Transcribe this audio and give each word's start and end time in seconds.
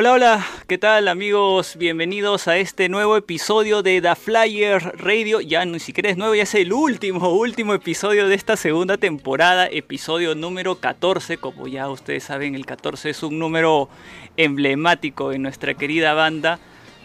Hola, 0.00 0.12
hola, 0.12 0.46
¿qué 0.68 0.78
tal 0.78 1.08
amigos? 1.08 1.74
Bienvenidos 1.76 2.46
a 2.46 2.56
este 2.56 2.88
nuevo 2.88 3.16
episodio 3.16 3.82
de 3.82 4.00
The 4.00 4.14
Flyer 4.14 4.96
Radio. 4.96 5.40
Ya 5.40 5.64
ni 5.64 5.80
siquiera 5.80 6.08
es 6.08 6.16
nuevo, 6.16 6.36
ya 6.36 6.44
es 6.44 6.54
el 6.54 6.72
último, 6.72 7.30
último 7.30 7.74
episodio 7.74 8.28
de 8.28 8.36
esta 8.36 8.56
segunda 8.56 8.96
temporada, 8.96 9.66
episodio 9.66 10.36
número 10.36 10.76
14. 10.76 11.38
Como 11.38 11.66
ya 11.66 11.88
ustedes 11.88 12.22
saben, 12.22 12.54
el 12.54 12.64
14 12.64 13.10
es 13.10 13.24
un 13.24 13.40
número 13.40 13.88
emblemático 14.36 15.32
en 15.32 15.42
nuestra 15.42 15.74
querida 15.74 16.14
banda. 16.14 16.60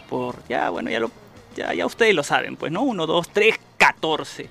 Por, 0.08 0.36
ya, 0.48 0.70
bueno, 0.70 0.88
ya, 0.88 1.00
lo, 1.00 1.10
ya, 1.56 1.74
ya 1.74 1.86
ustedes 1.86 2.14
lo 2.14 2.22
saben, 2.22 2.54
pues, 2.54 2.70
¿no? 2.70 2.82
1, 2.82 3.08
2, 3.08 3.28
3, 3.28 3.58
14. 3.76 4.48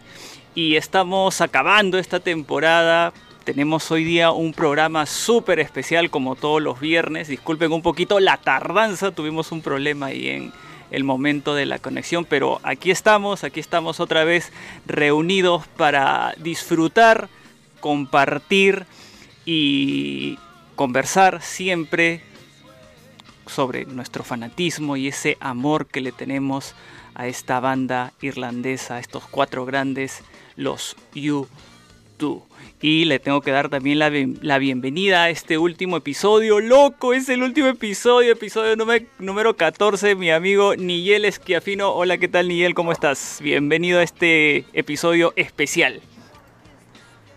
Y 0.53 0.75
estamos 0.75 1.39
acabando 1.39 1.97
esta 1.97 2.19
temporada 2.19 3.13
tenemos 3.44 3.91
hoy 3.91 4.03
día 4.03 4.31
un 4.31 4.53
programa 4.53 5.05
súper 5.05 5.59
especial 5.59 6.09
como 6.09 6.36
todos 6.36 6.61
los 6.61 6.80
viernes. 6.80 7.27
Disculpen 7.27 7.72
un 7.72 7.81
poquito 7.81 8.19
la 8.19 8.38
tardanza, 8.38 9.11
tuvimos 9.11 9.52
un 9.52 9.61
problema 9.61 10.08
ahí 10.08 10.30
en 10.30 10.53
el 10.91 11.03
momento 11.03 11.53
de 11.53 11.66
la 11.66 11.80
conexión, 11.80 12.25
pero 12.25 12.59
aquí 12.63 12.91
estamos, 12.91 13.44
aquí 13.44 13.59
estamos 13.59 14.00
otra 14.00 14.23
vez 14.23 14.52
reunidos 14.85 15.67
para 15.67 16.33
disfrutar, 16.38 17.27
compartir 17.80 18.85
y 19.45 20.38
conversar 20.75 21.41
siempre 21.41 22.22
sobre 23.45 23.85
nuestro 23.85 24.23
fanatismo 24.23 24.95
y 24.95 25.09
ese 25.09 25.38
amor 25.41 25.88
que 25.88 26.00
le 26.00 26.13
tenemos 26.13 26.75
a 27.13 27.28
esta 27.28 27.59
banda 27.59 28.13
irlandesa, 28.22 28.95
a 28.95 29.00
estos 29.00 29.25
cuatro 29.25 29.66
grandes, 29.66 30.22
los 30.55 30.95
U2. 31.13 32.52
Y 32.83 33.05
le 33.05 33.17
tengo 33.17 33.39
que 33.39 33.51
dar 33.51 33.69
también 33.69 33.97
la, 33.97 34.11
la, 34.41 34.57
bienvenida 34.57 35.23
a 35.23 35.29
este 35.29 35.57
último 35.57 35.95
episodio. 35.95 36.59
¡Loco! 36.59 37.13
Es 37.13 37.29
el 37.29 37.41
último 37.41 37.69
episodio, 37.69 38.33
episodio 38.33 38.75
número, 38.75 39.05
número 39.19 39.55
14. 39.55 40.15
Mi 40.15 40.31
amigo 40.31 40.75
Nigel 40.75 41.23
Esquiafino. 41.23 41.93
Hola, 41.93 42.17
¿qué 42.17 42.27
tal 42.27 42.49
Nigel? 42.49 42.73
¿Cómo 42.73 42.91
estás? 42.91 43.39
Bienvenido 43.41 43.99
a 43.99 44.03
este 44.03 44.65
episodio 44.73 45.31
especial. 45.37 46.01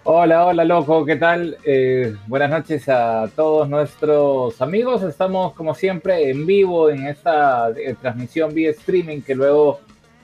Hola, 0.02 0.46
hola, 0.46 0.64
loco, 0.64 1.04
¿qué 1.04 1.14
tal? 1.14 1.56
Eh, 1.64 2.16
buenas 2.26 2.50
noches 2.50 2.88
a 2.88 3.30
todos 3.36 3.68
nuestros 3.68 4.60
amigos. 4.60 5.04
Estamos, 5.04 5.52
como 5.52 5.76
siempre, 5.76 6.28
en 6.28 6.44
vivo 6.44 6.90
en 6.90 7.06
esta 7.06 7.70
eh, 7.70 7.94
transmisión 8.02 8.52
vía 8.52 8.70
streaming 8.70 9.20
que 9.20 9.36
luego 9.36 9.78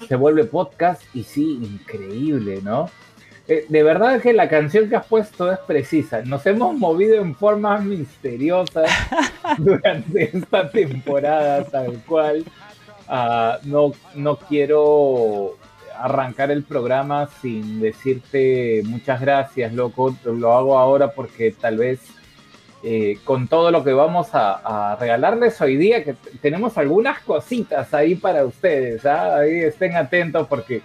se 0.08 0.16
vuelve 0.16 0.42
podcast. 0.42 1.00
Y 1.14 1.22
sí, 1.22 1.60
increíble, 1.62 2.58
¿no? 2.64 2.90
Eh, 3.48 3.66
de 3.68 3.82
verdad 3.82 4.20
que 4.20 4.32
la 4.32 4.48
canción 4.48 4.88
que 4.88 4.96
has 4.96 5.06
puesto 5.06 5.50
es 5.50 5.58
precisa. 5.60 6.22
Nos 6.22 6.46
hemos 6.46 6.76
movido 6.76 7.16
en 7.16 7.34
formas 7.34 7.84
misteriosas 7.84 8.90
durante 9.58 10.36
esta 10.36 10.70
temporada, 10.70 11.64
tal 11.64 12.00
cual. 12.06 12.44
Uh, 13.08 13.58
no, 13.64 13.92
no 14.14 14.36
quiero 14.36 15.58
arrancar 15.98 16.50
el 16.50 16.62
programa 16.62 17.28
sin 17.40 17.80
decirte 17.80 18.82
muchas 18.84 19.20
gracias, 19.20 19.72
loco. 19.72 20.16
Lo 20.24 20.52
hago 20.52 20.78
ahora 20.78 21.10
porque 21.10 21.50
tal 21.50 21.78
vez 21.78 22.00
eh, 22.84 23.18
con 23.24 23.48
todo 23.48 23.70
lo 23.70 23.84
que 23.84 23.92
vamos 23.92 24.34
a, 24.34 24.92
a, 24.92 24.96
regalarles 24.96 25.60
hoy 25.60 25.76
día, 25.76 26.02
que 26.04 26.14
tenemos 26.40 26.76
algunas 26.78 27.20
cositas 27.20 27.92
ahí 27.94 28.14
para 28.14 28.44
ustedes. 28.44 29.04
¿ah? 29.04 29.36
Ahí 29.36 29.60
estén 29.60 29.94
atentos 29.96 30.48
porque 30.48 30.82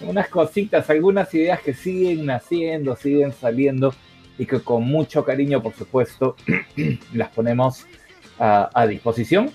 unas 0.00 0.28
cositas, 0.28 0.88
algunas 0.90 1.32
ideas 1.34 1.60
que 1.60 1.74
siguen 1.74 2.26
naciendo, 2.26 2.96
siguen 2.96 3.32
saliendo 3.32 3.94
y 4.38 4.46
que 4.46 4.60
con 4.60 4.84
mucho 4.84 5.24
cariño, 5.24 5.62
por 5.62 5.74
supuesto, 5.74 6.36
las 7.12 7.28
ponemos 7.30 7.86
a, 8.38 8.70
a 8.72 8.86
disposición 8.86 9.50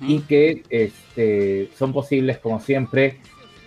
y 0.00 0.20
que 0.20 0.62
este, 0.68 1.70
son 1.76 1.92
posibles, 1.92 2.38
como 2.38 2.60
siempre, 2.60 3.20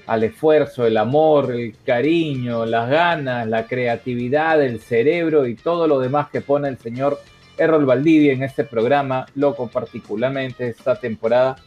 al 0.07 0.23
esfuerzo, 0.23 0.85
el 0.85 0.97
amor, 0.97 1.51
el 1.51 1.75
cariño, 1.85 2.65
las 2.65 2.89
ganas, 2.89 3.47
la 3.47 3.65
creatividad, 3.65 4.61
el 4.61 4.79
cerebro 4.79 5.47
y 5.47 5.55
todo 5.55 5.87
lo 5.87 5.99
demás 5.99 6.29
que 6.29 6.41
pone 6.41 6.67
el 6.67 6.77
señor 6.77 7.19
Errol 7.57 7.85
Valdivia 7.85 8.33
en 8.33 8.43
este 8.43 8.63
programa, 8.63 9.25
loco 9.35 9.67
particularmente 9.67 10.67
esta 10.67 10.99
temporada 10.99 11.57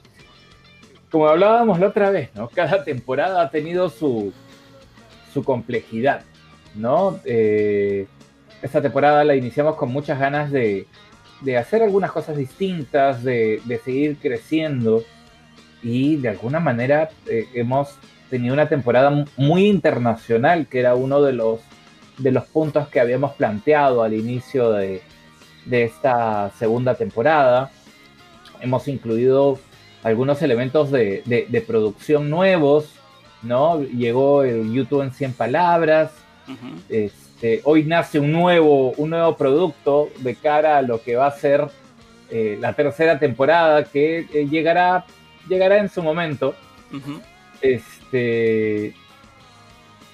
como 1.15 1.29
hablábamos 1.29 1.79
la 1.79 1.87
otra 1.87 2.11
vez, 2.11 2.31
¿no? 2.35 2.49
Cada 2.49 2.83
temporada 2.83 3.41
ha 3.41 3.49
tenido 3.49 3.89
su, 3.89 4.33
su 5.33 5.45
complejidad, 5.45 6.23
¿no? 6.75 7.21
Eh, 7.25 8.09
esta 8.63 8.83
temporada 8.83 9.23
la 9.23 9.37
iniciamos 9.37 9.77
con 9.77 9.93
muchas 9.93 10.19
ganas 10.19 10.51
de, 10.51 10.89
de 11.43 11.57
hacer 11.57 11.85
algunas 11.85 12.11
cosas 12.11 12.37
distintas, 12.37 13.23
de, 13.23 13.63
de, 13.65 13.79
seguir 13.79 14.17
creciendo 14.21 15.05
y 15.85 16.17
de 16.17 16.31
alguna 16.31 16.59
manera 16.59 17.11
eh, 17.29 17.47
hemos 17.55 17.97
tenido 18.29 18.53
una 18.53 18.69
temporada 18.69 19.25
muy 19.37 19.69
internacional, 19.69 20.67
que 20.67 20.81
era 20.81 20.97
uno 20.97 21.23
de 21.23 21.33
los, 21.33 21.61
de 22.19 22.33
los 22.33 22.45
puntos 22.47 22.89
que 22.89 22.99
habíamos 22.99 23.35
planteado 23.35 24.03
al 24.03 24.15
inicio 24.15 24.73
de, 24.73 25.01
de 25.65 25.85
esta 25.85 26.51
segunda 26.59 26.97
temporada. 26.97 27.71
Hemos 28.61 28.89
incluido 28.89 29.61
algunos 30.05 30.43
elementos 30.43 30.91
de, 30.91 31.23
de, 31.25 31.61
producción 31.63 32.29
nuevos, 32.29 32.91
¿no? 33.43 33.83
Llegó 33.83 34.45
el 34.45 34.71
YouTube 34.73 35.03
en 35.03 35.13
100 35.13 35.33
palabras. 35.33 36.13
este, 36.91 37.63
hoy 37.65 37.85
nace 37.85 38.21
un 38.21 38.31
nuevo, 38.31 38.93
un 38.93 39.11
nuevo 39.11 39.35
producto 39.35 40.11
de 40.19 40.37
cara 40.37 40.77
a 40.77 40.83
lo 40.83 41.03
que 41.03 41.17
va 41.17 41.27
a 41.27 41.31
ser 41.31 41.69
eh, 42.31 42.59
la 42.61 42.75
tercera 42.75 43.19
temporada, 43.19 43.85
que 43.85 44.27
eh, 44.33 44.47
llegará, 44.49 45.07
llegará 45.49 45.79
en 45.79 45.89
su 45.89 46.03
momento. 46.03 46.55
Este, 47.63 48.95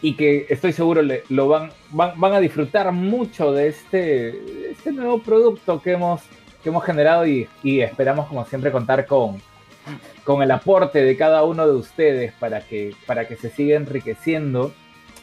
y 0.01 0.15
que 0.15 0.47
estoy 0.49 0.72
seguro 0.72 1.03
le, 1.03 1.25
lo 1.28 1.49
van, 1.49 1.71
van, 1.91 2.19
van, 2.19 2.33
a 2.33 2.41
disfrutar 2.41 2.91
mucho 2.93 3.53
de 3.53 3.69
este, 3.69 4.71
este 4.71 4.93
nuevo 4.93 5.21
producto 5.21 5.83
que 5.83 5.93
hemos, 5.93 6.22
que 6.62 6.69
hemos 6.69 6.84
generado 6.84 7.27
y, 7.27 7.49
y 7.65 7.81
esperamos 7.81 8.28
como 8.28 8.47
siempre 8.47 8.71
contar 8.71 9.05
con, 9.05 9.43
con 10.25 10.42
el 10.42 10.51
aporte 10.51 11.03
de 11.03 11.16
cada 11.16 11.45
uno 11.45 11.66
de 11.66 11.75
ustedes 11.75 12.33
para 12.34 12.60
que, 12.60 12.95
para 13.07 13.27
que 13.27 13.37
se 13.37 13.51
siga 13.51 13.77
enriqueciendo. 13.77 14.72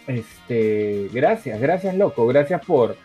Este, 0.08 1.10
gracias, 1.12 1.60
gracias 1.60 1.96
loco, 1.96 2.25
gracias 2.28 2.66
por, 2.66 2.96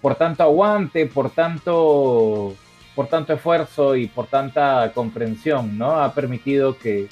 por 0.00 0.16
tanto 0.16 0.42
aguante, 0.42 1.06
por 1.06 1.30
tanto, 1.30 2.54
por 2.94 3.06
tanto 3.06 3.32
esfuerzo 3.32 3.96
y 3.96 4.06
por 4.08 4.26
tanta 4.26 4.92
comprensión, 4.94 5.78
¿no? 5.78 6.00
Ha 6.00 6.12
permitido 6.14 6.76
que, 6.78 7.06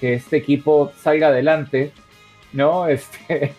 que 0.00 0.14
este 0.14 0.36
equipo 0.36 0.92
salga 1.00 1.28
adelante, 1.28 1.92
¿no? 2.52 2.88
Este, 2.96 3.54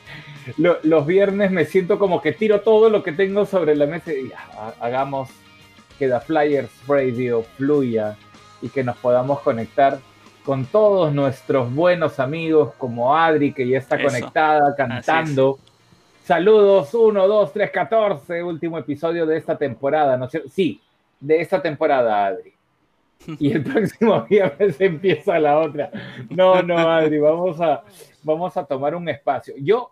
lo, 0.57 0.77
los 0.83 1.05
viernes 1.05 1.51
me 1.51 1.65
siento 1.65 1.99
como 1.99 2.21
que 2.21 2.31
tiro 2.31 2.61
todo 2.61 2.89
lo 2.89 3.03
que 3.03 3.11
tengo 3.11 3.45
sobre 3.45 3.75
la 3.75 3.85
mesa 3.85 4.13
y 4.13 4.29
ya, 4.29 4.73
hagamos 4.79 5.29
que 5.99 6.07
la 6.07 6.21
Flyers 6.21 6.71
Radio 6.87 7.43
fluya 7.57 8.17
y 8.61 8.69
que 8.69 8.83
nos 8.83 8.97
podamos 8.97 9.39
conectar 9.41 9.99
con 10.47 10.65
todos 10.65 11.13
nuestros 11.13 11.73
buenos 11.73 12.21
amigos 12.21 12.73
como 12.77 13.15
Adri, 13.15 13.51
que 13.51 13.67
ya 13.67 13.79
está 13.79 14.01
conectada 14.01 14.73
cantando. 14.75 15.59
Saludos, 16.23 16.93
1, 16.93 17.27
2, 17.27 17.53
3, 17.53 17.71
14, 17.71 18.43
último 18.43 18.77
episodio 18.77 19.25
de 19.25 19.37
esta 19.37 19.57
temporada, 19.57 20.15
¿no 20.17 20.25
es 20.25 20.31
cierto? 20.31 20.49
Sí, 20.49 20.81
de 21.19 21.41
esta 21.41 21.61
temporada, 21.61 22.25
Adri. 22.25 22.53
Y 23.39 23.51
el 23.51 23.63
próximo 23.63 24.21
viernes 24.29 24.79
empieza 24.79 25.37
la 25.37 25.59
otra. 25.59 25.91
No, 26.29 26.61
no, 26.61 26.77
Adri, 26.77 27.19
vamos 27.19 27.59
a, 27.59 27.83
vamos 28.23 28.55
a 28.55 28.63
tomar 28.63 28.95
un 28.95 29.09
espacio. 29.09 29.53
Yo, 29.57 29.91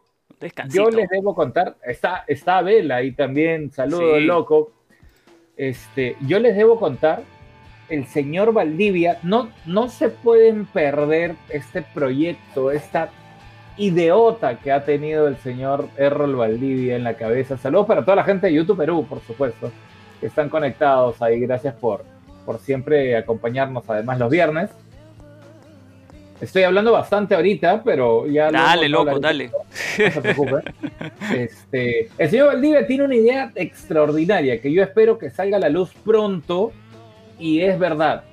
yo 0.70 0.90
les 0.90 1.10
debo 1.10 1.36
contar, 1.36 1.76
está, 1.84 2.24
está 2.28 2.62
Vela 2.62 2.98
ahí 2.98 3.12
también, 3.12 3.72
saludos, 3.72 4.20
sí. 4.20 4.24
loco. 4.24 4.72
Este, 5.58 6.16
yo 6.28 6.40
les 6.40 6.56
debo 6.56 6.80
contar 6.80 7.24
el 7.90 8.08
señor 8.08 8.54
Valdivia, 8.54 9.20
no, 9.24 9.50
no 9.66 9.90
se 9.90 10.10
pueden 10.10 10.66
perder 10.66 11.36
este 11.50 11.82
proyecto, 11.82 12.72
esta 12.72 13.10
ideota 13.78 14.58
que 14.58 14.72
ha 14.72 14.84
tenido 14.86 15.28
el 15.28 15.38
señor 15.38 15.90
Errol 15.98 16.36
Valdivia 16.36 16.96
en 16.96 17.04
la 17.04 17.16
cabeza. 17.16 17.58
Saludos 17.58 17.88
para 17.88 18.04
toda 18.04 18.16
la 18.18 18.24
gente 18.24 18.48
de 18.48 18.54
YouTube 18.54 18.78
Perú, 18.78 19.06
por 19.08 19.22
supuesto, 19.22 19.72
que 20.20 20.28
están 20.28 20.50
conectados 20.50 21.22
ahí. 21.22 21.40
Gracias 21.40 21.76
por, 21.76 22.04
por 22.46 22.60
siempre 22.60 23.16
acompañarnos, 23.18 23.84
además, 23.88 24.20
los 24.20 24.30
viernes. 24.30 24.72
Estoy 26.42 26.64
hablando 26.64 26.92
bastante 26.92 27.34
ahorita, 27.34 27.82
pero 27.84 28.28
ya... 28.28 28.52
Dale, 28.52 28.90
loco, 28.90 29.20
dale. 29.20 29.48
No 29.48 29.60
se 29.70 30.22
preocupe. 30.22 30.64
Este, 31.34 32.10
el 32.18 32.30
señor 32.30 32.48
Valdivia 32.48 32.86
tiene 32.86 33.04
una 33.04 33.16
idea 33.16 33.52
extraordinaria 33.56 34.62
que 34.62 34.72
yo 34.72 34.84
espero 34.84 35.18
que 35.18 35.30
salga 35.30 35.58
a 35.58 35.60
la 35.60 35.70
luz 35.70 35.92
pronto 36.04 36.72
y 37.40 37.62
es 37.62 37.78
verdad, 37.78 38.24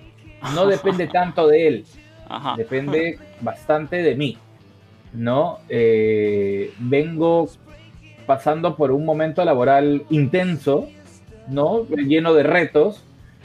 no 0.54 0.66
depende 0.66 1.06
tanto 1.12 1.49
de 1.49 1.66
él, 1.69 1.84
Ajá. 2.28 2.54
depende 2.56 3.19
bastante 3.40 4.02
de 4.02 4.14
mí, 4.14 4.38
¿no? 5.12 5.58
Eh, 5.69 6.72
vengo 6.78 7.49
pasando 8.26 8.76
por 8.76 8.90
un 8.90 9.04
momento 9.04 9.44
laboral 9.44 10.04
intenso, 10.10 10.88
¿no? 11.49 11.87
Lleno 11.87 12.34
de 12.34 12.43
retos, 12.43 13.04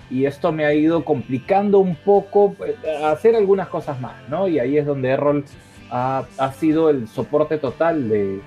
y 0.10 0.26
esto 0.26 0.52
me 0.52 0.66
ha 0.66 0.74
ido 0.74 1.04
complicando 1.04 1.80
un 1.80 1.96
poco 1.96 2.56
eh, 2.66 2.76
hacer 3.04 3.36
algunas 3.36 3.68
cosas 3.68 4.00
más, 4.00 4.16
¿no? 4.30 4.48
Y 4.48 4.60
ahí 4.60 4.78
es 4.78 4.86
donde 4.86 5.10
Errol 5.10 5.44
ha, 5.92 6.24
ha 6.38 6.52
sido 6.54 6.90
el 6.90 7.08
soporte 7.08 7.58
total 7.58 8.08
de, 8.08 8.40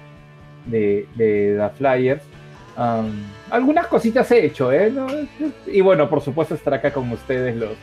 de, 0.66 1.06
de 1.16 1.56
The 1.58 1.70
Flyers. 1.76 2.22
Um, 2.78 3.10
algunas 3.50 3.87
cositas 3.87 4.31
he 4.31 4.47
hecho, 4.47 4.73
¿eh? 4.73 4.91
¿No? 4.91 5.06
Y 5.67 5.81
bueno, 5.81 6.08
por 6.08 6.20
supuesto 6.20 6.55
estar 6.55 6.75
acá 6.75 6.93
con 6.93 7.11
ustedes 7.11 7.56
los, 7.56 7.76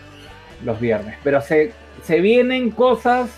los 0.64 0.80
viernes. 0.80 1.16
Pero 1.24 1.42
se, 1.42 1.74
se 2.04 2.22
vienen 2.22 2.72
cosas, 2.72 3.30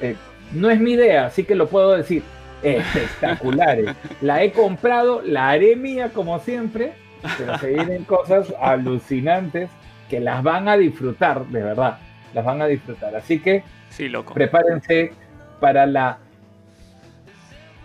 eh, 0.00 0.16
no 0.52 0.70
es 0.70 0.80
mi 0.80 0.92
idea, 0.92 1.26
así 1.26 1.44
que 1.44 1.54
lo 1.54 1.68
puedo 1.68 1.92
decir, 1.92 2.22
espectaculares. 2.62 3.94
la 4.20 4.42
he 4.42 4.52
comprado, 4.52 5.22
la 5.24 5.50
haré 5.50 5.76
mía 5.76 6.10
como 6.12 6.38
siempre, 6.40 6.92
pero 7.38 7.58
se 7.58 7.68
vienen 7.68 8.04
cosas 8.04 8.52
alucinantes 8.60 9.70
que 10.08 10.20
las 10.20 10.42
van 10.42 10.68
a 10.68 10.76
disfrutar, 10.76 11.46
de 11.46 11.62
verdad, 11.62 11.98
las 12.34 12.44
van 12.44 12.62
a 12.62 12.66
disfrutar. 12.66 13.14
Así 13.14 13.38
que 13.38 13.62
sí, 13.90 14.08
loco. 14.08 14.34
prepárense 14.34 15.12
para 15.60 15.86
la... 15.86 16.18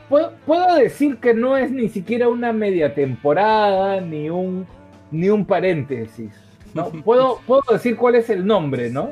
Puedo, 0.09 0.33
puedo 0.45 0.75
decir 0.75 1.17
que 1.17 1.33
no 1.33 1.57
es 1.57 1.71
ni 1.71 1.89
siquiera 1.89 2.27
una 2.29 2.53
media 2.53 2.93
temporada, 2.93 3.99
ni 4.01 4.29
un, 4.29 4.65
ni 5.11 5.29
un 5.29 5.45
paréntesis. 5.45 6.31
¿no? 6.73 6.89
Puedo, 7.03 7.39
puedo 7.47 7.61
decir 7.71 7.95
cuál 7.95 8.15
es 8.15 8.29
el 8.29 8.45
nombre, 8.45 8.89
¿no? 8.89 9.11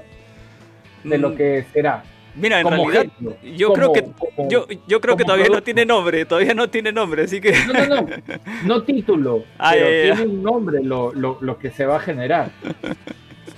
De 1.03 1.17
lo 1.17 1.29
Mm, 1.31 1.35
que 1.35 1.65
será. 1.73 2.03
Mira, 2.35 2.59
en 2.59 2.63
Como 2.63 2.89
realidad, 2.89 3.13
yo 3.55 3.67
como- 3.69 3.75
creo 3.75 3.93
que 3.93 4.03
como- 4.35 4.49
yo, 4.49 4.65
yo 4.87 4.99
creo 5.01 5.15
que 5.15 5.23
todavía 5.23 5.49
no 5.49 5.61
tiene 5.61 5.85
nombre, 5.85 6.25
todavía 6.25 6.53
no 6.55 6.67
tiene 6.69 6.91
nombre, 6.91 7.23
así 7.23 7.39
que 7.39 7.53
No, 7.67 7.73
no, 7.73 8.01
no, 8.01 8.07
no 8.65 8.83
título, 8.83 9.43
Ah, 9.59 9.71
pero 9.73 10.15
tiene 10.15 10.31
un 10.33 10.41
nombre 10.43 10.81
lo, 10.83 11.13
lo, 11.13 11.37
lo 11.41 11.57
que 11.59 11.69
se 11.71 11.85
va 11.85 11.97
a 11.97 11.99
generar. 11.99 12.49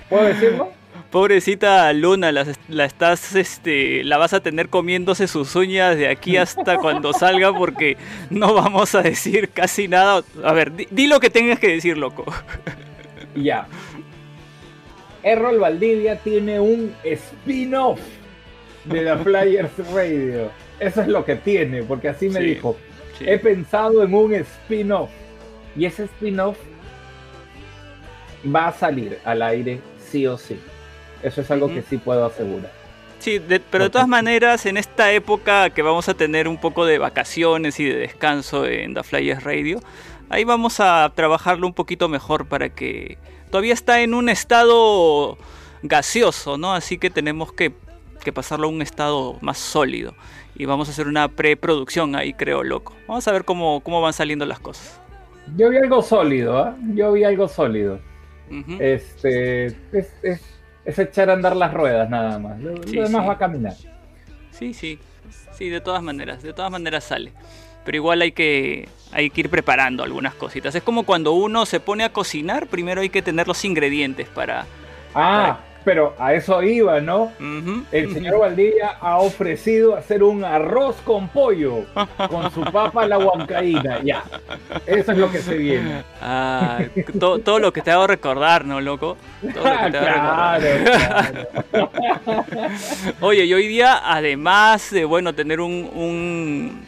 ¿Puedo 0.10 0.26
decirlo? 0.26 0.70
Pobrecita 1.16 1.94
Luna, 1.94 2.34
la, 2.34 2.46
la 2.68 2.84
estás, 2.84 3.36
este, 3.36 4.04
la 4.04 4.18
vas 4.18 4.34
a 4.34 4.42
tener 4.42 4.68
comiéndose 4.68 5.30
sus 5.30 5.56
uñas 5.56 5.96
de 5.96 6.10
aquí 6.10 6.36
hasta 6.36 6.76
cuando 6.82 7.14
salga 7.14 7.54
porque 7.54 7.96
no 8.30 8.54
vamos 8.54 8.96
a 8.96 9.02
decir 9.02 9.48
casi 9.48 9.88
nada. 9.88 10.26
A 10.44 10.52
ver, 10.52 10.76
di, 10.76 10.90
di 10.92 11.08
lo 11.08 11.22
que 11.22 11.30
tengas 11.30 11.58
que 11.58 11.70
decir, 11.70 11.98
loco. 11.98 12.26
Ya. 13.34 13.66
Errol 15.24 15.58
Valdivia 15.58 16.18
tiene 16.18 16.60
un 16.60 16.94
spin-off 17.06 18.02
de 18.84 19.06
The 19.06 19.18
Flyers 19.18 19.72
Radio. 19.94 20.52
Eso 20.82 21.02
es 21.02 21.08
lo 21.08 21.24
que 21.24 21.38
tiene, 21.38 21.84
porque 21.84 22.10
así 22.10 22.28
me 22.28 22.42
Sí, 22.42 22.46
dijo. 22.46 22.76
Sí. 23.18 23.24
He 23.26 23.40
pensado 23.40 24.04
en 24.04 24.14
un 24.14 24.34
spin-off. 24.34 25.12
Y 25.78 25.86
ese 25.86 26.04
spin-off 26.06 26.58
va 28.54 28.68
a 28.68 28.74
salir 28.74 29.18
al 29.24 29.42
aire 29.42 29.80
sí 29.98 30.28
o 30.28 30.38
sí. 30.38 30.60
Eso 31.24 31.42
es 31.42 31.52
algo 31.52 31.68
que 31.68 31.82
sí 31.82 31.98
puedo 31.98 32.26
asegurar. 32.26 32.72
Sí, 33.20 33.40
de- 33.40 33.60
pero 33.60 33.86
de 33.86 33.90
todas 33.90 34.08
maneras, 34.08 34.66
en 34.66 34.78
esta 34.78 35.12
época 35.12 35.70
que 35.72 35.82
vamos 35.82 36.08
a 36.10 36.14
tener 36.14 36.48
un 36.48 36.58
poco 36.58 36.86
de 36.86 36.98
vacaciones 37.00 37.80
y 37.80 37.86
de 37.86 37.96
descanso 37.96 38.66
en 38.68 38.94
The 38.94 39.04
Flyers 39.04 39.44
Radio, 39.44 39.80
ahí 40.30 40.44
vamos 40.44 40.80
a 40.80 41.12
trabajarlo 41.16 41.66
un 41.66 41.74
poquito 41.74 42.08
mejor 42.10 42.46
para 42.46 42.70
que 42.70 43.18
todavía 43.50 43.74
está 43.74 44.02
en 44.02 44.14
un 44.14 44.30
estado 44.30 45.38
gaseoso, 45.82 46.58
¿no? 46.58 46.74
Así 46.74 46.98
que 46.98 47.10
tenemos 47.10 47.52
que, 47.54 47.72
que 48.24 48.32
pasarlo 48.34 48.68
a 48.68 48.70
un 48.70 48.82
estado 48.82 49.38
más 49.42 49.58
sólido. 49.58 50.14
Y 50.58 50.66
vamos 50.66 50.88
a 50.88 50.92
hacer 50.92 51.08
una 51.08 51.28
preproducción 51.28 52.16
ahí, 52.16 52.34
creo, 52.34 52.64
loco. 52.64 52.94
Vamos 53.08 53.28
a 53.28 53.32
ver 53.32 53.44
cómo, 53.44 53.82
cómo 53.82 54.02
van 54.02 54.14
saliendo 54.14 54.46
las 54.46 54.60
cosas. 54.60 55.00
Yo 55.58 55.70
vi 55.70 55.78
algo 55.78 56.02
sólido, 56.02 56.58
¿ah? 56.58 56.76
Yo 56.94 57.12
vi 57.12 57.24
algo 57.24 57.48
sólido. 57.48 58.00
Este, 58.80 59.66
es, 59.66 59.76
es- 60.24 60.55
es 60.86 61.00
echar 61.00 61.30
a 61.30 61.34
andar 61.34 61.56
las 61.56 61.74
ruedas 61.74 62.10
nada 62.10 62.38
más. 62.40 62.60
Lo, 62.60 62.72
lo 62.76 62.84
Sí, 62.84 62.96
demás 62.98 63.22
sí. 63.24 63.28
va 63.28 63.34
a 63.34 63.38
caminar. 63.38 63.74
Sí, 64.52 64.74
sí. 64.74 65.00
Sí, 65.54 65.70
de 65.70 65.82
todas 65.82 66.02
maneras, 66.04 66.44
de 66.44 66.54
todas 66.54 66.72
maneras 66.72 67.04
sale. 67.04 67.32
Pero 67.84 67.98
igual 67.98 68.22
hay 68.22 68.32
que, 68.32 68.88
hay 69.12 69.30
que 69.30 69.42
ir 69.42 69.50
preparando 69.50 70.04
algunas 70.04 70.34
cositas. 70.36 70.74
Es 70.76 70.84
como 70.84 71.04
cuando 71.04 71.34
uno 71.34 71.66
se 71.66 71.80
pone 71.80 72.04
a 72.04 72.12
cocinar, 72.12 72.68
primero 72.68 73.02
hay 73.02 73.10
que 73.10 73.22
tener 73.22 73.48
los 73.48 73.64
ingredientes 73.64 74.28
para... 74.28 74.66
Ah, 75.14 75.60
pero 75.86 76.16
a 76.20 76.34
eso 76.34 76.62
iba, 76.64 77.00
¿no? 77.00 77.32
El 77.92 78.12
señor 78.12 78.40
Valdivia 78.40 78.98
ha 79.00 79.20
ofrecido 79.20 79.96
hacer 79.96 80.24
un 80.24 80.44
arroz 80.44 80.96
con 81.06 81.30
pollo 81.30 81.86
con 82.28 82.52
su 82.52 82.62
papa 82.62 83.04
a 83.04 83.08
la 83.08 83.18
huancaína. 83.20 84.02
Ya, 84.04 84.24
eso 84.88 85.12
es 85.12 85.18
lo 85.18 85.32
que 85.32 85.38
se 85.40 85.56
viene. 85.56 86.04
Ah, 86.22 86.80
to- 87.20 87.40
todo 87.40 87.60
lo 87.60 87.72
que 87.72 87.82
te 87.82 87.92
hago 87.92 88.08
recordar, 88.08 88.66
¿no, 88.66 88.82
loco? 88.82 89.16
Todo 89.54 89.64
lo 89.70 89.78
que 89.78 89.92
te 89.92 90.00
claro, 90.00 90.64
recordar. 90.64 91.48
claro. 91.72 92.40
Oye, 93.22 93.46
y 93.46 93.54
hoy 93.54 93.68
día, 93.68 94.02
además 94.04 94.90
de 94.92 95.06
bueno 95.06 95.34
tener 95.34 95.60
un, 95.60 95.90
un, 95.94 96.82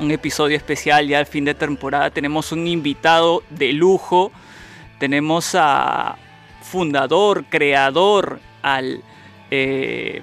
un 0.00 0.10
episodio 0.10 0.56
especial 0.56 1.06
ya 1.08 1.18
al 1.18 1.26
fin 1.26 1.44
de 1.44 1.54
temporada, 1.54 2.10
tenemos 2.10 2.52
un 2.52 2.66
invitado 2.66 3.42
de 3.50 3.72
lujo. 3.72 4.30
Tenemos 4.98 5.54
a 5.54 6.16
fundador, 6.70 7.44
creador, 7.48 8.40
al, 8.62 9.02
eh, 9.50 10.22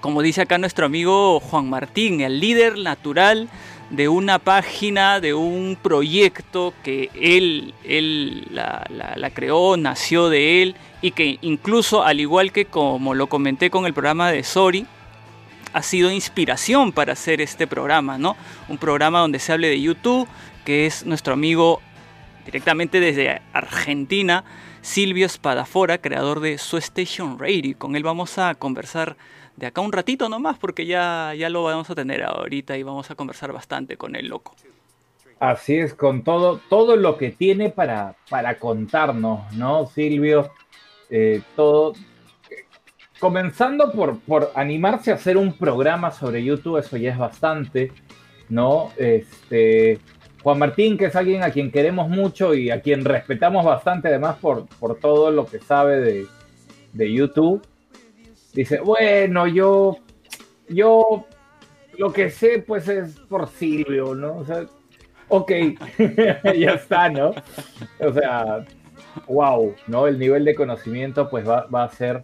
como 0.00 0.22
dice 0.22 0.42
acá 0.42 0.58
nuestro 0.58 0.86
amigo 0.86 1.40
Juan 1.40 1.68
Martín, 1.68 2.20
el 2.20 2.40
líder 2.40 2.78
natural 2.78 3.48
de 3.90 4.08
una 4.08 4.38
página, 4.40 5.20
de 5.20 5.34
un 5.34 5.76
proyecto 5.80 6.74
que 6.82 7.10
él, 7.14 7.72
él 7.84 8.46
la, 8.50 8.84
la- 8.90 9.14
la 9.16 9.30
creó, 9.30 9.76
nació 9.76 10.28
de 10.28 10.62
él 10.62 10.74
y 11.02 11.12
que 11.12 11.38
incluso 11.42 12.02
al 12.02 12.18
igual 12.20 12.50
que 12.52 12.64
como 12.64 13.14
lo 13.14 13.28
comenté 13.28 13.70
con 13.70 13.86
el 13.86 13.92
programa 13.94 14.30
de 14.32 14.42
Sori, 14.42 14.86
ha 15.72 15.82
sido 15.82 16.10
inspiración 16.10 16.90
para 16.90 17.12
hacer 17.12 17.40
este 17.40 17.66
programa, 17.66 18.16
¿no? 18.18 18.34
Un 18.68 18.78
programa 18.78 19.20
donde 19.20 19.38
se 19.38 19.52
hable 19.52 19.68
de 19.68 19.80
YouTube, 19.80 20.26
que 20.64 20.86
es 20.86 21.04
nuestro 21.04 21.34
amigo 21.34 21.80
directamente 22.46 22.98
desde 22.98 23.42
Argentina, 23.52 24.42
Silvio 24.86 25.26
Espadafora, 25.26 25.98
creador 25.98 26.38
de 26.38 26.58
Su 26.58 26.76
Station 26.76 27.40
Radio. 27.40 27.76
Con 27.76 27.96
él 27.96 28.04
vamos 28.04 28.38
a 28.38 28.54
conversar 28.54 29.16
de 29.56 29.66
acá 29.66 29.80
un 29.80 29.90
ratito 29.90 30.28
nomás, 30.28 30.58
porque 30.58 30.86
ya, 30.86 31.34
ya 31.36 31.50
lo 31.50 31.64
vamos 31.64 31.90
a 31.90 31.94
tener 31.96 32.22
ahorita 32.22 32.78
y 32.78 32.84
vamos 32.84 33.10
a 33.10 33.16
conversar 33.16 33.52
bastante 33.52 33.96
con 33.96 34.14
el 34.14 34.28
loco. 34.28 34.54
Así 35.40 35.74
es, 35.74 35.92
con 35.92 36.22
todo, 36.22 36.60
todo 36.70 36.94
lo 36.94 37.18
que 37.18 37.32
tiene 37.32 37.68
para, 37.68 38.14
para 38.30 38.60
contarnos, 38.60 39.52
¿no, 39.54 39.86
Silvio? 39.86 40.52
Eh, 41.10 41.42
todo. 41.56 41.94
Comenzando 43.18 43.90
por, 43.90 44.20
por 44.20 44.52
animarse 44.54 45.10
a 45.10 45.16
hacer 45.16 45.36
un 45.36 45.52
programa 45.52 46.12
sobre 46.12 46.44
YouTube, 46.44 46.78
eso 46.78 46.96
ya 46.96 47.10
es 47.10 47.18
bastante, 47.18 47.90
¿no? 48.48 48.92
Este, 48.96 49.98
Juan 50.46 50.60
Martín, 50.60 50.96
que 50.96 51.06
es 51.06 51.16
alguien 51.16 51.42
a 51.42 51.50
quien 51.50 51.72
queremos 51.72 52.08
mucho 52.08 52.54
y 52.54 52.70
a 52.70 52.80
quien 52.80 53.04
respetamos 53.04 53.64
bastante, 53.64 54.06
además, 54.06 54.36
por, 54.40 54.66
por 54.78 55.00
todo 55.00 55.32
lo 55.32 55.44
que 55.44 55.58
sabe 55.58 55.98
de, 55.98 56.26
de 56.92 57.12
YouTube, 57.12 57.66
dice, 58.54 58.78
bueno, 58.78 59.48
yo, 59.48 59.96
yo 60.68 61.26
lo 61.98 62.12
que 62.12 62.30
sé, 62.30 62.62
pues 62.64 62.86
es 62.86 63.18
por 63.28 63.48
Silvio, 63.48 64.14
¿no? 64.14 64.36
O 64.36 64.44
sea, 64.44 64.66
ok, 65.26 65.50
ya 66.56 66.74
está, 66.74 67.08
¿no? 67.08 67.34
O 67.98 68.12
sea, 68.12 68.64
wow, 69.26 69.74
¿no? 69.88 70.06
El 70.06 70.16
nivel 70.16 70.44
de 70.44 70.54
conocimiento 70.54 71.28
pues 71.28 71.44
va, 71.48 71.66
va 71.66 71.82
a 71.82 71.88
ser 71.88 72.22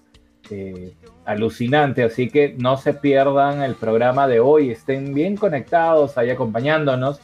eh, 0.49 0.93
alucinante, 1.25 2.05
así 2.05 2.31
que 2.31 2.55
no 2.57 2.77
se 2.77 2.95
pierdan 2.95 3.63
el 3.63 3.75
programa 3.75 4.29
de 4.29 4.39
hoy, 4.39 4.71
estén 4.71 5.13
bien 5.13 5.37
conectados 5.37 6.17
ahí 6.17 6.31
acompañándonos. 6.31 7.21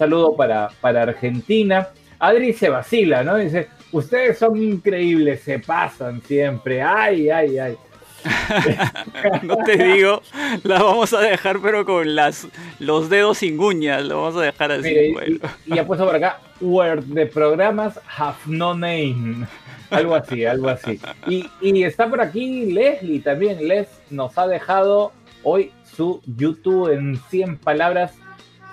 Saludo 0.00 0.34
para, 0.34 0.70
para 0.80 1.02
Argentina. 1.02 1.88
Adri 2.18 2.54
se 2.54 2.70
vacila, 2.70 3.22
¿no? 3.22 3.36
Dice, 3.36 3.68
ustedes 3.92 4.38
son 4.38 4.56
increíbles, 4.56 5.42
se 5.42 5.58
pasan 5.58 6.22
siempre, 6.22 6.80
ay, 6.80 7.28
ay, 7.28 7.58
ay. 7.58 7.76
No 9.42 9.58
te 9.58 9.76
digo, 9.76 10.22
la 10.62 10.82
vamos 10.82 11.12
a 11.12 11.20
dejar 11.20 11.60
pero 11.60 11.84
con 11.84 12.14
las, 12.14 12.48
los 12.78 13.10
dedos 13.10 13.36
sin 13.36 13.60
uñas, 13.60 14.02
lo 14.06 14.22
vamos 14.22 14.36
a 14.40 14.46
dejar 14.46 14.72
así. 14.72 14.88
Mire, 14.88 15.12
bueno. 15.12 15.38
y, 15.66 15.74
y 15.74 15.78
ha 15.78 15.86
puesto 15.86 16.06
por 16.06 16.16
acá, 16.16 16.40
word 16.62 17.04
de 17.04 17.26
programas 17.26 18.00
have 18.16 18.38
no 18.46 18.72
name. 18.72 19.46
Algo 19.90 20.14
así, 20.14 20.46
algo 20.46 20.70
así. 20.70 20.98
Y, 21.26 21.46
y 21.60 21.84
está 21.84 22.08
por 22.08 22.22
aquí 22.22 22.72
Leslie 22.72 23.20
también. 23.20 23.68
Les 23.68 23.86
nos 24.08 24.38
ha 24.38 24.46
dejado 24.46 25.12
hoy 25.42 25.72
su 25.94 26.22
YouTube 26.24 26.90
en 26.90 27.20
100 27.28 27.58
palabras. 27.58 28.14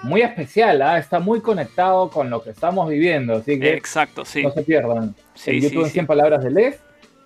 Muy 0.04 0.22
especial, 0.22 0.82
¿ah? 0.82 0.98
está 0.98 1.20
muy 1.20 1.42
conectado 1.42 2.10
con 2.10 2.30
lo 2.30 2.42
que 2.44 2.51
estamos 2.51 2.89
viviendo. 2.89 3.36
Así 3.38 3.60
que 3.60 3.74
Exacto, 3.74 4.24
sí. 4.25 4.44
no 4.44 4.51
se 4.51 4.62
pierdan. 4.63 5.16
Sí, 5.34 5.60
sí, 5.60 5.62
YouTube 5.62 5.82
en 5.82 5.86
sí. 5.88 5.92
100 5.94 6.06
palabras 6.08 6.44
de 6.44 6.51
Les. 6.51 6.80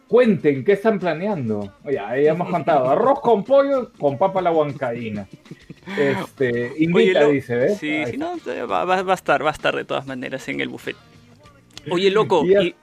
Cuenten 0.08 0.66
qué 0.66 0.74
están 0.74 1.00
planeando. 1.00 1.74
Oye, 1.86 1.98
ahí 2.00 2.28
hemos 2.28 2.50
contado. 2.52 2.90
Arroz 2.90 3.20
con 3.22 3.44
pollo 3.44 3.92
con 3.98 4.18
papa 4.18 4.42
la 4.42 4.52
huancaína. 4.52 5.28
Este, 5.98 6.74
invita, 6.78 7.22
lo- 7.22 7.30
dice, 7.30 7.56
¿ves? 7.56 7.78
Sí, 7.78 7.90
está. 7.96 8.18
no, 8.18 8.68
va, 8.68 8.86
va- 8.86 9.12
a 9.12 9.16
estar, 9.16 9.44
va 9.44 9.50
a 9.50 9.54
estar 9.54 9.76
de 9.76 9.86
todas 9.86 10.06
maneras 10.06 10.48
en 10.50 10.60
el 10.62 10.70
buffet. 10.70 10.96
Oye, 11.90 12.12
loco, 12.12 12.46
y, 12.46 12.76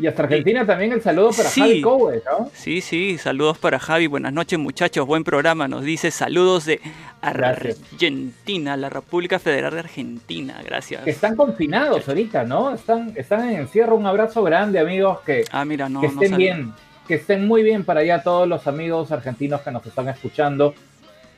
Y 0.00 0.06
hasta 0.06 0.22
Argentina 0.22 0.64
también 0.64 0.92
el 0.92 1.02
saludo 1.02 1.32
para 1.32 1.50
Javi 1.50 1.80
Cowe, 1.80 2.22
¿no? 2.24 2.50
Sí, 2.54 2.80
sí, 2.80 3.18
saludos 3.18 3.58
para 3.58 3.80
Javi. 3.80 4.06
Buenas 4.06 4.32
noches, 4.32 4.56
muchachos. 4.56 5.04
Buen 5.04 5.24
programa. 5.24 5.66
Nos 5.66 5.82
dice 5.82 6.12
saludos 6.12 6.66
de 6.66 6.80
Argentina, 7.20 8.76
la 8.76 8.90
República 8.90 9.40
Federal 9.40 9.72
de 9.72 9.80
Argentina. 9.80 10.60
Gracias. 10.64 11.02
Que 11.02 11.10
están 11.10 11.34
confinados 11.34 12.08
ahorita, 12.08 12.44
¿no? 12.44 12.72
Están, 12.72 13.12
están 13.16 13.50
en 13.50 13.62
encierro. 13.62 13.96
Un 13.96 14.06
abrazo 14.06 14.44
grande, 14.44 14.78
amigos. 14.78 15.18
Que, 15.26 15.44
ah, 15.50 15.64
mira, 15.64 15.88
no, 15.88 16.00
que 16.00 16.06
estén 16.06 16.36
bien. 16.36 16.72
Que 17.08 17.14
estén 17.14 17.48
muy 17.48 17.64
bien 17.64 17.82
para 17.82 18.00
allá 18.00 18.22
todos 18.22 18.46
los 18.46 18.68
amigos 18.68 19.10
argentinos 19.10 19.62
que 19.62 19.72
nos 19.72 19.84
están 19.84 20.08
escuchando. 20.08 20.74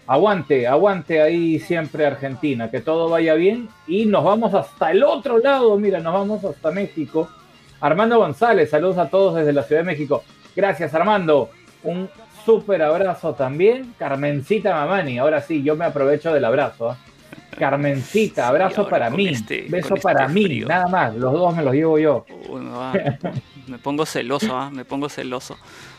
Aguante, 0.06 0.66
aguante 0.66 1.22
ahí 1.22 1.60
siempre 1.60 2.04
Argentina. 2.04 2.70
Que 2.70 2.82
todo 2.82 3.08
vaya 3.08 3.32
bien. 3.32 3.70
Y 3.86 4.04
nos 4.04 4.22
vamos 4.22 4.52
hasta 4.52 4.90
el 4.90 5.02
otro 5.02 5.38
lado. 5.38 5.78
Mira, 5.78 6.00
nos 6.00 6.12
vamos 6.12 6.44
hasta 6.44 6.70
México 6.72 7.30
Armando 7.80 8.18
González, 8.18 8.70
saludos 8.70 8.98
a 8.98 9.08
todos 9.08 9.36
desde 9.36 9.52
la 9.52 9.62
Ciudad 9.62 9.80
de 9.80 9.86
México. 9.86 10.22
Gracias, 10.54 10.92
Armando. 10.94 11.50
Un 11.82 12.10
súper 12.44 12.82
abrazo 12.82 13.34
también. 13.34 13.94
Carmencita 13.98 14.74
Mamani, 14.74 15.18
ahora 15.18 15.40
sí, 15.40 15.62
yo 15.62 15.76
me 15.76 15.86
aprovecho 15.86 16.32
del 16.32 16.44
abrazo. 16.44 16.92
¿eh? 16.92 16.96
Carmencita, 17.58 18.48
abrazo 18.48 18.88
para 18.88 19.10
mí, 19.10 19.28
este, 19.28 19.66
beso 19.68 19.94
para 19.96 20.26
este 20.26 20.34
mí, 20.34 20.60
nada 20.60 20.86
más, 20.86 21.14
los 21.14 21.32
dos 21.32 21.54
me 21.54 21.62
los 21.62 21.74
llevo 21.74 21.98
yo. 21.98 22.24
me 23.66 23.78
pongo 23.78 24.06
celoso, 24.06 24.56
¿ah? 24.56 24.70
me 24.70 24.84
pongo 24.84 25.08
celoso. 25.08 25.56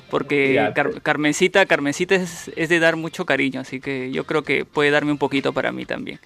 Porque 0.09 0.73
Carmencita, 1.03 1.65
Carmencita 1.65 2.15
es, 2.15 2.51
de 2.55 2.79
dar 2.79 2.95
mucho 2.95 3.25
cariño, 3.25 3.61
así 3.61 3.79
que 3.79 4.11
yo 4.11 4.25
creo 4.25 4.43
que 4.43 4.65
puede 4.65 4.91
darme 4.91 5.11
un 5.11 5.17
poquito 5.17 5.53
para 5.53 5.71
mí 5.71 5.85
también 5.85 6.19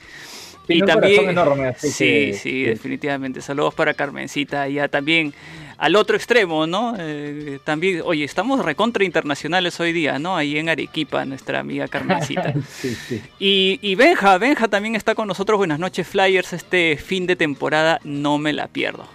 y 0.68 0.82
también 0.82 1.30
enorme, 1.30 1.74
sí, 1.78 2.34
sí, 2.34 2.64
definitivamente. 2.64 3.42
Saludos 3.42 3.74
para 3.74 3.94
Carmencita, 3.94 4.68
ya 4.68 4.88
también 4.88 5.34
al 5.78 5.96
otro 5.96 6.16
extremo, 6.16 6.66
¿no? 6.68 6.96
Eh, 6.98 7.60
también, 7.64 8.02
oye, 8.06 8.24
estamos 8.24 8.64
recontra 8.64 9.04
internacionales 9.04 9.80
hoy 9.80 9.94
día, 9.94 10.20
¿no? 10.20 10.38
Ahí 10.38 10.58
en 10.58 10.70
Arequipa, 10.70 11.26
nuestra 11.26 11.60
amiga 11.60 11.88
Carmencita. 11.88 12.54
sí, 12.70 12.96
sí. 12.96 13.22
Y, 13.40 13.80
y 13.82 13.96
Benja, 13.96 14.38
Benja 14.38 14.68
también 14.68 14.96
está 14.96 15.16
con 15.16 15.28
nosotros. 15.28 15.58
Buenas 15.58 15.80
noches, 15.80 16.08
Flyers. 16.08 16.54
Este 16.54 16.98
fin 16.98 17.28
de 17.28 17.36
temporada 17.36 18.00
no 18.04 18.38
me 18.38 18.54
la 18.54 18.68
pierdo 18.68 19.08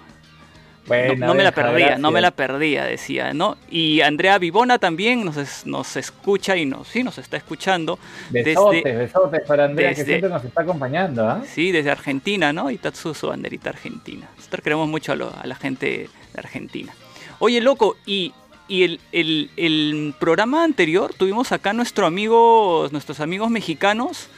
no, 0.88 1.34
me 1.34 1.44
la 1.44 1.52
perdía, 1.52 1.98
no 1.98 2.10
me 2.10 2.20
la 2.20 2.30
perdía, 2.30 2.84
decía, 2.84 3.32
¿no? 3.32 3.56
Y 3.70 4.00
Andrea 4.00 4.38
Vivona 4.38 4.78
también 4.78 5.24
nos, 5.24 5.66
nos 5.66 5.96
escucha 5.96 6.56
y 6.56 6.66
nos, 6.66 6.88
sí, 6.88 7.02
nos 7.02 7.18
está 7.18 7.36
escuchando. 7.36 7.98
Besotes, 8.30 8.84
desde, 8.84 8.98
besotes 8.98 9.40
para 9.46 9.66
Andrea, 9.66 9.94
que 9.94 10.04
siempre 10.04 10.28
nos 10.28 10.44
está 10.44 10.62
acompañando, 10.62 11.28
¿ah? 11.28 11.42
Sí, 11.46 11.70
desde 11.70 11.90
Argentina, 11.90 12.52
¿no? 12.52 12.70
Y 12.70 12.78
Tatsu, 12.78 13.14
su 13.14 13.28
banderita 13.28 13.70
argentina. 13.70 14.28
Nosotros 14.36 14.62
queremos 14.62 14.88
mucho 14.88 15.12
a, 15.12 15.46
la 15.46 15.54
gente 15.54 16.08
de 16.32 16.38
Argentina. 16.38 16.92
Oye, 17.38 17.60
loco, 17.60 17.96
y, 18.06 18.32
el, 18.68 20.14
programa 20.18 20.64
anterior 20.64 21.12
tuvimos 21.14 21.52
acá 21.52 21.72
nuestro 21.72 22.06
amigo, 22.06 22.88
nuestros 22.90 23.20
amigos 23.20 23.50
mexicanos, 23.50 24.28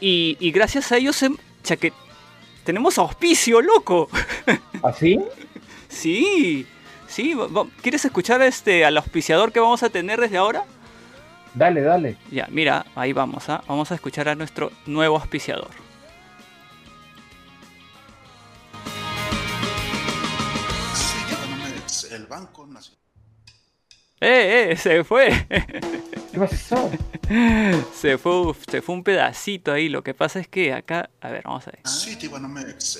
y, 0.00 0.50
gracias 0.52 0.90
a 0.92 0.96
ellos, 0.96 1.24
ya 1.64 1.76
que 1.76 1.92
tenemos 2.64 2.98
auspicio, 2.98 3.60
loco. 3.62 4.08
¿Así? 4.82 5.18
¿Ah, 5.18 5.32
Sí, 5.96 6.66
sí. 7.08 7.34
¿Quieres 7.80 8.04
escuchar 8.04 8.42
este 8.42 8.84
al 8.84 8.98
auspiciador 8.98 9.50
que 9.50 9.60
vamos 9.60 9.82
a 9.82 9.88
tener 9.88 10.20
desde 10.20 10.36
ahora? 10.36 10.64
Dale, 11.54 11.80
dale. 11.80 12.18
Ya, 12.30 12.46
mira, 12.50 12.84
ahí 12.94 13.14
vamos, 13.14 13.48
¿ah? 13.48 13.64
Vamos 13.66 13.90
a 13.90 13.94
escuchar 13.94 14.28
a 14.28 14.34
nuestro 14.34 14.70
nuevo 14.84 15.16
auspiciador. 15.16 15.70
El 22.10 22.26
Banco 22.26 22.66
Nacional. 22.66 23.00
¡Eh, 24.20 24.70
eh! 24.70 24.76
Se 24.76 25.02
fue. 25.02 25.46
¿Qué 25.48 26.38
pasó? 26.38 26.90
Se 27.94 28.18
fue, 28.18 28.54
se 28.70 28.80
fue 28.82 28.94
un 28.94 29.02
pedacito 29.02 29.72
ahí. 29.72 29.88
Lo 29.88 30.02
que 30.02 30.14
pasa 30.14 30.38
es 30.38 30.46
que 30.46 30.72
acá. 30.72 31.10
A 31.20 31.30
ver, 31.30 31.42
vamos 31.44 31.66
a 31.66 31.72
ver. 31.72 31.80
Sí, 31.84 32.16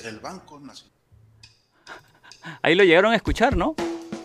el 0.03 0.19
Banco 0.19 0.59
Nacional. 0.59 0.96
Ahí 2.61 2.75
lo 2.75 2.83
llegaron 2.83 3.13
a 3.13 3.15
escuchar, 3.15 3.55
¿no? 3.55 3.75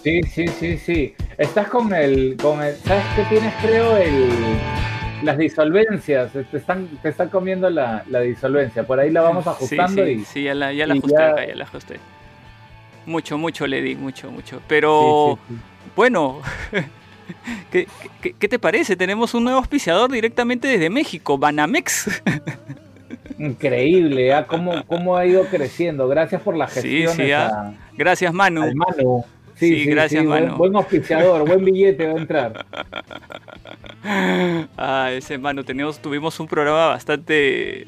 Sí, 0.03 0.23
sí, 0.25 0.49
sí, 0.49 0.79
sí. 0.79 1.15
Estás 1.39 1.69
con 1.69 1.95
el, 1.95 2.37
con 2.41 2.61
el, 2.63 2.75
¿sabes 2.77 3.05
qué 3.15 3.23
tienes? 3.25 3.55
Creo 3.63 3.97
el, 3.97 4.29
las 5.23 5.39
disolvencias. 5.39 6.33
Te 6.33 6.57
están, 6.57 6.89
te 7.03 7.09
están 7.09 7.29
comiendo 7.29 7.71
la, 7.71 8.05
disolvencia. 8.21 8.85
Por 8.85 8.99
ahí 8.99 9.11
la 9.11 9.23
vamos 9.23 9.47
ajustando 9.47 10.05
sí, 10.05 10.11
y. 10.11 10.25
Sí, 10.25 10.43
ya 10.45 10.55
la, 10.55 10.73
ya 10.73 10.87
la 10.87 10.95
ajusté 10.95 11.23
acá, 11.23 11.47
ya 11.47 11.55
la 11.55 11.65
ajusté. 11.65 12.01
Mucho, 13.07 13.39
mucho 13.39 13.67
le 13.67 13.81
di, 13.81 13.95
mucho, 13.95 14.31
mucho. 14.31 14.61
Pero 14.67 15.39
bueno, 15.97 16.41
¿qué, 17.71 17.87
qué, 18.21 18.49
te 18.49 18.59
parece? 18.59 18.97
Tenemos 18.97 19.35
un 19.35 19.45
nuevo 19.45 19.59
auspiciador 19.59 20.11
directamente 20.11 20.69
desde 20.69 20.91
México, 20.91 21.39
Banamex. 21.39 22.23
Increíble, 23.39 24.33
¿ah? 24.33 24.47
¿Cómo, 24.47 24.85
¿Cómo, 24.87 25.17
ha 25.17 25.27
ido 25.27 25.45
creciendo. 25.47 26.09
Gracias 26.09 26.41
por 26.43 26.57
la 26.57 26.67
gestión. 26.67 27.13
Sí, 27.13 27.25
sí, 27.25 27.33
¿ah? 27.33 27.75
Gracias, 27.97 28.33
Manu. 28.33 28.63
Manu. 28.75 29.25
Sí, 29.55 29.85
gracias, 29.85 30.25
Manu. 30.25 30.57
Buen, 30.57 30.75
auspiciador, 30.75 31.47
buen 31.47 31.65
billete 31.65 32.07
va 32.07 32.15
a 32.15 32.17
entrar. 32.17 32.67
Ah, 34.05 35.11
ese 35.13 35.39
Manu, 35.39 35.63
tuvimos 35.63 36.41
un 36.41 36.49
programa 36.49 36.89
bastante 36.89 37.87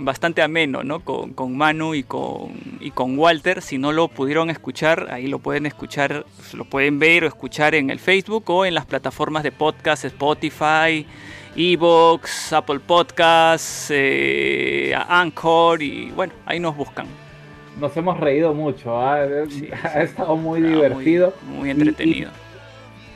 bastante 0.00 0.42
ameno, 0.42 0.82
¿no? 0.82 1.00
Con, 1.00 1.34
con, 1.34 1.56
Manu 1.56 1.94
y 1.94 2.02
con, 2.02 2.52
y 2.80 2.90
con 2.90 3.18
Walter. 3.18 3.62
Si 3.62 3.78
no 3.78 3.92
lo 3.92 4.08
pudieron 4.08 4.50
escuchar, 4.50 5.08
ahí 5.10 5.26
lo 5.26 5.38
pueden 5.38 5.66
escuchar, 5.66 6.24
lo 6.52 6.64
pueden 6.64 6.98
ver 6.98 7.24
o 7.24 7.28
escuchar 7.28 7.74
en 7.74 7.90
el 7.90 7.98
Facebook 7.98 8.48
o 8.50 8.64
en 8.64 8.74
las 8.74 8.86
plataformas 8.86 9.42
de 9.42 9.52
podcast, 9.52 10.04
Spotify, 10.04 11.06
Evox, 11.56 12.52
Apple 12.52 12.80
Podcasts, 12.80 13.88
eh, 13.90 14.94
Anchor 15.08 15.82
y 15.82 16.10
bueno, 16.12 16.32
ahí 16.46 16.60
nos 16.60 16.76
buscan. 16.76 17.06
Nos 17.78 17.96
hemos 17.96 18.18
reído 18.20 18.54
mucho, 18.54 18.96
¿ah? 18.96 19.20
ha 19.82 20.02
estado 20.02 20.36
muy 20.36 20.60
divertido. 20.60 21.34
Muy, 21.48 21.70
entretenido. 21.70 22.30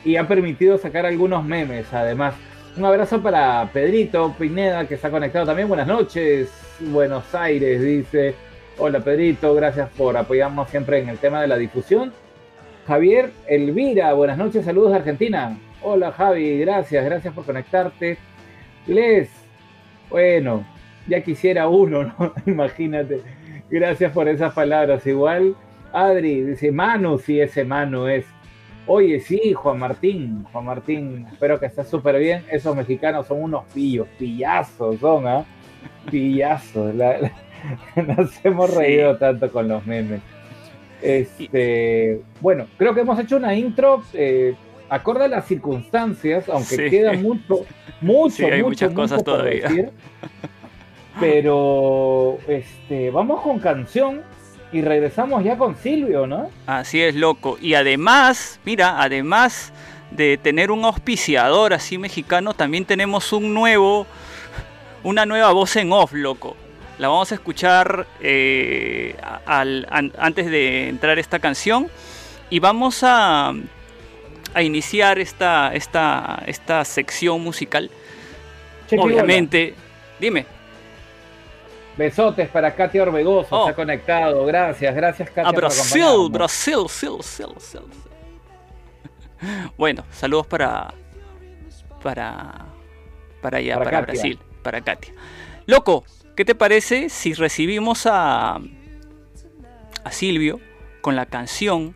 Y, 0.03 0.17
ha 0.17 0.27
permitido 0.27 0.77
sacar 0.77 1.05
algunos 1.05 1.43
memes 1.43 1.91
además. 1.93 2.35
Un 2.77 2.83
abrazo 2.85 3.21
para 3.21 3.69
Pedrito 3.71 4.35
Pineda 4.37 4.87
que 4.87 4.95
está 4.95 5.09
conectado 5.09 5.45
también. 5.45 5.67
Buenas 5.67 5.87
noches, 5.87 6.51
Buenos 6.79 7.33
Aires, 7.33 7.81
dice. 7.81 8.35
Hola 8.77 8.99
Pedrito, 8.99 9.55
gracias 9.55 9.89
por 9.91 10.17
apoyarnos 10.17 10.69
siempre 10.69 10.99
en 10.99 11.07
el 11.07 11.17
tema 11.17 11.41
de 11.41 11.47
la 11.47 11.57
difusión. 11.57 12.11
Javier 12.85 13.31
Elvira, 13.47 14.13
buenas 14.13 14.37
noches, 14.37 14.65
saludos 14.65 14.91
de 14.91 14.97
Argentina. 14.97 15.57
Hola 15.81 16.11
Javi, 16.11 16.59
gracias, 16.59 17.05
gracias 17.05 17.33
por 17.33 17.45
conectarte. 17.45 18.17
Les, 18.87 19.29
bueno, 20.09 20.65
ya 21.07 21.21
quisiera 21.21 21.67
uno, 21.67 22.03
¿no? 22.19 22.33
Imagínate. 22.45 23.21
Gracias 23.69 24.11
por 24.11 24.27
esas 24.27 24.53
palabras. 24.53 25.05
Igual, 25.05 25.55
Adri 25.91 26.43
dice, 26.43 26.71
Manu, 26.71 27.17
si 27.19 27.39
ese 27.39 27.63
Manu 27.63 28.07
es. 28.07 28.25
Oye, 28.87 29.19
sí, 29.19 29.53
Juan 29.53 29.79
Martín, 29.79 30.43
Juan 30.51 30.65
Martín, 30.65 31.25
espero 31.31 31.59
que 31.59 31.65
estés 31.65 31.87
súper 31.87 32.19
bien. 32.19 32.43
Esos 32.51 32.75
mexicanos 32.75 33.25
son 33.25 33.41
unos 33.41 33.65
pillos, 33.73 34.07
pillazos 34.19 34.99
son, 34.99 35.27
¿ah? 35.27 35.43
Pillazos. 36.11 36.93
nos 37.95 38.45
hemos 38.45 38.73
reído 38.73 39.17
tanto 39.17 39.51
con 39.51 39.67
los 39.67 39.85
memes. 39.87 40.21
Este, 41.01 42.21
bueno, 42.41 42.67
creo 42.77 42.93
que 42.93 43.01
hemos 43.01 43.19
hecho 43.19 43.37
una 43.37 43.55
intro 43.55 44.03
eh, 44.13 44.55
acorde 44.89 45.25
a 45.25 45.27
las 45.27 45.47
circunstancias, 45.47 46.49
aunque 46.49 46.89
queda 46.89 47.13
mucho, 47.13 47.65
mucho, 48.01 48.45
hay 48.45 48.63
muchas 48.63 48.93
cosas 48.93 49.23
todavía. 49.23 49.91
pero 51.19 52.37
este, 52.47 53.09
vamos 53.09 53.41
con 53.41 53.59
canción 53.59 54.21
y 54.71 54.81
regresamos 54.81 55.43
ya 55.43 55.57
con 55.57 55.75
Silvio, 55.77 56.27
¿no? 56.27 56.49
Así 56.65 57.01
es, 57.01 57.15
loco. 57.15 57.57
Y 57.61 57.75
además, 57.75 58.59
mira, 58.65 59.01
además 59.01 59.71
de 60.11 60.37
tener 60.37 60.71
un 60.71 60.83
auspiciador 60.85 61.73
así 61.73 61.97
mexicano, 61.97 62.53
también 62.53 62.85
tenemos 62.85 63.31
un 63.31 63.53
nuevo, 63.53 64.05
una 65.03 65.25
nueva 65.25 65.51
voz 65.51 65.75
en 65.77 65.91
off, 65.91 66.13
loco. 66.13 66.55
La 66.97 67.09
vamos 67.09 67.31
a 67.31 67.35
escuchar 67.35 68.07
eh, 68.21 69.15
antes 69.45 70.45
de 70.49 70.89
entrar 70.89 71.19
esta 71.19 71.39
canción. 71.39 71.87
Y 72.49 72.59
vamos 72.59 72.99
a 73.03 73.53
a 74.55 74.61
iniciar 74.63 75.19
esta, 75.19 75.73
esta, 75.73 76.41
esta 76.47 76.85
sección 76.85 77.41
musical, 77.41 77.91
obviamente, 78.97 79.75
dime. 80.17 80.45
Besotes 81.97 82.47
para 82.47 82.73
Katia 82.73 83.03
Orbegoso, 83.03 83.53
oh. 83.53 83.67
está 83.67 83.75
conectado. 83.75 84.45
Gracias, 84.45 84.95
gracias 84.95 85.29
Katia. 85.29 85.49
A 85.49 85.51
Brasil, 85.51 86.29
Brasil, 86.31 86.77
Brasil, 86.85 87.47
Brasil, 87.49 87.81
Bueno, 89.77 90.05
saludos 90.09 90.47
para 90.47 90.93
para 92.01 92.65
para 93.41 93.57
allá, 93.57 93.77
para, 93.77 94.01
Brasil, 94.01 94.39
para 94.63 94.79
Katia. 94.79 95.13
Loco, 95.65 96.05
¿qué 96.37 96.45
te 96.45 96.55
parece 96.55 97.09
si 97.09 97.33
recibimos 97.33 98.05
a 98.05 98.61
a 100.05 100.11
Silvio 100.11 100.61
con 101.01 101.17
la 101.17 101.25
canción 101.25 101.93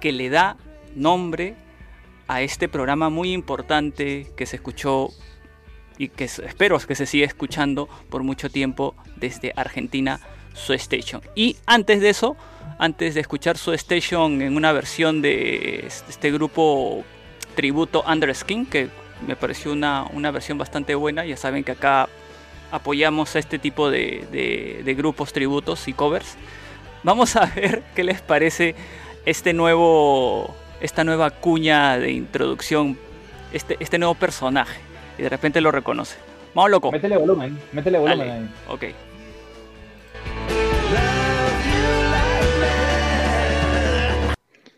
que 0.00 0.12
le 0.12 0.30
da 0.30 0.56
nombre 0.94 1.54
a 2.26 2.42
este 2.42 2.68
programa 2.68 3.08
muy 3.08 3.32
importante 3.32 4.26
que 4.36 4.46
se 4.46 4.56
escuchó 4.56 5.10
y 5.96 6.08
que 6.08 6.24
espero 6.24 6.78
que 6.78 6.94
se 6.94 7.06
siga 7.06 7.26
escuchando 7.26 7.88
por 8.08 8.22
mucho 8.22 8.50
tiempo 8.50 8.94
desde 9.16 9.52
Argentina, 9.56 10.20
Su 10.54 10.72
Station. 10.74 11.22
Y 11.34 11.56
antes 11.66 12.00
de 12.00 12.10
eso, 12.10 12.36
antes 12.78 13.14
de 13.14 13.20
escuchar 13.20 13.58
Su 13.58 13.72
Station 13.72 14.40
en 14.42 14.56
una 14.56 14.72
versión 14.72 15.22
de 15.22 15.88
este 16.08 16.30
grupo 16.30 17.04
tributo 17.54 18.04
Underskin, 18.06 18.66
que 18.66 18.88
me 19.26 19.34
pareció 19.34 19.72
una, 19.72 20.04
una 20.12 20.30
versión 20.30 20.58
bastante 20.58 20.94
buena, 20.94 21.24
ya 21.24 21.36
saben 21.36 21.64
que 21.64 21.72
acá 21.72 22.08
apoyamos 22.70 23.34
este 23.34 23.58
tipo 23.58 23.90
de, 23.90 24.82
de 24.84 24.94
grupos 24.94 25.32
tributos 25.32 25.88
y 25.88 25.92
covers. 25.92 26.36
Vamos 27.02 27.34
a 27.36 27.46
ver 27.56 27.82
qué 27.94 28.04
les 28.04 28.20
parece 28.20 28.76
este 29.24 29.52
nuevo, 29.52 30.54
esta 30.80 31.04
nueva 31.04 31.30
cuña 31.30 31.98
de 31.98 32.12
introducción, 32.12 32.98
este, 33.52 33.76
este 33.80 33.98
nuevo 33.98 34.14
personaje 34.14 34.80
y 35.18 35.22
de 35.22 35.28
repente 35.28 35.60
lo 35.60 35.70
reconoce. 35.70 36.16
Vamos 36.54 36.70
loco. 36.70 36.92
Métele 36.92 37.16
volumen, 37.16 37.58
métele 37.72 37.98
volumen 37.98 38.30
ahí. 38.30 38.50
Ok. 38.68 38.84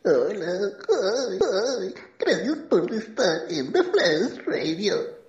Hola, 0.03 0.71
gracias 2.19 2.57
por 2.69 2.93
estar 2.93 3.41
en 3.51 3.73
The 3.73 3.83
Flash 3.85 4.47
Radio. 4.47 5.21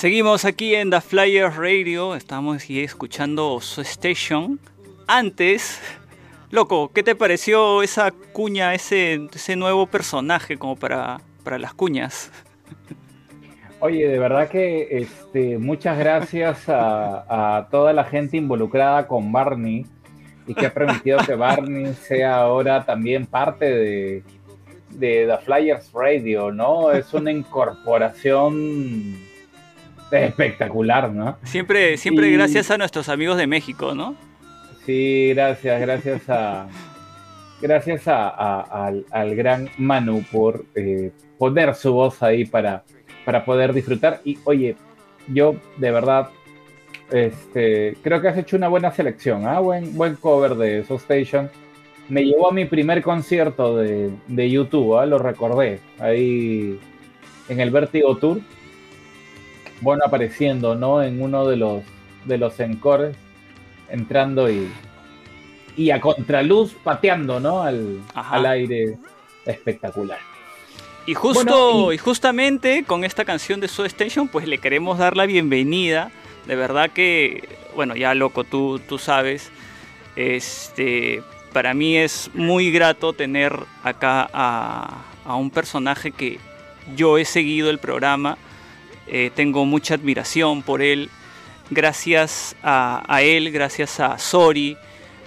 Seguimos 0.00 0.46
aquí 0.46 0.74
en 0.74 0.88
The 0.88 1.02
Flyer 1.02 1.52
Radio, 1.52 2.14
estamos 2.14 2.64
aquí 2.64 2.80
escuchando 2.80 3.60
Su 3.60 3.82
Station. 3.82 4.58
Antes, 5.06 5.78
loco, 6.50 6.90
¿qué 6.94 7.02
te 7.02 7.14
pareció 7.14 7.82
esa 7.82 8.10
cuña, 8.10 8.72
ese, 8.72 9.28
ese 9.30 9.56
nuevo 9.56 9.86
personaje 9.86 10.56
como 10.56 10.74
para, 10.74 11.20
para 11.44 11.58
las 11.58 11.74
cuñas? 11.74 12.32
Oye, 13.80 14.08
de 14.08 14.18
verdad 14.18 14.48
que 14.48 14.88
este, 14.90 15.58
muchas 15.58 15.98
gracias 15.98 16.70
a, 16.70 17.58
a 17.58 17.68
toda 17.68 17.92
la 17.92 18.04
gente 18.04 18.38
involucrada 18.38 19.06
con 19.06 19.30
Barney 19.30 19.84
y 20.46 20.54
que 20.54 20.64
ha 20.64 20.72
permitido 20.72 21.18
que 21.18 21.34
Barney 21.34 21.92
sea 22.08 22.36
ahora 22.36 22.86
también 22.86 23.26
parte 23.26 23.66
de, 23.66 24.22
de 24.92 25.26
The 25.26 25.44
Flyers 25.44 25.92
Radio, 25.92 26.50
¿no? 26.50 26.90
Es 26.90 27.12
una 27.12 27.30
incorporación 27.30 29.28
espectacular, 30.10 31.12
¿no? 31.12 31.36
Siempre, 31.44 31.96
siempre 31.96 32.28
Y- 32.28 32.32
gracias 32.32 32.70
a 32.70 32.78
nuestros 32.78 33.08
amigos 33.08 33.36
de 33.36 33.46
México, 33.46 33.94
¿no? 33.94 34.14
Sí, 34.86 35.32
gracias, 35.34 35.80
gracias 35.80 36.22
a 36.28 36.66
gracias 37.62 38.08
a, 38.08 38.28
a- 38.28 38.86
al, 38.86 39.04
al 39.10 39.36
gran 39.36 39.68
Manu 39.76 40.24
por 40.32 40.64
eh, 40.74 41.12
poner 41.38 41.74
su 41.74 41.92
voz 41.92 42.22
ahí 42.22 42.44
para, 42.46 42.82
para 43.24 43.44
poder 43.44 43.72
disfrutar. 43.74 44.20
Y 44.24 44.38
oye, 44.44 44.76
yo 45.28 45.54
de 45.76 45.90
verdad 45.90 46.30
este, 47.10 47.96
creo 48.02 48.20
que 48.20 48.28
has 48.28 48.38
hecho 48.38 48.56
una 48.56 48.68
buena 48.68 48.90
selección, 48.92 49.46
¿ah? 49.46 49.60
buen, 49.60 49.94
buen 49.96 50.16
cover 50.16 50.54
de 50.54 50.84
So 50.84 50.94
Station. 50.96 51.50
Me 52.08 52.24
llevó 52.24 52.48
a 52.48 52.52
mi 52.52 52.64
primer 52.64 53.02
concierto 53.02 53.76
de, 53.76 54.10
de 54.26 54.50
YouTube, 54.50 54.96
¿ah? 54.98 55.06
lo 55.06 55.18
recordé, 55.18 55.78
ahí 55.98 56.78
en 57.48 57.60
el 57.60 57.70
Vertigo 57.70 58.16
Tour. 58.16 58.40
Bueno, 59.80 60.02
apareciendo, 60.06 60.74
¿no? 60.74 61.02
En 61.02 61.22
uno 61.22 61.46
de 61.46 61.56
los, 61.56 61.82
de 62.24 62.38
los 62.38 62.58
encores 62.60 63.16
entrando 63.88 64.50
y, 64.50 64.70
y 65.76 65.90
a 65.90 66.00
contraluz 66.00 66.74
pateando, 66.84 67.40
¿no? 67.40 67.62
Al, 67.62 68.00
al 68.14 68.46
aire 68.46 68.98
espectacular. 69.46 70.18
Y 71.06 71.14
justo 71.14 71.44
Bueno, 71.44 71.92
y... 71.92 71.98
justamente 71.98 72.84
con 72.84 73.04
esta 73.04 73.24
canción 73.24 73.58
de 73.58 73.68
Soul 73.68 73.86
Station, 73.86 74.28
pues 74.28 74.46
le 74.46 74.58
queremos 74.58 74.98
dar 74.98 75.16
la 75.16 75.26
bienvenida. 75.26 76.12
De 76.46 76.56
verdad 76.56 76.90
que, 76.90 77.48
bueno, 77.74 77.96
ya 77.96 78.14
loco, 78.14 78.44
tú, 78.44 78.80
tú 78.86 78.98
sabes. 78.98 79.50
Este, 80.14 81.22
para 81.52 81.72
mí 81.74 81.96
es 81.96 82.30
muy 82.34 82.70
grato 82.70 83.12
tener 83.12 83.58
acá 83.82 84.28
a, 84.32 85.02
a 85.24 85.36
un 85.36 85.50
personaje 85.50 86.12
que 86.12 86.38
yo 86.94 87.18
he 87.18 87.24
seguido 87.24 87.70
el 87.70 87.78
programa. 87.78 88.36
Eh, 89.10 89.30
tengo 89.34 89.64
mucha 89.66 89.94
admiración 89.94 90.62
por 90.62 90.80
él. 90.82 91.10
Gracias 91.70 92.56
a, 92.62 93.20
él, 93.22 93.52
gracias 93.52 94.00
a 94.00 94.18
Sori, 94.18 94.76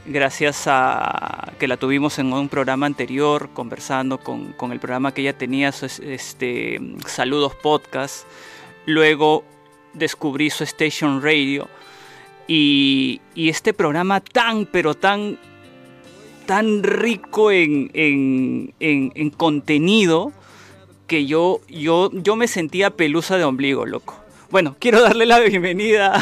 gracias 0.05 0.63
a 0.67 1.53
que 1.57 1.67
la 1.67 1.77
tuvimos 1.77 2.19
en 2.19 2.33
un 2.33 2.49
programa 2.49 2.85
anterior 2.85 3.49
conversando 3.53 4.17
con, 4.17 4.51
con 4.53 4.71
el 4.73 4.79
programa 4.79 5.13
que 5.13 5.21
ella 5.21 5.37
tenía, 5.37 5.69
este, 5.69 6.79
Saludos 7.07 7.55
Podcast. 7.55 8.25
Luego 8.85 9.45
descubrí 9.93 10.49
su 10.49 10.63
Station 10.65 11.21
Radio 11.21 11.69
y, 12.47 13.21
este 13.35 13.73
programa 13.73 14.19
tan, 14.19 14.65
pero 14.65 14.95
tan, 14.95 15.37
tan 16.45 16.83
rico 16.83 17.51
en- 17.51 17.89
en 17.93 19.29
contenido 19.29 20.33
que 21.07 21.25
yo, 21.25 21.61
yo, 21.67 22.09
yo 22.13 22.35
me 22.35 22.47
sentía 22.47 22.89
pelusa 22.91 23.37
de 23.37 23.43
ombligo, 23.43 23.85
loco. 23.85 24.19
Bueno, 24.49 24.75
quiero 24.79 25.01
darle 25.01 25.25
la 25.25 25.39
bienvenida 25.39 26.13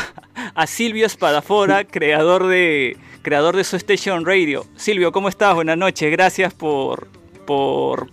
a 0.56 0.68
Silvio 0.68 1.06
Espadafora, 1.06 1.84
creador 1.88 2.48
de, 2.48 2.98
creador 3.22 3.56
de 3.56 3.64
su 3.64 3.76
Station 3.76 4.26
Radio. 4.26 4.66
Silvio, 4.76 5.12
¿cómo 5.12 5.28
estás? 5.30 5.54
Buenas 5.54 5.78
noches. 5.78 6.10
Gracias 6.12 6.54
por, 6.54 7.08
por, 7.46 8.08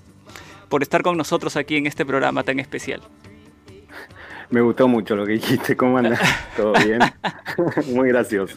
por 0.68 0.82
estar 0.82 1.02
con 1.02 1.16
nosotros 1.16 1.56
aquí 1.56 1.76
en 1.76 1.86
este 1.86 2.04
programa 2.04 2.42
tan 2.42 2.58
especial. 2.58 3.00
Me 4.50 4.60
gustó 4.60 4.88
mucho 4.88 5.14
lo 5.14 5.26
que 5.26 5.32
dijiste. 5.32 5.76
¿Cómo 5.76 5.98
andas? 5.98 6.20
¿Todo 6.56 6.72
bien? 6.84 7.00
Muy 7.94 8.08
gracioso. 8.08 8.56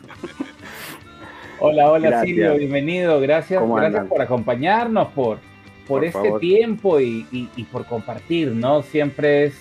Hola, 1.60 1.91
hola 1.91 2.10
Gracias. 2.10 2.28
Silvio, 2.28 2.56
bienvenido. 2.56 3.19
Gracias, 3.19 3.60
¿Cómo 3.60 3.76
gracias 3.76 4.08
por 4.08 4.21
acompañarnos, 4.21 5.10
por, 5.10 5.39
por, 5.91 5.99
Por 5.99 6.06
este 6.06 6.19
favor. 6.30 6.39
tiempo 6.39 6.99
y, 7.01 7.25
y- 7.32 7.49
y 7.56 7.63
por 7.65 7.86
compartir, 7.86 8.51
¿no? 8.51 8.82
Siempre 8.82 9.45
es, 9.45 9.54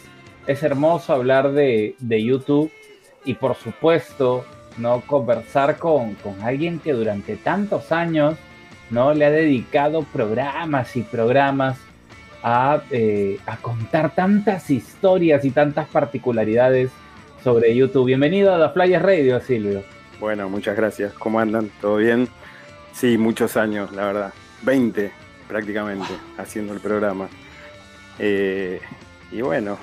es 0.46 0.62
hermoso 0.62 1.12
hablar 1.12 1.52
de, 1.52 1.96
de 1.98 2.22
YouTube 2.24 2.70
y 3.24 3.34
por 3.34 3.56
supuesto, 3.56 4.44
¿no? 4.78 5.00
Conversar 5.06 5.76
con, 5.78 6.14
con 6.14 6.40
alguien 6.42 6.78
que 6.78 6.92
durante 6.92 7.36
tantos 7.36 7.90
años, 7.92 8.36
¿no? 8.90 9.12
Le 9.12 9.24
ha 9.26 9.30
dedicado 9.30 10.02
programas 10.04 10.94
y 10.96 11.02
programas 11.02 11.78
a, 12.42 12.80
eh, 12.90 13.38
a 13.46 13.56
contar 13.56 14.14
tantas 14.14 14.70
historias 14.70 15.44
y 15.44 15.50
tantas 15.50 15.88
particularidades 15.88 16.90
sobre 17.42 17.74
YouTube. 17.74 18.06
Bienvenido 18.06 18.54
a 18.54 18.68
The 18.68 18.72
Flyers 18.72 19.02
Radio, 19.02 19.40
Silvio. 19.40 19.82
Bueno, 20.20 20.48
muchas 20.48 20.76
gracias. 20.76 21.12
¿Cómo 21.14 21.40
andan? 21.40 21.70
¿Todo 21.80 21.96
bien? 21.96 22.28
Sí, 22.92 23.18
muchos 23.18 23.56
años, 23.56 23.90
la 23.92 24.06
verdad. 24.06 24.32
20 24.62 25.10
prácticamente 25.50 26.12
haciendo 26.38 26.72
el 26.72 26.78
programa. 26.80 27.28
Eh, 28.20 28.80
y 29.32 29.40
bueno, 29.42 29.78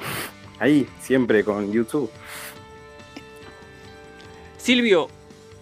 ahí, 0.59 0.87
siempre 1.01 1.43
con 1.43 1.71
YouTube. 1.73 2.09
Silvio, 4.57 5.09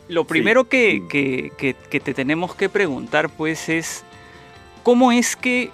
lo 0.07 0.25
primero 0.25 0.69
que, 0.69 1.03
que- 1.09 1.51
que- 1.57 1.75
que 1.89 1.99
te 1.99 2.13
tenemos 2.13 2.53
que 2.55 2.69
preguntar 2.69 3.29
pues 3.29 3.67
es, 3.69 4.03
¿cómo 4.83 5.11
es 5.11 5.35
que 5.35 5.71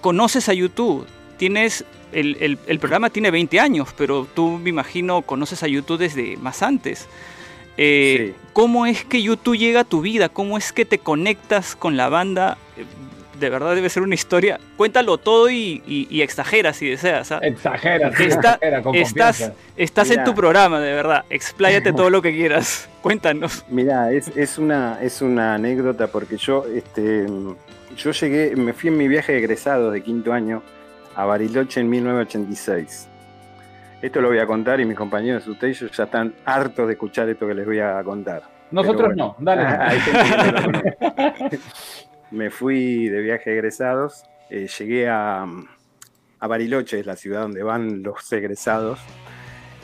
conoces 0.00 0.48
a 0.48 0.54
YouTube? 0.54 1.06
Tienes, 1.36 1.84
el, 2.12 2.36
el- 2.40 2.58
el 2.66 2.78
programa 2.78 3.10
tiene 3.10 3.30
20 3.30 3.60
años, 3.60 3.90
pero 3.96 4.26
tú 4.34 4.58
me 4.62 4.70
imagino 4.70 5.20
conoces 5.22 5.62
a 5.62 5.68
YouTube 5.68 5.98
desde 5.98 6.36
más 6.38 6.62
antes. 6.62 7.06
Eh, 7.76 8.34
Sí. 8.34 8.46
¿Cómo 8.52 8.84
es 8.84 9.04
que 9.04 9.22
YouTube 9.22 9.56
llega 9.56 9.80
a 9.80 9.84
tu 9.84 10.00
vida? 10.02 10.28
¿Cómo 10.28 10.58
es 10.58 10.72
que 10.72 10.84
te 10.84 10.98
conectas 10.98 11.76
con 11.76 11.96
la 11.96 12.08
banda? 12.08 12.58
De 13.40 13.48
verdad 13.50 13.74
debe 13.74 13.88
ser 13.88 14.02
una 14.02 14.14
historia. 14.14 14.60
Cuéntalo 14.76 15.16
todo 15.18 15.48
y, 15.50 15.82
y- 15.86 16.06
y 16.10 16.20
exagera 16.22 16.72
si 16.72 16.88
deseas. 16.90 17.32
¿ah? 17.32 17.38
Exagera, 17.42 18.14
sí, 18.14 18.24
Está- 18.24 18.52
exagera, 18.54 18.82
con 18.82 18.94
estás, 18.94 20.10
en 20.10 20.24
tu 20.24 20.34
programa, 20.34 20.78
de 20.80 20.92
verdad. 20.92 21.24
Expláyate 21.30 21.92
todo 21.92 22.10
lo 22.10 22.20
que 22.22 22.32
quieras. 22.32 22.88
Cuéntanos. 23.02 23.64
Mira, 23.68 24.12
es, 24.12 24.28
es 24.36 24.58
una, 24.58 24.98
es 25.02 25.22
una 25.22 25.54
anécdota 25.54 26.06
porque 26.08 26.36
yo, 26.36 26.64
este, 26.72 27.26
yo 27.96 28.10
llegué, 28.12 28.54
me 28.56 28.74
fui 28.74 28.88
en 28.90 28.98
mi 28.98 29.08
viaje 29.08 29.32
de 29.32 29.38
egresado 29.38 29.90
de 29.90 30.02
quinto 30.02 30.32
año 30.32 30.62
a 31.16 31.24
Bariloche 31.24 31.80
en 31.80 31.88
1986. 31.88 33.08
Esto 34.02 34.20
lo 34.20 34.28
voy 34.28 34.38
a 34.38 34.46
contar 34.46 34.80
y 34.80 34.84
mis 34.84 34.96
compañeros 34.96 35.44
de 35.46 35.50
ustedes 35.50 35.80
ya 35.96 36.04
están 36.04 36.34
hartos 36.44 36.86
de 36.86 36.92
escuchar 36.92 37.28
esto 37.28 37.46
que 37.46 37.54
les 37.54 37.66
voy 37.66 37.80
a 37.80 38.02
contar. 38.04 38.42
Nosotros 38.70 39.08
bueno. 39.08 39.34
no, 39.38 39.44
dale. 39.44 39.62
Hay 39.62 40.00
gente 40.00 40.20
que 40.22 40.36
no 40.36 40.52
lo 40.52 40.62
conoce. 40.64 41.60
Me 42.30 42.50
fui 42.50 43.08
de 43.08 43.20
viaje 43.22 43.50
de 43.50 43.56
egresados, 43.56 44.22
eh, 44.50 44.68
llegué 44.78 45.08
a, 45.08 45.44
a 46.38 46.46
Bariloche, 46.46 47.00
es 47.00 47.06
la 47.06 47.16
ciudad 47.16 47.42
donde 47.42 47.62
van 47.62 48.02
los 48.02 48.32
egresados, 48.32 49.00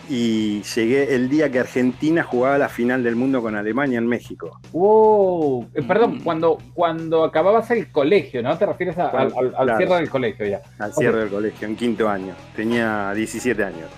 y 0.09 0.63
llegué 0.63 1.17
el 1.17 1.29
día 1.29 1.51
que 1.51 1.59
Argentina 1.59 2.23
jugaba 2.23 2.59
la 2.59 2.69
final 2.69 3.03
del 3.03 3.17
mundo 3.17 3.43
con 3.43 3.57
Alemania 3.57 3.99
en 3.99 4.07
México. 4.07 4.61
Wow, 4.71 5.69
eh, 5.75 5.83
perdón, 5.83 6.19
Mm. 6.19 6.23
cuando, 6.23 6.59
cuando 6.75 7.25
acababas 7.25 7.69
el 7.73 7.91
colegio, 7.91 8.41
¿no? 8.43 8.57
¿Te 8.57 8.67
refieres 8.67 8.97
a- 8.99 9.09
al, 9.09 9.33
al- 9.37 9.55
al 9.57 9.65
Claro. 9.65 9.77
cierre 9.79 9.95
del 9.97 10.09
colegio 10.11 10.47
ya? 10.47 10.61
al 10.79 10.93
cierre 10.93 11.19
del 11.21 11.29
colegio, 11.31 11.67
en 11.67 11.75
quinto 11.75 12.09
año. 12.09 12.35
Tenía 12.55 13.13
17 13.15 13.65
años. 13.65 13.91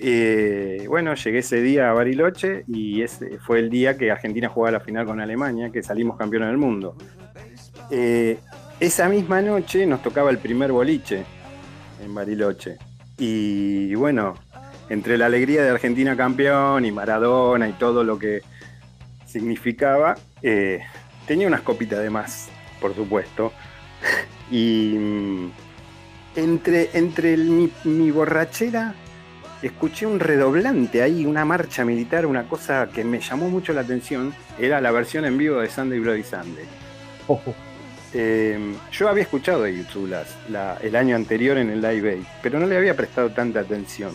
Eh, 0.00 0.84
bueno, 0.88 1.14
llegué 1.14 1.38
ese 1.38 1.60
día 1.60 1.90
a 1.90 1.92
Bariloche 1.92 2.64
y 2.68 3.02
ese 3.02 3.38
fue 3.38 3.58
el 3.60 3.68
día 3.70 3.96
que 3.96 4.10
Argentina 4.10 4.48
jugaba 4.48 4.72
la 4.72 4.80
final 4.80 5.06
con 5.06 5.20
Alemania, 5.20 5.70
que 5.70 5.82
salimos 5.82 6.16
campeones 6.16 6.48
del 6.48 6.58
mundo. 6.58 6.96
Eh, 7.90 8.38
esa 8.80 9.08
misma 9.08 9.40
noche 9.42 9.86
nos 9.86 10.02
tocaba 10.02 10.30
el 10.30 10.38
primer 10.38 10.72
boliche 10.72 11.24
en 12.04 12.14
Bariloche. 12.14 12.76
Y 13.16 13.94
bueno, 13.94 14.34
entre 14.88 15.18
la 15.18 15.26
alegría 15.26 15.64
de 15.64 15.70
Argentina 15.70 16.16
campeón 16.16 16.84
y 16.84 16.92
Maradona 16.92 17.68
y 17.68 17.72
todo 17.72 18.04
lo 18.04 18.18
que 18.18 18.42
significaba, 19.26 20.16
eh, 20.42 20.80
tenía 21.26 21.48
unas 21.48 21.62
copitas 21.62 22.00
de 22.00 22.10
más, 22.10 22.48
por 22.80 22.94
supuesto. 22.94 23.52
Y 24.50 24.94
mm, 24.96 25.50
entre, 26.36 26.88
entre 26.94 27.36
mi, 27.36 27.70
mi 27.84 28.10
borrachera 28.10 28.94
escuché 29.62 30.06
un 30.06 30.20
redoblante 30.20 31.02
ahí, 31.02 31.26
una 31.26 31.44
marcha 31.44 31.84
militar, 31.84 32.24
una 32.24 32.44
cosa 32.44 32.88
que 32.88 33.04
me 33.04 33.20
llamó 33.20 33.50
mucho 33.50 33.72
la 33.72 33.82
atención. 33.82 34.32
Era 34.58 34.80
la 34.80 34.90
versión 34.90 35.24
en 35.24 35.36
vivo 35.36 35.60
de 35.60 35.68
Sunday 35.68 35.98
Bloody 35.98 36.22
Sunday. 36.22 36.64
Ojo. 37.26 37.54
Eh, 38.14 38.58
yo 38.90 39.08
había 39.08 39.24
escuchado 39.24 39.64
de 39.64 39.76
YouTube 39.76 40.14
el 40.82 40.96
año 40.96 41.14
anterior 41.14 41.58
en 41.58 41.70
el 41.70 41.82
Live 41.82 42.10
Aid, 42.10 42.24
pero 42.42 42.58
no 42.58 42.66
le 42.66 42.76
había 42.76 42.96
prestado 42.96 43.30
tanta 43.30 43.60
atención. 43.60 44.12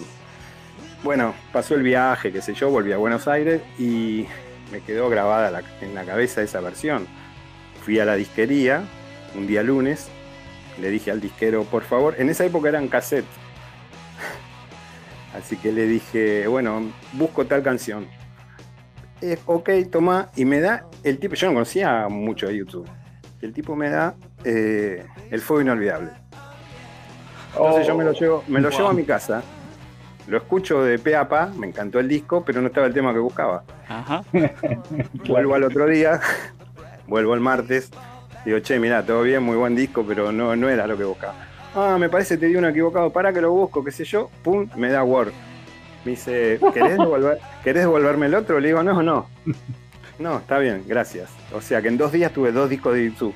bueno, 1.03 1.35
pasó 1.51 1.75
el 1.75 1.83
viaje, 1.83 2.31
qué 2.31 2.41
sé 2.41 2.53
yo, 2.53 2.69
volví 2.69 2.91
a 2.91 2.97
Buenos 2.97 3.27
Aires 3.27 3.61
y 3.77 4.25
me 4.71 4.79
quedó 4.81 5.09
grabada 5.09 5.61
en 5.81 5.93
la 5.93 6.05
cabeza 6.05 6.41
esa 6.41 6.59
versión. 6.61 7.05
Fui 7.83 7.99
a 7.99 8.05
la 8.05 8.15
disquería 8.15 8.83
un 9.35 9.45
día 9.45 9.61
lunes, 9.61 10.07
le 10.81 10.89
dije 10.89 11.11
al 11.11 11.21
disquero, 11.21 11.63
por 11.65 11.83
favor, 11.83 12.15
en 12.17 12.29
esa 12.29 12.45
época 12.45 12.69
eran 12.69 12.87
cassette. 12.87 13.25
Así 15.37 15.57
que 15.57 15.71
le 15.71 15.85
dije, 15.85 16.47
bueno, 16.47 16.91
busco 17.13 17.45
tal 17.45 17.61
canción. 17.61 18.07
Ok, 19.45 19.69
toma, 19.91 20.29
y 20.35 20.45
me 20.45 20.59
da 20.59 20.85
el 21.03 21.19
tipo, 21.19 21.35
yo 21.35 21.47
no 21.47 21.53
conocía 21.53 22.07
mucho 22.09 22.47
de 22.47 22.57
YouTube. 22.57 22.87
El 23.43 23.51
tipo 23.51 23.75
me 23.75 23.89
da 23.89 24.15
eh, 24.45 25.05
El 25.29 25.41
Fuego 25.41 25.61
Inolvidable. 25.61 26.11
Entonces 27.51 27.85
yo 27.85 27.97
me 27.97 28.05
lo 28.05 28.13
llevo, 28.13 28.41
me 28.47 28.61
lo 28.61 28.69
llevo 28.69 28.87
a 28.87 28.93
mi 28.93 29.03
casa, 29.03 29.43
lo 30.27 30.37
escucho 30.37 30.81
de 30.81 30.97
pe 30.97 31.17
a 31.17 31.27
pa, 31.27 31.47
me 31.47 31.67
encantó 31.67 31.99
el 31.99 32.07
disco, 32.07 32.45
pero 32.45 32.61
no 32.61 32.67
estaba 32.67 32.87
el 32.87 32.93
tema 32.93 33.11
que 33.11 33.19
buscaba. 33.19 33.65
Ajá. 33.89 34.23
Vuelvo 35.27 35.55
al 35.55 35.63
otro 35.63 35.85
día, 35.87 36.21
vuelvo 37.07 37.33
el 37.33 37.41
martes, 37.41 37.91
digo, 38.45 38.59
che, 38.59 38.79
mirá, 38.79 39.05
todo 39.05 39.23
bien, 39.23 39.43
muy 39.43 39.57
buen 39.57 39.75
disco, 39.75 40.05
pero 40.07 40.31
no, 40.31 40.55
no 40.55 40.69
era 40.69 40.87
lo 40.87 40.97
que 40.97 41.03
buscaba. 41.03 41.35
Ah, 41.75 41.97
me 41.99 42.07
parece 42.07 42.37
te 42.37 42.45
di 42.45 42.55
uno 42.55 42.69
equivocado, 42.69 43.11
para 43.11 43.33
que 43.33 43.41
lo 43.41 43.51
busco, 43.51 43.83
qué 43.83 43.91
sé 43.91 44.05
yo, 44.05 44.29
pum, 44.41 44.69
me 44.77 44.89
da 44.89 45.03
Word. 45.03 45.33
Me 46.05 46.11
dice, 46.11 46.59
¿querés, 46.73 46.97
devolver, 46.97 47.39
¿querés 47.61 47.83
devolverme 47.83 48.27
el 48.27 48.35
otro? 48.35 48.61
Le 48.61 48.69
digo, 48.69 48.83
no, 48.83 49.03
no. 49.03 49.27
No, 50.19 50.37
está 50.37 50.59
bien, 50.59 50.83
gracias. 50.87 51.29
O 51.53 51.61
sea 51.61 51.81
que 51.81 51.87
en 51.87 51.97
dos 51.97 52.11
días 52.11 52.31
tuve 52.31 52.51
dos 52.51 52.69
discos 52.69 52.93
de 52.93 53.05
YouTube. 53.05 53.33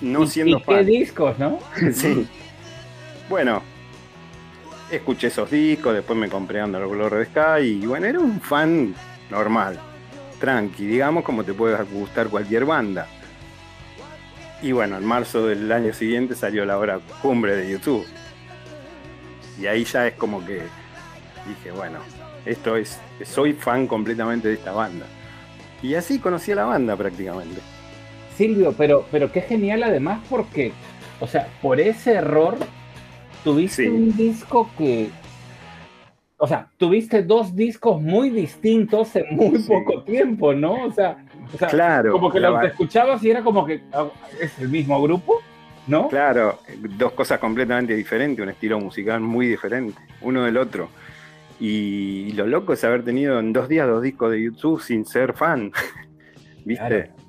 No 0.00 0.24
¿Y- 0.24 0.26
siendo 0.28 0.58
y 0.58 0.60
qué 0.62 0.74
fan. 0.74 0.86
discos, 0.86 1.38
no? 1.38 1.58
Sí. 1.92 2.26
Bueno, 3.28 3.62
escuché 4.90 5.28
esos 5.28 5.50
discos, 5.50 5.94
después 5.94 6.18
me 6.18 6.28
compré 6.28 6.62
Under 6.62 6.86
Glory 6.86 7.26
Sky 7.26 7.62
y 7.82 7.86
bueno, 7.86 8.06
era 8.06 8.18
un 8.18 8.40
fan 8.40 8.94
normal, 9.30 9.78
tranqui, 10.40 10.86
digamos, 10.86 11.24
como 11.24 11.44
te 11.44 11.54
puede 11.54 11.80
gustar 11.84 12.28
cualquier 12.28 12.64
banda. 12.64 13.06
Y 14.60 14.72
bueno, 14.72 14.96
en 14.98 15.04
marzo 15.04 15.46
del 15.46 15.70
año 15.72 15.92
siguiente 15.94 16.34
salió 16.34 16.64
la 16.64 16.78
hora 16.78 17.00
cumbre 17.20 17.56
de 17.56 17.70
YouTube. 17.70 18.04
Y 19.60 19.66
ahí 19.66 19.84
ya 19.84 20.06
es 20.08 20.14
como 20.14 20.44
que 20.44 20.62
dije, 21.48 21.70
bueno, 21.74 21.98
esto 22.46 22.76
es, 22.76 23.00
soy 23.24 23.52
fan 23.52 23.86
completamente 23.86 24.48
de 24.48 24.54
esta 24.54 24.72
banda. 24.72 25.06
Y 25.82 25.94
así 25.94 26.18
conocí 26.18 26.52
a 26.52 26.56
la 26.56 26.64
banda 26.64 26.96
prácticamente. 26.96 27.60
Silvio, 28.36 28.72
pero, 28.76 29.04
pero 29.10 29.30
qué 29.30 29.40
genial 29.42 29.82
además 29.82 30.20
porque, 30.30 30.72
o 31.20 31.26
sea, 31.26 31.48
por 31.60 31.80
ese 31.80 32.14
error 32.14 32.56
tuviste 33.44 33.84
Sí. 33.84 33.88
un 33.88 34.16
disco 34.16 34.70
que, 34.78 35.10
o 36.38 36.46
sea, 36.46 36.68
tuviste 36.76 37.22
dos 37.22 37.54
discos 37.54 38.00
muy 38.00 38.30
distintos 38.30 39.14
en 39.16 39.36
muy 39.36 39.58
Sí. 39.58 39.68
poco 39.68 40.02
tiempo, 40.02 40.54
¿no? 40.54 40.84
O 40.86 40.92
sea, 40.92 41.24
o 41.52 41.58
sea, 41.58 41.68
Claro, 41.68 42.12
como 42.12 42.30
que 42.32 42.40
los 42.40 42.52
ba- 42.54 42.66
escuchabas 42.66 43.22
y 43.24 43.30
era 43.30 43.42
como 43.42 43.66
que 43.66 43.82
ah, 43.92 44.06
es 44.40 44.58
el 44.58 44.68
mismo 44.68 45.00
grupo, 45.02 45.40
¿no? 45.86 46.08
Claro, 46.08 46.58
dos 46.96 47.12
cosas 47.12 47.38
completamente 47.38 47.94
diferentes, 47.94 48.42
un 48.42 48.48
estilo 48.50 48.80
musical 48.80 49.20
muy 49.20 49.46
diferente, 49.48 50.00
uno 50.20 50.44
del 50.44 50.56
otro. 50.56 50.88
Y 51.60 52.32
lo 52.32 52.46
loco 52.46 52.72
es 52.72 52.82
haber 52.84 53.04
tenido 53.04 53.38
en 53.38 53.52
dos 53.52 53.68
días 53.68 53.86
dos 53.86 54.02
discos 54.02 54.30
de 54.32 54.42
YouTube 54.42 54.82
sin 54.82 55.06
ser 55.06 55.32
fan. 55.34 55.72
¿Viste? 56.64 56.86
Claro. 56.86 57.22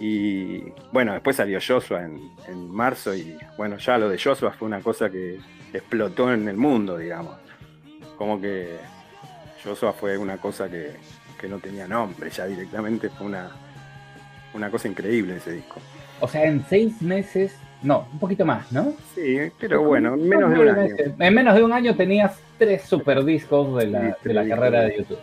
Y 0.00 0.64
bueno, 0.92 1.12
después 1.12 1.36
salió 1.36 1.58
Joshua 1.66 2.04
en, 2.04 2.18
en 2.48 2.70
marzo 2.70 3.14
y 3.14 3.36
bueno, 3.58 3.76
ya 3.76 3.98
lo 3.98 4.08
de 4.08 4.18
Joshua 4.18 4.50
fue 4.50 4.66
una 4.66 4.80
cosa 4.80 5.10
que 5.10 5.38
explotó 5.74 6.32
en 6.32 6.48
el 6.48 6.56
mundo, 6.56 6.96
digamos. 6.96 7.36
Como 8.16 8.40
que 8.40 8.78
Joshua 9.62 9.92
fue 9.92 10.16
una 10.16 10.38
cosa 10.38 10.70
que, 10.70 10.92
que 11.38 11.48
no 11.48 11.58
tenía 11.58 11.86
nombre, 11.86 12.30
ya 12.30 12.46
directamente 12.46 13.10
fue 13.10 13.26
una, 13.26 13.50
una 14.54 14.70
cosa 14.70 14.88
increíble 14.88 15.36
ese 15.36 15.52
disco. 15.52 15.80
O 16.20 16.28
sea, 16.28 16.44
en 16.44 16.64
seis 16.66 17.00
meses, 17.02 17.54
no, 17.82 18.06
un 18.12 18.18
poquito 18.18 18.44
más, 18.44 18.70
¿no? 18.72 18.92
Sí, 19.14 19.38
pero 19.58 19.82
bueno, 19.82 20.14
en 20.14 20.28
menos 20.28 20.50
de 20.50 20.58
un 20.60 20.68
año. 20.68 20.94
En 21.18 21.34
menos 21.34 21.54
de 21.54 21.62
un 21.62 21.72
año 21.72 21.94
tenías 21.96 22.38
tres 22.58 22.82
super 22.82 23.24
discos 23.24 23.76
de 23.78 23.86
la, 23.88 24.08
Sí, 24.22 24.28
de 24.28 24.34
la 24.34 24.46
carrera 24.48 24.82
de 24.82 24.98
YouTube. 24.98 25.18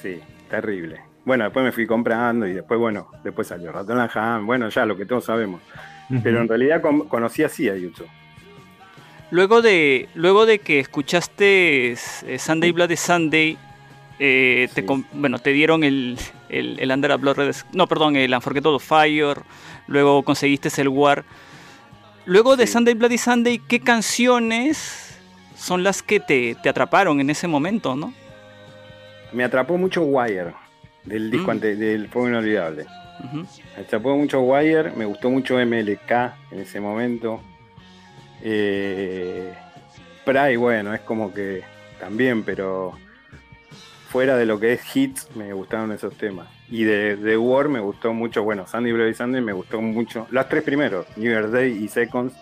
Sí, 0.00 0.20
terrible. 0.48 1.00
Bueno, 1.24 1.44
después 1.44 1.64
me 1.64 1.72
fui 1.72 1.86
comprando 1.86 2.46
y 2.46 2.52
después, 2.52 2.78
bueno, 2.78 3.08
después 3.24 3.48
salió 3.48 3.72
Ratón 3.72 3.98
Ham, 4.14 4.46
bueno, 4.46 4.68
ya 4.68 4.86
lo 4.86 4.96
que 4.96 5.06
todos 5.06 5.24
sabemos. 5.24 5.60
Pero 6.22 6.40
en 6.40 6.46
realidad 6.48 6.80
con- 6.80 7.08
conocí 7.08 7.42
así 7.42 7.68
a 7.68 7.74
YouTube. 7.76 8.06
Luego 9.32 9.60
de, 9.60 10.08
luego 10.14 10.46
de 10.46 10.60
que 10.60 10.78
escuchaste 10.78 11.92
eh, 11.92 12.38
Sunday 12.38 12.70
Bloody 12.70 12.96
Sunday, 12.96 13.58
eh, 14.20 14.68
Sí. 14.72 14.84
bueno, 15.14 15.40
te 15.40 15.50
dieron 15.50 15.82
el, 15.82 16.16
el, 16.48 16.78
el 16.78 16.90
Under 16.92 17.10
a 17.10 17.16
Blood 17.16 17.36
Red- 17.36 17.54
No, 17.72 17.88
perdón, 17.88 18.14
el 18.14 18.32
Unforgettable 18.32 18.78
Fire. 18.78 19.38
Luego 19.88 20.22
conseguiste 20.22 20.68
el 20.80 20.88
War. 20.88 21.24
Luego 22.26 22.56
de 22.56 22.66
Sí. 22.66 22.72
Sunday 22.74 22.94
Bloody 22.94 23.18
Sunday, 23.18 23.58
¿qué 23.58 23.80
canciones 23.80 25.16
son 25.56 25.82
las 25.82 26.02
que 26.02 26.20
te, 26.20 26.56
te 26.62 26.68
atraparon 26.68 27.20
en 27.20 27.30
ese 27.30 27.46
momento, 27.48 27.94
no? 27.96 28.12
Me 29.32 29.44
atrapó 29.44 29.78
mucho 29.78 30.02
Wire, 30.02 30.54
del 31.04 31.30
disco 31.30 31.48
Mm. 31.48 31.50
ante- 31.50 31.76
del 31.76 32.08
Fuego 32.08 32.28
Inolvidable. 32.28 32.86
Me 33.32 33.82
atrapó 33.82 34.16
mucho 34.16 34.40
Wire, 34.40 34.90
me 34.92 35.04
gustó 35.06 35.30
mucho 35.30 35.58
MLK 35.58 36.34
en 36.50 36.60
ese 36.60 36.80
momento. 36.80 37.40
Eh, 38.42 39.54
Pride, 40.24 40.56
bueno, 40.56 40.92
es 40.92 41.00
como 41.00 41.32
que 41.32 41.62
también, 42.00 42.42
pero 42.42 42.92
fuera 44.10 44.36
de 44.36 44.44
lo 44.46 44.58
que 44.60 44.72
es 44.74 44.96
hits, 44.96 45.28
me 45.36 45.52
gustaron 45.52 45.92
esos 45.92 46.14
temas. 46.16 46.48
Y 46.68 46.82
de, 46.84 47.16
de 47.16 47.36
War 47.38 47.68
me 47.68 47.78
gustó 47.80 48.12
mucho, 48.12 48.42
bueno, 48.42 48.66
Sandy 48.66 48.90
Bloody 48.92 49.14
Sunday 49.14 49.40
me 49.40 49.52
gustó 49.52 49.80
mucho. 49.80 50.26
Las 50.30 50.48
tres 50.48 50.64
primeros, 50.64 51.06
New 51.16 51.30
Year's 51.30 51.52
Day 51.52 51.72
y 51.72 51.86
Seconds, 51.88 52.32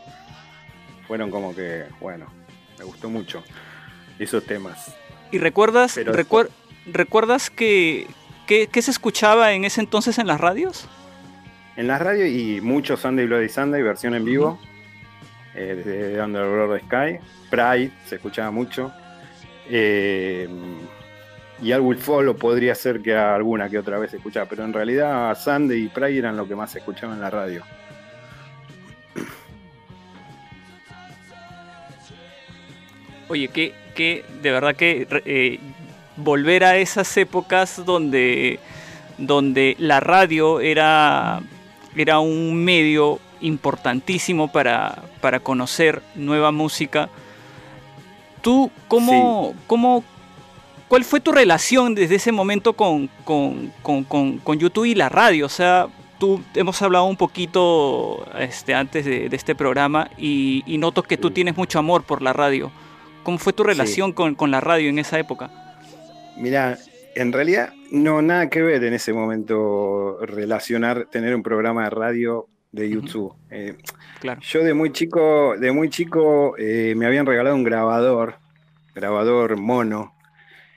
fueron 1.06 1.30
como 1.30 1.54
que, 1.54 1.84
bueno, 2.00 2.26
me 2.78 2.84
gustó 2.84 3.10
mucho 3.10 3.42
esos 4.18 4.44
temas. 4.44 4.94
¿Y 5.30 5.38
recuerdas, 5.38 5.92
Pero 5.96 6.14
recuer- 6.14 6.48
recuerdas 6.86 7.50
que, 7.50 8.06
que, 8.46 8.68
que 8.68 8.80
se 8.82 8.90
escuchaba 8.92 9.52
en 9.52 9.64
ese 9.64 9.80
entonces 9.82 10.18
en 10.18 10.26
las 10.26 10.40
radios? 10.40 10.88
En 11.76 11.86
la 11.88 11.98
radio 11.98 12.24
y 12.26 12.60
mucho 12.62 12.96
Sunday 12.96 13.26
Bloody 13.26 13.48
Sunday, 13.50 13.82
versión 13.82 14.14
en 14.14 14.24
vivo, 14.24 14.58
eh, 15.54 15.82
desde 15.84 16.22
Under 16.22 16.68
the 16.80 16.86
Sky. 16.86 17.18
Pride 17.50 17.90
se 18.06 18.14
escuchaba 18.14 18.50
mucho. 18.50 18.90
Eh, 19.68 20.48
y 21.62 21.72
Al 21.72 21.80
Will 21.80 21.98
Follow 21.98 22.36
podría 22.36 22.74
ser 22.74 23.00
que 23.00 23.14
alguna 23.14 23.68
que 23.68 23.78
otra 23.78 23.98
vez 23.98 24.12
escuchaba, 24.12 24.46
pero 24.46 24.64
en 24.64 24.72
realidad 24.72 25.36
Sunday 25.38 25.84
y 25.84 25.88
Pride 25.88 26.18
eran 26.18 26.36
lo 26.36 26.46
que 26.46 26.54
más 26.54 26.72
se 26.72 26.78
escuchaba 26.78 27.14
en 27.14 27.20
la 27.20 27.30
radio. 27.30 27.62
Oye, 33.28 33.48
que, 33.48 33.72
que 33.94 34.24
de 34.42 34.50
verdad 34.50 34.76
que 34.76 35.06
eh, 35.24 35.58
volver 36.16 36.64
a 36.64 36.76
esas 36.76 37.16
épocas 37.16 37.84
donde, 37.84 38.58
donde 39.18 39.76
la 39.78 40.00
radio 40.00 40.60
era, 40.60 41.40
era 41.96 42.18
un 42.18 42.62
medio 42.64 43.20
importantísimo 43.40 44.52
para, 44.52 45.02
para 45.20 45.40
conocer 45.40 46.02
nueva 46.14 46.52
música. 46.52 47.08
¿Tú 48.42 48.70
cómo, 48.88 49.54
cómo, 49.66 50.04
cuál 50.88 51.04
fue 51.04 51.20
tu 51.20 51.32
relación 51.32 51.94
desde 51.94 52.16
ese 52.16 52.32
momento 52.32 52.72
con, 52.74 53.08
con, 53.24 53.72
con- 53.82 54.04
con- 54.04 54.58
YouTube 54.58 54.84
y 54.86 54.94
la 54.94 55.08
radio? 55.08 55.46
O 55.46 55.50
sea, 55.50 55.86
tú 56.18 56.42
hemos 56.54 56.80
hablado 56.82 57.04
un 57.06 57.16
poquito 57.16 58.26
este, 58.38 58.74
antes 58.74 59.04
de, 59.04 59.28
de 59.28 59.36
este 59.36 59.54
programa 59.54 60.10
y, 60.18 60.62
y 60.66 60.78
noto 60.78 61.02
que 61.02 61.16
tú 61.16 61.28
Sí. 61.28 61.34
tienes 61.34 61.56
mucho 61.56 61.78
amor 61.78 62.02
por 62.04 62.22
la 62.22 62.32
radio. 62.32 62.70
¿Cómo 63.22 63.38
fue 63.38 63.52
tu 63.52 63.62
relación 63.64 64.12
con, 64.12 64.34
con 64.34 64.50
la 64.50 64.60
radio 64.60 64.88
en 64.90 64.98
esa 64.98 65.18
época? 65.18 65.50
Mira, 66.36 66.76
en 67.14 67.32
realidad 67.32 67.72
no 67.90 68.20
nada 68.22 68.50
que 68.50 68.60
ver 68.60 68.82
en 68.84 68.92
ese 68.94 69.12
momento 69.12 70.18
relacionar 70.22 71.06
tener 71.10 71.34
un 71.34 71.42
programa 71.42 71.84
de 71.84 71.90
radio 71.90 72.46
de. 72.72 72.90
YouTube. 72.90 73.32
Eh, 73.50 73.76
Claro. 74.20 74.40
Yo 74.42 74.64
de 74.64 74.72
muy 74.72 74.90
chico, 74.90 75.54
de 75.58 75.70
muy 75.70 75.90
chico 75.90 76.54
eh, 76.58 76.94
me 76.96 77.04
habían 77.06 77.26
regalado 77.26 77.54
un 77.54 77.62
grabador, 77.62 78.36
grabador 78.94 79.56
mono, 79.58 80.13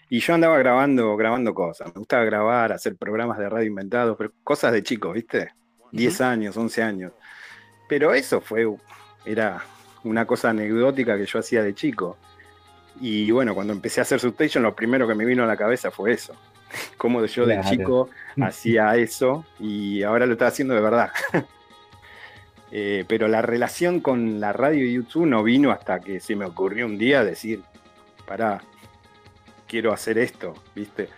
y 0.10 0.20
yo 0.20 0.34
andaba 0.34 0.58
grabando, 0.58 1.16
grabando 1.18 1.54
cosas. 1.54 1.88
Me 1.94 2.00
gustaba 2.00 2.24
grabar, 2.24 2.72
hacer 2.72 2.96
programas 2.96 3.38
de 3.38 3.50
radio 3.50 3.68
inventados, 3.68 4.16
pero 4.18 4.32
cosas 4.44 4.72
de 4.72 4.84
chico, 4.84 5.12
¿viste? 5.12 5.54
10 5.92 6.22
años, 6.22 6.56
11 6.56 6.84
años. 6.84 7.12
Pero 7.90 8.14
eso 8.14 8.40
fue, 8.40 8.68
era 9.26 9.64
una 10.04 10.26
cosa 10.26 10.50
anecdótica 10.50 11.18
que 11.18 11.26
yo 11.26 11.40
hacía 11.40 11.62
de 11.64 11.74
chico. 11.74 12.18
Y 13.00 13.30
bueno, 13.32 13.54
cuando 13.54 13.74
empecé 13.74 14.00
a 14.00 14.04
hacer 14.04 14.20
Substation, 14.20 14.64
lo 14.64 14.76
primero 14.76 15.08
que 15.08 15.16
me 15.16 15.26
vino 15.26 15.44
a 15.44 15.48
la 15.48 15.58
cabeza 15.58 15.92
fue 15.92 16.14
eso. 16.14 16.34
Cómo 16.98 17.26
yo 17.26 17.46
de 17.46 17.62
chico 17.62 18.10
hacía 18.42 18.96
eso 18.96 19.46
y 19.60 20.04
ahora 20.04 20.26
lo 20.26 20.34
estaba 20.34 20.50
haciendo 20.50 20.74
de 20.74 20.82
verdad. 20.82 21.12
Eh, 22.70 23.06
pero 23.08 23.30
la 23.30 23.42
relación 23.42 24.02
con 24.02 24.42
la 24.42 24.52
radio 24.52 24.86
y 24.86 24.92
YouTube 24.92 25.26
no 25.26 25.42
vino 25.42 25.72
hasta 25.72 26.02
que 26.02 26.20
se 26.20 26.36
me 26.36 26.44
ocurrió 26.44 26.86
un 26.86 26.98
día 26.98 27.24
decir, 27.24 27.62
pará, 28.26 28.62
quiero 29.68 29.92
hacer 29.94 30.18
esto, 30.18 30.54
¿viste? 30.76 31.10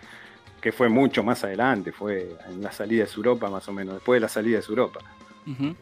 Que 0.60 0.72
fue 0.72 0.88
mucho 0.88 1.22
más 1.22 1.42
adelante, 1.44 1.92
fue 1.92 2.36
en 2.48 2.62
la 2.62 2.72
salida 2.72 3.04
de 3.04 3.10
Europa 3.14 3.48
más 3.48 3.68
o 3.68 3.72
menos, 3.72 3.94
después 3.94 4.16
de 4.16 4.20
la 4.20 4.28
salida 4.28 4.58
de 4.58 4.64
Europa. 4.66 5.00
Ujú. 5.46 5.74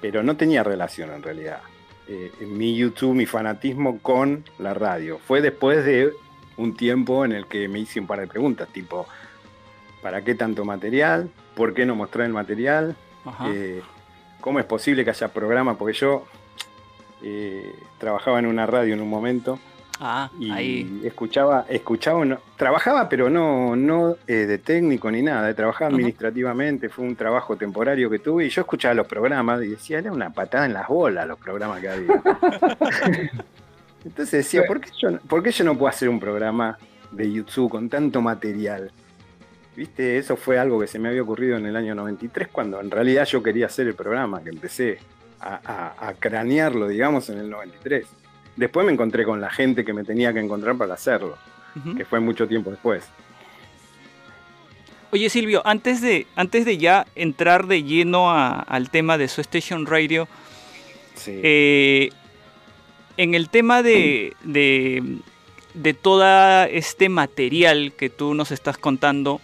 Pero 0.00 0.22
no 0.22 0.36
tenía 0.36 0.62
relación 0.62 1.10
en 1.12 1.22
realidad. 1.22 1.60
eh, 2.08 2.32
mi 2.40 2.76
YouTube, 2.76 3.14
mi 3.14 3.24
fanatismo 3.26 4.00
con 4.00 4.44
la 4.58 4.74
radio. 4.74 5.18
Fue 5.18 5.40
después 5.40 5.84
de 5.84 6.12
un 6.56 6.76
tiempo 6.76 7.24
en 7.24 7.30
el 7.32 7.46
que 7.46 7.68
me 7.68 7.78
hice 7.78 8.00
un 8.00 8.08
par 8.08 8.18
de 8.18 8.26
preguntas, 8.26 8.68
tipo, 8.72 9.06
¿para 10.02 10.22
qué 10.24 10.34
tanto 10.34 10.64
material? 10.64 11.30
¿Por 11.54 11.72
qué 11.72 11.86
no 11.86 11.94
mostrar 11.94 12.26
el 12.26 12.32
material? 12.32 12.96
Eh, 13.46 13.80
¿Cómo 14.40 14.58
es 14.58 14.64
posible 14.64 15.04
que 15.04 15.10
haya 15.10 15.28
programa? 15.28 15.78
Porque 15.78 15.92
yo 15.96 16.26
eh, 17.22 17.74
trabajaba 17.98 18.38
en 18.38 18.46
una 18.46 18.66
radio 18.66 18.94
en 18.94 19.00
un 19.00 19.08
momento 19.10 19.58
ah, 20.00 20.30
y 20.38 20.50
ahí. 20.50 21.00
escuchaba, 21.04 21.66
escuchaba, 21.68 22.24
no- 22.24 22.38
trabajaba 22.56 23.08
pero 23.08 23.28
no, 23.28 23.76
no 23.76 24.16
eh, 24.26 24.46
de 24.46 24.58
técnico 24.58 25.10
ni 25.10 25.20
nada, 25.22 25.48
eh, 25.50 25.54
trabajaba 25.54 25.90
administrativamente, 25.90 26.88
fue 26.88 27.04
un 27.04 27.16
trabajo 27.16 27.56
temporario 27.56 28.08
que 28.08 28.18
tuve 28.18 28.46
y 28.46 28.48
yo 28.48 28.62
escuchaba 28.62 28.94
los 28.94 29.06
programas 29.06 29.62
y 29.62 29.68
decía, 29.68 29.98
era 29.98 30.10
una 30.12 30.30
patada 30.30 30.66
en 30.66 30.72
las 30.72 30.88
bolas 30.88 31.26
los 31.28 31.38
programas 31.38 31.80
que 31.80 31.88
había. 31.88 32.22
Entonces 34.04 34.30
decía, 34.44 34.62
¿por 34.66 34.80
qué, 34.80 34.90
yo, 34.98 35.10
no- 35.10 35.18
¿por 35.20 35.42
qué 35.42 35.50
yo 35.50 35.64
no 35.64 35.76
puedo 35.76 35.88
hacer 35.88 36.08
un 36.08 36.18
programa 36.20 36.78
de 37.10 37.30
YouTube 37.30 37.70
con 37.70 37.88
tanto 37.88 38.22
material? 38.22 38.90
¿Viste? 39.76 40.18
Eso 40.18 40.36
fue 40.36 40.58
algo 40.58 40.80
que 40.80 40.86
se 40.86 40.98
me 40.98 41.08
había 41.10 41.22
ocurrido 41.22 41.56
en 41.56 41.66
el 41.66 41.76
año 41.76 41.94
93, 41.94 42.48
cuando 42.50 42.80
en 42.80 42.90
realidad 42.90 43.24
yo 43.26 43.42
quería 43.42 43.66
hacer 43.66 43.86
el 43.86 43.94
programa, 43.94 44.42
que 44.42 44.50
empecé 44.50 44.98
a, 45.40 45.60
a- 45.98 46.08
a 46.08 46.14
cranearlo, 46.14 46.88
digamos, 46.88 47.28
en 47.30 47.38
el 47.38 47.50
93. 47.50 48.06
Después 48.56 48.84
me 48.86 48.92
encontré 48.92 49.24
con 49.24 49.40
la 49.40 49.50
gente 49.50 49.84
que 49.84 49.92
me 49.92 50.04
tenía 50.04 50.32
que 50.32 50.40
encontrar 50.40 50.76
para 50.76 50.94
hacerlo, 50.94 51.36
que 51.96 52.04
fue 52.04 52.20
mucho 52.20 52.46
tiempo 52.48 52.70
después. 52.70 53.04
Oye 55.12 55.28
Silvio, 55.28 55.62
antes 55.66 56.00
de, 56.00 56.26
antes 56.36 56.64
de 56.64 56.78
ya 56.78 57.06
entrar 57.16 57.66
de 57.66 57.82
lleno 57.82 58.30
a- 58.30 58.60
al 58.60 58.90
tema 58.90 59.18
de 59.18 59.28
su 59.28 59.40
Station 59.40 59.86
Radio, 59.86 60.28
Sí. 61.16 61.40
eh, 61.42 62.10
en 63.16 63.34
el 63.34 63.50
tema 63.50 63.82
de, 63.82 64.34
de, 64.44 65.18
de 65.74 65.94
todo 65.94 66.64
este 66.64 67.08
material 67.08 67.92
que 67.96 68.08
tú 68.08 68.34
nos 68.34 68.52
estás 68.52 68.78
contando, 68.78 69.40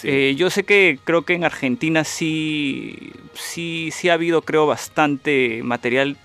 sí. 0.00 0.08
eh, 0.08 0.34
yo 0.36 0.50
sé 0.50 0.64
que 0.64 0.98
creo 1.04 1.22
que 1.22 1.34
en 1.34 1.44
Argentina 1.44 2.04
sí, 2.04 3.12
sí, 3.34 3.90
sí 3.92 4.08
ha 4.08 4.14
habido, 4.14 4.42
creo, 4.42 4.66
bastante 4.66 5.60
material 5.62 6.16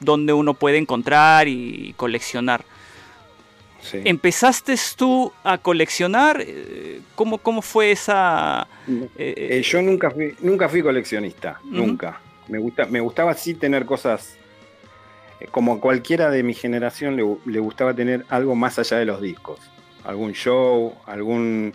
donde 0.00 0.32
uno 0.32 0.54
puede 0.54 0.78
encontrar 0.78 1.46
y 1.48 1.94
coleccionar. 1.96 2.64
sí. 3.80 4.00
¿Empezaste 4.04 4.74
tú 4.96 5.32
a 5.44 5.58
coleccionar? 5.58 6.42
Eh, 6.44 7.00
¿Cómo, 7.14 7.38
cómo 7.38 7.62
fue 7.62 7.92
esa...? 7.92 8.66
eh, 9.16 9.34
Eh, 9.36 9.62
yo 9.62 9.80
nunca 9.82 10.10
fui, 10.10 10.34
nunca 10.40 10.68
fui 10.68 10.82
coleccionista, 10.82 11.60
nunca. 11.64 12.20
Me, 12.48 12.58
gusta, 12.58 12.86
me 12.86 13.00
gustaba 13.00 13.34
sí 13.34 13.54
tener 13.54 13.84
cosas, 13.86 14.36
como 15.50 15.80
cualquiera 15.80 16.30
de 16.30 16.42
mi 16.42 16.54
generación 16.54 17.16
le 17.16 17.58
gustaba 17.60 17.94
tener 17.94 18.24
algo 18.28 18.54
más 18.54 18.78
allá 18.78 18.98
de 18.98 19.04
los 19.04 19.20
discos. 19.20 19.58
Algún 20.04 20.32
show, 20.32 20.94
algún, 21.06 21.72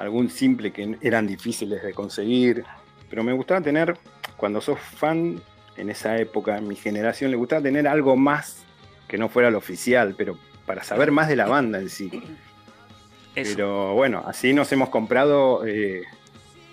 algún 0.00 0.30
simple 0.30 0.72
que 0.72 0.96
eran 1.02 1.26
difíciles 1.26 1.82
de 1.82 1.92
conseguir. 1.92 2.64
Pero 3.10 3.22
me 3.22 3.34
gustaba 3.34 3.60
tener, 3.60 3.98
cuando 4.36 4.62
sos 4.62 4.80
fan, 4.80 5.40
en 5.76 5.90
esa 5.90 6.16
época, 6.16 6.56
en 6.56 6.66
mi 6.66 6.74
generación, 6.74 7.30
le 7.30 7.36
gustaba 7.36 7.62
tener 7.62 7.86
algo 7.86 8.16
más 8.16 8.64
que 9.06 9.18
no 9.18 9.28
fuera 9.28 9.50
lo 9.50 9.58
oficial, 9.58 10.14
pero 10.16 10.38
para 10.64 10.82
saber 10.84 11.10
más 11.10 11.28
de 11.28 11.36
la 11.36 11.46
banda 11.46 11.78
en 11.80 11.90
sí. 11.90 12.10
eso. 13.34 13.52
Pero 13.54 13.92
bueno, 13.94 14.22
así 14.26 14.54
nos 14.54 14.72
hemos 14.72 14.88
comprado 14.88 15.66
eh, 15.66 16.04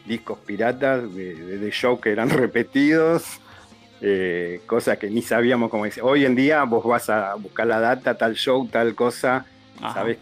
discos 0.06 0.40
piratas 0.40 1.14
de, 1.14 1.36
de, 1.36 1.58
de 1.58 1.72
show 1.72 2.00
que 2.00 2.12
eran 2.12 2.30
repetidos, 2.44 3.42
eh, 4.00 4.62
cosas 4.68 5.00
que 5.00 5.10
ni 5.10 5.22
sabíamos 5.22 5.70
cómo 5.70 5.84
decir. 5.84 6.02
Hoy 6.02 6.24
en 6.24 6.36
día 6.36 6.64
vos 6.64 6.86
vas 6.86 7.10
a 7.10 7.36
buscar 7.36 7.68
la 7.68 7.82
data, 7.82 8.18
tal 8.18 8.36
show, 8.36 8.66
tal 8.68 8.96
cosa, 8.96 9.46
Ajá. 9.82 9.94
sabes, 9.96 10.18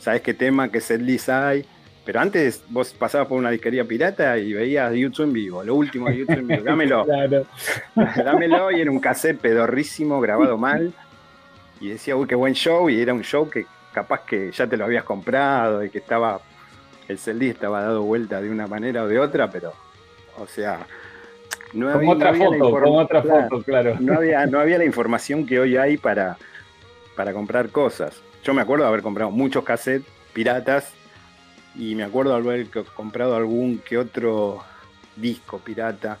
sabes 0.00 0.20
qué 0.20 0.34
tema, 0.34 0.70
qué 0.70 0.82
setlist 0.82 1.30
hay. 1.30 1.64
Pero 2.06 2.20
antes 2.20 2.62
vos 2.68 2.94
pasabas 2.94 3.26
por 3.26 3.36
una 3.36 3.50
disquería 3.50 3.84
pirata 3.84 4.38
y 4.38 4.52
veías 4.52 4.94
YouTube 4.94 5.24
en 5.24 5.32
vivo, 5.32 5.64
lo 5.64 5.74
último 5.74 6.08
de 6.08 6.18
YouTube 6.18 6.38
en 6.38 6.46
vivo, 6.46 6.62
dámelo, 6.62 7.04
Claro. 7.04 7.46
dámelo, 8.24 8.70
y 8.70 8.80
era 8.80 8.92
un 8.92 9.00
cassette 9.00 9.40
pedorrísimo, 9.40 10.20
grabado 10.20 10.56
mal. 10.58 10.92
Y 11.80 11.88
decía, 11.88 12.14
uy, 12.14 12.28
qué 12.28 12.36
buen 12.36 12.54
show, 12.54 12.88
y 12.88 13.00
era 13.00 13.12
un 13.12 13.22
show 13.22 13.50
que 13.50 13.66
capaz 13.92 14.24
que 14.24 14.52
ya 14.52 14.68
te 14.68 14.76
lo 14.76 14.84
habías 14.84 15.02
comprado 15.02 15.82
y 15.84 15.90
que 15.90 15.98
estaba, 15.98 16.40
el 17.08 17.18
CD 17.18 17.48
estaba 17.48 17.80
dado 17.82 18.02
vuelta 18.02 18.40
de 18.40 18.50
una 18.50 18.68
manera 18.68 19.02
o 19.02 19.08
de 19.08 19.18
otra, 19.18 19.50
pero, 19.50 19.72
o 20.38 20.46
sea, 20.46 20.86
no 21.72 21.86
Con 21.86 21.96
había, 21.96 22.10
otra 22.10 22.30
no 22.30 22.36
había 22.36 22.58
foto, 22.58 22.70
con 22.70 22.98
otra 22.98 23.22
foto, 23.22 23.62
claro. 23.64 23.96
no 23.98 24.14
había, 24.14 24.46
no 24.46 24.60
había 24.60 24.78
la 24.78 24.84
información 24.84 25.44
que 25.44 25.58
hoy 25.58 25.76
hay 25.76 25.96
para, 25.96 26.36
para 27.16 27.32
comprar 27.32 27.70
cosas. 27.70 28.22
Yo 28.44 28.54
me 28.54 28.62
acuerdo 28.62 28.84
de 28.84 28.90
haber 28.90 29.02
comprado 29.02 29.32
muchos 29.32 29.64
cassettes 29.64 30.06
piratas 30.32 30.94
y 31.78 31.94
me 31.94 32.04
acuerdo 32.04 32.34
haber 32.34 32.68
co- 32.70 32.84
comprado 32.94 33.36
algún 33.36 33.78
que 33.78 33.98
otro 33.98 34.62
disco 35.16 35.58
pirata 35.58 36.18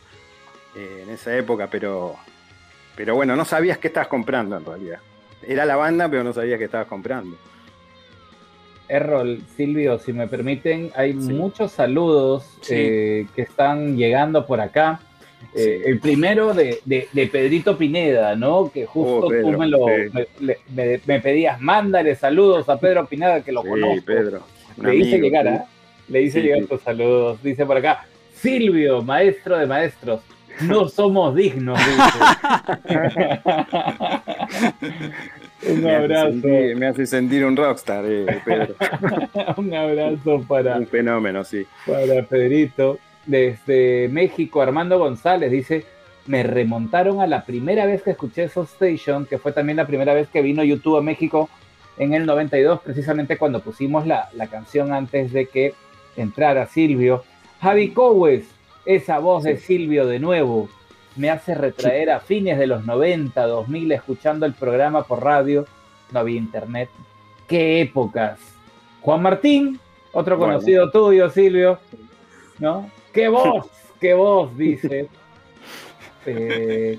eh, 0.74 1.02
en 1.04 1.10
esa 1.10 1.36
época, 1.36 1.68
pero, 1.70 2.16
pero 2.96 3.14
bueno, 3.14 3.36
no 3.36 3.44
sabías 3.44 3.78
qué 3.78 3.88
estabas 3.88 4.08
comprando 4.08 4.56
en 4.56 4.64
realidad. 4.64 4.98
Era 5.46 5.64
la 5.64 5.76
banda, 5.76 6.08
pero 6.08 6.24
no 6.24 6.32
sabías 6.32 6.58
qué 6.58 6.64
estabas 6.64 6.86
comprando. 6.88 7.36
Errol, 8.88 9.40
Silvio, 9.56 9.98
si 9.98 10.12
me 10.12 10.28
permiten, 10.28 10.92
hay 10.94 11.12
Sí. 11.14 11.32
muchos 11.32 11.72
saludos 11.72 12.44
Sí. 12.60 12.74
eh, 12.76 13.26
que 13.34 13.42
están 13.42 13.96
llegando 13.96 14.46
por 14.46 14.60
acá. 14.60 15.00
Eh. 15.54 15.82
El 15.86 15.98
primero 16.00 16.54
de, 16.54 16.80
de- 16.84 17.08
de 17.12 17.26
Pedrito 17.26 17.76
Pineda, 17.76 18.36
¿no? 18.36 18.70
Que 18.72 18.86
justo 18.86 19.26
Oh, 19.26 19.28
Pedro, 19.28 19.50
tú 19.52 19.58
me, 19.58 19.66
lo, 19.68 19.86
me, 19.86 20.56
me- 20.74 21.00
me 21.04 21.20
pedías, 21.20 21.60
mándale 21.60 22.14
saludos 22.14 22.68
a 22.68 22.78
Pedro 22.78 23.06
Pineda, 23.06 23.42
que 23.42 23.52
lo 23.52 23.62
Sí, 23.62 23.68
conozco. 23.68 24.04
Pedro. 24.04 24.42
Le 24.78 24.96
hice 24.96 25.16
amigo, 25.16 25.24
llegar, 25.24 25.46
sí. 25.46 25.52
¿ah? 25.54 25.64
Le 26.08 26.22
hice 26.22 26.40
Sí, 26.40 26.46
llegar 26.46 26.60
sí. 26.60 26.66
tus 26.66 26.80
saludos. 26.82 27.42
Dice 27.42 27.66
por 27.66 27.76
acá, 27.76 28.04
Silvio, 28.34 29.02
maestro 29.02 29.58
de 29.58 29.66
maestros, 29.66 30.20
no 30.62 30.88
somos 30.88 31.34
dignos, 31.34 31.78
dice. 31.78 32.88
un 35.68 35.82
Me 35.82 35.94
hace, 35.94 35.96
abrazo, 35.96 36.28
sentir, 36.30 36.76
me 36.76 36.86
hace 36.86 37.06
sentir 37.06 37.44
un 37.44 37.56
rockstar, 37.56 38.04
eh, 38.06 38.26
Pedro. 38.44 38.74
un 39.56 39.74
abrazo 39.74 40.44
para, 40.46 40.76
un 40.76 40.86
fenómeno, 40.86 41.44
sí. 41.44 41.64
para 41.86 42.22
Pedrito. 42.22 42.98
Desde 43.26 44.08
México, 44.08 44.62
Armando 44.62 44.98
González 45.00 45.50
dice, 45.50 45.84
me 46.26 46.44
remontaron 46.44 47.20
a 47.20 47.26
la 47.26 47.44
primera 47.44 47.84
vez 47.84 48.02
que 48.02 48.10
escuché 48.12 48.48
Soul 48.48 48.66
Station, 48.66 49.26
que 49.26 49.38
fue 49.38 49.50
también 49.52 49.76
la 49.78 49.86
primera 49.86 50.14
vez 50.14 50.28
que 50.28 50.42
vino 50.42 50.62
YouTube 50.62 50.98
a 50.98 51.02
México 51.02 51.50
en 51.98 52.14
el 52.14 52.26
92, 52.26 52.80
precisamente 52.80 53.38
cuando 53.38 53.60
pusimos 53.60 54.06
la, 54.06 54.28
la 54.34 54.46
canción 54.48 54.92
antes 54.92 55.32
de 55.32 55.46
que 55.46 55.74
entrara 56.16 56.66
Silvio. 56.66 57.24
Javi 57.60 57.90
Cowes, 57.90 58.44
esa 58.84 59.18
voz 59.18 59.44
de 59.44 59.56
Silvio 59.56 60.06
de 60.06 60.18
nuevo, 60.18 60.68
me 61.16 61.30
hace 61.30 61.54
retraer 61.54 62.10
a 62.10 62.20
fines 62.20 62.58
de 62.58 62.66
los 62.66 62.84
90, 62.84 63.46
2000, 63.46 63.92
escuchando 63.92 64.44
el 64.46 64.52
programa 64.52 65.04
por 65.04 65.24
radio, 65.24 65.66
no 66.12 66.20
había 66.20 66.36
internet. 66.36 66.90
¡Qué 67.48 67.80
épocas! 67.80 68.38
Juan 69.00 69.22
Martín, 69.22 69.78
otro 70.12 70.36
Bueno. 70.36 70.54
conocido 70.54 70.90
tuyo, 70.90 71.30
Silvio, 71.30 71.78
¿no? 72.58 72.90
¡Qué 73.12 73.28
voz! 73.30 73.66
¡Qué 74.00 74.14
voz! 74.14 74.56
Dice. 74.56 75.08
Eh, 76.28 76.98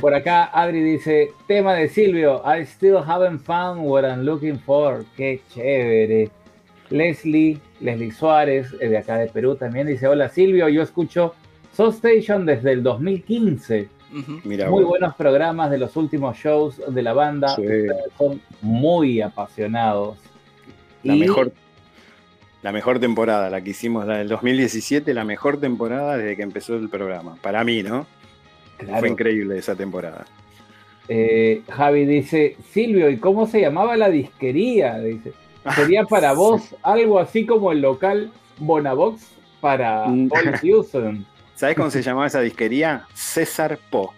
por 0.00 0.14
acá 0.14 0.44
Adri 0.52 0.82
dice, 0.82 1.30
tema 1.46 1.74
de 1.74 1.88
Silvio, 1.88 2.42
I 2.44 2.62
still 2.64 2.98
haven't 2.98 3.40
found 3.40 3.82
what 3.84 4.02
I'm 4.04 4.22
looking 4.24 4.58
for. 4.58 5.04
¡Qué 5.16 5.40
chévere! 5.52 6.30
Leslie, 6.90 7.58
Leslie 7.80 8.12
Suárez, 8.12 8.68
eh, 8.80 8.88
de 8.88 8.98
acá 8.98 9.16
de 9.16 9.26
Perú 9.28 9.56
también, 9.56 9.86
dice, 9.86 10.06
hola 10.06 10.28
Silvio, 10.28 10.68
yo 10.68 10.82
escucho 10.82 11.34
Soul 11.72 11.90
Station 11.94 12.44
desde 12.46 12.72
el 12.72 12.82
2015. 12.82 13.88
Ujú. 14.16 14.40
Mira, 14.44 14.70
Muy 14.70 14.84
buenos 14.84 15.14
programas 15.16 15.70
de 15.70 15.78
los 15.78 15.96
últimos 15.96 16.36
shows 16.36 16.80
de 16.86 17.02
la 17.02 17.14
banda. 17.14 17.48
Sí. 17.56 17.62
Son 18.16 18.40
muy 18.62 19.20
apasionados. 19.20 20.18
La 21.02 21.16
Y- 21.16 21.20
mejor, 21.20 21.52
la 22.62 22.70
mejor 22.70 23.00
temporada, 23.00 23.50
la 23.50 23.60
que 23.60 23.70
hicimos, 23.70 24.06
la 24.06 24.18
del 24.18 24.28
2017, 24.28 25.12
la 25.14 25.24
mejor 25.24 25.58
temporada 25.58 26.16
desde 26.16 26.36
que 26.36 26.42
empezó 26.42 26.76
el 26.76 26.88
programa. 26.88 27.36
Para 27.42 27.64
mí, 27.64 27.82
¿no? 27.82 28.06
Claro. 28.78 29.00
Fue 29.00 29.08
increíble 29.08 29.58
esa 29.58 29.74
temporada. 29.74 30.24
Eh, 31.08 31.62
Javi 31.70 32.06
dice, 32.06 32.56
Silvio, 32.70 33.10
¿y 33.10 33.18
cómo 33.18 33.46
se 33.46 33.60
llamaba 33.60 33.96
la 33.96 34.08
disquería? 34.08 34.98
Dice, 34.98 35.32
sería 35.74 36.04
para 36.08 36.32
vos 36.32 36.74
algo 36.82 37.18
así 37.18 37.44
como 37.46 37.72
el 37.72 37.80
local 37.82 38.30
Bonabox 38.58 39.30
para 39.60 40.06
Mm. 40.06 40.28
Paul 40.28 40.52
Houston. 40.62 41.26
¿Sabes 41.54 41.76
cómo 41.76 41.90
se 41.90 42.02
llamaba 42.02 42.26
esa 42.26 42.40
disquería? 42.40 43.06
César 43.14 43.78
Po. 43.90 44.12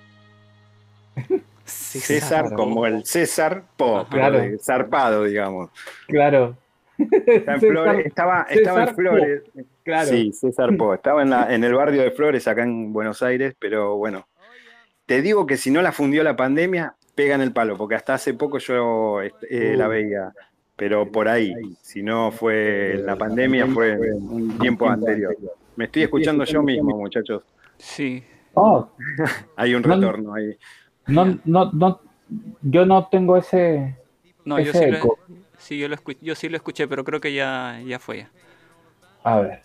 César 1.64 2.52
como 2.54 2.86
el 2.86 3.04
César 3.04 3.64
Po, 3.76 3.98
Ajá. 3.98 4.08
pero 4.10 4.28
Claro. 4.30 4.58
zarpado, 4.60 5.24
digamos. 5.24 5.70
Claro. 6.06 6.56
César- 7.26 7.58
Flores- 7.60 8.06
estaba, 8.06 8.46
estaba 8.48 8.78
César 8.86 8.88
en 8.88 8.94
Flores. 8.94 9.42
Claro. 9.82 10.08
Sí, 10.08 10.32
César 10.32 10.76
Po. 10.76 10.94
Estaba 10.94 11.22
en, 11.22 11.30
la, 11.30 11.52
en 11.54 11.64
el 11.64 11.74
barrio 11.74 12.02
de 12.02 12.10
Flores, 12.12 12.46
acá 12.48 12.62
en 12.62 12.92
Buenos 12.92 13.22
Aires, 13.22 13.54
pero 13.58 13.96
bueno. 13.96 14.26
Te 15.06 15.22
digo 15.22 15.46
que 15.46 15.56
si 15.56 15.70
no 15.70 15.82
la 15.82 15.92
fundió 15.92 16.22
la 16.24 16.36
pandemia, 16.36 16.94
pega 17.14 17.34
en 17.34 17.40
el 17.40 17.52
palo, 17.52 17.76
porque 17.76 17.94
hasta 17.94 18.14
hace 18.14 18.34
poco 18.34 18.58
yo 18.58 19.22
eh, 19.22 19.30
Uh. 19.74 19.78
la 19.78 19.88
veía. 19.88 20.32
Pero 20.76 21.10
por 21.10 21.26
ahí, 21.28 21.54
si 21.80 22.02
no 22.02 22.30
fue 22.30 23.00
la 23.02 23.16
pandemia, 23.16 23.66
fue 23.66 23.96
un 23.96 24.58
tiempo 24.58 24.88
anterior. 24.88 25.34
Me 25.76 25.86
estoy 25.86 26.02
escuchando 26.02 26.44
yo 26.44 26.62
mismo, 26.62 26.96
muchachos. 26.96 27.44
Sí. 27.78 28.22
Oh, 28.54 28.88
Hay 29.56 29.74
un 29.74 29.82
No, 29.82 29.94
retorno 29.94 30.34
ahí. 30.34 30.56
no, 31.06 31.38
no, 31.44 31.70
no, 31.72 32.00
yo 32.62 32.84
no 32.84 33.06
tengo 33.08 33.36
ese, 33.38 33.96
No, 34.44 34.58
yo 34.60 34.70
ese 34.70 34.84
sí, 34.84 34.90
lo, 34.90 35.18
sí, 35.58 35.78
yo, 35.78 35.88
lo 35.88 35.96
escu- 35.96 36.16
yo 36.20 36.34
sí 36.34 36.48
lo 36.50 36.56
escuché, 36.56 36.86
pero 36.88 37.04
creo 37.04 37.20
que 37.20 37.32
ya, 37.32 37.80
ya 37.86 37.98
fue 37.98 38.18
ya. 38.18 38.30
A 39.22 39.40
ver. 39.40 39.60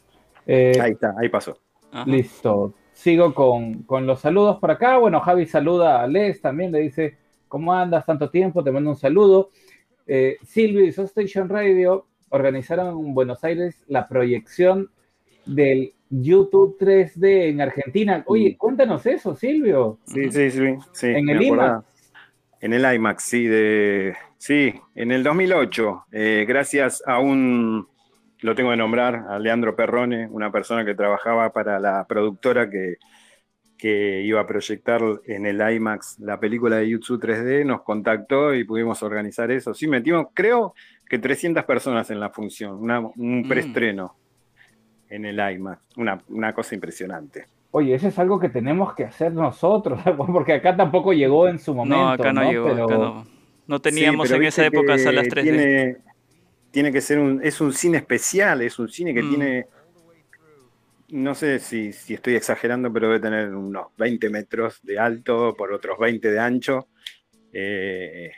Eh, 0.47 0.77
Ahí 0.81 0.91
está, 0.93 1.13
ahí 1.17 1.27
pasó. 1.29 1.57
Ajá. 1.91 2.09
Listo. 2.09 2.73
Sigo 3.01 3.33
con, 3.33 3.81
con 3.81 4.05
los 4.05 4.19
saludos 4.19 4.59
por 4.59 4.69
acá. 4.69 4.99
Bueno, 4.99 5.21
Javi 5.21 5.47
saluda 5.47 6.03
a 6.03 6.07
Les 6.07 6.39
también, 6.39 6.71
le 6.71 6.81
dice, 6.81 7.17
¿cómo 7.47 7.73
andas? 7.73 8.05
Tanto 8.05 8.29
tiempo, 8.29 8.63
te 8.63 8.71
mando 8.71 8.91
un 8.91 8.95
saludo. 8.95 9.49
Eh, 10.05 10.37
Silvio 10.43 10.85
y 10.85 10.89
Station 10.89 11.49
Radio 11.49 12.05
organizaron 12.29 12.89
en 12.89 13.15
Buenos 13.15 13.43
Aires 13.43 13.83
la 13.87 14.07
proyección 14.07 14.91
del 15.47 15.95
YouTube 16.11 16.77
3D 16.79 17.49
en 17.49 17.61
Argentina. 17.61 18.23
Oye, 18.27 18.55
cuéntanos 18.55 19.03
eso, 19.07 19.35
Silvio. 19.35 19.97
Sí, 20.05 20.29
sí, 20.29 20.51
sí. 20.51 20.75
sí 20.91 21.07
En 21.07 21.27
el 21.27 21.43
acordaba. 21.43 21.83
En 22.59 22.73
el 22.73 22.93
IMAX, 22.93 23.23
sí, 23.23 23.47
de, 23.47 24.13
sí, 24.37 24.75
en 24.93 25.11
el 25.11 25.23
2008, 25.23 26.05
eh, 26.11 26.45
gracias 26.47 27.01
a 27.07 27.17
un, 27.17 27.87
lo 28.41 28.55
tengo 28.55 28.71
que 28.71 28.77
nombrar, 28.77 29.25
a 29.29 29.39
Leandro 29.39 29.75
Perrone, 29.75 30.27
una 30.29 30.51
persona 30.51 30.83
que 30.85 30.95
trabajaba 30.95 31.51
para 31.53 31.79
la 31.79 32.05
productora 32.07 32.69
que, 32.69 32.95
que 33.77 34.21
iba 34.21 34.39
a 34.41 34.47
proyectar 34.47 35.01
en 35.25 35.45
el 35.45 35.61
IMAX 35.75 36.19
la 36.19 36.39
película 36.39 36.77
de 36.77 36.89
YouTube 36.89 37.21
3D, 37.21 37.65
nos 37.65 37.81
contactó 37.81 38.53
y 38.53 38.63
pudimos 38.63 39.01
organizar 39.03 39.49
eso. 39.51 39.73
Sí, 39.73 39.87
metimos, 39.87 40.27
creo 40.33 40.73
que 41.09 41.19
300 41.19 41.63
personas 41.65 42.09
en 42.11 42.19
la 42.19 42.29
función, 42.29 42.75
una- 42.75 42.99
un 42.99 43.41
Mm. 43.41 43.47
preestreno 43.47 44.15
en 45.09 45.25
el 45.25 45.39
IMAX, 45.39 45.81
una, 45.97 46.21
una 46.29 46.53
cosa 46.53 46.73
impresionante. 46.75 47.45
Oye, 47.71 47.95
eso 47.95 48.07
es 48.07 48.19
algo 48.19 48.39
que 48.39 48.49
tenemos 48.49 48.93
que 48.95 49.05
hacer 49.05 49.33
nosotros, 49.33 49.99
porque 50.33 50.53
acá 50.53 50.75
tampoco 50.75 51.13
llegó 51.13 51.47
en 51.47 51.57
su 51.59 51.73
momento. 51.73 51.97
No, 51.97 52.09
acá 52.09 52.33
no, 52.33 52.49
llegó, 52.51 52.67
Pero- 52.67 52.85
acá 52.85 52.97
no. 52.97 53.23
No 53.67 53.79
teníamos 53.79 54.27
Sí, 54.27 54.35
en 54.35 54.43
esa 54.43 54.65
época 54.65 54.97
salas 54.97 55.27
3D. 55.29 55.43
Tiene, 55.43 55.97
tiene 56.71 56.91
que 56.91 57.01
ser 57.01 57.19
un, 57.19 57.41
es 57.43 57.61
un 57.61 57.73
cine 57.73 57.97
especial, 57.97 58.61
es 58.61 58.79
un 58.79 58.89
cine 58.89 59.13
que 59.13 59.23
Mm. 59.23 59.29
tiene, 59.29 59.65
no 61.09 61.35
sé 61.35 61.59
si, 61.59 61.91
si 61.91 62.13
estoy 62.13 62.35
exagerando, 62.35 62.91
pero 62.91 63.07
debe 63.07 63.19
tener 63.19 63.53
unos 63.53 63.87
20 63.97 64.29
metros 64.29 64.79
de 64.83 64.97
alto 64.97 65.53
por 65.57 65.73
otros 65.73 65.97
20 65.99 66.31
de 66.31 66.39
ancho 66.39 66.87
eh, 67.51 68.31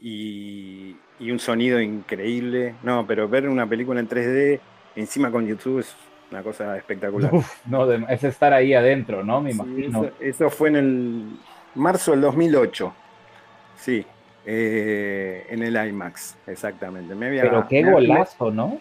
y, 0.00 0.96
y 1.20 1.30
un 1.30 1.38
sonido 1.38 1.80
increíble. 1.80 2.74
No, 2.82 3.06
pero 3.06 3.28
ver 3.28 3.48
una 3.48 3.68
película 3.68 4.00
en 4.00 4.08
3D 4.08 4.60
encima 4.96 5.30
con 5.30 5.46
YouTube 5.46 5.80
es 5.80 5.94
una 6.30 6.42
cosa 6.42 6.76
espectacular. 6.76 7.34
Uf, 7.34 7.66
no, 7.66 7.90
es 7.92 8.24
estar 8.24 8.52
ahí 8.52 8.72
adentro, 8.74 9.22
¿no? 9.22 9.40
Me 9.42 9.50
Sí, 9.52 9.60
imagino. 9.60 10.00
eso, 10.00 10.10
eso 10.20 10.50
fue 10.50 10.70
en 10.70 10.76
el 10.76 11.24
marzo 11.74 12.12
del 12.12 12.22
2008. 12.22 12.94
Sí, 13.78 14.04
eh, 14.46 15.46
en 15.50 15.62
el 15.62 15.74
IMAX, 15.88 16.36
exactamente. 16.46 17.14
Me 17.14 17.26
había- 17.26 17.42
Pero 17.42 17.66
qué 17.68 17.82
me- 17.84 17.92
golazo, 17.92 18.50
¿no? 18.50 18.78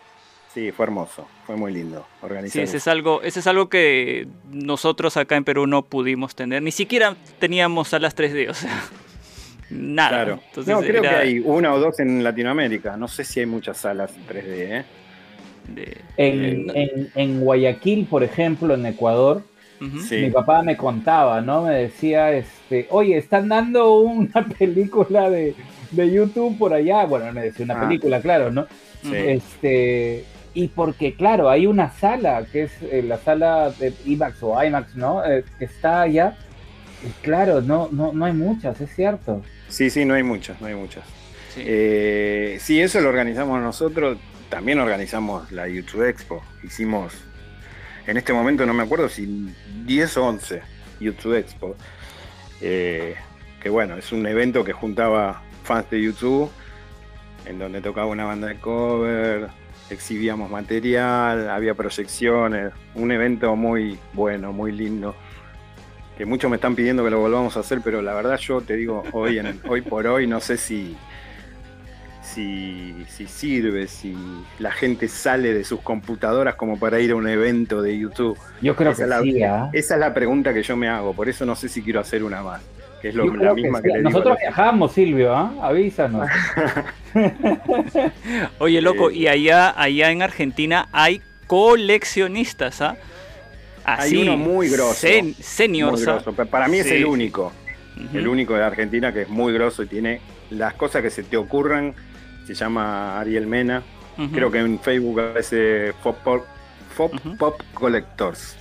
Sí, 0.53 0.71
fue 0.71 0.85
hermoso, 0.85 1.27
fue 1.45 1.57
muy 1.57 1.73
lindo 1.73 2.07
Sí, 2.47 2.61
ese 2.61 2.77
es 2.77 2.87
algo, 2.87 3.21
ese 3.23 3.41
es 3.41 3.47
algo 3.47 3.67
que 3.67 4.25
nosotros 4.53 5.17
acá 5.17 5.35
en 5.35 5.43
Perú 5.43 5.67
no 5.67 5.81
pudimos 5.81 6.33
tener. 6.33 6.61
Ni 6.61 6.71
siquiera 6.71 7.15
teníamos 7.39 7.89
salas 7.89 8.15
3D, 8.15 8.47
o 8.49 8.53
sea, 8.53 8.71
nada. 9.69 10.09
Claro. 10.09 10.39
Entonces 10.47 10.73
no, 10.73 10.79
creo 10.81 11.01
era 11.03 11.09
que 11.09 11.15
hay 11.17 11.39
una 11.39 11.73
o 11.73 11.79
dos 11.79 11.99
en 11.99 12.23
Latinoamérica. 12.23 12.95
No 12.95 13.09
sé 13.09 13.25
si 13.25 13.41
hay 13.41 13.45
muchas 13.47 13.77
salas 13.79 14.13
3D, 14.29 14.79
¿eh? 14.79 14.85
de- 15.67 15.97
En, 16.15 16.69
en, 16.73 17.11
en 17.15 17.39
Guayaquil, 17.41 18.05
por 18.05 18.23
ejemplo, 18.23 18.75
en 18.75 18.85
Ecuador, 18.85 19.41
Sí. 20.07 20.17
mi 20.17 20.29
papá 20.31 20.61
me 20.63 20.77
contaba, 20.77 21.41
¿no? 21.41 21.63
Me 21.63 21.73
decía, 21.75 22.31
este, 22.31 22.87
oye, 22.89 23.17
están 23.17 23.49
dando 23.49 23.99
una 23.99 24.45
película 24.59 25.29
de, 25.29 25.53
de 25.91 26.11
YouTube 26.11 26.57
por 26.57 26.73
allá. 26.73 27.05
Bueno, 27.05 27.31
me 27.33 27.41
decía 27.41 27.65
una 27.65 27.81
Ah. 27.81 27.87
película, 27.87 28.21
claro, 28.21 28.51
¿no? 28.51 28.67
Sí. 29.03 29.11
Este, 29.13 30.25
y 30.53 30.69
porque, 30.69 31.15
claro, 31.15 31.49
hay 31.49 31.67
una 31.67 31.91
sala, 31.91 32.45
que 32.51 32.63
es 32.63 32.71
eh, 32.83 33.03
la 33.05 33.17
sala 33.17 33.71
de 33.71 33.93
IMAX 34.05 34.41
o 34.41 34.63
IMAX, 34.63 34.95
¿no? 34.95 35.23
Eh, 35.25 35.43
que 35.59 35.65
está 35.65 36.01
allá. 36.01 36.37
Y 37.05 37.09
claro, 37.21 37.61
no, 37.61 37.89
no, 37.91 38.13
no 38.13 38.25
hay 38.25 38.33
muchas, 38.33 38.79
es 38.81 38.89
cierto. 38.95 39.41
sí, 39.67 39.89
sí, 39.89 40.05
no 40.05 40.13
hay 40.13 40.23
muchas, 40.23 40.59
no 40.61 40.67
hay 40.67 40.75
muchas. 40.75 41.03
Sí. 41.53 41.61
Eh, 41.65 42.57
sí, 42.61 42.79
eso 42.81 43.01
lo 43.01 43.09
organizamos 43.09 43.61
nosotros. 43.61 44.17
También 44.49 44.79
organizamos 44.79 45.51
la 45.51 45.67
YouTube 45.67 46.07
Expo. 46.07 46.41
Hicimos, 46.63 47.13
en 48.07 48.17
este 48.17 48.33
momento 48.33 48.65
no 48.65 48.73
me 48.73 48.83
acuerdo 48.83 49.09
si 49.09 49.53
10 49.85 50.17
o 50.17 50.25
11 50.25 50.61
YouTube 50.99 51.35
Expo. 51.35 51.75
Eh, 52.61 53.15
que 53.61 53.69
bueno, 53.69 53.95
es 53.95 54.11
un 54.11 54.25
evento 54.27 54.63
que 54.63 54.73
juntaba 54.73 55.41
fans 55.63 55.89
de 55.89 56.01
YouTube, 56.01 56.49
en 57.45 57.59
donde 57.59 57.81
tocaba 57.81 58.07
una 58.07 58.25
banda 58.25 58.47
de 58.47 58.55
cover, 58.55 59.49
exhibíamos 59.89 60.49
material, 60.49 61.49
había 61.49 61.73
proyecciones. 61.73 62.73
Un 62.93 63.11
evento 63.11 63.55
muy 63.55 63.99
bueno, 64.13 64.53
muy 64.53 64.71
lindo. 64.71 65.15
Que 66.17 66.25
muchos 66.25 66.49
me 66.49 66.55
están 66.55 66.75
pidiendo 66.75 67.03
que 67.03 67.09
lo 67.09 67.19
volvamos 67.19 67.57
a 67.57 67.59
hacer, 67.59 67.81
pero 67.83 68.01
la 68.01 68.13
verdad 68.13 68.37
yo 68.37 68.61
te 68.61 68.75
digo, 68.75 69.03
hoy, 69.11 69.39
en, 69.39 69.59
hoy 69.67 69.81
por 69.81 70.07
hoy 70.07 70.27
no 70.27 70.39
sé 70.39 70.57
si, 70.57 70.95
si, 72.35 72.93
si 73.07 73.25
sirve, 73.27 73.87
si 73.87 74.13
la 74.59 74.71
gente 74.71 75.07
sale 75.07 75.53
de 75.53 75.63
sus 75.63 75.79
computadoras 75.81 76.55
como 76.55 76.77
para 76.77 76.99
ir 76.99 77.11
a 77.11 77.15
un 77.15 77.27
evento 77.27 77.81
de 77.81 77.97
YouTube. 77.97 78.37
Yo 78.61 78.75
creo 78.75 78.91
Esa 78.91 78.97
que 78.97 79.03
es 79.03 79.09
la- 79.09 79.21
sí, 79.21 79.43
¿ah? 79.43 79.69
Esa 79.73 79.93
es 79.95 79.99
la 80.01 80.13
pregunta 80.13 80.53
que 80.53 80.61
yo 80.61 80.75
me 80.75 80.89
hago, 80.89 81.13
por 81.13 81.29
eso 81.29 81.45
no 81.45 81.55
sé 81.55 81.69
si 81.69 81.81
quiero 81.81 82.01
hacer 82.01 82.23
una 82.23 82.43
más, 82.43 82.61
que 83.01 83.09
es 83.09 83.15
lo, 83.15 83.25
la 83.33 83.55
que 83.55 83.61
sí. 83.61 83.67
que, 83.83 83.87
le 83.89 84.01
Nosotros 84.01 84.37
viajamos, 84.39 84.91
Silvio, 84.91 85.33
¿ah? 85.33 85.53
Avísanos. 85.61 86.27
Oye, 88.59 88.81
loco, 88.81 89.09
Eh, 89.09 89.15
y 89.15 89.27
allá, 89.27 89.73
allá 89.79 90.11
en 90.11 90.21
Argentina 90.21 90.87
hay 90.91 91.21
coleccionistas, 91.47 92.81
¿ah? 92.81 92.97
Hay 93.85 94.17
uno 94.17 94.35
muy 94.35 94.67
grosso, 94.69 95.07
sen- 95.07 95.35
Muy 95.69 95.81
¿ah? 95.81 96.19
grosso, 96.19 96.33
Para 96.33 96.67
mí 96.67 96.79
es 96.79 96.87
el 96.91 97.05
único, 97.05 97.51
el 98.13 98.27
único 98.27 98.55
de 98.55 98.63
Argentina 98.63 99.13
que 99.13 99.21
es 99.23 99.29
muy 99.29 99.53
grosso 99.53 99.83
y 99.83 99.87
tiene 99.87 100.21
las 100.49 100.73
cosas 100.73 101.01
que 101.03 101.09
se 101.11 101.23
te 101.23 101.37
ocurran. 101.37 101.93
Se 102.45 102.53
llama 102.53 103.19
Ariel 103.19 103.47
Mena. 103.47 103.83
Creo 104.33 104.49
que 104.49 104.59
en 104.59 104.79
Facebook 104.79 105.19
aparece 105.19 105.93
Pop 106.01 106.17
Pop, 106.23 106.43
Pop. 106.95 107.13
Pop 107.37 107.61
Collectors. 107.73 108.55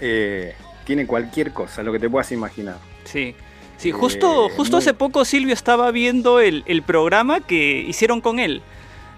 Eh, 0.00 0.54
tiene 0.84 1.06
cualquier 1.06 1.52
cosa, 1.52 1.82
lo 1.82 1.92
que 1.92 1.98
te 1.98 2.10
puedas 2.10 2.30
imaginar. 2.32 2.76
Sí. 3.04 3.34
Sí, 3.76 3.90
justo, 3.90 4.48
Eh, 4.48 4.52
justo 4.56 4.76
muy- 4.76 4.82
hace 4.82 4.94
poco 4.94 5.24
Silvio 5.24 5.52
estaba 5.54 5.90
viendo 5.90 6.40
el, 6.40 6.62
el 6.66 6.82
programa 6.82 7.40
que 7.40 7.80
hicieron 7.88 8.20
con 8.20 8.38
él. 8.38 8.62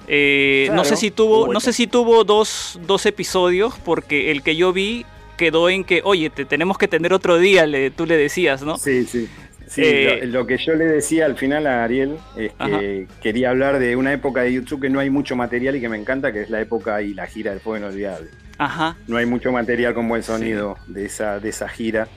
Eh, 0.09 0.71
no 0.73 0.85
sé 0.85 0.97
si 0.97 1.11
tuvo, 1.11 1.53
no 1.53 1.59
sé 1.61 1.73
si 1.73 1.87
tuvo 1.89 2.23
dos, 2.25 2.79
dos 2.87 3.05
episodios, 3.07 3.75
porque 3.85 4.31
el 4.31 4.43
que 4.43 4.55
yo 4.57 4.73
vi 4.73 5.05
quedó 5.37 5.69
en 5.69 5.85
que, 5.85 6.01
oye, 6.05 6.31
te 6.31 6.45
tenemos 6.45 6.79
que 6.79 6.89
tener 6.89 7.13
otro 7.13 7.39
día, 7.39 7.67
le, 7.67 7.91
tú 7.91 8.07
le 8.07 8.17
decías, 8.17 8.63
¿no? 8.63 8.79
Sí, 8.79 9.05
sí. 9.05 9.29
Sí, 9.67 9.83
Eh, 9.85 10.21
lo, 10.25 10.41
lo 10.41 10.47
que 10.47 10.59
yo 10.59 10.75
le 10.75 10.85
decía 10.87 11.27
al 11.27 11.37
final 11.37 11.67
a 11.67 11.85
Ariel 11.85 12.17
es 12.37 12.53
que 12.53 13.07
quería 13.21 13.51
hablar 13.51 13.79
de 13.79 13.97
una 13.97 14.13
época 14.13 14.43
de 14.43 14.53
YouTube 14.53 14.83
que 14.83 14.91
no 14.91 15.01
hay 15.01 15.11
mucho 15.11 15.35
material 15.37 15.75
y 15.77 15.81
que 15.81 15.89
me 15.89 15.97
encanta, 15.97 16.33
que 16.33 16.43
es 16.43 16.51
la 16.51 16.61
época 16.61 17.03
y 17.03 17.15
la 17.15 17.27
gira 17.27 17.51
del 17.51 17.61
Fuego 17.61 17.79
Inolvidable. 17.85 18.31
Ajá. 18.59 18.97
No 19.07 19.17
hay 19.17 19.27
mucho 19.27 19.53
material 19.53 19.93
con 19.93 20.09
buen 20.09 20.23
sonido 20.23 20.79
de, 20.87 21.05
esa, 21.07 21.41
de 21.41 21.49
esa 21.49 21.69
gira. 21.69 22.09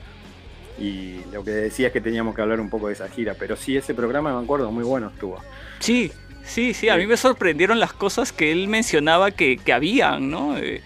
Y 0.78 1.20
lo 1.32 1.44
que 1.44 1.50
decía 1.50 1.88
es 1.88 1.92
que 1.92 2.00
teníamos 2.00 2.34
que 2.34 2.40
hablar 2.40 2.60
un 2.60 2.70
poco 2.70 2.86
de 2.86 2.94
esa 2.94 3.08
gira. 3.08 3.34
Pero 3.38 3.56
sí, 3.56 3.76
ese 3.76 3.92
programa, 3.94 4.34
me 4.34 4.42
acuerdo, 4.42 4.70
muy 4.70 4.84
bueno 4.84 5.08
estuvo. 5.12 5.42
Sí, 5.80 6.10
sí, 6.42 6.72
sí, 6.72 6.88
a 6.88 6.96
mí 6.96 7.06
me 7.06 7.18
sorprendieron 7.18 7.78
las 7.78 7.92
cosas 7.92 8.32
que 8.32 8.52
él 8.52 8.68
mencionaba 8.68 9.30
que, 9.30 9.58
que 9.58 9.72
habían, 9.74 10.30
¿no? 10.30 10.56
Eh, 10.56 10.80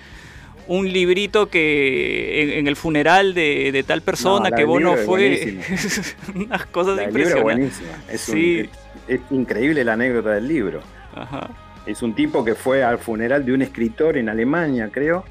un 0.66 0.90
librito 0.92 1.48
que 1.48 2.42
en, 2.42 2.50
en 2.50 2.66
el 2.66 2.76
funeral 2.76 3.34
de, 3.34 3.70
de 3.72 3.82
tal 3.82 4.00
persona 4.02 4.50
No, 4.50 4.56
que 4.56 4.64
vos 4.64 4.80
no 4.80 4.96
fue. 4.96 5.58
Unas 6.34 6.66
cosas 6.66 6.96
La 6.96 7.02
del 7.06 7.14
libro 7.14 7.50
es 7.50 7.58
impresionantes. 7.58 7.80
Es, 8.10 8.28
un- 8.28 8.34
Sí. 8.34 8.58
es- 8.60 8.68
es 9.06 9.20
increíble 9.30 9.84
la 9.84 9.92
anécdota 9.94 10.30
del 10.30 10.48
libro. 10.48 10.80
Ajá. 11.14 11.50
Es 11.86 12.02
un 12.02 12.14
tipo 12.14 12.42
que 12.44 12.54
fue 12.54 12.82
al 12.82 12.98
funeral 12.98 13.44
de 13.44 13.52
un 13.52 13.60
escritor 13.62 14.16
en 14.16 14.28
Alemania, 14.30 14.88
creo. 14.90 15.24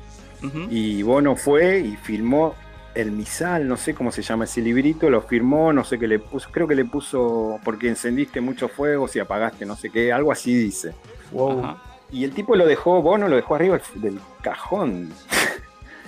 ujú. 0.44 0.68
Y 0.70 1.02
Bono 1.02 1.36
fue 1.36 1.80
y 1.80 1.96
filmó 1.96 2.54
el 2.94 3.12
misal, 3.12 3.68
no 3.68 3.76
sé 3.76 3.96
cómo 3.96 4.12
se 4.12 4.22
llama 4.22 4.44
ese 4.44 4.62
librito, 4.62 5.10
lo 5.10 5.24
firmó, 5.24 5.74
no 5.74 5.84
sé 5.84 5.98
qué 5.98 6.08
le 6.08 6.20
puso, 6.20 6.50
creo 6.52 6.68
que 6.68 6.76
le 6.76 6.86
puso 6.86 7.60
porque 7.64 7.88
encendiste 7.88 8.40
muchos 8.40 8.72
fuegos 8.72 9.16
y 9.16 9.20
apagaste, 9.20 9.66
no 9.66 9.76
sé 9.76 9.90
qué, 9.90 10.14
algo 10.14 10.32
así 10.32 10.54
dice. 10.54 10.94
Ajá. 11.36 11.82
Y 12.12 12.24
el 12.24 12.32
tipo 12.32 12.56
lo 12.56 12.66
dejó, 12.66 13.02
Bono 13.02 13.28
lo 13.28 13.36
dejó 13.36 13.56
arriba 13.56 13.80
del 13.96 14.20
cajón. 14.42 15.12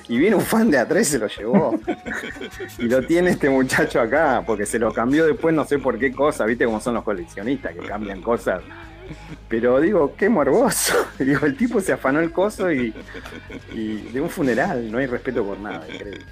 Y 0.08 0.20
viene 0.20 0.36
un 0.36 0.44
fan 0.44 0.70
de 0.70 0.78
atrás 0.78 1.02
y 1.08 1.12
se 1.12 1.18
lo 1.18 1.26
llevó. 1.26 1.80
y 2.78 2.84
lo 2.84 3.02
tiene 3.08 3.32
este 3.32 3.50
muchacho 3.50 4.00
acá, 4.00 4.44
porque 4.46 4.68
se 4.68 4.78
lo 4.78 4.94
cambió 4.94 5.26
después, 5.26 5.56
no 5.56 5.66
sé 5.66 5.80
por 5.80 5.98
qué 5.98 6.12
cosa, 6.12 6.46
viste 6.46 6.66
cómo 6.66 6.80
son 6.80 6.94
los 6.94 7.04
coleccionistas 7.04 7.74
que 7.74 7.80
cambian 7.80 8.22
cosas. 8.22 8.62
Pero 9.48 9.80
digo, 9.80 10.14
qué 10.16 10.30
morboso. 10.30 10.94
Digo, 11.20 11.46
el 11.46 11.58
tipo 11.58 11.80
se 11.80 11.94
afanó 11.94 12.20
el 12.20 12.32
coso 12.32 12.72
y, 12.72 12.94
y 13.74 14.02
de 14.12 14.22
un 14.22 14.30
funeral, 14.30 14.92
no 14.92 14.98
hay 14.98 15.08
respeto 15.08 15.44
por 15.44 15.60
nada, 15.60 15.86
increíble. 15.92 16.26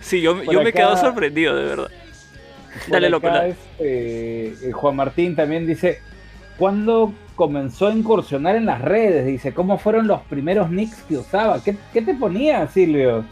Sí, 0.00 0.20
yo, 0.20 0.42
yo 0.42 0.62
me 0.62 0.70
he 0.70 0.72
quedado 0.72 0.96
sorprendido, 0.96 1.54
de 1.54 1.64
verdad. 1.64 1.90
Dale, 2.88 3.10
loco. 3.10 3.28
este, 3.28 4.68
eh, 4.68 4.72
Juan 4.72 4.96
Martín 4.96 5.34
también 5.34 5.66
dice, 5.66 6.00
¿cuándo 6.58 7.12
comenzó 7.34 7.88
a 7.88 7.92
incursionar 7.92 8.56
en 8.56 8.66
las 8.66 8.80
redes? 8.80 9.26
Dice, 9.26 9.52
¿cómo 9.52 9.78
fueron 9.78 10.06
los 10.06 10.20
primeros 10.22 10.70
nicks 10.70 11.02
que 11.02 11.18
usaba? 11.18 11.62
¿Qué, 11.62 11.76
qué 11.92 12.02
te 12.02 12.14
ponía, 12.14 12.66
Silvio? 12.68 13.24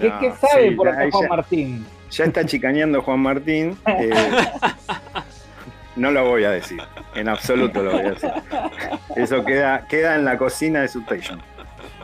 ¿Qué, 0.00 0.08
No, 0.10 0.18
qué 0.20 0.32
sabe 0.32 0.68
sí, 0.70 0.74
por 0.76 0.88
acá 0.88 1.08
Juan 1.10 1.22
ya- 1.24 1.28
Martín? 1.28 1.86
Ya 2.10 2.24
está 2.24 2.44
chicaneando 2.46 3.02
Juan 3.02 3.20
Martín. 3.20 3.76
eh, 3.86 4.10
no 5.96 6.10
lo 6.10 6.26
voy 6.28 6.44
a 6.44 6.50
decir. 6.50 6.80
En 7.14 7.28
absoluto 7.28 7.82
lo 7.82 7.92
voy 7.92 8.00
a 8.06 8.10
decir. 8.10 8.30
Eso 9.16 9.44
queda, 9.44 9.86
queda 9.88 10.14
en 10.14 10.24
la 10.24 10.38
cocina 10.38 10.80
de 10.82 10.88
Substation. 10.88 11.40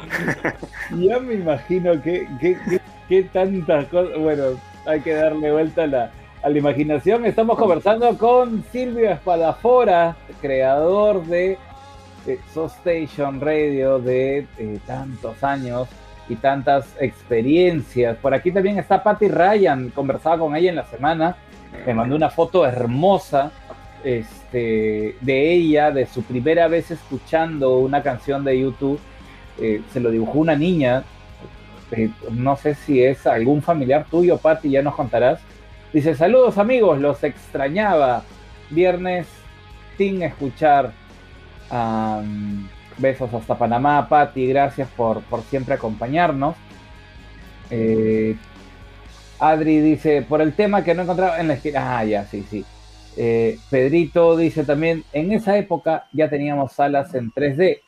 Ya 0.99 1.19
me 1.19 1.35
imagino 1.35 2.01
que, 2.03 2.29
que, 2.41 2.57
que- 2.69 2.81
que 3.09 3.23
tantas 3.25 3.87
cosas. 3.87 4.19
Bueno, 4.19 4.45
hay 4.87 5.01
que 5.01 5.13
darle 5.15 5.51
vuelta 5.51 5.85
a 5.85 5.87
la, 5.87 6.11
a 6.45 6.51
la 6.51 6.59
imaginación. 6.59 7.25
Estamos 7.25 7.57
conversando 7.59 8.19
con 8.19 8.63
Silvio 8.71 9.11
Espadafora, 9.11 10.15
creador 10.43 11.25
de 11.25 11.57
eh, 12.27 12.39
Station 12.55 13.41
Radio 13.41 13.99
de 13.99 14.47
eh, 14.59 14.79
tantos 14.87 15.43
años 15.43 15.89
y 16.29 16.37
tantas 16.37 16.87
experiencias. 17.01 18.19
Por 18.19 18.35
aquí 18.35 18.53
también 18.53 18.79
está 18.79 19.03
Patty 19.03 19.29
Ryan, 19.29 19.89
conversaba 19.89 20.39
con 20.39 20.55
ella 20.55 20.69
en 20.69 20.77
la 20.77 20.85
semana. 20.85 21.37
Me 21.87 21.95
mandó 21.95 22.15
una 22.15 22.29
foto 22.29 22.67
hermosa 22.67 23.51
este, 24.05 25.17
de 25.23 25.53
ella, 25.53 25.91
de 25.91 26.07
su 26.07 26.23
primera 26.25 26.69
vez 26.69 26.91
escuchando 26.91 27.79
una 27.79 28.03
canción 28.03 28.45
de 28.45 28.61
YouTube. 28.61 29.01
Eh, 29.59 29.81
se 29.95 29.99
lo 29.99 30.11
dibujó 30.11 30.41
una 30.41 30.57
niña. 30.57 31.05
Eh, 31.91 32.11
no 32.33 32.57
sé 32.57 32.75
si 32.75 33.03
es 33.03 33.27
algún 33.27 33.63
familiar 33.63 34.05
tuyo, 34.11 34.37
Patti, 34.37 34.69
ya 34.69 34.83
nos 34.83 34.95
contarás. 34.95 35.41
Dice, 35.95 36.17
saludos 36.17 36.59
amigos, 36.59 36.99
los 36.99 37.23
extrañaba. 37.23 38.25
Viernes 38.69 39.29
sin 39.97 40.23
escuchar. 40.25 40.91
Besos 42.99 43.33
hasta 43.33 43.57
Panamá, 43.57 44.09
Patti, 44.09 44.49
gracias 44.49 44.89
por, 44.97 45.23
por 45.23 45.43
siempre 45.43 45.75
acompañarnos. 45.75 46.57
Eh, 47.71 48.37
Adri 49.39 49.81
dice, 49.81 50.23
por 50.23 50.43
el 50.43 50.55
tema 50.55 50.83
que 50.83 50.95
no 50.95 51.03
encontraba 51.03 51.39
en 51.39 51.47
la 51.47 51.55
esquina. 51.55 51.99
Ah, 51.99 52.05
ya, 52.05 52.25
sí, 52.25 52.45
sí. 52.51 52.65
Eh, 53.17 53.57
Pedrito 53.71 54.37
dice 54.37 54.65
también, 54.65 55.05
en 55.13 55.31
esa 55.31 55.57
época 55.57 56.09
ya 56.13 56.29
teníamos 56.29 56.73
salas 56.73 57.15
en 57.15 57.31
3D, 57.31 57.79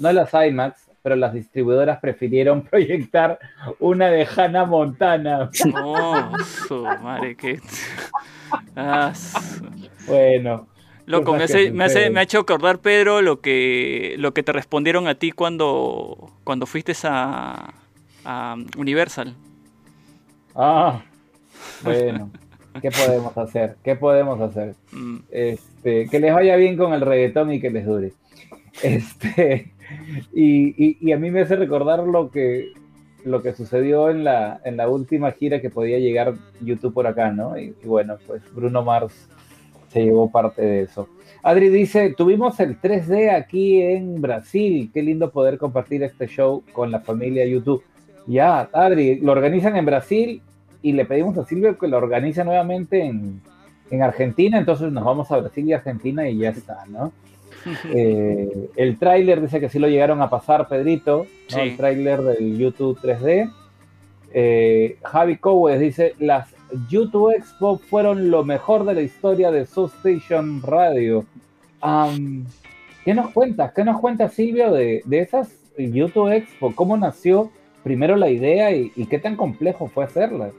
no 0.00 0.12
las 0.12 0.34
IMAX, 0.34 0.87
pero 1.08 1.16
las 1.16 1.32
distribuidoras 1.32 2.00
prefirieron 2.00 2.62
proyectar 2.70 3.38
una 3.78 4.08
de 4.10 4.26
Hannah 4.26 4.66
Montana. 4.66 5.48
Oh, 5.74 6.36
su 6.68 6.82
madre. 7.02 7.34
Ah, 8.76 9.12
su- 9.14 9.64
Bueno, 10.06 10.68
Loco, 11.06 11.34
me, 11.34 11.44
hace, 11.44 11.70
me, 11.70 11.84
hace- 11.84 12.10
me 12.10 12.20
ha 12.20 12.24
hecho 12.24 12.40
acordar, 12.40 12.80
Pedro, 12.80 13.22
lo 13.22 13.40
que, 13.40 14.16
lo 14.18 14.34
que 14.34 14.42
te 14.42 14.52
respondieron 14.52 15.08
a 15.08 15.14
ti 15.14 15.32
cuando, 15.32 16.30
cuando 16.44 16.66
fuiste 16.66 16.92
a, 17.04 17.72
a 18.26 18.56
Universal. 18.76 19.34
ah, 20.54 21.00
bueno, 21.82 22.30
¿qué 22.82 22.90
podemos 22.90 23.38
hacer? 23.38 23.76
¿Qué 23.82 23.96
podemos 23.96 24.38
hacer? 24.42 24.74
Mm, 24.92 25.18
Este, 25.30 26.06
que 26.10 26.20
les 26.20 26.34
vaya 26.34 26.56
bien 26.56 26.76
con 26.76 26.92
el 26.92 27.00
reggaetón 27.00 27.50
y 27.54 27.60
que 27.60 27.70
les 27.70 27.86
dure. 27.86 28.12
Este, 28.82 29.72
y, 30.32 31.12
a 31.12 31.18
mí 31.18 31.30
me 31.30 31.42
hace 31.42 31.56
recordar 31.56 32.00
lo 32.00 32.30
que, 32.30 32.72
sucedió 33.56 34.10
en 34.10 34.24
la, 34.24 34.88
última 34.88 35.32
gira 35.32 35.60
que 35.60 35.70
podía 35.70 35.98
llegar 35.98 36.34
YouTube 36.60 36.94
por 36.94 37.06
acá, 37.06 37.30
¿no? 37.30 37.58
Y, 37.58 37.74
y 37.82 37.86
bueno, 37.86 38.16
pues 38.26 38.42
Bruno 38.54 38.82
Mars 38.82 39.28
se 39.88 40.04
llevó 40.04 40.30
parte 40.30 40.62
de 40.62 40.82
eso. 40.82 41.08
Adri 41.42 41.68
dice, 41.68 42.14
tuvimos 42.16 42.58
el 42.60 42.80
3D 42.80 43.34
aquí 43.34 43.80
en 43.80 44.20
Brasil, 44.20 44.90
qué 44.92 45.02
lindo 45.02 45.30
poder 45.30 45.56
compartir 45.56 46.02
este 46.02 46.26
show 46.26 46.62
con 46.72 46.90
la 46.90 47.00
familia 47.00 47.46
YouTube. 47.46 47.82
Ya, 48.26 48.68
Adri, 48.72 49.20
lo 49.20 49.32
organizan 49.32 49.76
en 49.76 49.86
Brasil 49.86 50.42
y 50.82 50.92
le 50.92 51.04
pedimos 51.04 51.38
a 51.38 51.44
Silvio 51.44 51.78
que 51.78 51.88
lo 51.88 51.96
organice 51.96 52.44
nuevamente 52.44 53.04
en, 53.04 53.40
en 53.90 54.02
Argentina, 54.02 54.58
entonces 54.58 54.92
nos 54.92 55.04
vamos 55.04 55.30
a 55.30 55.38
Brasil 55.38 55.66
y 55.66 55.72
Argentina 55.72 56.28
y 56.28 56.38
ya 56.38 56.50
está, 56.50 56.84
¿no? 56.88 57.12
Eh, 57.94 58.70
el 58.76 58.98
tráiler 58.98 59.40
dice 59.40 59.60
que 59.60 59.68
sí 59.68 59.78
lo 59.78 59.88
llegaron 59.88 60.20
a 60.22 60.30
pasar, 60.30 60.68
Pedrito, 60.68 61.26
¿no? 61.50 61.56
Sí. 61.56 61.60
el 61.60 61.76
tráiler 61.76 62.22
del 62.22 62.58
YouTube 62.58 62.98
3D. 63.00 63.50
Eh, 64.32 64.98
Javi 65.02 65.36
Cowes 65.38 65.80
dice, 65.80 66.14
las 66.18 66.54
YouTube 66.88 67.34
Expo 67.34 67.78
fueron 67.78 68.30
lo 68.30 68.44
mejor 68.44 68.84
de 68.84 68.94
la 68.94 69.00
historia 69.00 69.50
de 69.50 69.62
Station 69.62 70.62
Radio. 70.62 71.24
¿Qué 73.04 73.14
nos 73.14 73.30
cuentas? 73.30 73.72
¿Qué 73.72 73.84
nos 73.84 74.00
cuenta 74.00 74.28
Silvio 74.28 74.72
de, 74.72 75.02
de 75.04 75.20
esas 75.20 75.48
YouTube 75.78 76.30
Expo? 76.30 76.74
¿Cómo 76.74 76.96
nació 76.96 77.50
primero 77.82 78.16
la 78.16 78.28
idea 78.28 78.70
y, 78.72 78.92
y 78.96 79.06
qué 79.06 79.18
tan 79.18 79.36
complejo 79.36 79.88
fue 79.88 80.04
hacerla? 80.04 80.50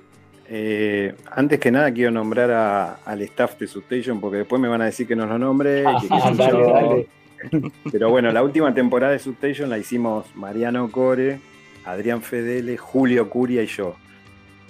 Eh, 0.52 1.14
antes 1.32 1.60
que 1.60 1.72
nada 1.72 1.92
quiero 1.94 2.10
nombrar 2.12 2.50
a- 2.52 2.94
al 3.06 3.22
staff 3.22 3.58
de 3.60 3.68
Substation 3.68 4.20
porque 4.20 4.38
después 4.38 4.60
me 4.60 4.68
van 4.68 4.82
a 4.82 4.86
decir 4.86 5.08
que 5.08 5.16
no 5.16 5.26
lo 5.28 5.38
nombre. 5.38 5.84
que 6.02 6.08
dale, 6.10 6.52
yo. 6.52 6.74
dale. 6.74 7.08
Pero 7.92 8.10
bueno, 8.10 8.32
la 8.32 8.42
última 8.44 8.74
temporada 8.74 9.14
de 9.14 9.20
Substation 9.20 9.70
la 9.70 9.78
hicimos 9.78 10.26
Mariano 10.36 10.90
Core, 10.92 11.40
Adrián 11.86 12.22
Fedele, 12.24 12.78
Julio 12.78 13.30
Curia 13.30 13.62
y 13.64 13.68
yo. 13.68 13.96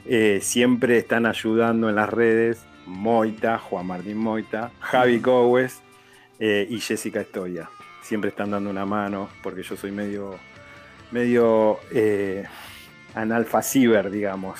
Eh, 0.05 0.39
siempre 0.41 0.97
están 0.97 1.25
ayudando 1.25 1.87
en 1.89 1.95
las 1.95 2.09
redes 2.09 2.61
Moita, 2.85 3.57
Juan 3.59 3.85
Martín 3.87 4.17
Moita, 4.17 4.71
Javi 4.79 5.19
Cowes 5.19 5.79
eh, 6.39 6.67
y 6.69 6.79
Jessica 6.79 7.21
Estoya. 7.21 7.69
Siempre 8.03 8.31
están 8.31 8.51
dando 8.51 8.69
una 8.69 8.85
mano 8.85 9.29
porque 9.43 9.61
yo 9.63 9.77
soy 9.77 9.91
medio, 9.91 10.35
medio 11.11 11.79
eh, 11.93 12.43
analfaciber, 13.15 14.09
digamos. 14.09 14.59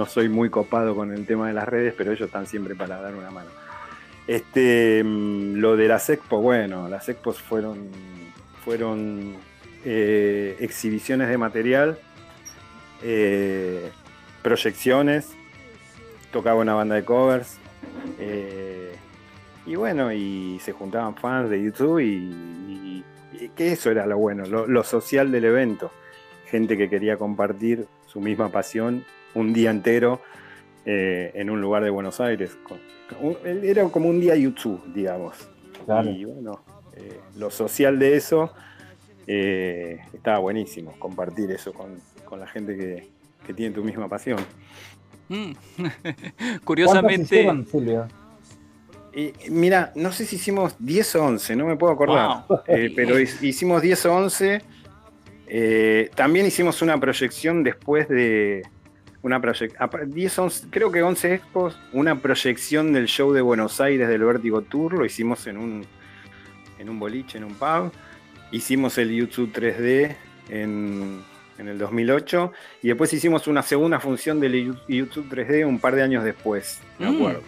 No 0.00 0.06
soy 0.06 0.30
muy 0.30 0.48
copado 0.48 0.96
con 0.96 1.12
el 1.12 1.26
tema 1.26 1.48
de 1.48 1.52
las 1.52 1.68
redes, 1.68 1.92
pero 1.94 2.12
ellos 2.12 2.26
están 2.26 2.46
siempre 2.46 2.74
para 2.74 3.02
dar 3.02 3.14
una 3.14 3.30
mano. 3.30 3.50
Este, 4.26 5.04
mm, 5.04 5.56
lo 5.56 5.76
de 5.76 5.88
las 5.88 6.08
expos, 6.08 6.40
bueno, 6.40 6.88
las 6.88 7.10
expos 7.10 7.38
fueron, 7.38 7.90
fueron 8.64 9.34
eh, 9.84 10.56
exhibiciones 10.58 11.28
de 11.28 11.36
material, 11.36 11.98
eh, 13.02 13.90
proyecciones, 14.40 15.34
tocaba 16.32 16.62
una 16.62 16.72
banda 16.72 16.94
de 16.94 17.04
covers, 17.04 17.58
eh, 18.18 18.94
y 19.66 19.74
bueno, 19.74 20.14
y 20.14 20.58
se 20.64 20.72
juntaban 20.72 21.14
fans 21.14 21.50
de 21.50 21.62
YouTube 21.62 22.00
y, 22.00 23.04
que 23.54 23.72
eso 23.72 23.90
era 23.90 24.06
lo 24.06 24.16
bueno, 24.16 24.46
lo 24.46 24.82
social 24.82 25.30
del 25.30 25.44
evento. 25.44 25.92
Gente 26.46 26.78
que 26.78 26.88
quería 26.88 27.18
compartir 27.18 27.86
su 28.06 28.18
misma 28.22 28.48
pasión 28.48 29.04
un 29.34 29.52
día 29.52 29.70
entero 29.70 30.20
eh, 30.86 31.30
en 31.34 31.50
un 31.50 31.60
lugar 31.60 31.84
de 31.84 31.90
Buenos 31.90 32.20
Aires. 32.20 32.56
con- 32.64 32.78
un- 33.20 33.36
era 33.44 33.84
como 33.88 34.08
un 34.08 34.20
día 34.20 34.36
YouTube, 34.36 34.80
digamos. 34.94 35.36
Claro. 35.84 36.08
Y 36.10 36.24
bueno, 36.24 36.62
eh, 36.96 37.18
lo 37.36 37.50
social 37.50 37.98
de 37.98 38.16
eso 38.16 38.52
eh, 39.26 39.98
estaba 40.12 40.38
buenísimo, 40.38 40.92
compartir 40.98 41.50
eso 41.50 41.72
con, 41.72 41.98
con 42.24 42.40
la 42.40 42.46
gente 42.46 42.76
que, 42.76 43.08
que 43.46 43.52
tiene 43.54 43.74
tu 43.74 43.82
misma 43.84 44.08
pasión. 44.08 44.38
mm. 45.28 45.52
¿Cuántas 45.76 46.60
Curiosamente, 46.64 47.22
hicieron, 47.36 47.66
Silvio? 47.66 48.06
Mira, 49.50 49.92
no 49.96 50.12
sé 50.12 50.24
si 50.24 50.36
hicimos 50.36 50.76
10 50.78 51.16
o 51.16 51.24
11, 51.24 51.56
no 51.56 51.66
me 51.66 51.76
puedo 51.76 51.92
acordar. 51.92 52.44
Wow. 52.48 52.60
Eh, 52.68 52.92
pero 52.94 53.18
hi- 53.18 53.28
hicimos 53.42 53.82
10 53.82 54.06
o 54.06 54.14
11. 54.14 54.62
Eh, 55.48 56.10
también 56.14 56.46
hicimos 56.46 56.80
una 56.80 56.98
proyección 57.00 57.64
después 57.64 58.08
de. 58.08 58.62
Una 59.22 59.40
proyección. 59.40 59.78
10, 60.06 60.38
11, 60.38 60.66
creo 60.70 60.90
que 60.90 61.02
11 61.02 61.34
expos. 61.34 61.78
Una 61.92 62.16
proyección 62.16 62.92
del 62.92 63.06
show 63.06 63.32
de 63.32 63.40
Buenos 63.42 63.80
Aires 63.80 64.08
del 64.08 64.24
Vértigo 64.24 64.62
Tour. 64.62 64.94
Lo 64.94 65.04
hicimos 65.04 65.46
en 65.46 65.58
un, 65.58 65.86
en 66.78 66.88
un 66.88 66.98
boliche, 66.98 67.38
en 67.38 67.44
un 67.44 67.54
pub. 67.54 67.92
Hicimos 68.50 68.96
el 68.98 69.10
YouTube 69.14 69.52
3D 69.52 70.16
en, 70.48 71.20
en 71.58 71.68
el 71.68 71.78
2008, 71.78 72.52
y 72.82 72.88
después 72.88 73.12
hicimos 73.12 73.46
una 73.46 73.62
segunda 73.62 74.00
función 74.00 74.40
de 74.40 74.72
YouTube 74.88 75.28
3D 75.28 75.64
un 75.66 75.78
par 75.78 75.94
de 75.94 76.02
años 76.02 76.24
después, 76.24 76.80
me 76.98 77.10
Mm. 77.10 77.14
acuerdo. 77.16 77.42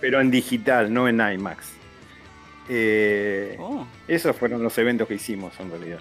Pero 0.00 0.20
en 0.20 0.30
digital, 0.30 0.92
no 0.92 1.08
en 1.08 1.20
IMAX. 1.20 1.72
Eh, 2.68 3.56
Oh. 3.58 3.86
Esos 4.06 4.36
fueron 4.36 4.62
los 4.62 4.76
eventos 4.78 5.08
que 5.08 5.14
hicimos 5.14 5.58
en 5.58 5.70
realidad. 5.70 6.00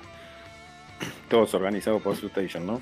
Todos 1.30 1.54
organizados 1.54 2.02
por 2.02 2.16
Station, 2.16 2.66
¿no? 2.68 2.82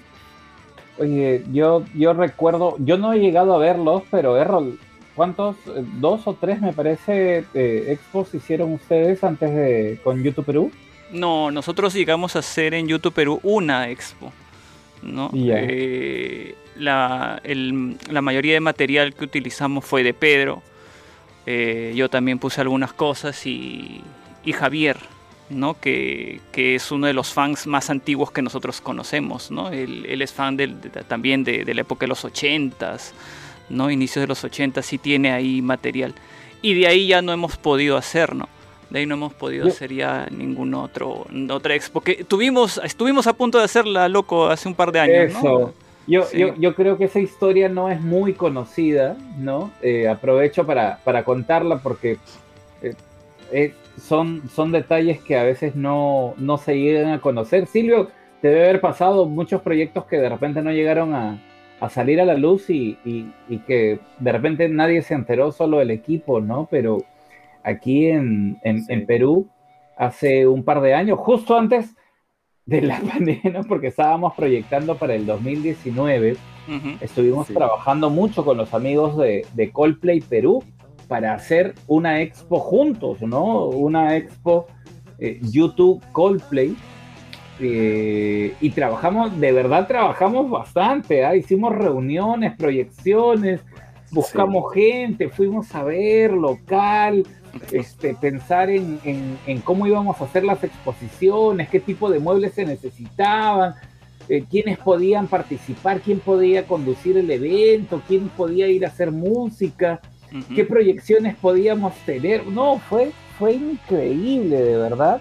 Oye, 1.01 1.43
yo, 1.51 1.83
yo 1.95 2.13
recuerdo, 2.13 2.75
yo 2.79 2.97
no 2.97 3.11
he 3.13 3.19
llegado 3.19 3.55
a 3.55 3.57
verlos, 3.57 4.03
pero 4.11 4.37
Errol, 4.37 4.77
¿cuántos? 5.15 5.55
Eh, 5.67 5.83
Dos 5.99 6.21
o 6.27 6.33
tres 6.35 6.61
me 6.61 6.73
parece 6.73 7.43
eh, 7.53 7.85
expos 7.89 8.33
hicieron 8.35 8.73
ustedes 8.73 9.23
antes 9.23 9.53
de 9.53 9.99
con 10.03 10.21
YouTube 10.23 10.45
Perú. 10.45 10.71
No, 11.11 11.49
nosotros 11.51 11.93
llegamos 11.93 12.35
a 12.35 12.39
hacer 12.39 12.73
en 12.73 12.87
YouTube 12.87 13.13
Perú 13.13 13.39
una 13.43 13.89
expo. 13.89 14.31
¿no? 15.01 15.31
Ya. 15.33 15.55
Eh, 15.57 16.53
la, 16.77 17.41
el- 17.43 17.97
la 18.11 18.21
mayoría 18.21 18.53
de 18.53 18.59
material 18.59 19.15
que 19.15 19.25
utilizamos 19.25 19.83
fue 19.83 20.03
de 20.03 20.13
Pedro. 20.13 20.61
Eh, 21.47 21.93
yo 21.95 22.07
también 22.07 22.37
puse 22.37 22.61
algunas 22.61 22.93
cosas 22.93 23.45
y, 23.47 24.01
y 24.45 24.53
Javier, 24.53 24.97
¿no? 25.51 25.79
Que, 25.79 26.39
que 26.51 26.75
es 26.75 26.91
uno 26.91 27.07
de 27.07 27.13
los 27.13 27.33
fans 27.33 27.67
más 27.67 27.89
antiguos 27.89 28.31
que 28.31 28.41
nosotros 28.41 28.81
conocemos. 28.81 29.51
¿no? 29.51 29.69
Él, 29.69 30.05
él 30.07 30.21
es 30.21 30.31
fan 30.33 30.57
del- 30.57 30.79
de- 30.81 30.89
también 31.03 31.43
de, 31.43 31.63
de 31.65 31.73
la 31.73 31.81
época 31.81 32.05
de 32.05 32.07
los 32.09 32.23
80s, 32.25 33.11
¿no? 33.69 33.89
inicios 33.91 34.21
de 34.23 34.27
los 34.27 34.43
80 34.43 34.81
sí 34.81 34.97
tiene 34.97 35.31
ahí 35.31 35.61
material. 35.61 36.13
Y 36.61 36.73
de 36.75 36.87
ahí 36.87 37.07
ya 37.07 37.21
no 37.21 37.31
hemos 37.33 37.57
podido 37.57 37.97
hacer, 37.97 38.35
¿no? 38.35 38.47
De 38.89 38.99
ahí 38.99 39.05
no 39.05 39.15
hemos 39.15 39.33
podido 39.33 39.67
hacer 39.67 39.93
ya 39.93 40.27
ningún 40.29 40.73
otro 40.73 41.25
otra 41.49 41.75
expo. 41.75 42.01
Que 42.01 42.23
tuvimos, 42.25 42.79
estuvimos 42.83 43.25
a 43.25 43.33
punto 43.33 43.57
de 43.57 43.63
hacerla, 43.63 44.09
loco, 44.09 44.47
hace 44.47 44.67
un 44.67 44.75
par 44.75 44.91
de 44.91 44.99
años, 44.99 45.33
¿no? 45.33 45.39
Eso. 45.39 45.73
Yo, 46.07 46.23
Sí. 46.23 46.39
yo, 46.39 46.53
yo 46.57 46.75
creo 46.75 46.97
que 46.97 47.05
esa 47.05 47.19
historia 47.19 47.69
no 47.69 47.89
es 47.89 48.01
muy 48.01 48.33
conocida, 48.33 49.15
¿no? 49.37 49.71
Eh, 49.81 50.07
aprovecho 50.09 50.65
para, 50.65 50.99
para 51.05 51.23
contarla 51.23 51.77
porque 51.77 52.17
eh, 52.81 52.93
eh, 53.53 53.73
son, 54.07 54.41
son 54.49 54.71
detalles 54.71 55.19
que 55.21 55.37
a 55.37 55.43
veces 55.43 55.75
no, 55.75 56.33
no 56.37 56.57
se 56.57 56.77
llegan 56.79 57.11
a 57.13 57.21
conocer. 57.21 57.67
Silvio, 57.67 58.09
te 58.41 58.47
debe 58.49 58.63
haber 58.69 58.81
pasado 58.81 59.25
muchos 59.27 59.61
proyectos 59.61 60.05
que 60.05 60.17
de 60.17 60.29
repente 60.29 60.61
no 60.61 60.71
llegaron 60.71 61.13
a, 61.13 61.39
a 61.79 61.89
salir 61.89 62.19
a 62.19 62.25
la 62.25 62.33
luz 62.35 62.69
y, 62.69 62.97
y- 63.05 63.31
y 63.47 63.59
que 63.59 63.99
de 64.19 64.31
repente 64.31 64.67
nadie 64.69 65.01
se 65.03 65.13
enteró, 65.13 65.51
solo 65.51 65.81
el 65.81 65.91
equipo, 65.91 66.41
¿no? 66.41 66.67
Pero 66.71 66.97
aquí 67.63 68.07
en, 68.07 68.57
en- 68.63 68.83
Sí. 68.83 68.93
en 68.93 69.05
Perú, 69.05 69.47
hace 69.97 70.47
un 70.47 70.63
par 70.63 70.81
de 70.81 70.93
años, 70.95 71.19
justo 71.19 71.55
antes 71.57 71.95
de 72.65 72.81
la 72.81 72.99
pandemia, 73.13 73.51
¿no? 73.53 73.63
porque 73.63 73.87
estábamos 73.87 74.33
proyectando 74.35 74.95
para 74.95 75.13
el 75.15 75.25
2019, 75.25 76.31
Ujú. 76.67 76.89
estuvimos 77.01 77.47
Sí. 77.47 77.53
trabajando 77.53 78.09
mucho 78.09 78.43
con 78.45 78.57
los 78.57 78.73
amigos 78.73 79.17
de, 79.17 79.45
de 79.53 79.71
Coldplay 79.71 80.21
Perú 80.21 80.63
para 81.11 81.33
hacer 81.33 81.75
una 81.87 82.21
expo 82.21 82.57
juntos, 82.61 83.21
¿no? 83.21 83.65
Una 83.65 84.15
expo 84.15 84.67
eh, 85.19 85.41
YouTube 85.41 86.01
Coldplay. 86.13 86.73
eh, 87.59 88.53
y 88.61 88.69
trabajamos, 88.69 89.37
de 89.37 89.51
verdad 89.51 89.87
trabajamos 89.87 90.49
bastante, 90.49 91.25
¿ah? 91.25 91.35
hicimos 91.35 91.75
reuniones, 91.75 92.55
proyecciones, 92.55 93.59
buscamos 94.11 94.73
gente, 94.73 95.27
fuimos 95.27 95.75
a 95.75 95.83
ver 95.83 96.31
local, 96.31 97.27
este, 97.73 98.13
pensar 98.15 98.69
en, 98.69 98.97
en- 99.03 99.37
en 99.45 99.59
cómo 99.59 99.85
íbamos 99.87 100.19
a 100.21 100.23
hacer 100.23 100.45
las 100.45 100.63
exposiciones, 100.63 101.67
qué 101.69 101.81
tipo 101.81 102.09
de 102.09 102.19
muebles 102.19 102.53
se 102.53 102.65
necesitaban, 102.65 103.75
eh, 104.29 104.45
quiénes 104.49 104.77
podían 104.77 105.27
participar, 105.27 105.99
quién 105.99 106.19
podía 106.19 106.65
conducir 106.65 107.17
el 107.17 107.29
evento, 107.29 108.01
quién 108.07 108.29
podía 108.29 108.67
ir 108.69 108.85
a 108.85 108.87
hacer 108.87 109.11
música, 109.11 109.99
Qué 110.55 110.63
proyecciones 110.65 111.35
podíamos 111.35 111.93
tener. 112.05 112.47
No, 112.47 112.79
fue, 112.89 113.11
fue 113.37 113.53
increíble, 113.53 114.55
de 114.61 114.77
verdad. 114.77 115.19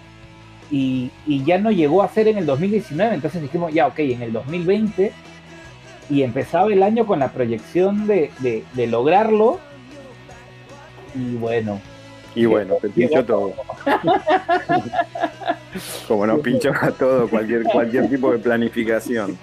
Y, 0.70 1.10
y 1.26 1.42
ya 1.44 1.58
no 1.58 1.72
llegó 1.72 2.02
a 2.02 2.08
ser 2.08 2.28
en 2.28 2.38
el 2.38 2.46
2019, 2.46 3.14
entonces 3.14 3.42
dijimos, 3.42 3.72
ya, 3.74 3.88
ok, 3.88 3.98
en 3.98 4.22
el 4.22 4.32
2020, 4.32 5.10
y 6.10 6.22
empezaba 6.22 6.72
el 6.72 6.82
año 6.84 7.06
con 7.06 7.18
la 7.18 7.32
proyección 7.32 8.06
de, 8.06 8.30
de- 8.38 8.62
de 8.74 8.86
lograrlo. 8.86 9.58
Y 11.16 11.34
bueno, 11.34 11.80
Y 12.36 12.44
bueno, 12.46 12.74
te 12.80 12.88
pinchó 12.90 13.24
todo. 13.24 13.52
Como 16.08 16.26
nos 16.26 16.40
pinchó 16.40 16.72
a 16.80 16.90
todo, 16.92 17.28
cualquier, 17.28 17.62
cualquier 17.64 18.08
tipo 18.08 18.32
de 18.32 18.38
planificación. 18.38 19.38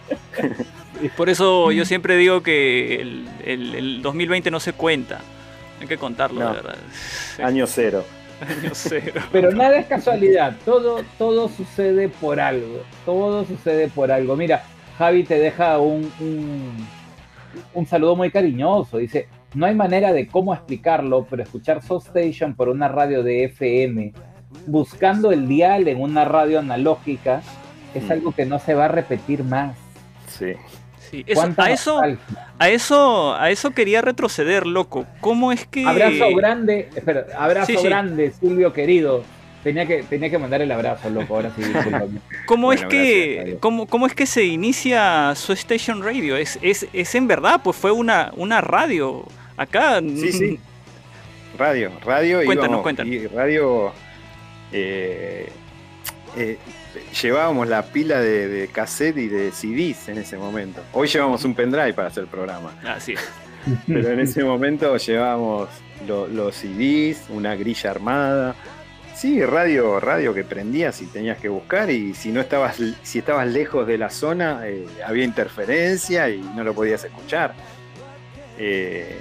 Por 1.16 1.30
eso 1.30 1.72
yo 1.72 1.86
siempre 1.86 2.18
digo 2.18 2.42
que 2.42 3.02
el, 3.02 3.28
el- 3.46 3.76
el 3.76 4.02
2020 4.02 4.50
no 4.52 4.60
se 4.60 4.74
cuenta. 4.74 5.20
Hay 5.80 5.88
que 5.88 5.98
contarlo, 5.98 6.40
No. 6.40 6.48
de 6.54 6.62
verdad. 6.62 6.76
Año 7.44 7.66
cero. 7.68 8.04
Año 8.42 8.72
cero. 8.74 9.22
Pero 9.32 9.52
nada 9.52 9.78
es 9.78 9.88
casualidad, 9.88 10.56
todo, 10.66 11.02
todo 11.18 11.50
sucede 11.50 12.10
por 12.10 12.40
algo, 12.40 12.82
todo 13.06 13.46
sucede 13.46 13.88
por 13.88 14.12
algo. 14.12 14.36
Mira, 14.36 14.64
Javi 14.98 15.24
te 15.24 15.40
deja 15.40 15.80
un, 15.80 16.12
un, 16.20 16.88
un 17.74 17.86
saludo 17.86 18.16
muy 18.16 18.30
cariñoso, 18.32 18.98
dice, 18.98 19.28
no 19.56 19.66
hay 19.66 19.74
manera 19.76 20.14
de 20.14 20.28
cómo 20.28 20.54
explicarlo, 20.54 21.26
pero 21.30 21.42
escuchar 21.44 21.82
Soul 21.82 22.02
Station 22.04 22.56
por 22.56 22.70
una 22.70 22.88
radio 22.88 23.24
de 23.24 23.46
FM, 23.46 24.14
buscando 24.68 25.32
el 25.32 25.48
dial 25.48 25.88
en 25.88 26.02
una 26.02 26.26
radio 26.26 26.60
analógica, 26.60 27.42
es 27.96 28.04
Mm. 28.04 28.12
algo 28.12 28.32
que 28.34 28.46
no 28.46 28.60
se 28.60 28.74
va 28.76 28.86
a 28.86 28.90
repetir 28.90 29.44
más. 29.44 29.76
Sí. 30.28 30.54
Sí, 31.10 31.24
eso- 31.28 31.40
¿Cuánta 31.42 31.64
a, 31.66 31.72
eso, 31.72 32.02
a, 32.60 32.70
eso, 32.70 33.36
a 33.36 33.50
eso 33.50 33.72
quería 33.72 34.02
retroceder, 34.02 34.66
loco. 34.68 35.06
¿Cómo 35.22 35.52
es 35.52 35.66
que... 35.68 35.86
Abrazo 35.86 36.36
grande, 36.36 36.90
espera, 36.96 37.26
abrazo 37.38 37.68
Sí, 37.68 37.78
sí. 37.78 37.84
grande, 37.88 38.32
Silvio 38.32 38.74
querido. 38.74 39.24
Tenía 39.64 39.86
que, 39.86 40.04
tenía 40.04 40.30
que 40.30 40.38
mandar 40.38 40.62
el 40.62 40.72
abrazo, 40.72 41.10
loco, 41.10 41.36
ahora 41.36 41.52
sí. 41.58 41.62
¿Cómo, 42.46 42.68
Bueno, 42.68 42.82
es 42.82 42.88
que, 42.88 43.58
cómo, 43.60 43.86
cómo 43.88 44.06
es 44.08 44.14
que 44.14 44.26
se 44.26 44.44
inicia 44.46 45.34
su 45.36 45.52
Station 45.54 46.04
Radio? 46.04 46.38
Es, 46.38 46.58
es, 46.62 46.88
es 46.94 47.16
en 47.16 47.28
verdad, 47.28 47.62
pues 47.64 47.76
fue 47.76 47.92
una, 47.92 48.32
una 48.38 48.62
radio. 48.62 49.26
Acá. 49.58 50.00
Sí, 50.02 50.32
sí. 50.32 50.60
Radio, 51.58 51.92
radio 52.06 52.38
Cuéntanos, 52.46 52.66
íbamos, 52.68 52.84
cuéntanos. 52.84 53.12
y 53.14 53.26
radio 53.28 53.92
eh, 54.72 55.50
eh, 56.36 56.58
llevábamos 57.22 57.68
la 57.68 57.84
pila 57.84 58.20
de, 58.22 58.48
de 58.48 58.68
cassette 58.70 59.18
y 59.18 59.28
de 59.28 59.52
CDs 59.52 60.10
en 60.10 60.18
ese 60.20 60.38
momento. 60.38 60.82
Hoy 60.94 61.08
llevamos 61.08 61.44
un 61.46 61.54
pendrive 61.56 61.94
para 61.94 62.08
hacer 62.10 62.24
el 62.24 62.30
programa, 62.30 62.72
Así 62.86 63.14
es. 63.14 63.30
pero 63.88 64.10
en 64.12 64.20
ese 64.22 64.44
momento 64.44 64.96
llevábamos 64.98 65.70
lo- 66.08 66.28
los 66.28 66.56
CDs, 66.56 67.26
una 67.30 67.56
grilla 67.56 67.92
armada. 67.92 68.56
Sí, 69.16 69.44
radio, 69.44 70.00
radio 70.00 70.32
que 70.34 70.44
prendías 70.44 71.02
y 71.02 71.08
tenías 71.08 71.40
que 71.40 71.50
buscar 71.50 71.90
y 71.90 72.14
si 72.14 72.32
no 72.32 72.40
estabas, 72.40 72.78
si 73.02 73.18
estabas 73.20 73.48
lejos 73.48 73.88
de 73.88 73.98
la 73.98 74.12
zona 74.12 74.62
eh, 74.68 74.86
había 75.06 75.24
interferencia 75.24 76.30
y 76.30 76.40
no 76.56 76.64
lo 76.64 76.74
podías 76.76 77.04
escuchar. 77.04 77.56
Eh, 78.60 79.18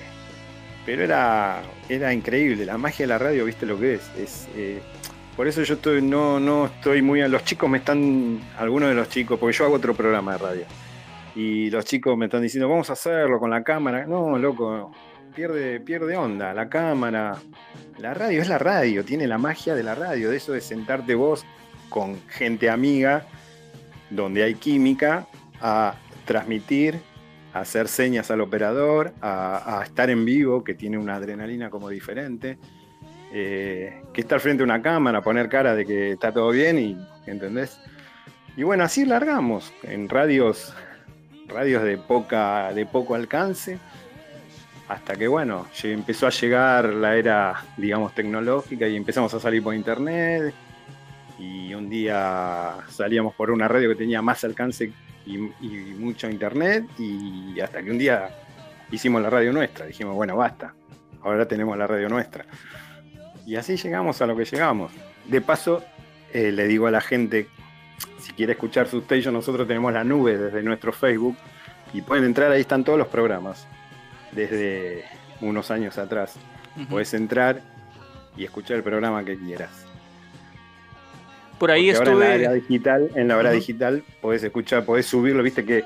pero 0.85 1.03
era, 1.03 1.63
era 1.89 2.13
increíble, 2.13 2.65
la 2.67 2.77
magia 2.79 3.05
de 3.05 3.09
la 3.09 3.19
radio, 3.19 3.45
viste 3.47 3.65
lo 3.67 3.79
que 3.81 3.95
es. 3.95 4.03
es 4.19 4.49
eh, 4.55 4.81
por 5.37 5.47
eso 5.47 5.63
yo 5.63 5.75
estoy, 5.75 6.01
no, 6.01 6.41
no 6.41 6.67
estoy 6.67 7.03
muy 7.03 7.21
los 7.29 7.45
chicos 7.45 7.69
me 7.69 7.79
están, 7.79 8.41
algunos 8.57 8.89
de 8.89 8.95
los 8.95 9.11
chicos, 9.11 9.39
porque 9.39 9.55
yo 9.55 9.67
hago 9.67 9.75
otro 9.75 9.95
programa 9.95 10.33
de 10.33 10.39
radio. 10.39 10.65
Y 11.35 11.69
los 11.69 11.85
chicos 11.85 12.17
me 12.17 12.25
están 12.25 12.41
diciendo, 12.41 12.71
vamos 12.71 12.89
a 12.89 12.95
hacerlo 12.95 13.39
con 13.39 13.51
la 13.51 13.63
cámara. 13.63 14.07
No, 14.07 14.39
loco, 14.39 14.93
pierde, 15.35 15.79
pierde 15.81 16.17
onda, 16.17 16.55
la 16.55 16.71
cámara. 16.71 17.37
La 17.99 18.15
radio 18.15 18.41
es 18.41 18.49
la 18.49 18.57
radio, 18.57 19.05
tiene 19.05 19.27
la 19.27 19.37
magia 19.37 19.75
de 19.75 19.83
la 19.83 19.95
radio, 19.95 20.31
de 20.31 20.39
eso 20.39 20.53
de 20.53 20.63
sentarte 20.63 21.15
vos 21.15 21.45
con 21.91 22.19
gente 22.29 22.71
amiga, 22.71 23.27
donde 24.09 24.43
hay 24.43 24.55
química, 24.55 25.27
a 25.61 25.97
transmitir, 26.25 26.99
a 27.53 27.61
hacer 27.61 27.89
señas 27.89 28.31
al 28.31 28.41
operador, 28.41 29.13
a 29.21 29.83
estar 29.85 30.09
en 30.09 30.25
vivo, 30.25 30.65
que 30.65 30.73
tiene 30.73 30.97
una 30.97 31.17
adrenalina 31.17 31.69
como 31.69 31.91
diferente, 31.91 32.59
eh, 33.33 34.03
que 34.13 34.21
estar 34.21 34.41
frente 34.41 34.63
a 34.63 34.65
una 34.65 34.83
cámara, 34.83 35.23
poner 35.23 35.49
cara 35.49 35.75
de 35.75 35.85
que 35.85 36.13
está 36.13 36.33
todo 36.33 36.51
bien 36.51 36.79
y, 36.79 36.97
¿entendés? 37.27 37.79
Y 38.57 38.63
bueno, 38.63 38.85
así 38.85 39.05
largamos, 39.05 39.73
en 39.83 40.09
radios, 40.09 40.73
radios 41.47 41.83
de, 41.83 41.99
poca, 41.99 42.73
de 42.73 42.87
poco 42.87 43.15
alcance, 43.15 43.79
hasta 44.89 45.17
que 45.17 45.29
bueno, 45.29 45.67
empezó 45.83 46.27
a 46.27 46.31
llegar 46.31 46.95
la 46.95 47.17
era, 47.17 47.65
digamos, 47.77 48.15
tecnológica 48.15 48.87
y 48.87 48.97
empezamos 48.97 49.35
a 49.35 49.41
salir 49.41 49.63
por 49.63 49.75
internet. 49.75 50.55
Y 51.39 51.75
un 51.75 51.91
día 51.91 52.77
salíamos 52.89 53.35
por 53.35 53.51
una 53.51 53.69
radio 53.69 53.91
que 53.91 53.97
tenía 53.97 54.23
más 54.23 54.43
alcance 54.45 54.91
y 55.27 55.37
mucho 55.37 56.31
internet. 56.31 56.87
Y 56.99 57.59
hasta 57.61 57.83
que 57.83 57.91
un 57.91 57.99
día 57.99 58.31
hicimos 58.91 59.21
la 59.21 59.31
radio 59.31 59.53
nuestra. 59.53 59.87
Dijimos, 59.87 60.15
bueno, 60.15 60.37
basta. 60.37 60.75
Ahora 61.23 61.47
tenemos 61.47 61.77
la 61.77 61.87
radio 61.87 62.09
nuestra. 62.09 62.47
Y 63.47 63.55
así 63.57 63.77
llegamos 63.77 64.21
a 64.21 64.27
lo 64.27 64.37
que 64.37 64.45
llegamos. 64.45 64.93
De 65.25 65.41
paso, 65.41 65.83
eh, 66.33 66.51
le 66.53 66.67
digo 66.67 66.89
a 66.89 66.91
la 66.91 67.01
gente 67.01 67.49
si 68.19 68.33
quiere 68.33 68.53
escuchar 68.53 68.89
Substation, 68.89 69.33
nosotros 69.33 69.69
tenemos 69.69 69.93
la 69.93 70.03
nube 70.03 70.37
desde 70.37 70.63
nuestro 70.63 70.93
Facebook 70.93 71.37
y 71.93 72.03
pueden 72.03 72.25
entrar, 72.25 72.51
ahí 72.51 72.61
están 72.61 72.83
todos 72.83 72.99
los 72.99 73.09
programas, 73.09 73.67
desde 74.33 75.05
unos 75.41 75.71
años 75.71 75.97
atrás. 75.97 76.37
Puedes 76.91 77.15
entrar 77.15 77.63
y 78.37 78.45
escuchar 78.45 78.79
el 78.79 78.83
programa 78.83 79.25
que 79.25 79.39
quieras. 79.39 79.87
Por 81.59 81.71
ahí 81.71 81.93
Porque 81.93 82.11
ahora 82.11 82.35
en 82.35 82.43
la 82.43 82.49
estuve. 82.49 82.61
digital, 82.61 83.11
en 83.15 83.29
la 83.29 83.37
hora 83.39 83.51
digital 83.51 84.05
podés 84.21 84.43
escuchar, 84.43 84.85
podés 84.85 85.07
subirlo, 85.07 85.43
viste 85.43 85.65
que 85.65 85.85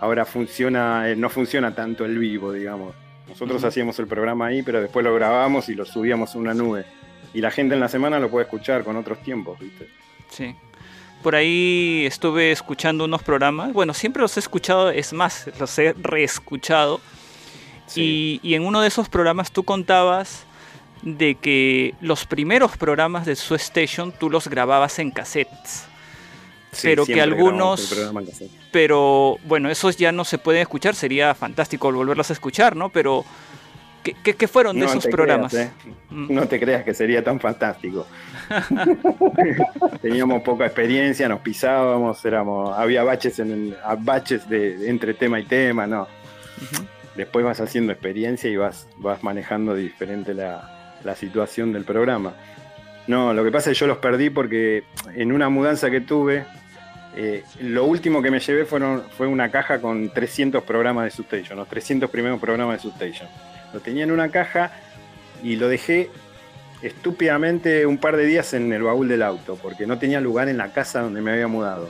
ahora 0.00 0.24
funciona, 0.24 1.08
eh, 1.08 1.14
no 1.14 1.28
funciona 1.28 1.74
tanto 1.74 2.04
el 2.04 2.18
vivo, 2.18 2.52
digamos. 2.52 2.94
Nosotros 3.28 3.62
hacíamos 3.64 3.98
el 3.98 4.06
programa 4.06 4.46
ahí, 4.46 4.62
pero 4.62 4.80
después 4.80 5.04
lo 5.04 5.14
grabamos 5.14 5.68
y 5.68 5.74
lo 5.74 5.84
subíamos 5.84 6.34
a 6.34 6.38
una 6.38 6.54
nube. 6.54 6.84
Y 7.34 7.40
la 7.40 7.50
gente 7.50 7.74
en 7.74 7.80
la 7.80 7.88
semana 7.88 8.18
lo 8.18 8.30
puede 8.30 8.44
escuchar 8.44 8.84
con 8.84 8.96
otros 8.96 9.22
tiempos, 9.22 9.58
viste. 9.58 9.88
Sí. 10.30 10.54
Por 11.22 11.34
ahí 11.34 12.04
estuve 12.06 12.52
escuchando 12.52 13.04
unos 13.04 13.22
programas. 13.22 13.72
Bueno, 13.72 13.92
siempre 13.92 14.22
los 14.22 14.36
he 14.36 14.40
escuchado, 14.40 14.90
es 14.90 15.12
más, 15.12 15.50
los 15.58 15.78
he 15.78 15.92
reescuchado. 15.94 17.00
Sí. 17.86 18.40
Y, 18.42 18.50
y 18.50 18.54
en 18.54 18.64
uno 18.64 18.80
de 18.80 18.88
esos 18.88 19.08
programas 19.08 19.50
tú 19.50 19.64
contabas 19.64 20.44
de 21.02 21.34
que 21.36 21.94
los 22.00 22.26
primeros 22.26 22.76
programas 22.76 23.26
de 23.26 23.36
Su 23.36 23.54
Station 23.54 24.12
tú 24.12 24.30
los 24.30 24.48
grababas 24.48 24.98
en 24.98 25.10
cassettes. 25.10 25.86
Sí, 26.72 26.88
pero 26.88 27.06
que 27.06 27.20
algunos-. 27.20 27.94
Pero 28.72 29.36
bueno, 29.44 29.70
esos 29.70 29.96
ya 29.96 30.12
no 30.12 30.24
se 30.24 30.38
pueden 30.38 30.62
escuchar. 30.62 30.94
Sería 30.94 31.34
fantástico 31.34 31.90
volverlos 31.92 32.30
a 32.30 32.32
escuchar, 32.34 32.76
¿no? 32.76 32.90
Pero, 32.90 33.24
¿qué, 34.02 34.14
qué- 34.22 34.34
qué 34.34 34.46
fueron 34.48 34.76
de 34.78 34.84
No 34.84 34.90
esos 34.90 35.06
programas? 35.06 35.52
creas, 35.52 35.68
¿eh? 35.68 35.92
Mm, 36.10 36.34
No 36.34 36.46
te 36.46 36.60
creas 36.60 36.84
que 36.84 36.92
sería 36.94 37.24
tan 37.24 37.40
fantástico. 37.40 38.06
Teníamos 40.02 40.42
poca 40.42 40.66
experiencia, 40.66 41.28
nos 41.28 41.40
pisábamos, 41.40 42.24
éramos, 42.24 42.76
había 42.76 43.02
baches 43.02 43.38
en 43.38 43.50
el- 43.50 43.76
baches 44.00 44.48
de, 44.48 44.88
entre 44.88 45.14
tema 45.14 45.40
y 45.40 45.44
tema, 45.44 45.86
no. 45.86 46.06
Después 47.16 47.44
vas 47.44 47.60
haciendo 47.60 47.92
experiencia 47.92 48.48
y 48.50 48.56
vas, 48.56 48.86
vas 48.98 49.22
manejando 49.24 49.74
diferente 49.74 50.34
la, 50.34 50.96
la 51.04 51.14
situación 51.16 51.72
del 51.72 51.84
programa. 51.84 52.34
No, 53.08 53.32
lo 53.32 53.42
que 53.42 53.50
pasa 53.50 53.70
es 53.70 53.76
que 53.76 53.80
yo 53.80 53.86
los 53.86 53.98
perdí 53.98 54.28
porque 54.28 54.84
en 55.14 55.32
una 55.32 55.48
mudanza 55.48 55.90
que 55.90 56.02
tuve, 56.02 56.44
eh, 57.16 57.42
lo 57.60 57.86
último 57.86 58.20
que 58.20 58.30
me 58.30 58.38
llevé 58.38 58.66
fueron, 58.66 59.02
fue 59.16 59.26
una 59.26 59.50
caja 59.50 59.80
con 59.80 60.10
300 60.10 60.62
programas 60.62 61.04
de 61.04 61.10
Substation, 61.10 61.58
los 61.58 61.68
300 61.68 62.10
primeros 62.10 62.38
programas 62.38 62.76
de 62.76 62.82
Substation. 62.82 63.26
Lo 63.72 63.80
tenía 63.80 64.04
en 64.04 64.10
una 64.10 64.28
caja 64.28 64.72
y 65.42 65.56
lo 65.56 65.68
dejé 65.68 66.10
estúpidamente 66.82 67.86
un 67.86 67.96
par 67.96 68.14
de 68.14 68.26
días 68.26 68.52
en 68.52 68.70
el 68.74 68.82
baúl 68.82 69.08
del 69.08 69.22
auto, 69.22 69.58
porque 69.60 69.86
no 69.86 69.98
tenía 69.98 70.20
lugar 70.20 70.50
en 70.50 70.58
la 70.58 70.72
casa 70.74 71.00
donde 71.00 71.22
me 71.22 71.32
había 71.32 71.48
mudado. 71.48 71.88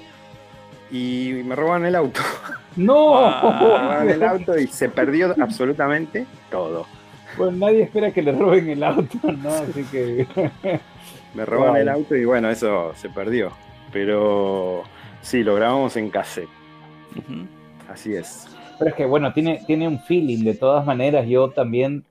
Y 0.89 1.43
me 1.45 1.57
robaron 1.57 1.85
el 1.85 1.97
auto. 1.97 2.21
¡No! 2.77 3.21
Me 3.53 3.59
robaron 3.61 4.09
el 4.09 4.23
auto 4.23 4.57
y 4.57 4.69
se 4.69 4.89
perdió 4.89 5.35
absolutamente 5.41 6.27
todo. 6.49 6.87
Pues 7.37 7.53
nadie 7.53 7.83
espera 7.83 8.13
que 8.13 8.23
le 8.23 8.33
roben 8.33 8.71
el 8.71 8.85
auto, 8.85 9.19
¿no? 9.33 9.51
Así 9.51 9.83
que. 9.91 10.27
Me 11.39 11.45
robaron 11.47 11.75
Wow. 11.75 11.83
el 11.83 11.89
auto 11.89 12.17
y 12.17 12.25
bueno, 12.25 12.51
eso 12.51 12.93
se 12.97 13.09
perdió. 13.09 13.53
Pero 13.93 14.83
sí, 15.23 15.45
lo 15.45 15.55
grabamos 15.55 15.97
en 15.97 16.11
cassette. 16.11 16.49
Así 17.89 18.15
es. 18.15 18.49
Pero 18.79 18.91
es 18.91 18.97
que 18.97 19.07
bueno, 19.07 19.33
tiene, 19.33 19.63
tiene 19.67 19.87
un 19.89 20.01
feeling, 20.01 20.45
de 20.45 20.55
todas 20.55 20.85
maneras, 20.85 21.27
yo 21.29 21.51
también, 21.51 22.05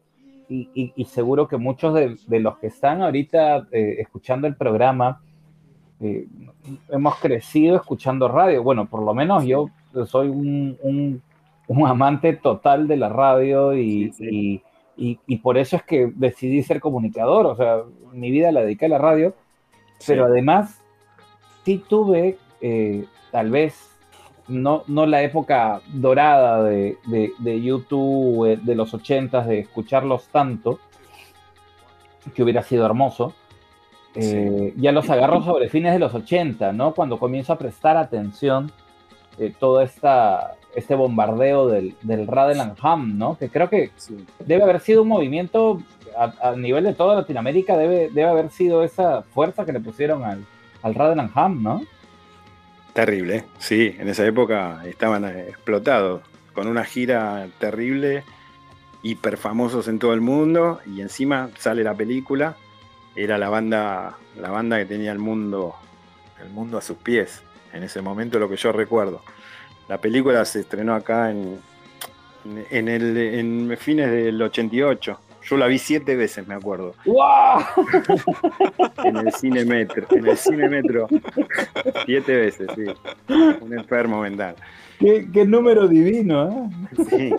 y, 0.49 0.69
y- 0.73 0.93
y 0.95 1.05
seguro 1.05 1.47
que 1.47 1.57
muchos 1.57 1.93
de, 1.93 2.17
de 2.27 2.39
los 2.39 2.57
que 2.57 2.67
están 2.67 3.01
ahorita 3.01 3.67
eh, 3.71 3.95
escuchando 3.99 4.47
el 4.47 4.55
programa, 4.55 5.21
eh, 5.99 6.25
hemos 6.89 7.15
crecido 7.17 7.75
escuchando 7.75 8.27
radio. 8.27 8.63
Bueno, 8.63 8.85
por 8.87 9.03
lo 9.03 9.13
menos 9.13 9.43
yo 9.45 9.69
soy 10.05 10.29
un, 10.29 10.77
un- 10.81 11.21
un 11.67 11.85
amante 11.87 12.33
total 12.33 12.87
de 12.87 12.95
la 12.97 13.09
radio 13.09 13.73
y, 13.73 14.11
Sí, 14.13 14.29
sí. 14.29 14.63
Y- 14.97 15.37
por 15.37 15.57
eso 15.57 15.75
es 15.75 15.83
que 15.83 16.11
decidí 16.15 16.63
ser 16.63 16.79
comunicador, 16.79 17.45
o 17.45 17.55
sea, 17.55 17.81
mi 18.13 18.31
vida 18.31 18.51
la 18.51 18.61
dediqué 18.61 18.85
a 18.87 18.89
la 18.89 18.97
radio, 18.97 19.33
pero 20.05 20.25
Sí. 20.25 20.31
además 20.31 20.81
sí 21.65 21.83
tuve 21.87 22.37
eh, 22.61 23.05
tal 23.31 23.51
vez 23.51 23.89
no, 24.47 24.83
no 24.87 25.05
la 25.05 25.21
época 25.21 25.81
dorada 25.93 26.63
de, 26.63 26.97
de- 27.05 27.31
de 27.37 27.61
YouTube 27.61 28.45
eh, 28.51 28.57
de 28.61 28.73
los 28.75 28.93
ochentas, 28.93 29.45
de 29.47 29.59
escucharlos 29.59 30.27
tanto, 30.29 30.79
que 32.33 32.43
hubiera 32.43 32.63
sido 32.63 32.85
hermoso. 32.85 33.33
Eh, 34.15 34.73
Ya 34.77 34.91
los 34.91 35.09
agarro 35.11 35.43
sobre 35.43 35.69
fines 35.69 35.93
de 35.93 35.99
los 35.99 36.13
80, 36.15 36.71
¿no? 36.73 36.93
Cuando 36.95 37.19
comienzo 37.19 37.53
a 37.53 37.57
prestar 37.57 37.97
atención 37.97 38.71
eh, 39.37 39.53
todo 39.59 39.81
esta, 39.81 40.55
este 40.77 40.93
bombardeo 40.95 41.67
del, 41.67 41.95
del 42.03 42.27
Radeland 42.27 42.77
Ham, 42.81 43.17
¿no? 43.17 43.37
Que 43.37 43.49
creo 43.49 43.67
que 43.69 43.91
Sí. 43.97 44.25
debe 44.45 44.63
haber 44.63 44.79
sido 44.79 45.01
un 45.01 45.07
movimiento 45.07 45.81
a, 46.17 46.49
a 46.49 46.55
nivel 46.55 46.83
de 46.83 46.93
toda 46.93 47.15
Latinoamérica, 47.15 47.75
debe, 47.75 48.09
debe 48.09 48.25
haber 48.29 48.49
sido 48.51 48.83
esa 48.83 49.23
fuerza 49.23 49.65
que 49.65 49.73
le 49.73 49.79
pusieron 49.79 50.23
al, 50.23 50.45
al 50.83 50.93
Radeland 50.95 51.31
Ham, 51.33 51.63
¿no? 51.63 51.81
Terrible, 52.93 53.43
sí, 53.59 53.95
en 53.99 54.07
esa 54.07 54.25
época 54.25 54.81
estaban 54.85 55.25
eh, 55.25 55.45
explotados, 55.49 56.21
con 56.53 56.67
una 56.67 56.83
gira 56.83 57.47
terrible, 57.59 58.23
hiper 59.03 59.37
famosos 59.37 59.87
en 59.87 59.99
todo 59.99 60.13
el 60.13 60.21
mundo, 60.21 60.79
y 60.85 61.01
encima 61.01 61.49
sale 61.57 61.83
la 61.83 61.93
película, 61.93 62.55
era 63.15 63.37
la 63.37 63.49
banda, 63.49 64.15
la 64.39 64.49
banda 64.49 64.77
que 64.77 64.85
tenía 64.85 65.11
el 65.11 65.19
mundo, 65.19 65.75
el 66.43 66.49
mundo 66.49 66.77
a 66.77 66.81
sus 66.81 66.97
pies, 66.97 67.43
en 67.73 67.83
ese 67.83 68.01
momento 68.01 68.39
lo 68.39 68.49
que 68.49 68.57
yo 68.57 68.71
recuerdo. 68.71 69.21
La 69.87 69.99
película 69.99 70.43
se 70.45 70.61
estrenó 70.61 70.93
acá 70.93 71.31
en, 71.31 71.59
en, 72.71 72.87
el, 72.87 73.17
en 73.17 73.77
fines 73.77 74.11
del 74.11 74.41
88. 74.41 75.19
Yo 75.43 75.55
la 75.55 75.67
vi 75.67 75.79
siete 75.79 76.15
veces, 76.17 76.45
me 76.45 76.55
acuerdo. 76.55 76.93
¡Guau! 77.05 77.63
En 79.05 79.15
el 79.15 79.31
cine 79.31 79.63
metro. 79.63 80.05
En 80.11 80.27
el 80.27 80.37
cine 80.37 80.67
metro. 80.67 81.07
Siete 82.05 82.35
veces, 82.35 82.67
sí. 82.75 82.83
Un 83.61 83.77
enfermo 83.77 84.21
mental. 84.21 84.55
¡Qué, 84.99 85.27
qué 85.31 85.45
número 85.45 85.87
divino! 85.87 86.69
¿eh? 86.97 87.05
Sí. 87.09 87.35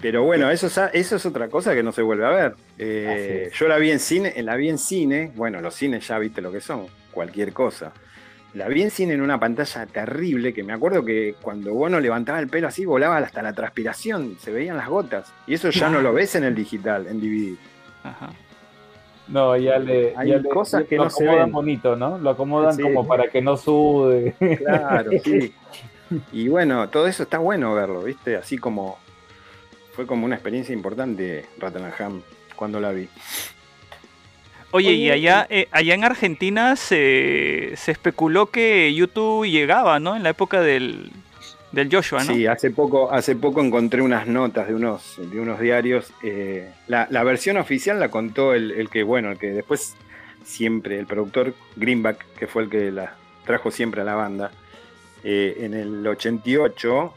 Pero 0.00 0.22
bueno, 0.22 0.50
eso 0.50 0.68
es, 0.68 0.78
eso 0.92 1.16
es 1.16 1.26
otra 1.26 1.48
cosa 1.48 1.74
que 1.74 1.82
no 1.82 1.90
se 1.92 2.02
vuelve 2.02 2.26
a 2.26 2.30
ver. 2.30 2.54
Eh, 2.78 3.50
yo 3.54 3.66
la 3.66 3.78
vi 3.78 3.90
en 3.90 3.98
cine, 3.98 4.32
la 4.42 4.54
vi 4.56 4.68
en 4.68 4.78
cine, 4.78 5.32
bueno, 5.34 5.60
los 5.60 5.74
cines 5.74 6.06
ya 6.06 6.18
viste 6.18 6.40
lo 6.40 6.52
que 6.52 6.60
son, 6.60 6.86
cualquier 7.10 7.52
cosa. 7.52 7.92
La 8.58 8.66
vi 8.68 8.82
en 8.82 8.90
cine 8.90 9.14
en 9.14 9.20
una 9.22 9.38
pantalla 9.38 9.86
terrible 9.86 10.52
que 10.52 10.64
me 10.64 10.72
acuerdo 10.72 11.04
que 11.04 11.36
cuando 11.40 11.72
Bono 11.74 12.00
levantaba 12.00 12.40
el 12.40 12.48
pelo 12.48 12.66
así 12.66 12.84
volaba 12.84 13.16
hasta 13.18 13.40
la 13.40 13.52
transpiración, 13.52 14.36
se 14.40 14.50
veían 14.50 14.76
las 14.76 14.88
gotas. 14.88 15.32
Y 15.46 15.54
eso 15.54 15.70
ya 15.70 15.88
no 15.88 16.00
lo 16.02 16.12
ves 16.12 16.34
en 16.34 16.42
el 16.42 16.54
digital, 16.56 17.06
en 17.06 17.20
DVD. 17.20 17.56
Ajá. 18.02 18.30
No, 19.28 19.56
ya 19.56 19.78
le. 19.78 20.12
Hay 20.16 20.30
ya 20.30 20.38
le- 20.38 20.48
cosas 20.48 20.84
que 20.84 20.96
lo 20.96 21.04
no 21.04 21.10
se 21.10 21.22
acomodan 21.22 21.46
ven. 21.46 21.52
bonito, 21.52 21.94
¿no? 21.96 22.18
Lo 22.18 22.30
acomodan 22.30 22.74
Sí. 22.74 22.82
como 22.82 23.06
para 23.06 23.28
que 23.28 23.40
no 23.40 23.56
sude. 23.56 24.34
Claro, 24.58 25.10
sí. 25.24 25.54
Y 26.32 26.48
bueno, 26.48 26.88
todo 26.88 27.06
eso 27.06 27.22
está 27.22 27.38
bueno 27.38 27.74
verlo, 27.74 28.02
¿viste? 28.02 28.36
Así 28.36 28.58
como 28.58 28.98
fue 29.92 30.04
como 30.06 30.24
una 30.24 30.34
experiencia 30.34 30.72
importante 30.72 31.44
Rottenham 31.58 32.22
cuando 32.56 32.80
la 32.80 32.90
vi. 32.90 33.08
Oye, 34.70 34.92
y 34.94 35.10
allá, 35.10 35.46
eh, 35.50 35.68
allá 35.72 35.94
en 35.94 36.04
Argentina 36.04 36.76
se, 36.76 37.72
se 37.76 37.92
especuló 37.92 38.46
que 38.50 38.92
YouTube 38.94 39.46
llegaba, 39.48 39.98
¿no? 39.98 40.14
En 40.16 40.22
la 40.22 40.30
época 40.30 40.60
del, 40.60 41.10
del 41.72 41.88
Joshua, 41.90 42.24
¿no? 42.24 42.34
Sí, 42.34 42.46
hace 42.46 42.70
poco, 42.70 43.10
hace 43.12 43.34
poco 43.36 43.62
encontré 43.62 44.02
unas 44.02 44.26
notas 44.26 44.68
de 44.68 44.74
unos, 44.74 45.14
de 45.18 45.40
unos 45.40 45.58
diarios. 45.60 46.12
eh, 46.22 46.74
la, 46.86 47.06
la 47.10 47.24
versión 47.24 47.56
oficial 47.56 47.98
la 48.00 48.10
contó 48.10 48.52
el, 48.54 48.72
el 48.72 48.90
que, 48.90 49.02
bueno, 49.04 49.30
el 49.32 49.38
que 49.38 49.48
después 49.48 49.96
siempre, 50.44 50.98
el 50.98 51.06
productor 51.06 51.54
Greenback, 51.76 52.26
que 52.38 52.46
fue 52.46 52.64
el 52.64 52.70
que 52.70 52.90
la 52.92 53.14
trajo 53.44 53.70
siempre 53.70 54.02
a 54.02 54.04
la 54.04 54.14
banda. 54.16 54.50
eh, 55.24 55.56
en 55.60 55.74
el 55.74 56.06
88, 56.06 57.14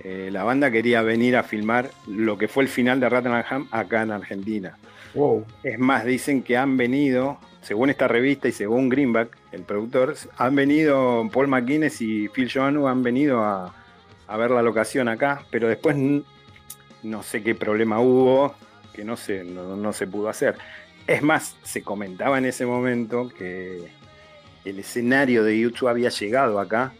eh, 0.00 0.30
la 0.32 0.44
banda 0.44 0.70
quería 0.70 1.02
venir 1.02 1.36
a 1.36 1.42
filmar 1.44 1.90
lo 2.06 2.38
que 2.38 2.48
fue 2.48 2.64
el 2.64 2.68
final 2.70 3.00
de 3.00 3.08
Rattenham 3.08 3.68
acá 3.70 4.02
en 4.02 4.10
Argentina. 4.12 4.78
Wow. 5.14 5.44
Es 5.62 5.78
más, 5.78 6.04
dicen 6.04 6.42
que 6.42 6.56
han 6.56 6.76
venido, 6.76 7.38
según 7.60 7.90
esta 7.90 8.08
revista 8.08 8.48
y 8.48 8.52
según 8.52 8.88
Greenback, 8.88 9.36
el 9.52 9.62
productor, 9.62 10.14
han 10.36 10.54
venido 10.54 11.28
Paul 11.32 11.48
McGuinness 11.48 12.00
y 12.00 12.28
Phil 12.28 12.50
Joannou 12.52 12.88
han 12.88 13.02
venido 13.02 13.42
a, 13.42 13.74
a 14.26 14.36
ver 14.36 14.50
la 14.50 14.62
locación 14.62 15.08
acá, 15.08 15.42
pero 15.50 15.68
después 15.68 15.96
no 17.02 17.22
sé 17.22 17.42
qué 17.42 17.54
problema 17.54 18.00
hubo, 18.00 18.54
que 18.92 19.04
no 19.04 19.16
se, 19.16 19.44
no, 19.44 19.76
no 19.76 19.92
se 19.92 20.06
pudo 20.06 20.28
hacer. 20.28 20.56
Es 21.06 21.22
más, 21.22 21.56
se 21.62 21.82
comentaba 21.82 22.38
en 22.38 22.46
ese 22.46 22.64
momento 22.64 23.28
que 23.28 23.90
el 24.64 24.78
escenario 24.78 25.42
de 25.44 25.58
YouTube 25.58 25.88
había 25.88 26.10
llegado 26.10 26.60
acá 26.60 26.92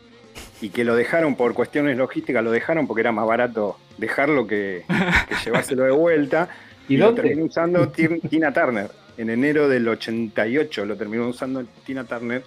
y 0.60 0.70
que 0.70 0.84
lo 0.84 0.96
dejaron 0.96 1.36
por 1.36 1.54
cuestiones 1.54 1.96
logísticas, 1.96 2.42
lo 2.42 2.50
dejaron 2.50 2.86
porque 2.86 3.00
era 3.00 3.12
más 3.12 3.26
barato 3.26 3.78
dejarlo 3.98 4.46
que, 4.46 4.84
que 5.28 5.34
llevárselo 5.44 5.84
de 5.84 5.90
vuelta. 5.90 6.48
¿Y 6.92 6.94
Y 6.94 6.98
lo 6.98 7.14
terminó 7.14 7.44
usando 7.46 7.88
Ti- 7.88 8.20
Tina 8.28 8.52
Turner. 8.52 8.90
En 9.16 9.30
enero 9.30 9.68
del 9.68 9.88
88 9.88 10.84
lo 10.84 10.96
terminó 10.96 11.28
usando 11.28 11.64
Tina 11.84 12.04
Turner 12.04 12.44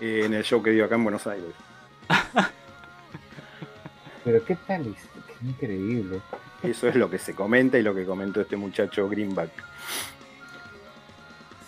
eh, 0.00 0.22
en 0.24 0.34
el 0.34 0.42
show 0.42 0.62
que 0.62 0.70
dio 0.70 0.84
acá 0.84 0.96
en 0.96 1.04
Buenos 1.04 1.26
Aires. 1.26 1.52
Pero 4.24 4.44
qué 4.44 4.56
tal, 4.66 4.84
qué 4.84 5.46
increíble. 5.46 6.20
Eso 6.62 6.88
es 6.88 6.94
lo 6.94 7.10
que 7.10 7.18
se 7.18 7.34
comenta 7.34 7.78
y 7.78 7.82
lo 7.82 7.94
que 7.94 8.04
comentó 8.04 8.40
este 8.40 8.56
muchacho 8.56 9.08
Greenback. 9.08 9.50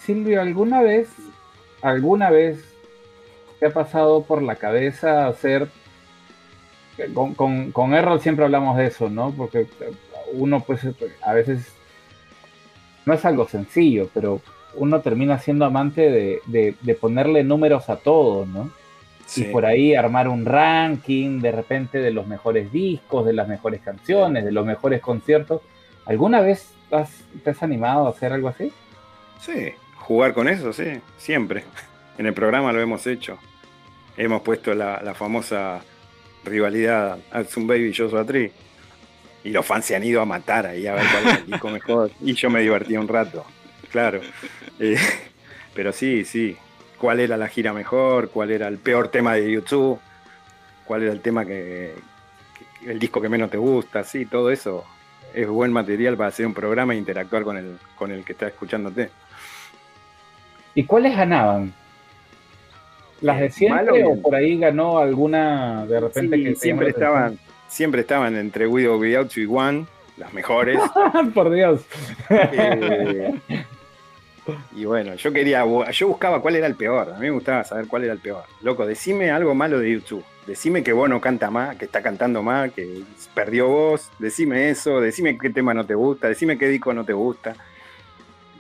Silvio, 0.05 0.41
¿alguna 0.41 0.83
vez, 0.83 1.09
alguna 1.83 2.31
vez 2.31 2.65
te 3.59 3.67
ha 3.67 3.73
pasado 3.73 4.23
por 4.23 4.43
la 4.43 4.57
cabeza 4.57 5.27
hacer 5.27 5.69
con, 7.13 7.35
con, 7.35 7.73
con 7.73 7.93
Errol 7.95 8.21
siempre 8.21 8.45
hablamos 8.45 8.77
de 8.77 8.87
eso, 8.87 9.11
¿no? 9.11 9.33
Porque 9.33 9.67
uno 10.33 10.61
pues 10.61 10.83
a 11.23 11.33
veces 11.33 11.73
no 13.07 13.15
es 13.15 13.25
algo 13.25 13.49
sencillo, 13.49 14.09
pero 14.13 14.41
uno 14.75 15.01
termina 15.01 15.39
siendo 15.39 15.65
amante 15.65 16.11
de, 16.43 16.97
ponerle 17.01 17.45
números 17.45 17.89
a 17.89 17.97
todo, 17.97 18.47
¿no? 18.47 18.71
Y 19.37 19.45
por 19.45 19.65
ahí 19.65 19.95
armar 19.95 20.29
un 20.29 20.45
ranking 20.45 21.41
de 21.41 21.51
repente 21.51 21.99
de 21.99 22.11
los 22.11 22.27
mejores 22.27 22.71
discos, 22.71 23.25
de 23.25 23.33
las 23.33 23.49
mejores 23.49 23.81
canciones, 23.81 24.45
de 24.45 24.53
los 24.53 24.67
mejores 24.67 25.01
conciertos. 25.01 25.63
¿Alguna 26.05 26.41
vez 26.43 26.75
te 27.43 27.51
has 27.51 27.63
animado 27.63 28.07
a 28.07 28.11
hacer 28.11 28.33
algo 28.33 28.49
así? 28.49 28.71
Sí, 29.41 29.73
jugar 29.97 30.35
con 30.35 30.49
eso, 30.49 30.73
sí, 30.73 31.01
siempre. 31.17 31.65
En 32.19 32.27
el 32.27 32.35
programa 32.35 32.73
lo 32.73 32.81
hemos 32.81 33.07
hecho. 33.07 33.39
Hemos 34.17 34.43
puesto 34.43 34.75
la, 34.75 35.15
famosa 35.15 35.81
rivalidad 36.45 37.19
Zoom 37.49 37.67
Baby 37.67 37.89
y 37.89 37.95
Joshua 37.95 38.25
Tree. 38.25 38.53
Y 39.45 39.51
los 39.51 39.65
fans 39.65 39.85
se 39.85 39.95
han 39.95 40.03
ido 40.03 40.23
a 40.23 40.25
matar 40.25 40.67
ahí 40.67 40.87
a 40.87 40.95
ver 40.95 41.05
cuál 41.13 41.27
es 41.27 41.39
el 41.41 41.47
disco 41.47 41.69
mejor. 41.69 42.11
Y 42.23 42.33
yo 42.35 42.51
me 42.51 42.61
divertí 42.61 42.97
un 42.97 43.07
rato, 43.07 43.45
claro. 43.93 44.21
Eh, 44.81 44.97
pero 45.75 45.93
sí, 45.93 46.25
sí. 46.25 46.57
¿Cuál 46.99 47.21
era 47.21 47.37
la 47.37 47.49
gira 47.49 47.73
mejor? 47.73 48.31
¿Cuál 48.31 48.51
era 48.51 48.67
el 48.69 48.79
peor 48.79 49.09
tema 49.09 49.35
de 49.35 49.53
YouTube? 49.53 50.01
¿Cuál 50.85 51.03
era 51.03 51.13
el 51.13 51.21
tema 51.21 51.45
que, 51.45 51.95
el 52.87 52.99
disco 52.99 53.21
que 53.21 53.29
menos 53.29 53.51
te 53.51 53.59
gusta? 53.59 54.03
Sí, 54.03 54.25
todo 54.27 54.51
eso 54.51 54.85
es 55.35 55.47
buen 55.47 55.73
material 55.73 56.17
para 56.17 56.29
hacer 56.29 56.47
un 56.47 56.55
programa 56.55 56.95
e 56.95 56.97
interactuar 56.97 57.43
con 57.43 57.59
el, 57.59 57.77
con 57.97 58.11
el 58.11 58.25
que 58.25 58.33
está 58.33 58.47
escuchándote. 58.47 59.11
¿Y 60.75 60.85
cuáles 60.85 61.17
ganaban? 61.17 61.73
¿Las 63.21 63.41
de 63.41 63.51
siempre 63.51 64.05
o 64.05 64.21
por 64.21 64.35
ahí 64.35 64.59
ganó 64.59 64.99
alguna 64.99 65.87
de 65.87 66.01
repente 66.01 66.43
que 66.43 66.55
siempre 66.55 66.91
estaban, 66.91 67.39
siempre 67.69 68.03
estaban 68.03 68.37
entre 68.37 68.67
Widow 68.67 68.99
Without 68.99 69.37
y 69.37 69.47
One, 69.47 69.87
las 70.17 70.33
mejores. 70.33 70.79
por 71.35 71.51
Dios. 71.51 71.83
Eh, 72.31 73.41
y 74.77 74.85
bueno, 74.85 75.15
yo 75.15 75.33
quería, 75.33 75.65
yo 75.93 76.09
buscaba 76.09 76.41
cuál 76.41 76.57
era 76.57 76.67
el 76.67 76.75
peor. 76.75 77.11
A 77.11 77.15
mí 77.15 77.27
me 77.27 77.31
gustaba 77.31 77.65
saber 77.65 77.87
cuál 77.87 78.05
era 78.05 78.13
el 78.13 78.19
peor. 78.19 78.45
Loco, 78.63 78.87
decime 78.87 79.31
algo 79.31 79.55
malo 79.55 79.79
de 79.79 79.93
YouTube. 79.93 80.25
Decime 80.47 80.83
que 80.83 80.93
vos 80.93 81.09
no 81.09 81.21
canta 81.21 81.51
más, 81.51 81.77
que 81.77 81.87
está 81.87 82.03
cantando 82.03 82.43
más, 82.43 82.71
que 82.73 83.03
perdió 83.35 83.69
voz. 83.69 84.11
Decime 84.19 84.69
eso, 84.71 85.01
decime 85.01 85.39
qué 85.39 85.51
tema 85.51 85.73
no 85.73 85.87
te 85.87 85.95
gusta, 85.95 86.29
decime 86.29 86.59
qué 86.59 86.69
disco 86.69 86.93
no 86.93 87.05
te 87.05 87.15
gusta. 87.15 87.55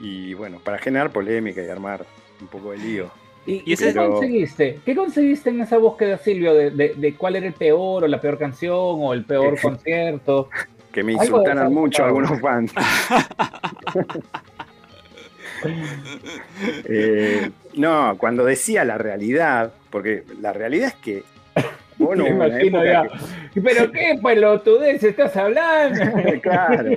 Y 0.00 0.34
bueno, 0.34 0.58
para 0.58 0.78
generar 0.78 1.10
polémica 1.10 1.62
y 1.62 1.68
armar 1.68 2.06
un 2.40 2.46
poco 2.48 2.70
de 2.72 2.78
lío. 2.78 3.23
¿Y, 3.46 3.76
qué 3.76 3.94
conseguiste? 3.94 4.80
¿Qué 4.84 4.94
conseguiste 4.94 5.50
en 5.50 5.60
esa 5.60 5.78
búsqueda, 5.78 6.18
Silvio, 6.18 6.54
de, 6.54 7.14
cuál 7.18 7.36
era 7.36 7.46
el 7.46 7.52
peor 7.52 8.04
o 8.04 8.08
la 8.08 8.20
peor 8.20 8.38
canción 8.38 8.72
o 8.72 9.12
el 9.12 9.24
peor 9.24 9.60
concierto? 9.60 10.48
Que 10.92 11.02
me 11.02 11.12
insultaran 11.12 11.72
mucho 11.72 12.04
algunos 12.04 12.40
fans. 12.40 12.72
Eh, 16.84 17.50
no, 17.74 18.18
cuando 18.18 18.44
decía 18.44 18.84
la 18.84 18.98
realidad, 18.98 19.72
porque 19.88 20.24
la 20.38 20.52
realidad 20.52 20.88
es 20.88 20.94
que 20.96 21.22
bueno, 21.96 22.26
imagino 22.26 22.84
ya. 22.84 23.06
¿Pero 23.54 23.90
qué 23.92 24.18
pelotudez 24.22 25.02
estás 25.02 25.36
hablando? 25.36 26.04
claro. 26.42 26.90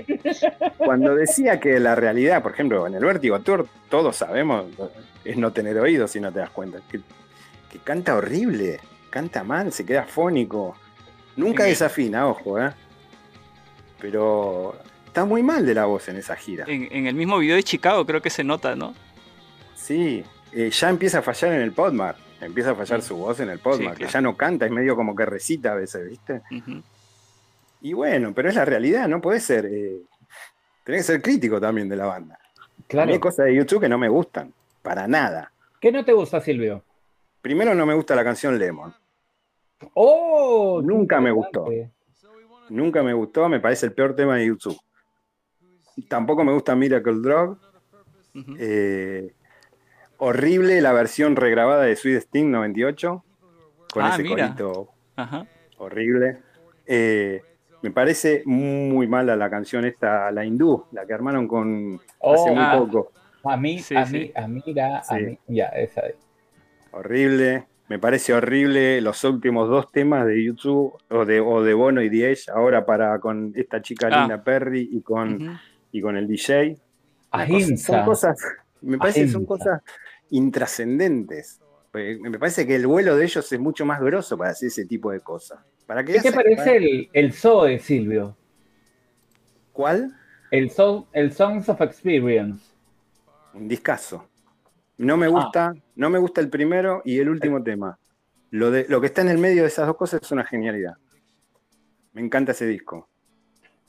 Cuando 0.78 1.16
decía 1.16 1.60
que 1.60 1.80
la 1.80 1.96
realidad, 1.96 2.42
por 2.42 2.54
ejemplo, 2.54 2.88
en 2.88 2.96
el 2.96 3.06
Vértigo 3.06 3.40
Tour, 3.40 3.68
todos 3.90 4.16
sabemos, 4.16 4.66
es 5.28 5.38
no 5.38 5.52
tener 5.52 5.78
oídos 5.78 6.12
si 6.12 6.20
no 6.20 6.32
te 6.32 6.40
das 6.40 6.50
cuenta. 6.50 6.80
Que, 6.90 7.02
canta 7.84 8.16
horrible, 8.16 8.80
canta 9.10 9.44
mal, 9.44 9.72
se 9.72 9.86
queda 9.86 10.06
fónico. 10.06 10.76
Nunca 11.36 11.66
desafina, 11.66 12.28
ojo, 12.28 12.60
¿eh? 12.60 12.72
Pero 14.00 14.76
está 15.06 15.26
muy 15.26 15.44
mal 15.44 15.66
de 15.66 15.76
la 15.76 15.86
voz 15.86 16.08
en 16.08 16.16
esa 16.16 16.36
gira. 16.36 16.66
En, 16.68 17.08
el 17.08 17.14
mismo 17.14 17.38
video 17.38 17.56
de 17.56 17.64
Chicago 17.64 18.06
creo 18.06 18.22
que 18.22 18.30
se 18.30 18.44
nota, 18.44 18.76
¿no? 18.76 18.96
Sí, 19.76 20.24
eh, 20.54 20.70
ya 20.72 20.90
empieza 20.90 21.20
a 21.20 21.22
fallar 21.22 21.54
en 21.54 21.62
el 21.62 21.72
Podmar. 21.72 22.16
Empieza 22.40 22.72
a 22.72 22.76
fallar 22.76 23.02
su 23.02 23.18
voz 23.18 23.40
en 23.40 23.50
el 23.50 23.60
Podmar, 23.60 23.98
que 23.98 24.08
ya 24.08 24.22
no 24.22 24.36
canta, 24.36 24.66
es 24.66 24.72
medio 24.72 24.96
como 24.96 25.16
que 25.16 25.26
recita 25.26 25.74
a 25.74 25.76
veces, 25.76 26.08
¿viste? 26.08 26.42
Y 27.82 27.94
bueno, 27.94 28.34
pero 28.34 28.50
es 28.50 28.56
la 28.56 28.66
realidad, 28.66 29.08
no 29.08 29.22
puede 29.22 29.40
ser. 29.40 29.66
Eh, 29.66 30.02
tenés 30.84 31.02
que 31.02 31.14
ser 31.14 31.22
crítico 31.22 31.60
también 31.60 31.90
de 31.90 31.96
la 31.96 32.06
banda. 32.06 32.40
Claro. 32.88 33.12
Hay 33.12 33.20
cosas 33.20 33.48
de 33.48 33.56
YouTube 33.56 33.82
que 33.82 33.90
no 33.90 33.98
me 33.98 34.08
gustan, 34.08 34.54
para 34.88 35.06
nada. 35.06 35.52
¿Qué 35.82 35.92
no 35.92 36.06
te 36.06 36.14
gusta, 36.14 36.40
Silvio? 36.40 36.82
Primero 37.42 37.76
no 37.76 37.86
me 37.86 37.94
gusta 37.94 38.16
la 38.16 38.24
canción 38.24 38.58
Lemon. 38.58 38.94
¡Oh! 39.96 40.82
Nunca 40.82 41.20
me 41.20 41.30
gustó. 41.30 41.66
Nunca 42.70 43.04
me 43.04 43.12
gustó, 43.12 43.50
me 43.50 43.60
parece 43.60 43.88
el 43.88 43.92
peor 43.92 44.16
tema 44.16 44.38
de 44.38 44.46
YouTube. 44.46 44.80
Tampoco 46.08 46.46
me 46.46 46.54
gusta 46.54 46.74
Miracle 46.74 47.20
Drug. 47.22 47.58
eh, 48.58 49.34
horrible 50.20 50.80
la 50.80 50.94
versión 50.94 51.36
regrabada 51.36 51.84
de 51.84 51.98
Sweet 51.98 52.20
Sting 52.20 52.50
98, 52.50 53.26
con 53.92 54.04
ah, 54.06 54.12
ese 54.14 54.26
corito 54.26 54.90
horrible. 55.80 56.40
Eh, 56.86 57.42
me 57.82 57.92
parece 57.92 58.42
muy 58.46 59.06
mala 59.06 59.36
la 59.36 59.50
canción 59.50 59.84
esta, 59.84 60.32
la 60.32 60.46
hindú, 60.46 60.86
la 60.94 61.06
que 61.06 61.14
armaron 61.14 61.46
con 61.46 62.00
hace 62.24 62.52
muy 62.52 62.64
oh, 62.64 62.86
poco. 62.86 63.17
A 63.44 63.58
mí, 63.58 63.80
a, 63.96 64.06
mí 64.06 64.32
a 64.36 64.48
mí, 64.48 64.64
a 64.76 65.18
mí, 65.18 65.40
ya, 65.48 65.68
esa 65.68 66.02
es. 66.02 66.16
Horrible, 66.92 67.66
me 67.88 68.00
parece 68.00 68.34
horrible 68.34 69.00
los 69.02 69.24
últimos 69.24 69.70
dos 69.70 69.92
temas 69.92 70.26
de 70.26 70.44
YouTube 70.44 70.94
o 71.10 71.26
de, 71.26 71.40
o 71.40 71.64
de 71.64 71.74
Bono 71.74 72.02
y 72.02 72.10
Diez, 72.10 72.50
ahora 72.50 72.86
para 72.86 73.20
con 73.20 73.54
esta 73.56 73.82
chica 73.82 74.10
ah. 74.12 74.20
Linda 74.20 74.44
Perry 74.44 74.90
y 74.92 75.02
con, 75.02 75.58
y 75.92 76.02
con 76.02 76.18
el 76.18 76.28
DJ. 76.28 76.78
Son 77.78 78.04
cosas, 78.04 78.38
me 78.82 78.98
parece 78.98 79.22
que 79.22 79.28
son 79.30 79.46
cosas 79.46 79.82
intrascendentes. 80.30 81.62
Me 81.94 82.38
parece 82.38 82.68
que 82.68 82.76
el 82.76 82.86
vuelo 82.86 83.16
de 83.16 83.26
ellos 83.26 83.52
es 83.52 83.60
mucho 83.60 83.86
más 83.86 84.02
grosso 84.02 84.38
para 84.38 84.52
hacer 84.52 84.68
ese 84.68 84.86
tipo 84.86 85.12
de 85.12 85.22
cosas. 85.22 85.60
¿Para 85.86 86.04
qué, 86.04 86.20
te 86.20 86.32
parece 86.32 86.76
el, 86.76 87.10
el 87.14 87.32
de 87.32 87.80
Silvio? 87.80 88.36
¿Cuál? 89.72 90.14
El, 90.52 90.72
el 91.14 91.32
Songs 91.32 91.70
of 91.70 91.82
Experience. 91.82 92.77
Un 93.58 93.68
discazo. 93.68 94.30
No 94.98 95.18
me 95.18 95.26
ah. 95.26 95.30
gusta, 95.30 95.76
no 95.96 96.10
me 96.10 96.20
gusta 96.20 96.42
el 96.42 96.50
primero 96.50 97.02
y 97.04 97.20
el 97.20 97.30
último 97.30 97.64
tema. 97.64 97.98
Lo, 98.52 98.72
de, 98.72 98.86
lo 98.88 99.02
que 99.02 99.08
está 99.08 99.22
en 99.22 99.30
el 99.30 99.38
medio 99.38 99.64
de 99.64 99.68
esas 99.68 99.88
dos 99.88 99.98
cosas 99.98 100.22
es 100.22 100.32
una 100.32 100.46
genialidad. 100.46 100.96
Me 102.14 102.22
encanta 102.22 102.52
ese 102.52 102.66
disco. 102.66 103.08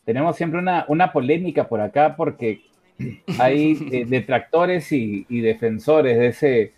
Tenemos 0.04 0.36
siempre 0.36 0.58
una, 0.58 0.84
una 0.88 1.12
polémica 1.12 1.68
por 1.68 1.80
acá 1.80 2.16
porque 2.16 2.62
hay 3.38 3.78
eh, 3.92 4.04
detractores 4.06 4.90
y, 4.92 5.24
defensores 5.28 6.18
de 6.18 6.26
ese, 6.28 6.72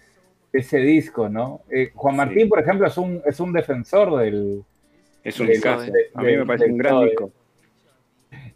ese 0.52 0.78
disco, 0.78 1.28
¿no? 1.28 1.62
Eh, 1.70 1.92
Juan 1.94 2.16
Martín, 2.16 2.48
por 2.48 2.60
ejemplo, 2.60 2.86
es 2.86 2.96
un, 2.98 3.22
es 3.24 3.40
un 3.40 3.52
defensor 3.52 4.18
del... 4.18 4.64
Es 5.22 5.38
un. 5.38 5.48
A 6.14 6.22
mí 6.22 6.36
me 6.36 6.46
parece 6.46 6.70
un 6.70 6.78
gran 6.78 7.04
disco. 7.04 7.30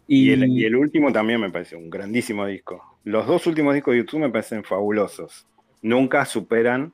Y, 0.07 0.31
el, 0.31 0.75
último 0.75 1.11
también 1.11 1.41
me 1.41 1.49
parece 1.49 1.75
un 1.75 1.89
grandísimo 1.89 2.45
disco. 2.45 2.99
Los 3.03 3.25
dos 3.25 3.47
últimos 3.47 3.73
discos 3.73 3.93
de 3.93 3.99
YouTube 3.99 4.21
me 4.21 4.29
parecen 4.29 4.63
fabulosos. 4.63 5.47
Nunca 5.81 6.25
superan 6.25 6.93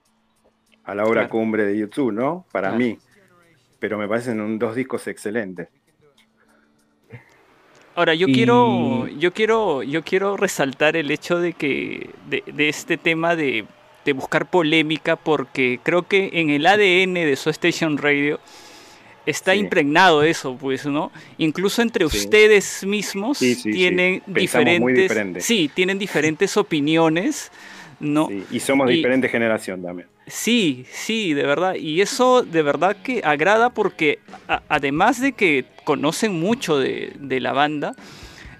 a 0.83 0.95
la 0.95 1.05
obra 1.05 1.29
cumbre 1.29 1.65
de 1.65 1.77
YouTube, 1.77 2.11
¿no? 2.11 2.45
Para 2.51 2.71
mí. 2.71 2.97
Pero 3.79 3.97
me 3.97 4.07
parecen 4.07 4.57
dos 4.57 4.75
discos 4.75 5.07
excelentes. 5.07 5.69
Ahora, 7.93 8.13
yo 8.13 8.27
quiero, 8.27 9.07
yo 9.07 9.33
quiero, 9.33 9.83
yo 9.83 10.03
quiero 10.03 10.37
resaltar 10.37 10.95
el 10.95 11.11
hecho 11.11 11.39
de 11.39 11.51
que, 11.53 12.09
de, 12.29 12.69
este 12.69 12.97
tema 12.97 13.35
de, 13.35 13.65
buscar 14.15 14.49
polémica, 14.49 15.17
porque 15.17 15.79
creo 15.83 16.03
que 16.03 16.29
en 16.33 16.49
el 16.49 16.65
ADN 16.65 17.13
de 17.13 17.35
So 17.35 17.49
Station 17.49 17.97
Radio 17.97 18.39
está 19.25 19.55
impregnado 19.55 20.23
eso, 20.23 20.57
pues, 20.59 20.85
¿no? 20.85 21.11
Incluso 21.37 21.81
entre 21.81 22.05
ustedes 22.05 22.85
mismos 22.85 23.39
tienen 23.39 24.21
diferentes, 24.27 25.45
sí, 25.45 25.69
tienen 25.73 25.99
diferentes 25.99 26.57
opiniones, 26.57 27.51
¿no? 27.99 28.29
y 28.51 28.59
somos 28.59 28.89
diferente 28.89 29.29
generación 29.29 29.81
también. 29.81 30.07
Sí, 30.27 30.85
sí, 30.91 31.33
de 31.33 31.43
verdad. 31.43 31.75
Y 31.75 32.01
eso 32.01 32.43
de 32.43 32.61
verdad 32.61 32.97
que 33.03 33.21
agrada 33.23 33.69
porque 33.69 34.19
además 34.69 35.19
de 35.19 35.33
que 35.33 35.65
conocen 35.83 36.39
mucho 36.39 36.79
de, 36.79 37.39
la 37.41 37.53
banda, 37.53 37.95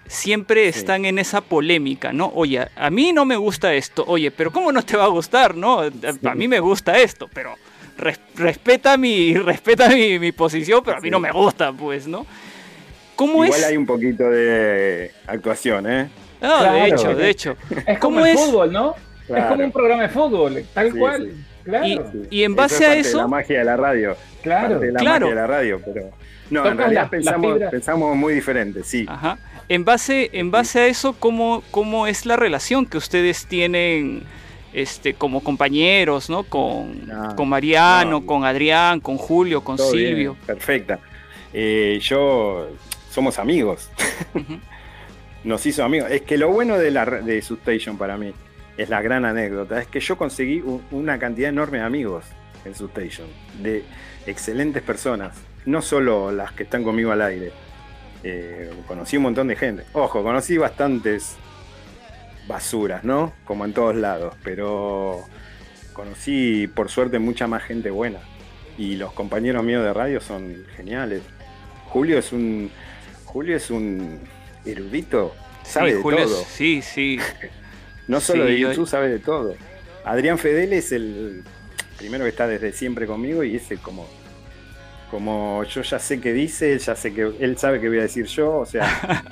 siempre 0.07 0.67
están 0.67 1.05
en 1.05 1.17
esa 1.17 1.41
polémica, 1.41 2.11
¿no? 2.13 2.31
Oye, 2.35 2.67
a 2.75 2.89
mí 2.89 3.13
no 3.13 3.25
me 3.25 3.37
gusta 3.37 3.73
esto, 3.73 4.03
oye, 4.07 4.31
pero 4.31 4.51
¿cómo 4.51 4.71
no 4.71 4.83
te 4.83 4.97
va 4.97 5.05
a 5.05 5.07
gustar, 5.07 5.55
no? 5.55 5.79
A 5.79 6.35
mí 6.35 6.47
me 6.47 6.59
gusta 6.59 6.99
esto, 6.99 7.29
pero 7.33 7.55
res- 8.01 8.19
respeta 8.35 8.97
mi, 8.97 9.33
respeta 9.37 9.87
mi, 9.89 10.19
mi 10.19 10.31
posición, 10.31 10.81
pero 10.83 10.97
a 10.97 11.01
mí 11.01 11.09
no 11.09 11.19
me 11.19 11.31
gusta, 11.31 11.71
pues, 11.71 12.07
¿no? 12.07 12.25
¿Cómo 13.15 13.45
Igual 13.45 13.59
es? 13.59 13.65
hay 13.67 13.77
un 13.77 13.85
poquito 13.85 14.29
de 14.29 15.11
actuación, 15.27 15.89
¿eh? 15.89 16.09
No, 16.41 16.63
de 16.73 16.87
hecho, 16.87 17.15
de 17.15 17.29
hecho. 17.29 17.55
Es 17.85 17.99
¿Cómo 17.99 18.15
como 18.15 18.25
el 18.25 18.31
es? 18.33 18.39
fútbol, 18.39 18.71
¿no? 18.73 18.95
Es 19.29 19.45
como 19.45 19.63
un 19.63 19.71
programa 19.71 20.01
de 20.03 20.09
fútbol, 20.09 20.65
tal 20.73 20.91
Sí, 20.91 20.97
cual. 20.97 21.29
sí. 21.31 21.45
Claro, 21.63 21.85
Y- 22.31 22.43
en 22.43 22.51
Eso 22.53 22.55
base 22.55 22.75
es 22.75 22.81
a 22.81 22.85
parte 22.87 22.95
de 22.95 22.99
eso- 23.01 23.17
la 23.19 23.27
magia 23.27 23.59
de 23.59 23.65
la 23.65 23.77
radio. 23.77 24.17
claro. 24.41 24.69
Parte 24.69 24.85
de 24.87 24.91
la 24.93 24.99
Claro. 24.99 25.19
magia 25.27 25.35
de 25.35 25.41
la 25.41 25.47
radio, 25.47 25.81
pero. 25.85 26.09
No, 26.49 26.59
Tocas 26.61 26.71
en 26.71 26.77
realidad 26.79 27.03
la- 27.03 27.09
pensamos, 27.09 27.59
pensamos 27.69 28.15
muy 28.17 28.33
diferente, 28.33 28.83
sí. 28.83 29.05
Ajá. 29.07 29.37
En 29.69 29.85
base, 29.85 30.31
en 30.33 30.49
base 30.51 30.79
a 30.79 30.87
eso, 30.87 31.13
¿cómo, 31.17 31.63
¿cómo 31.71 32.07
es 32.07 32.25
la 32.25 32.35
relación 32.35 32.85
que 32.87 32.97
ustedes 32.97 33.45
tienen 33.45 34.23
este, 34.73 35.13
como 35.13 35.43
compañeros, 35.43 36.29
¿no? 36.29 36.43
Con, 36.43 37.07
No, 37.07 37.35
con 37.35 37.49
Mariano, 37.49 38.21
no. 38.21 38.25
con 38.25 38.45
Adrián, 38.45 38.99
con 38.99 39.17
Julio, 39.17 39.63
con 39.63 39.77
Todo 39.77 39.91
bien, 39.91 40.07
Silvio. 40.09 40.37
perfecta. 40.45 40.99
Eh, 41.53 41.99
yo. 42.01 42.67
Somos 43.09 43.39
amigos. 43.39 43.89
Nos 45.43 45.65
hizo 45.65 45.83
amigos. 45.83 46.09
Es 46.11 46.21
que 46.21 46.37
lo 46.37 46.49
bueno 46.49 46.77
de, 46.77 46.91
la, 46.91 47.05
de 47.05 47.41
Substation 47.41 47.97
para 47.97 48.15
mí 48.17 48.31
es 48.77 48.89
la 48.89 49.01
gran 49.01 49.25
anécdota. 49.25 49.81
Es 49.81 49.87
que 49.87 49.99
yo 49.99 50.17
conseguí 50.17 50.63
una 50.91 51.19
cantidad 51.19 51.49
enorme 51.49 51.79
de 51.79 51.83
amigos 51.83 52.25
en 52.63 52.75
Substation. 52.75 53.27
De 53.61 53.83
excelentes 54.27 54.81
personas. 54.83 55.35
No 55.65 55.81
solo 55.81 56.31
las 56.31 56.51
que 56.53 56.63
están 56.63 56.83
conmigo 56.83 57.11
al 57.11 57.21
aire. 57.21 57.51
Eh, 58.23 58.71
conocí 58.87 59.17
un 59.17 59.23
montón 59.23 59.47
de 59.47 59.55
gente. 59.55 59.83
Ojo, 59.93 60.23
conocí 60.23 60.57
bastantes 60.57 61.35
basuras, 62.51 63.03
¿no? 63.03 63.33
Como 63.45 63.65
en 63.65 63.73
todos 63.73 63.95
lados. 63.95 64.35
Pero 64.43 65.23
conocí, 65.93 66.67
por 66.67 66.89
suerte, 66.89 67.19
mucha 67.19 67.47
más 67.47 67.63
gente 67.63 67.89
buena. 67.89 68.19
Y 68.77 68.95
los 68.95 69.13
compañeros 69.13 69.63
míos 69.63 69.83
de 69.83 69.93
radio 69.93 70.21
son 70.21 70.65
geniales. 70.75 71.21
Julio 71.87 72.17
es 72.19 72.31
un. 72.31 72.69
Julio 73.25 73.55
es 73.55 73.69
un 73.71 74.19
erudito. 74.65 75.33
Sabe 75.63 75.91
Sí, 75.91 75.95
de 75.97 76.01
Julio 76.01 76.19
es- 76.19 76.25
todo. 76.29 76.43
sí, 76.49 76.81
sí. 76.81 77.19
No 78.07 78.19
solo 78.19 78.45
Sí, 78.45 78.51
de 78.53 78.59
yo- 78.59 78.69
YouTube, 78.69 78.87
sabe 78.87 79.09
de 79.09 79.19
todo. 79.19 79.55
Adrián 80.03 80.37
Fedel 80.37 80.73
es 80.73 80.91
el 80.91 81.43
primero 81.97 82.23
que 82.25 82.29
está 82.31 82.47
desde 82.47 82.73
siempre 82.73 83.05
conmigo 83.05 83.43
y 83.43 83.55
ese 83.55 83.77
como. 83.77 84.07
Como 85.09 85.63
yo 85.65 85.81
ya 85.81 85.99
sé 85.99 86.19
qué 86.21 86.31
dice, 86.33 86.77
ya 86.79 86.95
sé 86.95 87.13
que 87.13 87.29
él 87.39 87.57
sabe 87.57 87.79
qué 87.81 87.89
voy 87.89 87.99
a 87.99 88.03
decir 88.03 88.25
yo, 88.25 88.57
o 88.59 88.65
sea. 88.65 89.23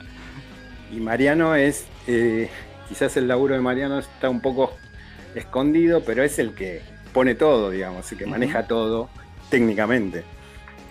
y 0.91 0.97
Mariano 0.99 1.55
es. 1.55 1.85
eh, 2.07 2.49
quizás 2.89 3.15
el 3.15 3.27
laburo 3.27 3.55
de 3.55 3.61
Mariano 3.61 3.99
está 3.99 4.29
un 4.29 4.41
poco 4.41 4.73
escondido, 5.35 6.03
pero 6.03 6.23
es 6.23 6.39
el 6.39 6.53
que 6.53 6.81
pone 7.13 7.35
todo, 7.35 7.69
digamos, 7.69 8.11
el 8.11 8.17
que 8.17 8.25
maneja 8.25 8.67
todo 8.67 9.09
técnicamente. 9.49 10.23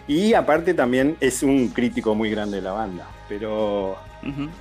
Y 0.06 0.32
aparte 0.32 0.72
también 0.72 1.16
es 1.20 1.42
un 1.42 1.68
crítico 1.68 2.14
muy 2.14 2.30
grande 2.30 2.56
de 2.58 2.62
la 2.62 2.72
banda, 2.72 3.06
pero 3.28 3.98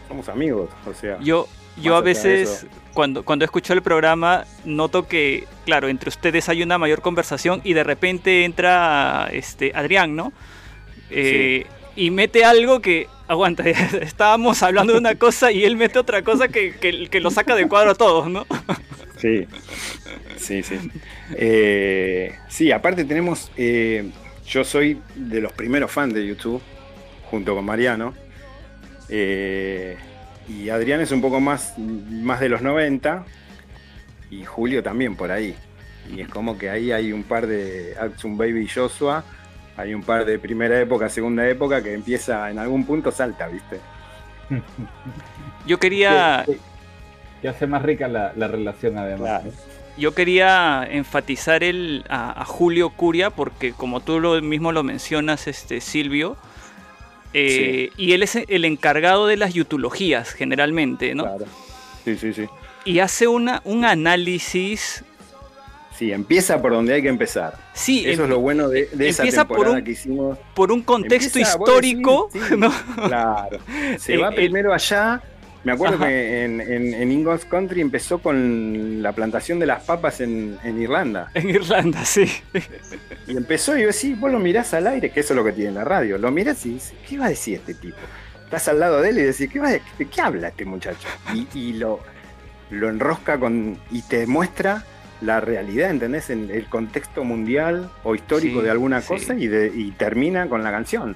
somos 0.08 0.28
amigos, 0.28 0.70
o 0.86 0.94
sea. 0.94 1.20
Yo, 1.22 1.48
yo 1.78 1.96
a 1.96 2.02
veces, 2.02 2.68
cuando, 2.94 3.24
cuando 3.24 3.46
escucho 3.46 3.72
el 3.74 3.82
programa, 3.82 4.46
noto 4.66 5.08
que, 5.08 5.48
claro, 5.64 5.88
entre 5.88 6.10
ustedes 6.10 6.50
hay 6.50 6.64
una 6.64 6.78
mayor 6.78 7.02
conversación 7.02 7.62
y 7.64 7.74
de 7.74 7.84
repente 7.84 8.44
entra 8.44 9.30
este 9.32 9.72
Adrián, 9.74 10.16
¿no? 10.16 10.34
Eh, 11.10 11.66
Y 11.96 12.12
mete 12.12 12.44
algo 12.44 12.80
que, 12.82 13.08
aguanta, 13.28 13.63
estábamos 14.01 14.63
hablando 14.63 14.93
de 14.93 14.99
una 14.99 15.15
cosa 15.15 15.51
y 15.51 15.65
él 15.65 15.75
mete 15.75 15.99
otra 15.99 16.21
cosa 16.23 16.47
que, 16.47 16.75
que, 16.75 17.19
lo 17.19 17.32
saca 17.32 17.55
de 17.55 17.67
cuadro 17.67 17.91
a 17.91 17.95
todos, 17.95 18.30
¿no? 18.30 18.45
Sí, 19.17 19.47
sí, 20.38 20.61
sí. 20.61 20.75
Eh, 21.34 22.36
sí, 22.49 22.71
aparte 22.71 23.03
tenemos, 23.03 23.51
eh, 23.57 24.11
yo 24.45 24.63
soy 24.63 25.01
de 25.15 25.41
los 25.41 25.53
primeros 25.53 25.89
fans 25.91 26.13
de 26.13 26.28
YouTube, 26.28 26.61
junto 27.32 27.55
con 27.55 27.65
Mariano. 27.65 28.13
Eh, 29.09 29.97
y 30.47 30.69
Adrián 30.69 31.01
es 31.01 31.11
un 31.11 31.21
poco 31.21 31.39
más, 31.39 31.80
más 31.80 32.39
de 32.39 32.49
los 32.49 32.61
90. 32.61 33.25
Y 34.30 34.45
Julio 34.45 34.84
también 34.84 35.15
por 35.15 35.32
ahí. 35.32 35.55
Y 36.15 36.21
es 36.21 36.30
como 36.30 36.57
que 36.57 36.69
ahí 36.69 36.91
hay 36.91 37.11
un 37.11 37.23
par 37.23 37.47
de 37.47 37.95
Action 37.99 38.38
Baby 38.38 38.65
y 38.65 38.67
Joshua. 38.67 39.23
Hay 39.78 39.93
un 39.93 40.01
par 40.03 40.25
de 40.25 40.39
primera 40.39 40.80
época, 40.80 41.07
segunda 41.07 41.47
época 41.47 41.82
que 41.84 41.93
empieza 41.93 42.49
en 42.49 42.57
algún 42.59 42.86
punto 42.86 43.11
salta, 43.11 43.47
¿viste? 43.47 43.80
Yo 45.65 45.78
quería, 45.80 46.43
Sí, 46.45 46.53
sí. 46.53 46.59
Que 47.41 47.47
hace 47.49 47.67
más 47.67 47.84
rica 47.84 48.07
la, 48.07 48.34
la 48.36 48.47
relación 48.47 48.97
además. 48.97 49.43
Claro. 49.43 49.51
yo 49.97 50.15
quería 50.15 50.88
enfatizar 50.89 51.63
el, 51.63 52.03
a, 52.09 52.41
a 52.41 52.45
Julio 52.45 52.89
Curia 52.89 53.30
porque 53.30 53.73
como 53.73 53.99
tú 53.99 54.19
lo 54.19 54.41
mismo 54.41 54.71
lo 54.71 54.82
mencionas, 54.84 55.47
este 55.47 55.80
Silvio, 55.82 56.38
eh, 57.34 57.91
y 57.97 58.13
él 58.13 58.23
es 58.23 58.36
el 58.36 58.65
encargado 58.65 59.28
de 59.28 59.38
las 59.38 59.53
yutulogías 59.53 60.32
generalmente, 60.32 61.13
¿no? 61.13 61.23
Claro. 61.25 61.45
Sí, 62.03 62.17
sí, 62.17 62.34
sí. 62.34 62.47
Y 62.86 62.99
hace 62.99 63.28
una, 63.28 63.61
un 63.65 63.86
análisis, 63.86 65.03
Sí, 65.98 66.12
empieza 66.12 66.62
por 66.62 66.74
donde 66.74 66.93
hay 66.93 67.02
que 67.02 67.08
empezar. 67.10 67.56
sí, 67.74 68.02
Eso 68.08 68.22
em- 68.22 68.26
es 68.26 68.30
lo 68.30 68.39
bueno 68.39 68.70
de, 68.70 68.86
de 68.93 69.10
esa 69.10 69.24
empieza 69.24 69.45
por 69.48 69.58
temporada 69.58 69.78
un- 69.80 69.84
que 69.84 69.91
hicimos. 69.91 70.38
por 70.54 70.72
un 70.72 70.84
contexto 70.84 71.39
Empieza, 71.39 71.58
histórico, 71.58 72.30
decís, 72.32 72.48
sí, 72.50 72.56
¿no? 72.58 72.72
Claro. 73.08 73.58
Se 73.98 74.14
El- 74.14 74.24
va 74.24 74.30
el- 74.30 74.36
primero 74.36 74.74
allá. 74.74 75.22
Me 75.64 75.74
acuerdo 75.74 75.95
Ajá. 75.98 76.08
que 76.08 76.45
en, 76.45 76.62
en, 76.62 76.93
en 76.93 77.38
Country 77.50 77.82
empezó 77.82 78.20
con 78.20 79.02
la 79.02 79.12
plantación 79.12 79.60
de 79.60 79.66
las 79.66 79.84
papas 79.84 80.22
en, 80.22 80.58
en 80.64 80.82
Irlanda. 80.82 81.30
En 81.34 81.50
Irlanda, 81.50 82.06
sí. 82.06 82.26
Y 83.28 83.36
empezó 83.36 83.76
y 83.76 83.82
yo 83.82 83.88
decía, 83.88 84.16
vos 84.18 84.32
lo 84.32 84.39
mirás 84.39 84.74
al 84.76 84.88
aire, 84.88 85.10
que 85.10 85.20
eso 85.20 85.34
es 85.34 85.36
lo 85.38 85.43
que 85.43 85.52
tiene 85.52 85.72
la 85.72 85.84
radio. 85.84 86.18
Lo 86.20 86.32
mirás 86.32 86.66
y 86.66 86.76
dices, 86.76 86.93
¿qué 87.10 87.18
va 87.18 87.26
a 87.26 87.30
decir 87.30 87.56
este 87.56 87.74
tipo? 87.74 87.98
Estás 88.45 88.68
al 88.70 88.80
lado 88.80 89.02
de 89.02 89.10
él 89.10 89.18
y 89.18 89.24
decís, 89.24 89.50
¿qué 89.52 89.60
va 89.60 89.68
a 89.70 89.72
de, 89.72 89.82
de 89.98 90.06
qué 90.06 90.22
habla 90.22 90.50
este 90.50 90.64
muchacho? 90.64 91.06
Y, 91.34 91.48
y 91.54 91.74
lo, 91.74 92.00
lo 92.70 92.88
enrosca 92.88 93.38
con. 93.38 93.78
y 93.91 94.04
te 94.04 94.26
muestra 94.26 94.86
la 95.22 95.39
realidad, 95.41 95.89
¿entendés? 95.89 96.30
En 96.30 96.49
el 96.51 96.65
contexto 96.68 97.24
mundial 97.24 97.89
o 98.03 98.13
histórico 98.15 98.59
Sí, 98.59 98.65
de 98.65 98.72
alguna 98.72 99.01
sí. 99.01 99.07
cosa 99.07 99.34
y, 99.36 99.47
de- 99.47 99.72
y 99.76 99.91
termina 99.91 100.47
con 100.47 100.63
la 100.63 100.72
canción. 100.72 101.15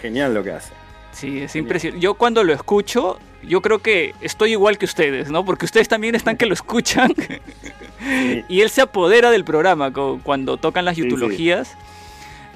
Genial 0.00 0.32
lo 0.34 0.42
que 0.44 0.52
hace. 0.52 0.72
Sí, 1.12 1.40
es 1.40 1.56
impresionante. 1.56 2.02
Yo 2.02 2.14
cuando 2.14 2.44
lo 2.44 2.52
escucho, 2.52 3.18
yo 3.42 3.60
creo 3.62 3.80
que 3.80 4.14
estoy 4.20 4.52
igual 4.52 4.78
que 4.78 4.84
ustedes, 4.84 5.30
¿no? 5.30 5.44
Porque 5.44 5.64
ustedes 5.64 5.88
también 5.88 6.14
están 6.14 6.36
que 6.36 6.46
lo 6.46 6.54
escuchan 6.54 7.12
Sí. 7.16 8.44
y 8.48 8.60
él 8.60 8.70
se 8.70 8.80
apodera 8.82 9.30
del 9.30 9.44
programa 9.44 9.92
cuando 10.22 10.56
tocan 10.56 10.84
las 10.84 10.94
Sí, 10.94 11.02
sí. 11.02 11.08
yutulogías. 11.08 11.76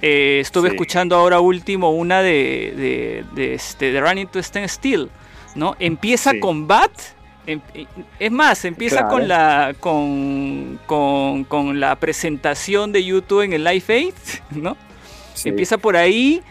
Eh, 0.02 0.38
estuve 0.40 0.68
escuchando 0.68 1.16
ahora 1.16 1.40
último 1.40 1.90
una 1.90 2.20
de, 2.22 2.74
de, 2.76 3.24
de 3.34 3.55
este, 3.55 3.90
de 3.90 4.00
Running 4.00 4.26
to 4.28 4.38
Stand 4.38 4.68
Still, 4.68 5.09
¿no? 5.55 5.76
Empieza 5.78 6.32
con 6.40 6.66
Bat. 6.66 6.92
Em- 7.47 7.61
es 8.18 8.30
más, 8.32 8.64
empieza 8.64 8.97
Claro. 8.99 9.11
con 9.11 9.28
la 9.28 9.74
con, 9.80 10.78
con, 10.86 11.45
con 11.45 11.80
la 11.80 11.97
presentación 11.97 12.92
de 12.92 13.05
YouTube 13.05 13.42
en 13.42 13.53
el 13.53 13.64
Live 13.64 13.84
Aid, 13.88 14.14
¿no? 14.51 14.76
Sí. 15.34 15.49
Empieza 15.49 15.78
por 15.78 15.97
ahí 15.97 16.42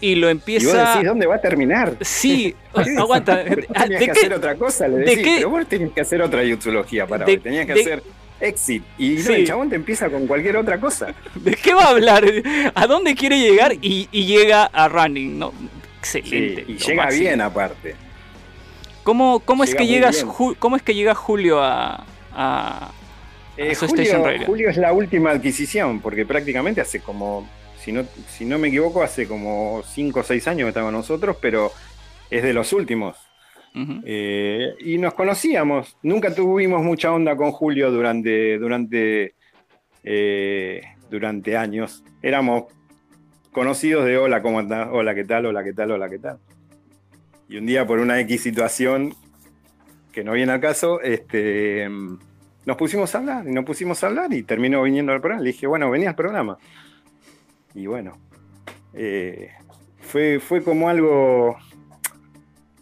y 0.00 0.14
lo 0.14 0.28
Y 0.30 0.34
vos 0.34 0.40
empieza. 0.40 0.90
decís, 0.92 1.06
¿dónde 1.08 1.26
va 1.26 1.36
a 1.36 1.40
terminar? 1.40 1.96
Sí, 2.02 2.54
aguanta. 2.98 3.42
Tenías 3.44 3.66
Ah, 3.74 3.86
¿De 3.86 3.98
que 3.98 4.04
qué? 4.06 4.10
hacer 4.12 4.32
otra 4.34 4.54
cosa, 4.56 4.86
le 4.88 4.98
de 4.98 5.04
decís, 5.04 5.24
qué? 5.24 5.34
pero 5.38 5.50
vos 5.50 5.66
tenías 5.66 5.90
que 5.92 6.00
hacer 6.00 6.22
otra 6.22 6.44
youtología 6.44 7.06
para 7.06 7.24
De- 7.24 7.32
hoy. 7.32 7.38
Tenías 7.38 7.66
que 7.66 7.74
de- 7.74 7.80
hacer 7.80 8.02
exit. 8.40 8.84
Y 8.98 9.14
no, 9.14 9.22
Sí. 9.22 9.32
el 9.32 9.46
chabón 9.46 9.68
te 9.70 9.74
empieza 9.76 10.08
con 10.08 10.26
cualquier 10.28 10.56
otra 10.58 10.78
cosa. 10.78 11.12
¿De 11.34 11.54
qué 11.56 11.74
va 11.74 11.84
a 11.84 11.88
hablar? 11.88 12.24
¿A 12.74 12.86
dónde 12.86 13.14
quiere 13.16 13.40
llegar? 13.40 13.72
Y, 13.82 14.08
y 14.12 14.26
llega 14.26 14.64
a 14.64 14.88
Running, 14.88 15.38
¿no? 15.38 15.52
Sí, 16.02 16.18
Excelente. 16.18 16.64
y 16.68 16.76
llega 16.76 17.02
máximo. 17.02 17.20
bien 17.22 17.40
aparte. 17.40 17.96
¿Cómo, 19.08 19.40
cómo 19.40 19.64
es 19.64 19.74
que 19.74 19.86
llegas. 19.86 20.22
Ju- 20.26 20.54
cómo 20.58 20.76
es 20.76 20.82
que 20.82 20.94
llega 20.94 21.14
Julio 21.14 21.62
a, 21.62 22.04
a, 22.34 22.90
Eh, 23.56 23.70
a 23.70 23.74
su 23.74 23.86
Station 23.86 24.20
Julio, 24.20 24.32
Radio? 24.34 24.46
Julio 24.46 24.68
es 24.68 24.76
la 24.76 24.92
última 24.92 25.30
adquisición, 25.30 26.00
porque 26.00 26.26
prácticamente 26.26 26.82
hace 26.82 27.00
como, 27.00 27.48
si 27.80 27.90
no, 27.90 28.04
si 28.28 28.44
no 28.44 28.58
me 28.58 28.68
equivoco, 28.68 29.02
hace 29.02 29.26
como 29.26 29.80
5 29.82 30.20
o 30.20 30.22
6 30.22 30.46
años 30.48 30.66
que 30.66 30.68
está 30.68 30.82
con 30.82 30.92
nosotros, 30.92 31.38
pero 31.40 31.72
es 32.28 32.42
de 32.42 32.52
los 32.52 32.70
últimos. 32.74 33.16
Eh, 34.04 34.74
y 34.80 34.98
nos 34.98 35.14
conocíamos. 35.14 35.96
Nunca 36.02 36.34
tuvimos 36.34 36.82
mucha 36.82 37.10
onda 37.10 37.34
con 37.34 37.50
Julio 37.50 37.90
durante, 37.90 38.58
durante, 38.58 39.34
eh, 40.04 40.82
durante 41.10 41.56
años. 41.56 42.04
Éramos 42.20 42.64
conocidos 43.52 44.04
de 44.04 44.18
hola, 44.18 44.42
¿cómo 44.42 44.58
andás? 44.58 44.88
Hola, 44.92 45.14
¿qué 45.14 45.24
tal? 45.24 45.46
Hola, 45.46 45.64
¿qué 45.64 45.72
tal? 45.72 45.92
Hola, 45.92 46.10
¿qué 46.10 46.18
tal? 46.18 46.38
Y 47.48 47.56
un 47.56 47.66
día 47.66 47.86
por 47.86 47.98
una 47.98 48.20
X 48.20 48.42
situación 48.42 49.14
que 50.12 50.22
no 50.24 50.32
viene 50.32 50.52
al 50.52 50.60
caso, 50.60 51.00
este, 51.00 51.88
nos 52.66 52.76
pusimos 52.76 53.14
a 53.14 53.18
hablar 53.18 53.46
y 53.48 53.52
nos 53.52 53.64
pusimos 53.64 54.02
a 54.04 54.08
hablar 54.08 54.32
y 54.32 54.42
terminó 54.42 54.82
viniendo 54.82 55.12
al 55.12 55.20
programa. 55.20 55.42
Le 55.42 55.52
dije, 55.52 55.66
bueno, 55.66 55.90
vení 55.90 56.06
al 56.06 56.14
programa. 56.14 56.58
Y 57.74 57.86
bueno, 57.86 58.18
eh, 58.94 59.50
fue, 60.00 60.40
fue 60.40 60.62
como 60.62 60.88
algo 60.88 61.56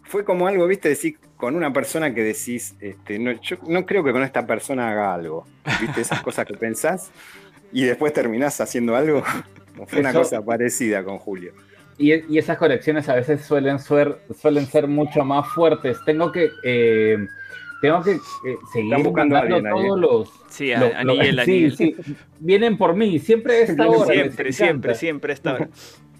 fue 0.03 0.23
como 0.23 0.47
algo, 0.47 0.65
viste, 0.67 0.87
decir, 0.87 1.19
con 1.35 1.55
una 1.55 1.73
persona 1.73 2.13
que 2.13 2.23
decís, 2.23 2.75
este, 2.79 3.19
no, 3.19 3.33
yo 3.41 3.57
no 3.67 3.85
creo 3.85 4.05
que 4.05 4.13
con 4.13 4.23
esta 4.23 4.47
persona 4.47 4.89
haga 4.89 5.13
algo. 5.13 5.45
¿Viste? 5.81 5.99
Esas 6.01 6.21
cosas 6.21 6.45
que 6.45 6.53
pensás. 6.55 7.11
y 7.73 7.83
después 7.83 8.13
terminás 8.13 8.59
haciendo 8.61 8.95
algo. 8.95 9.23
Fue 9.87 9.99
una 9.99 10.09
Eso- 10.11 10.19
cosa 10.19 10.41
parecida 10.43 11.03
con 11.03 11.19
Julio. 11.19 11.53
Y, 11.97 12.13
y 12.33 12.37
esas 12.37 12.57
conexiones 12.57 13.09
a 13.09 13.15
veces 13.15 13.41
suelen 13.45 13.79
ser, 13.79 14.19
suelen 14.39 14.65
ser 14.67 14.87
mucho 14.87 15.23
más 15.25 15.47
fuertes. 15.49 15.97
Tengo 16.05 16.31
que, 16.31 16.49
eh, 16.63 17.17
tengo 17.81 18.03
que 18.03 18.11
eh, 18.11 18.17
seguir 18.71 18.93
Están 18.93 19.03
buscando 19.03 19.37
a 19.37 19.47
todos 19.47 19.99
los. 19.99 20.31
Sí, 20.49 20.71
los- 20.75 20.93
a, 20.93 21.03
los- 21.03 21.19
Aniel, 21.19 21.41
sí, 21.45 21.51
Aniel. 21.65 21.75
sí, 21.75 21.95
vienen 22.39 22.77
por 22.77 22.95
mí, 22.95 23.17
siempre 23.19 23.55
a 23.55 23.59
esta 23.61 23.87
hora. 23.87 24.13
Siempre, 24.13 24.53
siempre, 24.53 24.95
siempre 24.95 25.33
está. 25.33 25.69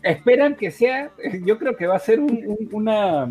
Esperan 0.04 0.56
que 0.56 0.72
sea, 0.72 1.12
yo 1.44 1.58
creo 1.58 1.76
que 1.76 1.86
va 1.88 1.96
a 1.96 2.00
ser 2.00 2.20
un- 2.20 2.44
un- 2.46 2.70
una. 2.72 3.28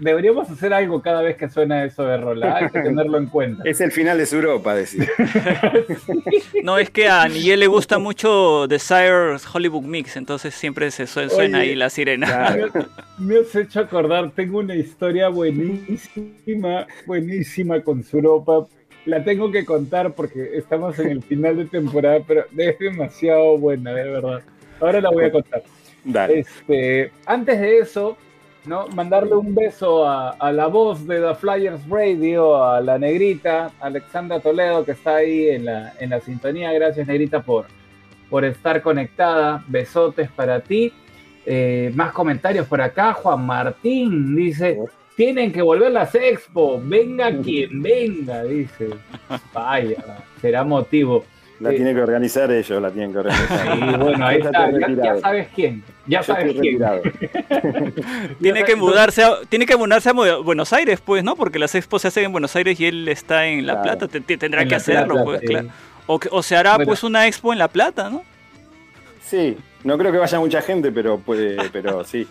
Deberíamos 0.00 0.50
hacer 0.50 0.72
algo 0.72 1.02
cada 1.02 1.20
vez 1.22 1.36
que 1.36 1.48
suena 1.48 1.84
eso 1.84 2.02
de 2.04 2.16
rola, 2.16 2.56
hay 2.56 2.70
que 2.70 2.80
tenerlo 2.80 3.18
en 3.18 3.26
cuenta. 3.26 3.62
Es 3.66 3.80
el 3.82 3.92
final 3.92 4.16
de 4.18 4.26
su 4.26 4.36
Europa, 4.36 4.74
decir. 4.74 5.08
No, 6.64 6.78
es 6.78 6.90
que 6.90 7.08
a 7.08 7.22
Aniel 7.22 7.60
le 7.60 7.66
gusta 7.66 7.98
mucho 7.98 8.66
Desire's 8.66 9.46
Hollywood 9.52 9.82
Mix, 9.82 10.16
entonces 10.16 10.54
siempre 10.54 10.90
se 10.90 11.06
su- 11.06 11.28
suena 11.28 11.58
Oye, 11.58 11.70
ahí 11.70 11.74
la 11.76 11.90
sirena. 11.90 12.26
Claro. 12.26 12.68
Me 13.18 13.38
has 13.38 13.54
hecho 13.54 13.80
acordar, 13.80 14.30
tengo 14.32 14.58
una 14.58 14.74
historia 14.74 15.28
buenísima, 15.28 16.86
buenísima 17.06 17.80
con 17.82 18.02
Suropa. 18.02 18.66
La 19.06 19.22
tengo 19.24 19.50
que 19.50 19.64
contar 19.64 20.12
porque 20.14 20.56
estamos 20.56 20.98
en 20.98 21.10
el 21.10 21.22
final 21.22 21.56
de 21.56 21.64
temporada, 21.66 22.20
pero 22.26 22.44
es 22.56 22.78
demasiado 22.78 23.56
buena, 23.58 23.92
de 23.94 24.04
verdad. 24.04 24.40
Ahora 24.80 25.00
la 25.00 25.10
voy 25.10 25.24
a 25.24 25.32
contar. 25.32 25.62
Dale. 26.04 26.40
Este, 26.40 27.12
antes 27.26 27.60
de 27.60 27.78
eso, 27.78 28.16
¿no? 28.66 28.86
Mandarle 28.88 29.34
un 29.34 29.54
beso 29.54 30.06
a, 30.06 30.30
a 30.30 30.52
la 30.52 30.66
voz 30.66 31.06
de 31.06 31.20
The 31.20 31.34
Flyers 31.34 31.88
Radio, 31.88 32.62
a 32.62 32.80
la 32.80 32.98
negrita, 32.98 33.72
Alexandra 33.80 34.40
Toledo, 34.40 34.84
que 34.84 34.92
está 34.92 35.16
ahí 35.16 35.48
en 35.48 35.64
la, 35.64 35.94
en 35.98 36.10
la 36.10 36.20
sintonía. 36.20 36.72
Gracias, 36.72 37.06
negrita, 37.06 37.42
por, 37.42 37.66
por 38.28 38.44
estar 38.44 38.82
conectada. 38.82 39.64
Besotes 39.66 40.30
para 40.30 40.60
ti. 40.60 40.92
Eh, 41.46 41.90
más 41.94 42.12
comentarios 42.12 42.66
por 42.66 42.80
acá. 42.80 43.14
Juan 43.14 43.44
Martín 43.44 44.36
dice: 44.36 44.78
Tienen 45.16 45.52
que 45.52 45.62
volver 45.62 45.90
las 45.92 46.14
expo. 46.14 46.80
Venga 46.82 47.30
quien 47.40 47.82
venga, 47.82 48.44
dice. 48.44 48.90
Vaya, 49.52 50.24
será 50.40 50.64
motivo. 50.64 51.24
La 51.60 51.70
tiene 51.70 51.92
que 51.94 52.00
organizar 52.00 52.50
ellos, 52.50 52.80
la 52.82 52.90
tienen 52.90 53.12
que 53.12 53.18
organizar. 53.18 53.78
Y 53.78 53.96
bueno, 53.96 54.26
ahí 54.26 54.38
está. 54.40 54.70
Ya, 54.70 55.18
sabes 55.20 55.48
quién. 55.54 55.84
Ya 56.06 56.20
Yo 56.20 56.24
sabes 56.24 56.56
quién. 56.58 56.78
Tiene 58.40 58.64
que 58.64 58.76
mudarse 58.76 59.22
a, 59.22 59.32
tiene 59.48 59.66
que 59.66 59.76
mudarse 59.76 60.08
a 60.08 60.12
Buenos 60.12 60.72
Aires, 60.72 61.00
pues, 61.04 61.22
¿no? 61.22 61.36
Porque 61.36 61.58
las 61.58 61.74
expos 61.74 62.02
se 62.02 62.08
hacen 62.08 62.24
en 62.24 62.32
Buenos 62.32 62.56
Aires 62.56 62.80
y 62.80 62.86
él 62.86 63.06
está 63.08 63.46
en 63.46 63.66
La 63.66 63.74
Claro. 63.82 63.98
Plata. 63.98 64.08
te- 64.08 64.20
te- 64.20 64.38
tendrá 64.38 64.62
En 64.62 64.68
que 64.68 64.74
hacerlo, 64.74 65.14
Plata, 65.14 65.24
pues, 65.24 65.40
sí. 65.40 65.46
claro. 65.46 65.68
O, 66.06 66.18
que- 66.18 66.28
o 66.32 66.42
se 66.42 66.56
hará, 66.56 66.76
Bueno. 66.76 66.88
pues, 66.88 67.04
una 67.04 67.26
expo 67.26 67.52
en 67.52 67.58
La 67.58 67.68
Plata, 67.68 68.08
¿no? 68.10 68.22
Sí, 69.22 69.56
no 69.84 69.96
creo 69.98 70.10
que 70.12 70.18
vaya 70.18 70.38
mucha 70.40 70.62
gente, 70.62 70.90
pero 70.90 71.18
puede, 71.18 71.56
pero 71.70 72.02
sí. 72.04 72.26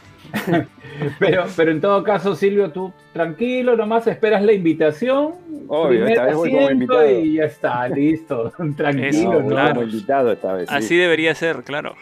Pero, 1.17 1.45
pero 1.55 1.71
en 1.71 1.81
todo 1.81 2.03
caso, 2.03 2.35
Silvio, 2.35 2.71
tú 2.71 2.91
tranquilo, 3.13 3.75
nomás 3.75 4.05
esperas 4.07 4.43
la 4.43 4.53
invitación. 4.53 5.33
Obvio, 5.67 6.07
esta 6.07 6.25
vez 6.25 6.35
voy 6.35 6.51
como 6.51 6.71
invitado. 6.71 7.09
Y 7.19 7.33
ya 7.35 7.45
está, 7.45 7.87
listo. 7.87 8.51
tranquilo, 8.77 9.39
Eso, 9.39 9.41
No, 9.41 9.83
invitado 9.83 10.31
esta 10.31 10.53
vez. 10.53 10.69
sí. 10.69 10.75
Así 10.75 10.97
debería 10.97 11.33
ser, 11.35 11.63
claro. 11.63 11.95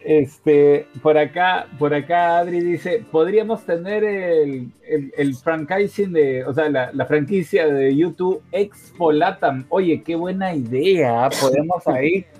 Este, 0.00 0.86
por 1.02 1.18
acá, 1.18 1.66
por 1.78 1.92
acá 1.92 2.38
Adri 2.38 2.60
dice, 2.60 3.04
podríamos 3.10 3.64
tener 3.64 4.04
el, 4.04 4.70
el, 4.88 5.12
el 5.16 5.34
franchising 5.34 6.12
de, 6.12 6.44
o 6.44 6.54
sea, 6.54 6.68
la, 6.68 6.92
la 6.92 7.06
franquicia 7.06 7.66
de 7.66 7.96
YouTube 7.96 8.40
Expo 8.52 9.10
Latam. 9.12 9.64
Oye, 9.68 10.02
qué 10.04 10.14
buena 10.14 10.54
idea. 10.54 11.28
Podemos 11.40 11.86
ahí. 11.88 12.24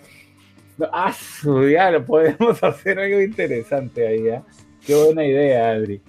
Ah, 0.92 1.10
su, 1.10 1.66
ya, 1.70 1.90
lo 1.90 2.04
podemos 2.04 2.62
hacer 2.62 2.98
algo 2.98 3.22
interesante 3.22 4.06
ahí, 4.06 4.28
¿ah? 4.28 4.42
Qué 4.86 4.94
buena 4.94 5.26
idea, 5.26 5.70
Adri. 5.70 6.00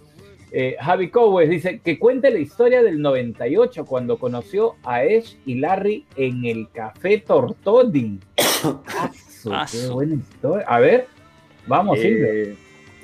Eh, 0.51 0.77
Javi 0.79 1.09
Cowes 1.09 1.49
dice 1.49 1.81
que 1.83 1.99
cuente 1.99 2.31
la 2.31 2.39
historia 2.39 2.81
del 2.81 3.01
98 3.01 3.85
cuando 3.85 4.17
conoció 4.17 4.75
a 4.83 4.97
Ash 4.97 5.35
y 5.45 5.55
Larry 5.55 6.05
en 6.15 6.45
el 6.45 6.69
Café 6.71 7.17
Tortoni. 7.17 8.19
Ah, 8.63 9.11
su, 9.29 9.51
Ah, 9.53 9.65
qué 9.69 9.87
buena 9.87 10.15
historia. 10.15 10.65
A 10.67 10.79
ver, 10.79 11.07
vamos. 11.65 11.97
Eh, 12.01 12.55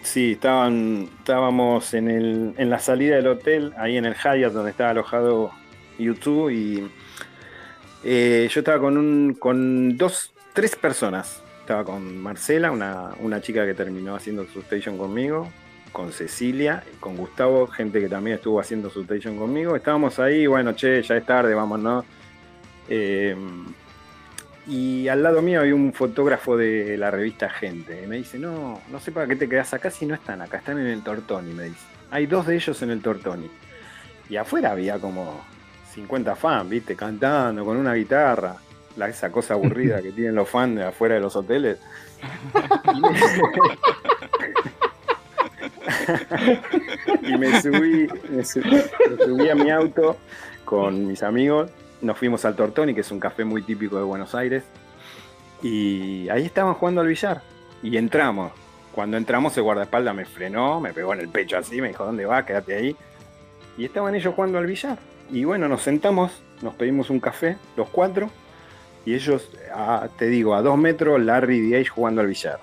sí, 0.03 0.33
estaban, 0.33 1.09
estábamos 1.19 1.93
en, 1.93 2.09
el, 2.09 2.53
en 2.57 2.69
la 2.69 2.79
salida 2.79 3.15
del 3.15 3.27
hotel, 3.27 3.73
ahí 3.77 3.97
en 3.97 4.05
el 4.05 4.13
Hyatt 4.13 4.53
donde 4.53 4.71
estaba 4.71 4.91
alojado 4.91 5.51
YouTube 5.97 6.49
y 6.49 6.87
eh, 8.03 8.47
yo 8.49 8.59
estaba 8.59 8.79
con, 8.79 8.97
un, 8.97 9.33
con 9.33 9.97
dos, 9.97 10.33
tres 10.53 10.75
personas. 10.75 11.41
Estaba 11.59 11.83
con 11.83 12.17
Marcela, 12.17 12.71
una, 12.71 13.11
una 13.19 13.41
chica 13.41 13.65
que 13.65 13.73
terminó 13.73 14.15
haciendo 14.15 14.45
su 14.45 14.59
station 14.59 14.97
conmigo, 14.97 15.49
con 15.93 16.11
Cecilia, 16.11 16.83
con 16.99 17.15
Gustavo, 17.15 17.67
gente 17.67 18.01
que 18.01 18.09
también 18.09 18.35
estuvo 18.35 18.59
haciendo 18.59 18.89
su 18.89 19.01
station 19.01 19.37
conmigo. 19.37 19.75
Estábamos 19.75 20.19
ahí, 20.19 20.47
bueno, 20.47 20.73
che, 20.73 21.01
ya 21.01 21.15
es 21.15 21.25
tarde, 21.25 21.53
vámonos. 21.53 22.03
Eh, 22.89 23.35
y 24.67 25.07
al 25.07 25.21
lado 25.21 25.41
mío 25.41 25.61
había 25.61 25.75
un 25.75 25.93
fotógrafo 25.93 26.57
de 26.57 26.97
la 26.97 27.11
revista 27.11 27.49
Gente. 27.49 28.03
Y 28.03 28.07
me 28.07 28.17
dice, 28.17 28.39
no, 28.39 28.81
no 28.91 28.99
sé 28.99 29.11
para 29.11 29.27
qué 29.27 29.35
te 29.35 29.47
quedas 29.47 29.73
acá 29.73 29.91
si 29.91 30.05
no 30.05 30.15
están 30.15 30.41
acá, 30.41 30.57
están 30.57 30.79
en 30.79 30.87
el 30.87 31.03
Tortoni, 31.03 31.53
me 31.53 31.65
dice. 31.65 31.85
Hay 32.11 32.25
dos 32.25 32.47
de 32.47 32.55
ellos 32.55 32.81
en 32.81 32.89
el 32.89 33.01
Tortoni. 33.01 33.49
Y 34.29 34.35
afuera 34.35 34.71
había 34.71 34.99
como 34.99 35.41
50 35.93 36.35
fans, 36.35 36.69
viste, 36.69 36.95
cantando 36.95 37.63
con 37.63 37.77
una 37.77 37.93
guitarra. 37.93 38.55
Esa 39.07 39.31
cosa 39.31 39.55
aburrida 39.55 40.01
que 40.01 40.11
tienen 40.11 40.35
los 40.35 40.49
fans 40.49 40.75
de 40.75 40.85
afuera 40.85 41.15
de 41.15 41.21
los 41.21 41.35
hoteles. 41.35 41.77
y 47.21 47.37
me 47.37 47.61
subí, 47.61 48.07
me 48.29 48.43
subí, 48.43 49.49
a 49.49 49.55
mi 49.55 49.69
auto 49.69 50.17
con 50.65 51.07
mis 51.07 51.23
amigos. 51.23 51.71
Nos 52.01 52.17
fuimos 52.17 52.45
al 52.45 52.55
Tortoni, 52.55 52.93
que 52.93 53.01
es 53.01 53.11
un 53.11 53.19
café 53.19 53.45
muy 53.45 53.61
típico 53.61 53.97
de 53.97 54.03
Buenos 54.03 54.35
Aires. 54.35 54.63
Y 55.61 56.27
ahí 56.29 56.45
estaban 56.45 56.73
jugando 56.73 57.01
al 57.01 57.07
billar. 57.07 57.41
Y 57.81 57.97
entramos. 57.97 58.51
Cuando 58.93 59.17
entramos, 59.17 59.55
el 59.57 59.63
guardaespaldas 59.63 60.13
me 60.13 60.25
frenó, 60.25 60.79
me 60.79 60.93
pegó 60.93 61.13
en 61.13 61.21
el 61.21 61.29
pecho 61.29 61.57
así, 61.57 61.81
me 61.81 61.87
dijo, 61.87 62.05
¿dónde 62.05 62.25
va? 62.25 62.45
Quédate 62.45 62.75
ahí. 62.75 62.95
Y 63.77 63.85
estaban 63.85 64.13
ellos 64.13 64.35
jugando 64.35 64.57
al 64.57 64.67
billar. 64.67 64.97
Y 65.31 65.45
bueno, 65.45 65.67
nos 65.67 65.81
sentamos, 65.81 66.31
nos 66.61 66.75
pedimos 66.75 67.09
un 67.09 67.19
café, 67.19 67.57
los 67.75 67.89
cuatro. 67.89 68.29
Y 69.05 69.15
ellos, 69.15 69.49
te 70.17 70.27
digo, 70.27 70.55
a 70.55 70.61
dos 70.61 70.77
metros, 70.77 71.21
Larry 71.21 71.75
y 71.75 71.85
jugando 71.85 72.21
al 72.21 72.27
billar. 72.27 72.59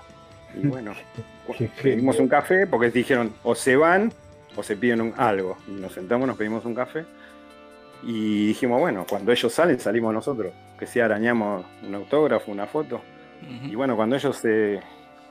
Y 0.55 0.67
bueno, 0.67 0.93
pedimos 1.57 2.15
genio. 2.15 2.21
un 2.23 2.27
café 2.29 2.67
porque 2.67 2.89
dijeron, 2.91 3.33
o 3.43 3.55
se 3.55 3.75
van 3.75 4.11
o 4.55 4.63
se 4.63 4.75
piden 4.75 5.01
un- 5.01 5.13
algo. 5.17 5.57
Y 5.67 5.71
nos 5.71 5.93
sentamos, 5.93 6.27
nos 6.27 6.37
pedimos 6.37 6.65
un 6.65 6.75
café. 6.75 7.05
Y 8.03 8.47
dijimos, 8.47 8.79
bueno, 8.79 9.05
cuando 9.09 9.31
ellos 9.31 9.53
salen, 9.53 9.79
salimos 9.79 10.13
nosotros. 10.13 10.53
Que 10.79 10.87
si 10.87 10.99
arañamos 10.99 11.63
un 11.87 11.93
autógrafo, 11.95 12.51
una 12.51 12.65
foto. 12.65 13.01
Y 13.41 13.67
Ujú. 13.69 13.77
bueno, 13.77 13.95
cuando 13.95 14.15
ellos 14.15 14.35
se 14.37 14.79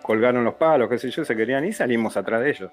colgaron 0.02 0.44
los 0.44 0.54
palos, 0.54 0.88
qué 0.88 0.98
sé 0.98 1.10
yo, 1.10 1.24
se 1.24 1.34
querían 1.36 1.64
ir, 1.64 1.74
salimos 1.74 2.16
atrás 2.16 2.40
de 2.42 2.50
ellos. 2.50 2.70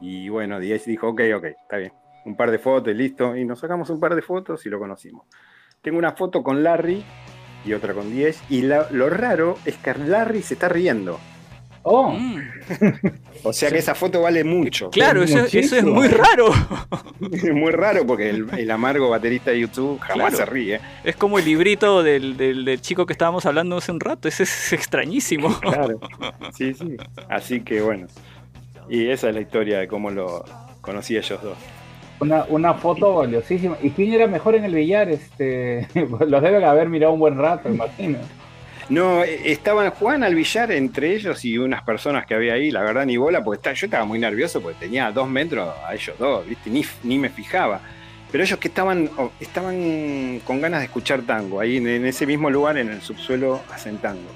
Y 0.00 0.28
bueno, 0.28 0.58
Diez 0.60 0.84
dijo, 0.86 1.08
ok, 1.08 1.20
ok, 1.36 1.44
está 1.44 1.76
bien. 1.78 1.92
Un 2.24 2.36
par 2.36 2.50
de 2.50 2.58
fotos 2.58 2.92
y 2.92 2.96
listo. 2.96 3.36
Y 3.36 3.44
nos 3.44 3.58
sacamos 3.60 3.90
un 3.90 4.00
par 4.00 4.14
de 4.14 4.22
fotos 4.22 4.64
y 4.66 4.70
lo 4.70 4.78
conocimos. 4.78 5.26
Tengo 5.82 5.98
una 5.98 6.12
foto 6.12 6.42
con 6.42 6.62
Larry 6.62 7.04
y 7.64 7.72
otra 7.74 7.92
con 7.92 8.10
Diez. 8.10 8.42
Y 8.48 8.62
la- 8.62 8.88
lo 8.90 9.10
raro 9.10 9.58
es 9.64 9.76
que 9.76 9.94
Larry 9.94 10.42
se 10.42 10.54
está 10.54 10.68
riendo. 10.68 11.18
Oh, 11.86 12.10
Mm. 12.12 12.38
O 13.46 13.52
sea 13.52 13.70
que 13.70 13.76
esa 13.76 13.94
foto 13.94 14.22
vale 14.22 14.42
mucho. 14.42 14.88
Claro, 14.88 15.22
eso, 15.22 15.40
eso 15.44 15.76
es 15.76 15.84
muy 15.84 16.08
raro. 16.08 16.46
Es 17.30 17.52
muy 17.52 17.72
raro 17.72 18.06
porque 18.06 18.30
el, 18.30 18.46
el 18.58 18.70
amargo 18.70 19.10
baterista 19.10 19.50
de 19.50 19.60
YouTube 19.60 19.98
jamás 20.00 20.30
Claro. 20.30 20.36
se 20.38 20.46
ríe. 20.46 20.80
Es 21.04 21.14
como 21.16 21.38
el 21.38 21.44
librito 21.44 22.02
del, 22.02 22.38
del- 22.38 22.64
del 22.64 22.80
chico 22.80 23.04
que 23.04 23.12
estábamos 23.12 23.44
hablando 23.44 23.76
hace 23.76 23.92
un 23.92 24.00
rato. 24.00 24.28
Ese 24.28 24.44
es 24.44 24.72
extrañísimo. 24.72 25.58
Claro. 25.60 26.00
Sí, 26.56 26.72
sí. 26.72 26.96
Así 27.28 27.60
que 27.60 27.82
bueno. 27.82 28.06
Y 28.88 29.08
esa 29.10 29.28
es 29.28 29.34
la 29.34 29.40
historia 29.42 29.78
de 29.78 29.88
cómo 29.88 30.10
lo 30.10 30.44
conocí 30.80 31.16
a 31.16 31.20
ellos 31.20 31.42
dos. 31.42 31.56
una, 32.20 32.44
una 32.48 32.74
foto 32.74 33.16
valiosísima. 33.16 33.76
¿Y 33.82 33.90
quién 33.90 34.12
era 34.14 34.26
mejor 34.26 34.54
en 34.54 34.64
el 34.64 34.74
billar? 34.74 35.10
Este, 35.10 35.86
los 35.94 36.42
deben 36.42 36.64
haber 36.64 36.88
mirado 36.88 37.12
un 37.12 37.20
buen 37.20 37.36
rato, 37.36 37.68
imagino. 37.68 38.18
No, 38.90 39.24
eh, 39.24 39.40
estaban 39.50 39.90
jugando 39.90 40.26
al 40.26 40.34
billar 40.34 40.70
entre 40.72 41.14
ellos 41.14 41.44
y 41.44 41.56
unas 41.56 41.82
personas 41.82 42.26
que 42.26 42.34
había 42.34 42.54
ahí, 42.54 42.70
la 42.70 42.82
verdad 42.82 43.06
ni 43.06 43.16
bola, 43.16 43.42
porque 43.42 43.56
está- 43.58 43.72
yo 43.72 43.86
estaba 43.86 44.04
muy 44.04 44.18
nervioso 44.18 44.60
porque 44.60 44.78
tenía 44.80 45.10
dos 45.10 45.28
metros 45.28 45.72
a 45.86 45.94
ellos 45.94 46.16
dos, 46.18 46.46
¿viste? 46.46 46.68
Ni, 46.70 46.84
ni 47.02 47.18
me 47.18 47.30
fijaba. 47.30 47.80
Pero 48.30 48.44
ellos 48.44 48.58
que 48.58 48.68
estaban, 48.68 49.08
oh, 49.16 49.30
estaban 49.40 50.40
con 50.44 50.60
ganas 50.60 50.80
de 50.80 50.86
escuchar 50.86 51.22
tango, 51.22 51.60
ahí 51.60 51.76
en, 51.78 51.86
en 51.88 52.04
ese 52.06 52.26
mismo 52.26 52.50
lugar, 52.50 52.76
en 52.76 52.88
el 52.90 53.00
subsuelo, 53.00 53.62
hacen 53.72 53.98
tango. 53.98 54.28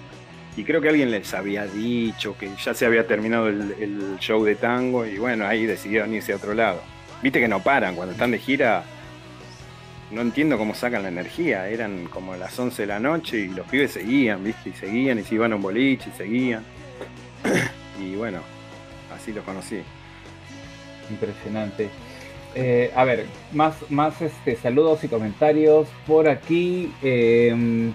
Y 0.56 0.64
creo 0.64 0.80
que 0.80 0.88
alguien 0.88 1.10
les 1.10 1.34
había 1.34 1.66
dicho 1.66 2.36
que 2.38 2.48
ya 2.64 2.74
se 2.74 2.86
había 2.86 3.06
terminado 3.06 3.48
el, 3.48 3.74
el 3.80 4.16
show 4.18 4.42
de 4.44 4.54
tango 4.56 5.04
y 5.04 5.18
bueno, 5.18 5.46
ahí 5.46 5.66
decidieron 5.66 6.12
irse 6.14 6.32
a 6.32 6.36
otro 6.36 6.54
lado. 6.54 6.80
Viste 7.22 7.38
que 7.40 7.48
no 7.48 7.60
paran, 7.62 7.94
cuando 7.96 8.12
están 8.12 8.30
de 8.30 8.38
gira 8.38 8.82
no 10.10 10.22
entiendo 10.22 10.56
cómo 10.58 10.74
sacan 10.74 11.02
la 11.02 11.08
energía. 11.08 11.68
Eran 11.68 12.06
como 12.06 12.36
las 12.36 12.58
11 12.58 12.82
de 12.82 12.86
la 12.86 13.00
noche 13.00 13.38
y 13.38 13.48
los 13.48 13.66
pibes 13.66 13.92
seguían, 13.92 14.42
¿viste? 14.42 14.70
Y 14.70 14.72
seguían 14.72 15.18
y 15.18 15.22
se 15.22 15.34
iban 15.34 15.52
a 15.52 15.56
un 15.56 15.62
boliche 15.62 16.10
y 16.12 16.16
seguían. 16.16 16.64
y 18.00 18.14
bueno, 18.14 18.40
así 19.14 19.32
los 19.32 19.44
conocí. 19.44 19.80
Impresionante. 21.10 21.88
Eh, 22.54 22.90
a 22.96 23.04
ver, 23.04 23.26
más, 23.52 23.76
más 23.90 24.20
este, 24.22 24.56
saludos 24.56 25.04
y 25.04 25.08
comentarios 25.08 25.88
por 26.06 26.28
aquí. 26.28 26.92
Eh, 27.02 27.92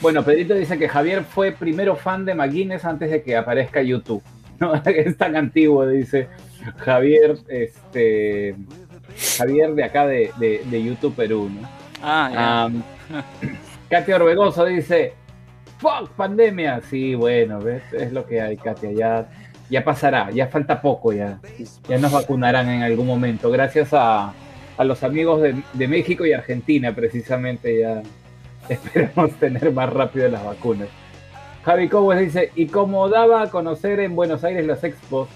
bueno, 0.00 0.24
Pedrito 0.24 0.54
dice 0.54 0.78
que 0.78 0.88
Javier 0.88 1.24
fue 1.24 1.52
primero 1.52 1.94
fan 1.96 2.24
de 2.24 2.34
McGuinness 2.34 2.84
antes 2.84 3.10
de 3.10 3.22
que 3.22 3.36
aparezca 3.36 3.82
YouTube. 3.82 4.22
¿no? 4.58 4.74
Es 4.86 5.16
tan 5.16 5.36
antiguo, 5.36 5.86
dice 5.86 6.28
Javier, 6.78 7.36
este, 7.48 8.54
Javier 9.38 9.74
de 9.74 9.84
acá 9.84 10.06
de, 10.06 10.30
de- 10.38 10.62
de 10.64 10.82
YouTube 10.84 11.14
Perú. 11.14 11.50
¿no? 11.50 11.68
Ah, 12.02 12.30
ya. 12.32 12.62
Am, 12.64 12.82
Katia 13.88 14.16
Orbegoso 14.16 14.64
dice, 14.64 15.12
fuck 15.78 16.10
pandemia. 16.12 16.80
Sí, 16.88 17.14
bueno, 17.14 17.60
¿ves? 17.60 17.82
es 17.92 18.12
lo 18.12 18.24
que 18.26 18.40
hay, 18.40 18.56
Katia. 18.56 18.92
Ya, 18.92 19.28
ya 19.68 19.84
pasará, 19.84 20.30
ya 20.30 20.46
falta 20.48 20.80
poco, 20.80 21.12
ya, 21.12 21.38
ya 21.88 21.98
nos 21.98 22.12
vacunarán 22.12 22.68
en 22.68 22.82
algún 22.82 23.06
momento. 23.06 23.50
Gracias 23.50 23.90
a, 23.92 24.32
a 24.76 24.84
los 24.84 25.02
amigos 25.02 25.42
de, 25.42 25.62
de 25.72 25.88
México 25.88 26.24
y 26.26 26.32
Argentina, 26.32 26.94
precisamente, 26.94 27.80
ya 27.80 28.02
esperamos 28.68 29.32
tener 29.34 29.72
más 29.72 29.92
rápido 29.92 30.28
las 30.28 30.44
vacunas. 30.44 30.88
Javi 31.64 31.88
Cobos 31.90 32.18
dice, 32.18 32.50
¿y 32.54 32.66
cómo 32.66 33.08
daba 33.10 33.42
a 33.42 33.50
conocer 33.50 34.00
en 34.00 34.16
Buenos 34.16 34.44
Aires 34.44 34.66
las 34.66 34.82
expos? 34.82 35.28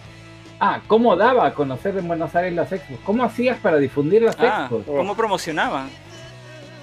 Ah, 0.66 0.80
¿cómo 0.86 1.14
daba 1.14 1.46
a 1.46 1.52
conocer 1.52 1.94
en 1.98 2.08
Buenos 2.08 2.34
Aires 2.34 2.54
las 2.54 2.72
expos? 2.72 2.98
¿Cómo 3.04 3.22
hacías 3.22 3.58
para 3.58 3.76
difundir 3.76 4.22
las 4.22 4.34
Ah, 4.38 4.60
expos? 4.62 4.84
¿cómo 4.86 5.14
promocionaban? 5.14 5.90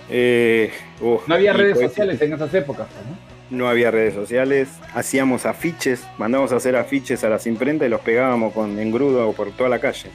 Eh, 0.08 0.72
No 1.26 1.34
había 1.34 1.52
redes 1.54 1.78
pues, 1.78 1.88
sociales 1.88 2.22
en 2.22 2.34
esas 2.34 2.54
épocas, 2.54 2.86
¿no? 3.50 3.58
No 3.58 3.68
había 3.68 3.90
redes 3.90 4.14
sociales, 4.14 4.70
hacíamos 4.94 5.48
afiches, 5.48 6.06
mandábamos 6.20 6.52
a 6.52 6.58
hacer 6.58 6.76
afiches 6.76 7.24
a 7.24 7.30
las 7.30 7.48
imprentas 7.48 7.88
y 7.88 7.90
los 7.90 8.02
pegábamos 8.02 8.54
con 8.54 8.78
engrudo 8.78 9.32
por 9.34 9.50
toda 9.52 9.68
la 9.70 9.80
calle. 9.80 10.12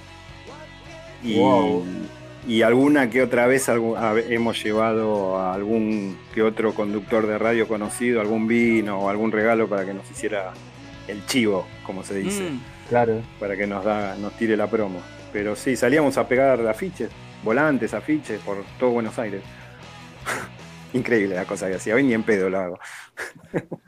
Y, 1.25 1.37
Wow. 1.37 1.85
y 2.47 2.63
alguna 2.63 3.11
que 3.11 3.21
otra 3.21 3.49
vez 3.49 3.69
a- 3.69 3.75
hemos 4.29 4.63
llevado 4.63 5.39
a 5.39 5.55
algún 5.55 6.17
que 6.35 6.43
otro 6.43 6.73
conductor 6.73 7.27
de 7.27 7.37
radio 7.37 7.67
conocido, 7.67 8.21
algún 8.21 8.47
vino 8.47 9.01
o 9.01 9.09
algún 9.09 9.33
regalo 9.33 9.67
para 9.67 9.85
que 9.85 9.93
nos 9.93 10.09
hiciera 10.09 10.53
el 11.09 11.27
chivo, 11.27 11.67
como 11.85 12.05
se 12.05 12.15
dice, 12.15 12.43
Mm, 12.43 12.61
Claro. 12.89 13.21
para 13.41 13.57
que 13.57 13.67
nos, 13.67 13.85
da, 13.85 14.15
nos 14.17 14.33
tire 14.37 14.57
la 14.57 14.67
promo. 14.69 15.01
Pero 15.33 15.57
sí, 15.57 15.77
salíamos 15.77 16.17
a 16.19 16.27
pegar 16.29 16.67
afiches, 16.67 17.11
volantes, 17.45 17.93
afiches 17.95 18.41
por 18.41 18.59
todo 18.79 18.91
Buenos 18.91 19.19
Aires. 19.19 19.43
Increíble 20.93 21.35
la 21.35 21.45
cosa 21.45 21.69
que 21.69 21.75
hacía, 21.75 21.95
hoy 21.95 22.05
ni 22.05 22.15
en 22.15 22.23
pedo 22.23 22.49
lo 22.49 22.59
hago. 22.59 22.79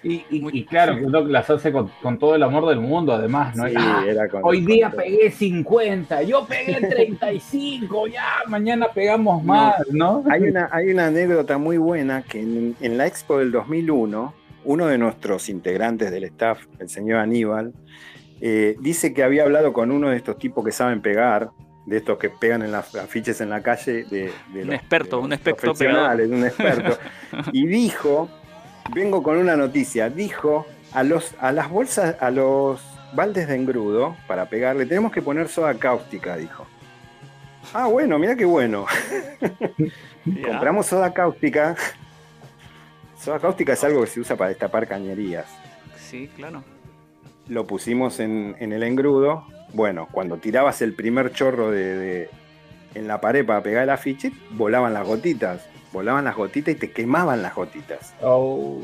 Y, 0.00 0.24
y- 0.30 0.40
Muy- 0.40 0.52
y 0.54 0.64
claro, 0.64 0.94
que 0.96 1.06
las 1.32 1.50
hace 1.50 1.72
con, 1.72 1.90
con 2.00 2.20
todo 2.20 2.36
el 2.36 2.42
amor 2.44 2.68
del 2.68 2.78
mundo, 2.78 3.12
además, 3.12 3.56
¿no? 3.56 3.66
Sí, 3.66 3.74
Ah, 3.76 4.04
era 4.06 4.28
con- 4.28 4.42
hoy 4.44 4.64
día 4.64 4.90
pegué 4.90 5.28
50, 5.28 6.22
yo 6.22 6.46
pegué 6.46 6.74
35, 6.88 8.06
ya, 8.06 8.24
mañana 8.46 8.86
pegamos 8.94 9.42
más, 9.42 9.74
¿no? 9.90 10.22
Hay 10.30 10.42
una, 10.44 10.68
hay 10.70 10.90
una 10.92 11.06
anécdota 11.08 11.58
muy 11.58 11.78
buena 11.78 12.22
que 12.22 12.40
en, 12.40 12.76
en 12.80 12.96
la 12.96 13.08
expo 13.08 13.38
del 13.38 13.50
2001, 13.50 14.34
uno 14.68 14.86
de 14.86 14.98
nuestros 14.98 15.48
integrantes 15.48 16.10
del 16.10 16.24
staff, 16.24 16.60
el 16.78 16.90
señor 16.90 17.20
Aníbal, 17.20 17.72
eh, 18.42 18.76
dice 18.80 19.14
que 19.14 19.22
había 19.22 19.44
hablado 19.44 19.72
con 19.72 19.90
uno 19.90 20.10
de 20.10 20.16
estos 20.18 20.38
tipos 20.38 20.62
que 20.62 20.72
saben 20.72 21.00
pegar, 21.00 21.48
de 21.86 21.96
estos 21.96 22.18
que 22.18 22.28
pegan 22.28 22.60
en 22.60 22.70
las 22.72 22.94
afiches 22.94 23.40
en 23.40 23.48
la 23.48 23.62
calle, 23.62 24.04
de, 24.04 24.30
de 24.52 24.60
Un 24.60 24.66
los- 24.66 24.74
experto, 24.74 25.16
de 25.16 25.22
un 25.24 25.32
experto 25.32 25.60
profesionales, 25.62 26.28
un 26.28 26.44
experto, 26.44 26.98
y 27.52 27.66
dijo, 27.66 28.28
vengo 28.94 29.22
con 29.22 29.38
una 29.38 29.56
noticia, 29.56 30.10
dijo 30.10 30.66
a 30.92 31.02
los 31.02 31.34
a 31.40 31.50
las 31.50 31.70
bolsas, 31.70 32.16
a 32.20 32.30
los 32.30 32.82
baldes 33.14 33.48
de 33.48 33.54
engrudo 33.54 34.16
para 34.26 34.50
pegarle, 34.50 34.84
tenemos 34.84 35.12
que 35.12 35.22
poner 35.22 35.48
soda 35.48 35.72
cáustica, 35.78 36.36
dijo. 36.36 36.66
Ah, 37.72 37.86
bueno, 37.86 38.18
mira 38.18 38.36
qué 38.36 38.44
bueno. 38.44 38.84
Compramos 40.24 40.84
soda 40.86 41.14
cáustica. 41.14 41.74
Soda 43.18 43.38
cáustica 43.38 43.72
es 43.72 43.82
algo 43.84 44.00
que 44.02 44.06
se 44.06 44.20
usa 44.20 44.36
para 44.36 44.50
destapar 44.50 44.86
cañerías. 44.86 45.46
Sí, 45.96 46.30
claro. 46.36 46.62
Lo 47.48 47.66
pusimos 47.66 48.20
en, 48.20 48.56
en 48.60 48.72
el 48.72 48.82
engrudo. 48.82 49.44
Bueno, 49.72 50.08
cuando 50.10 50.36
tirabas 50.38 50.80
el 50.82 50.94
primer 50.94 51.32
chorro 51.32 51.70
de, 51.70 51.96
de- 51.96 52.30
en 52.94 53.06
la 53.08 53.20
pared 53.20 53.44
para 53.44 53.62
pegar 53.62 53.82
el 53.82 53.90
afiche, 53.90 54.32
volaban 54.52 54.94
las 54.94 55.06
gotitas. 55.06 55.66
Volaban 55.92 56.24
las 56.24 56.36
gotitas 56.36 56.74
y 56.74 56.78
te 56.78 56.90
quemaban 56.90 57.42
las 57.42 57.54
gotitas. 57.54 58.14
Oh, 58.22 58.80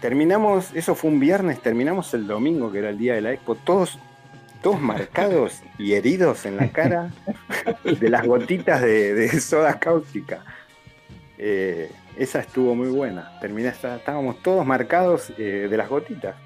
Terminamos, 0.00 0.70
eso 0.74 0.94
fue 0.96 1.10
un 1.10 1.20
viernes, 1.20 1.60
terminamos 1.60 2.12
el 2.14 2.26
domingo, 2.26 2.72
que 2.72 2.78
era 2.80 2.88
el 2.90 2.98
día 2.98 3.14
de 3.14 3.20
la 3.20 3.32
expo, 3.32 3.54
todos, 3.54 3.98
todos 4.60 4.80
marcados 4.80 5.60
y 5.78 5.92
heridos 5.92 6.44
en 6.44 6.56
la 6.56 6.68
cara 6.70 7.10
de 7.84 8.08
las 8.10 8.26
gotitas 8.26 8.80
de, 8.80 9.14
de 9.14 9.28
soda 9.40 9.78
cáustica. 9.78 10.44
Eh, 11.38 11.90
esa 12.16 12.40
estuvo 12.40 12.74
muy 12.74 12.88
buena. 12.88 13.38
Terminé, 13.40 13.68
está- 13.68 13.96
estábamos 13.96 14.42
todos 14.42 14.64
marcados 14.66 15.32
eh, 15.38 15.66
de 15.70 15.76
las 15.76 15.88
gotitas, 15.88 16.36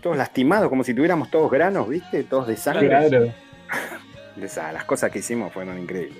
todos 0.00 0.16
lastimados, 0.16 0.68
como 0.68 0.84
si 0.84 0.94
tuviéramos 0.94 1.30
todos 1.30 1.50
granos, 1.50 1.88
¿viste? 1.88 2.22
Todos 2.24 2.46
de 2.46 2.56
sangre. 2.56 2.88
claro. 2.88 3.32
Esa- 4.40 4.72
las 4.72 4.84
cosas 4.84 5.10
que 5.10 5.20
hicimos 5.20 5.52
fueron 5.52 5.78
increíbles. 5.78 6.18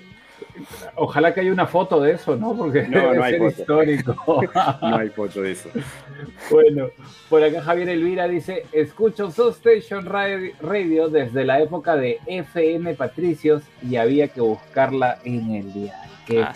Ojalá 0.94 1.34
que 1.34 1.40
haya 1.40 1.52
una 1.52 1.66
foto 1.66 2.00
de 2.00 2.12
eso, 2.12 2.34
¿no? 2.36 2.56
Porque 2.56 2.88
No, 2.88 3.12
no 3.12 3.22
hay 3.22 3.32
ser 3.34 3.40
foto. 3.42 3.60
histórico. 3.60 4.42
No 4.80 4.96
hay 4.96 5.08
foto 5.10 5.42
de 5.42 5.52
eso. 5.52 5.68
Bueno, 6.50 6.88
por 7.28 7.44
acá 7.44 7.60
Javier 7.60 7.90
Elvira 7.90 8.26
dice, 8.26 8.64
escucho 8.72 9.30
Substation 9.30 10.06
Ra- 10.06 10.28
Radio 10.62 11.08
desde 11.10 11.44
la 11.44 11.60
época 11.60 11.96
de 11.96 12.18
FM 12.26 12.94
Patricios 12.94 13.62
y 13.82 13.96
había 13.96 14.28
que 14.28 14.40
buscarla 14.40 15.18
en 15.24 15.54
el 15.54 15.72
día. 15.74 15.94
Qué 16.26 16.42
Ah. 16.42 16.54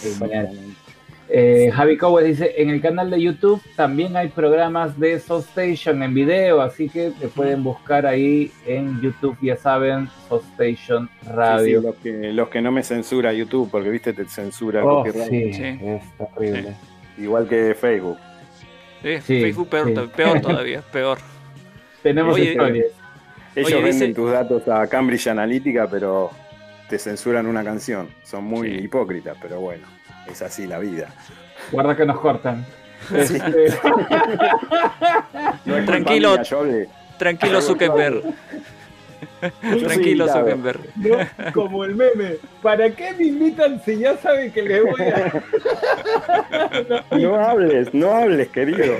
Eh, 1.32 1.70
Javi 1.73 1.97
Cowes 1.97 2.24
dice, 2.27 2.55
en 2.57 2.70
el 2.70 2.81
canal 2.81 3.09
de 3.09 3.20
YouTube 3.23 3.62
también 3.77 4.16
hay 4.16 4.28
programas 4.28 4.98
de 4.98 5.20
Substation 5.20 6.02
en 6.02 6.12
video, 6.12 6.61
así 6.61 6.89
que 6.89 7.12
te 7.12 7.28
pueden 7.28 7.62
buscar 7.62 8.05
ahí 8.05 8.51
en 8.66 9.01
YouTube, 9.01 9.36
ya 9.40 9.57
saben, 9.57 10.09
Sí, 10.28 10.77
sí, 10.77 11.09
Radio. 11.28 11.82
los, 11.82 11.94
que, 11.97 12.32
los 12.32 12.48
que 12.48 12.61
no 12.61 12.73
me 12.73 12.82
censura 12.82 13.32
YouTube, 13.32 13.70
porque 13.70 13.90
viste, 13.90 14.12
te 14.12 14.24
censura 14.27 14.85
Oh, 14.85 15.05
sí, 15.05 15.52
Sí. 15.52 15.78
es 15.81 16.02
terrible. 16.35 16.74
Igual 17.16 17.47
que 17.48 17.77
Facebook. 17.77 18.19
Sí, 19.02 19.20
Sí, 19.23 19.40
Facebook 19.40 19.69
peor, 19.69 20.11
peor 20.11 20.40
todavía, 20.43 20.82
peor. 20.93 21.19
Tenemos 22.02 22.35
Oye, 22.35 22.51
historias. 22.51 22.86
Ellos 23.55 23.66
Oye, 23.73 23.82
venden 23.82 24.01
dice- 24.11 24.15
tus 24.15 24.32
datos 24.32 24.66
a 24.69 24.85
Cambridge 24.89 25.28
Analytica, 25.28 25.86
pero 25.89 26.31
te 26.89 26.98
censuran 26.98 27.47
una 27.47 27.62
canción. 27.62 28.09
Son 28.24 28.43
muy 28.43 28.69
Sí. 28.78 28.85
hipócritas, 28.85 29.36
pero 29.40 29.61
bueno, 29.61 29.86
es 30.27 30.43
así 30.43 30.67
la 30.67 30.79
vida. 30.79 31.09
Guarda 31.73 31.97
que 31.97 32.07
nos 32.07 32.19
cortan. 32.21 32.65
Este, 33.17 33.39
No 35.65 35.85
Tranquilo. 35.87 36.33
mía, 36.35 36.43
yo 36.43 36.59
hablé. 36.61 36.89
Tranquilo 37.19 37.61
Zuckerberg, 37.63 38.23
tranquilo 39.61 40.25
invitado. 40.27 40.41
Zuckerberg. 40.41 40.81
No, 40.97 41.17
como 41.53 41.85
el 41.85 41.95
meme. 41.95 42.37
¿Para 42.63 42.91
qué 42.91 43.13
me 43.13 43.25
invitan 43.25 43.81
si 43.85 43.99
ya 43.99 44.17
saben 44.19 44.51
que 44.53 44.63
les 44.63 44.83
voy 44.83 45.03
a.? 45.03 45.33
No 47.19 47.35
hables, 47.37 47.93
no 47.95 48.11
hables, 48.13 48.49
querido. 48.49 48.95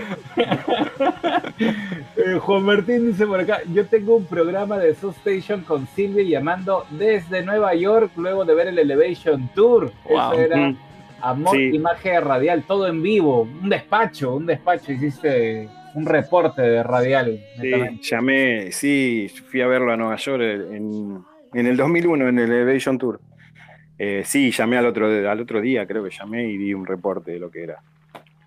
Eh, 1.59 2.39
Juan 2.41 2.63
Martín 2.63 3.13
dice 3.13 3.27
por 3.27 3.41
acá: 3.41 3.61
Yo 3.73 3.87
tengo 3.87 4.17
un 4.17 4.27
programa 4.27 4.79
de 4.79 4.95
Substation 4.95 5.63
con 5.63 5.87
Silvia 5.89 6.25
llamando 6.25 6.87
Desde 6.91 7.43
Nueva 7.43 7.75
York 7.75 8.13
luego 8.17 8.45
de 8.45 8.55
ver 8.55 8.69
el 8.69 8.79
Elevation 8.79 9.49
Tour. 9.55 9.93
Wow. 10.09 10.33
Eso 10.33 10.41
era. 10.41 10.75
Amor, 11.23 11.57
Sí. 11.57 11.71
imagen 11.75 12.23
radial, 12.25 12.65
todo 12.67 12.87
en 12.89 13.03
vivo. 13.03 13.43
Un 13.43 13.69
despacho, 13.69 14.37
un 14.37 14.47
despacho. 14.47 14.93
Hiciste 14.93 15.69
un 15.95 16.07
reporte 16.07 16.63
de 16.63 16.83
radial. 16.83 17.41
Sí, 17.61 17.73
llamé, 18.03 18.73
sí, 18.73 19.31
fui 19.51 19.61
a 19.61 19.67
verlo 19.67 19.93
a 19.93 19.97
Nueva 19.97 20.17
York 20.17 20.43
en, 20.43 21.23
en 21.55 21.67
el 21.67 21.77
2001, 21.77 22.29
en 22.29 22.39
el 22.39 22.51
Elevation 22.53 22.99
Tour. 22.99 23.21
Eh, 23.99 24.23
sí, 24.25 24.51
llamé 24.51 24.79
al 24.79 24.87
otro, 24.87 25.07
al 25.07 25.41
otro 25.41 25.61
día, 25.61 25.87
creo 25.87 26.03
que 26.05 26.11
llamé 26.11 26.45
y 26.49 26.57
di 26.57 26.73
un 26.73 26.87
reporte 26.87 27.33
de 27.33 27.39
lo 27.39 27.51
que 27.51 27.65
era. 27.65 27.83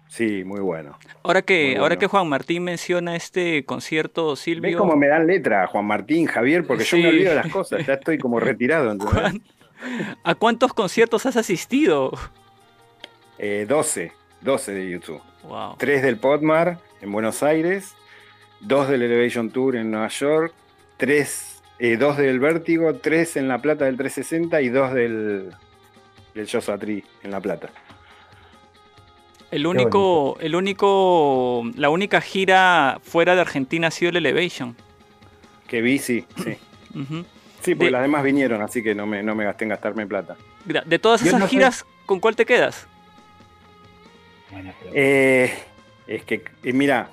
Sí, 0.08 0.44
muy 0.44 0.60
bueno. 0.62 0.98
Ahora 1.24 1.42
que, 1.42 1.70
bueno. 1.70 1.82
ahora 1.84 1.98
que 1.98 2.08
Juan 2.08 2.28
Martín 2.30 2.64
menciona 2.64 3.16
este 3.16 3.66
concierto, 3.66 4.32
¿Ves 4.32 4.40
Silvio, 4.40 4.78
cómo 4.78 4.96
me 4.96 5.08
dan 5.08 5.26
letra, 5.28 5.66
Juan 5.68 5.86
Martín, 5.86 6.28
Javier? 6.28 6.66
Porque 6.68 6.84
yo 6.84 6.98
me 6.98 7.08
olvido 7.10 7.30
de 7.32 7.36
las 7.36 7.48
cosas, 7.52 7.86
ya 7.86 7.94
estoy 7.96 8.18
como 8.20 8.40
retirado. 8.40 8.92
¿entendés? 8.92 9.16
¿cuán- 9.22 9.42
¿a 10.24 10.36
cuántos 10.36 10.74
conciertos 10.74 11.26
has 11.26 11.36
asistido? 11.36 12.12
Eh, 13.46 13.66
12, 13.68 14.14
12 14.40 14.72
de 14.74 14.90
YouTube. 14.90 15.22
Wow. 15.44 15.76
3 15.78 16.02
del 16.02 16.16
Podmar 16.16 16.80
en 17.02 17.12
Buenos 17.12 17.44
Aires, 17.44 17.94
2 18.62 18.88
del 18.88 19.02
Elevation 19.02 19.50
Tour 19.50 19.76
en 19.76 19.92
Nueva 19.92 20.08
York, 20.08 20.54
3, 20.96 21.62
2 22.00 22.18
del 22.18 22.40
Vértigo, 22.40 22.94
3 22.96 23.36
en 23.36 23.50
La 23.50 23.58
Plata 23.58 23.84
del 23.84 23.98
360 23.98 24.62
y 24.62 24.70
2 24.70 24.94
del, 24.94 25.50
del 26.34 26.50
Joshua 26.50 26.78
Tree 26.78 27.04
en 27.24 27.32
La 27.32 27.42
Plata. 27.42 27.68
El 29.52 29.68
único, 29.68 30.38
el 30.40 30.56
único, 30.56 31.64
la 31.76 31.90
única 31.90 32.22
gira 32.22 33.02
fuera 33.04 33.36
de 33.36 33.42
Argentina 33.42 33.90
ha 33.90 33.92
sido 33.92 34.12
el 34.12 34.16
Elevation. 34.16 34.74
Que 35.68 35.82
vi, 35.82 36.00
sí, 36.00 36.26
sí. 36.42 36.58
Ujú. 36.98 37.26
Sí, 37.62 37.76
porque 37.76 37.86
De- 37.88 37.92
las 37.92 38.04
demás 38.04 38.24
vinieron, 38.24 38.62
así 38.62 38.82
que 38.82 38.96
no 38.96 39.06
me, 39.06 39.22
no 39.22 39.36
me 39.36 39.44
gasté 39.44 39.66
en 39.66 39.70
gastarme 39.72 40.08
plata. 40.08 40.38
De 40.64 40.98
todas 40.98 41.22
esas 41.22 41.42
no 41.42 41.46
sé- 41.48 41.52
giras, 41.52 41.86
¿con 42.06 42.22
cuál 42.22 42.38
te 42.38 42.46
quedas? 42.46 42.88
Eh, 44.94 45.52
es 46.08 46.24
que, 46.24 46.44
eh, 46.64 46.74
mira, 46.74 47.10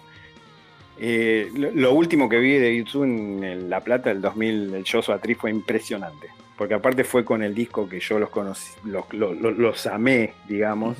eh, 0.99 1.49
lo, 1.55 1.71
lo 1.73 1.95
último 1.95 2.29
que 2.29 2.39
vi 2.39 2.53
de 2.59 2.77
YouTube 2.77 3.05
en 3.05 3.45
el 3.45 3.71
La 3.71 3.81
Plata, 3.81 4.11
el 4.11 4.21
2000, 4.21 4.75
el 4.75 4.85
Joshua 4.91 5.19
Tree, 5.19 5.35
fue 5.35 5.51
impresionante. 5.51 6.29
Porque 6.59 6.75
aparte 6.75 7.05
fue 7.05 7.25
con 7.25 7.43
el 7.43 7.55
disco 7.55 7.89
que 7.89 8.01
yo 8.01 8.19
los 8.19 8.29
conocí, 8.29 8.71
los, 8.85 9.11
los- 9.15 9.35
los- 9.41 9.57
los 9.57 9.87
amé, 9.87 10.35
digamos, 10.47 10.99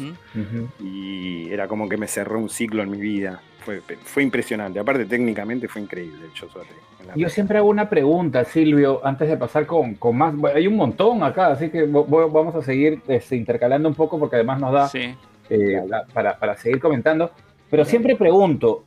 y 0.83 1.51
era 1.51 1.69
como 1.69 1.87
que 1.89 1.97
me 1.99 2.07
cerró 2.07 2.39
un 2.39 2.49
ciclo 2.49 2.83
en 2.83 2.91
mi 2.91 2.99
vida. 2.99 3.43
Fue, 3.63 3.83
fue 4.05 4.23
impresionante. 4.23 4.79
Aparte, 4.81 5.05
técnicamente 5.05 5.69
fue 5.69 5.83
increíble 5.83 6.25
el 6.25 6.31
Joshua 6.31 6.63
Tree. 6.63 6.77
Yo 7.09 7.15
Plata. 7.15 7.29
siempre 7.29 7.59
hago 7.59 7.69
una 7.69 7.91
pregunta, 7.91 8.43
Silvio, 8.47 9.05
antes 9.05 9.29
de 9.29 9.37
pasar 9.37 9.67
con, 9.67 9.97
con 9.97 10.17
más. 10.17 10.35
Hay 10.55 10.67
un 10.67 10.77
montón 10.77 11.23
acá, 11.23 11.49
así 11.49 11.69
que 11.69 11.83
vamos 11.83 12.55
a 12.55 12.63
seguir 12.63 13.03
este, 13.07 13.37
intercalando 13.37 13.87
un 13.87 13.95
poco 13.95 14.19
porque 14.19 14.37
además 14.37 14.61
nos 14.61 14.73
da 14.73 14.89
Sí. 14.89 15.15
Eh, 15.51 15.83
para, 16.13 16.39
para 16.39 16.57
seguir 16.57 16.81
comentando. 16.81 17.31
Pero 17.71 17.85
siempre 17.85 18.17
pregunto, 18.17 18.85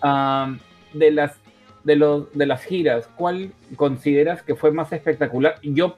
am, 0.00 0.58
de, 0.92 1.10
las, 1.10 1.36
de, 1.84 1.96
los, 1.96 2.32
de 2.32 2.46
las 2.46 2.62
giras, 2.64 3.08
¿cuál 3.16 3.52
consideras 3.76 4.42
que 4.42 4.54
fue 4.54 4.70
más 4.72 4.92
espectacular? 4.92 5.56
Yo 5.62 5.96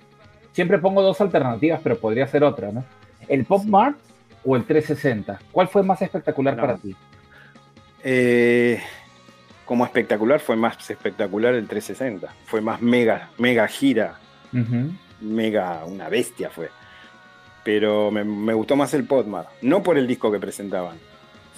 siempre 0.52 0.78
pongo 0.78 1.02
dos 1.02 1.20
alternativas, 1.20 1.80
pero 1.82 1.98
podría 1.98 2.26
ser 2.26 2.44
otra, 2.44 2.70
¿no? 2.72 2.84
¿El 3.28 3.44
Pop 3.44 3.64
Mart 3.64 3.96
o 4.44 4.56
el 4.56 4.64
360? 4.64 5.38
¿Cuál 5.50 5.68
fue 5.68 5.82
más 5.82 6.00
espectacular 6.02 6.56
No. 6.56 6.62
para 6.62 6.76
ti? 6.76 6.94
Eh, 8.04 8.80
como 9.64 9.84
espectacular, 9.84 10.40
fue 10.40 10.56
más 10.56 10.90
espectacular 10.90 11.54
el 11.54 11.66
360. 11.68 12.34
Fue 12.46 12.60
más 12.60 12.82
mega, 12.82 13.30
mega 13.38 13.66
gira. 13.68 14.18
Mega, 15.20 15.84
una 15.86 16.08
bestia 16.08 16.50
fue. 16.50 16.68
Pero 17.64 18.10
me, 18.10 18.24
me 18.24 18.54
gustó 18.54 18.74
más 18.76 18.92
el 18.94 19.04
Podmar. 19.04 19.48
No 19.62 19.82
por 19.82 19.96
el 19.98 20.06
disco 20.06 20.32
que 20.32 20.38
presentaban, 20.40 20.98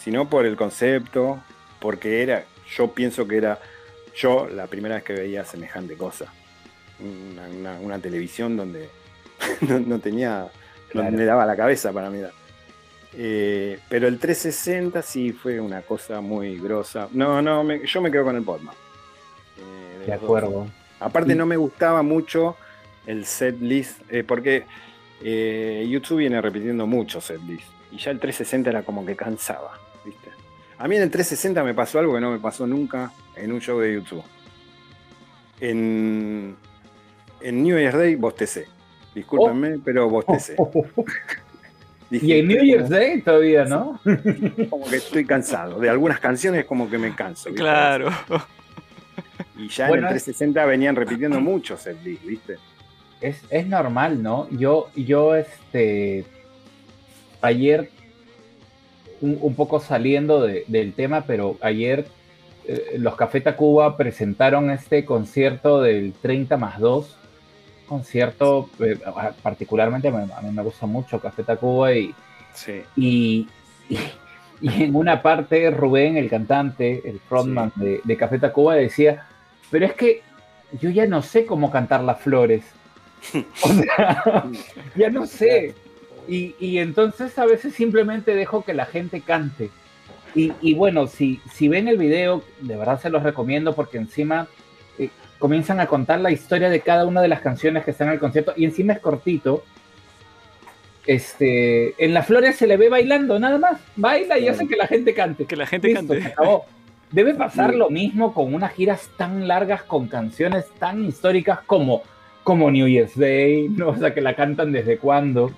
sino 0.02 0.28
por 0.28 0.44
el 0.46 0.56
concepto, 0.56 1.42
porque 1.80 2.22
era, 2.22 2.44
yo 2.76 2.88
pienso 2.92 3.26
que 3.26 3.36
era 3.38 3.58
yo 4.16 4.46
la 4.48 4.66
primera 4.66 4.96
vez 4.96 5.04
que 5.04 5.14
veía 5.14 5.44
semejante 5.44 5.96
cosa. 5.96 6.26
Una, 7.00 7.48
una- 7.48 7.80
una 7.80 7.98
televisión 7.98 8.56
donde 8.56 8.88
no, 9.62 9.78
no 9.80 9.98
tenía, 9.98 10.48
Claro. 10.90 11.10
no 11.10 11.16
me 11.16 11.24
daba 11.24 11.44
la 11.46 11.56
cabeza 11.56 11.92
para 11.92 12.10
mirar. 12.10 12.32
Eh, 13.16 13.78
pero 13.88 14.06
el 14.08 14.18
360 14.18 15.00
sí 15.02 15.32
fue 15.32 15.60
una 15.60 15.82
cosa 15.82 16.20
muy 16.20 16.58
grosa. 16.58 17.08
No, 17.12 17.40
no, 17.42 17.64
me- 17.64 17.84
yo 17.86 18.00
me 18.00 18.10
quedo 18.10 18.24
con 18.24 18.36
el 18.36 18.42
Podmar. 18.42 18.74
Eh, 19.58 20.06
De 20.06 20.12
dos. 20.14 20.22
acuerdo. 20.22 20.66
Aparte 21.00 21.34
no 21.34 21.46
me 21.46 21.56
gustaba 21.56 22.02
mucho 22.02 22.56
el 23.06 23.24
set 23.26 23.60
list, 23.60 24.00
eh, 24.10 24.22
porque 24.24 24.64
eh, 25.22 25.86
YouTube 25.88 26.18
viene 26.18 26.40
repitiendo 26.40 26.86
mucho 26.86 27.20
set 27.20 27.40
list. 27.42 27.66
Y 27.92 27.98
ya 27.98 28.10
el 28.10 28.18
360 28.18 28.70
era 28.70 28.82
como 28.82 29.04
que 29.06 29.14
cansaba, 29.14 29.78
¿viste? 30.04 30.28
A 30.78 30.88
mí 30.88 30.96
en 30.96 31.02
el 31.02 31.10
360 31.10 31.62
me 31.62 31.74
pasó 31.74 31.98
algo 32.00 32.14
que 32.14 32.20
no 32.20 32.32
me 32.32 32.38
pasó 32.38 32.66
nunca 32.66 33.12
en 33.36 33.52
un 33.52 33.60
show 33.60 33.78
de 33.78 33.94
YouTube. 33.94 34.24
En, 35.60 36.56
en 37.40 37.62
New 37.62 37.78
Year's 37.78 37.96
Day 37.96 38.14
bostecé. 38.16 38.66
Discúlpenme, 39.14 39.78
pero 39.84 40.08
bostecé. 40.08 40.56
Dije, 42.10 42.26
Y 42.26 42.32
en 42.40 42.48
New 42.48 42.58
como- 42.58 42.66
Year's 42.68 42.88
Day 42.90 43.22
todavía, 43.22 43.64
¿no? 43.64 44.00
Como 44.70 44.86
que 44.86 44.96
estoy 44.96 45.24
cansado. 45.24 45.80
De 45.80 45.88
algunas 45.88 46.20
canciones 46.20 46.64
como 46.66 46.90
que 46.90 46.98
me 46.98 47.14
canso. 47.14 47.48
¿viste? 47.48 47.62
Claro. 47.62 48.10
Y 49.56 49.68
ya 49.68 49.88
Bueno, 49.88 50.08
en 50.08 50.14
el 50.14 50.20
360 50.22 50.64
venían 50.66 50.96
repitiendo 50.96 51.40
mucho 51.40 51.76
set 51.76 51.96
list, 52.04 52.24
¿viste? 52.24 52.56
Es, 53.24 53.40
es 53.48 53.66
normal, 53.66 54.22
¿no? 54.22 54.48
Yo, 54.50 54.90
yo, 54.94 55.34
este, 55.34 56.24
ayer, 57.40 57.88
un, 59.22 59.38
un 59.40 59.54
poco 59.54 59.80
saliendo 59.80 60.42
de- 60.42 60.64
del 60.66 60.92
tema, 60.92 61.22
pero 61.26 61.56
ayer 61.62 62.06
eh, 62.66 62.96
los 62.98 63.14
Café 63.16 63.40
Tacuba 63.40 63.96
presentaron 63.96 64.70
este 64.70 65.04
concierto 65.06 65.80
del 65.80 66.12
30 66.20 66.56
más 66.58 66.78
2, 66.78 67.16
concierto, 67.86 68.68
eh, 68.80 68.98
particularmente 69.42 70.10
me- 70.10 70.30
a 70.32 70.40
mí 70.42 70.50
me 70.50 70.62
gusta 70.62 70.84
mucho 70.86 71.18
Café 71.20 71.44
Tacuba 71.44 71.92
y, 71.94 72.14
Sí. 72.52 72.82
y, 72.96 73.48
y- 73.88 73.98
y 74.60 74.82
en 74.84 74.94
una 74.96 75.22
parte 75.22 75.70
Rubén, 75.70 76.18
el 76.18 76.28
cantante, 76.28 77.00
el 77.08 77.20
frontman 77.20 77.72
de, 77.76 78.00
de 78.04 78.16
Café 78.18 78.38
Tacuba, 78.38 78.74
decía, 78.74 79.26
pero 79.70 79.86
es 79.86 79.94
que 79.94 80.20
yo 80.80 80.90
ya 80.90 81.06
no 81.06 81.22
sé 81.22 81.46
cómo 81.46 81.70
cantar 81.70 82.02
las 82.04 82.20
flores. 82.20 82.64
O 83.62 83.68
sea, 83.68 84.44
ya 84.96 85.10
no 85.10 85.26
sé. 85.26 85.74
Y, 86.26 86.54
y 86.58 86.78
entonces 86.78 87.38
a 87.38 87.44
veces 87.44 87.74
simplemente 87.74 88.34
dejo 88.34 88.64
que 88.64 88.74
la 88.74 88.86
gente 88.86 89.20
cante. 89.20 89.70
Y, 90.34 90.52
y 90.60 90.74
bueno, 90.74 91.06
si, 91.06 91.40
si 91.52 91.68
ven 91.68 91.86
el 91.86 91.98
video, 91.98 92.42
de 92.60 92.76
verdad 92.76 93.00
se 93.00 93.10
los 93.10 93.22
recomiendo 93.22 93.74
porque 93.74 93.98
encima 93.98 94.48
eh, 94.98 95.10
comienzan 95.38 95.80
a 95.80 95.86
contar 95.86 96.20
la 96.20 96.30
historia 96.32 96.70
de 96.70 96.80
cada 96.80 97.06
una 97.06 97.22
de 97.22 97.28
las 97.28 97.40
canciones 97.40 97.84
que 97.84 97.92
están 97.92 98.08
en 98.08 98.14
el 98.14 98.20
concierto 98.20 98.52
y 98.56 98.64
encima 98.64 98.94
es 98.94 99.00
cortito. 99.00 99.64
Este, 101.06 102.02
en 102.02 102.14
las 102.14 102.26
flores 102.26 102.56
se 102.56 102.66
le 102.66 102.76
ve 102.76 102.88
bailando, 102.88 103.38
nada 103.38 103.58
más. 103.58 103.80
Baila 103.94 104.38
y 104.38 104.48
hace 104.48 104.66
que 104.66 104.76
la 104.76 104.86
gente 104.86 105.14
cante. 105.14 105.44
Que 105.44 105.56
la 105.56 105.66
gente 105.66 105.88
Listo, 105.88 106.14
se 106.14 106.20
cante. 106.20 106.32
acabó. 106.32 106.64
Debe 107.10 107.34
pasar 107.34 107.74
lo 107.74 107.90
mismo 107.90 108.34
con 108.34 108.52
unas 108.54 108.72
giras 108.72 109.08
tan 109.16 109.46
largas, 109.46 109.82
con 109.84 110.08
canciones 110.08 110.66
tan 110.80 111.04
históricas 111.04 111.60
como, 111.66 112.02
como 112.44 112.70
New 112.70 112.86
Year's 112.86 113.18
Day, 113.18 113.68
¿no? 113.68 113.88
O 113.90 113.96
sea, 113.96 114.14
que 114.14 114.20
la 114.20 114.34
cantan 114.36 114.70
desde 114.70 114.98
cuándo. 114.98 115.50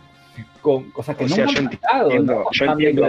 Con, 0.63 0.91
sea, 1.03 1.15
que 1.15 1.25
O 1.25 1.29
nunca 1.29 1.35
sea, 1.37 1.45
han 1.45 1.55
yo 1.65 1.71
cantado, 1.71 2.05
entiendo, 2.11 2.33
¿no? 2.35 2.45
yo 2.53 2.65
entiendo. 2.65 3.03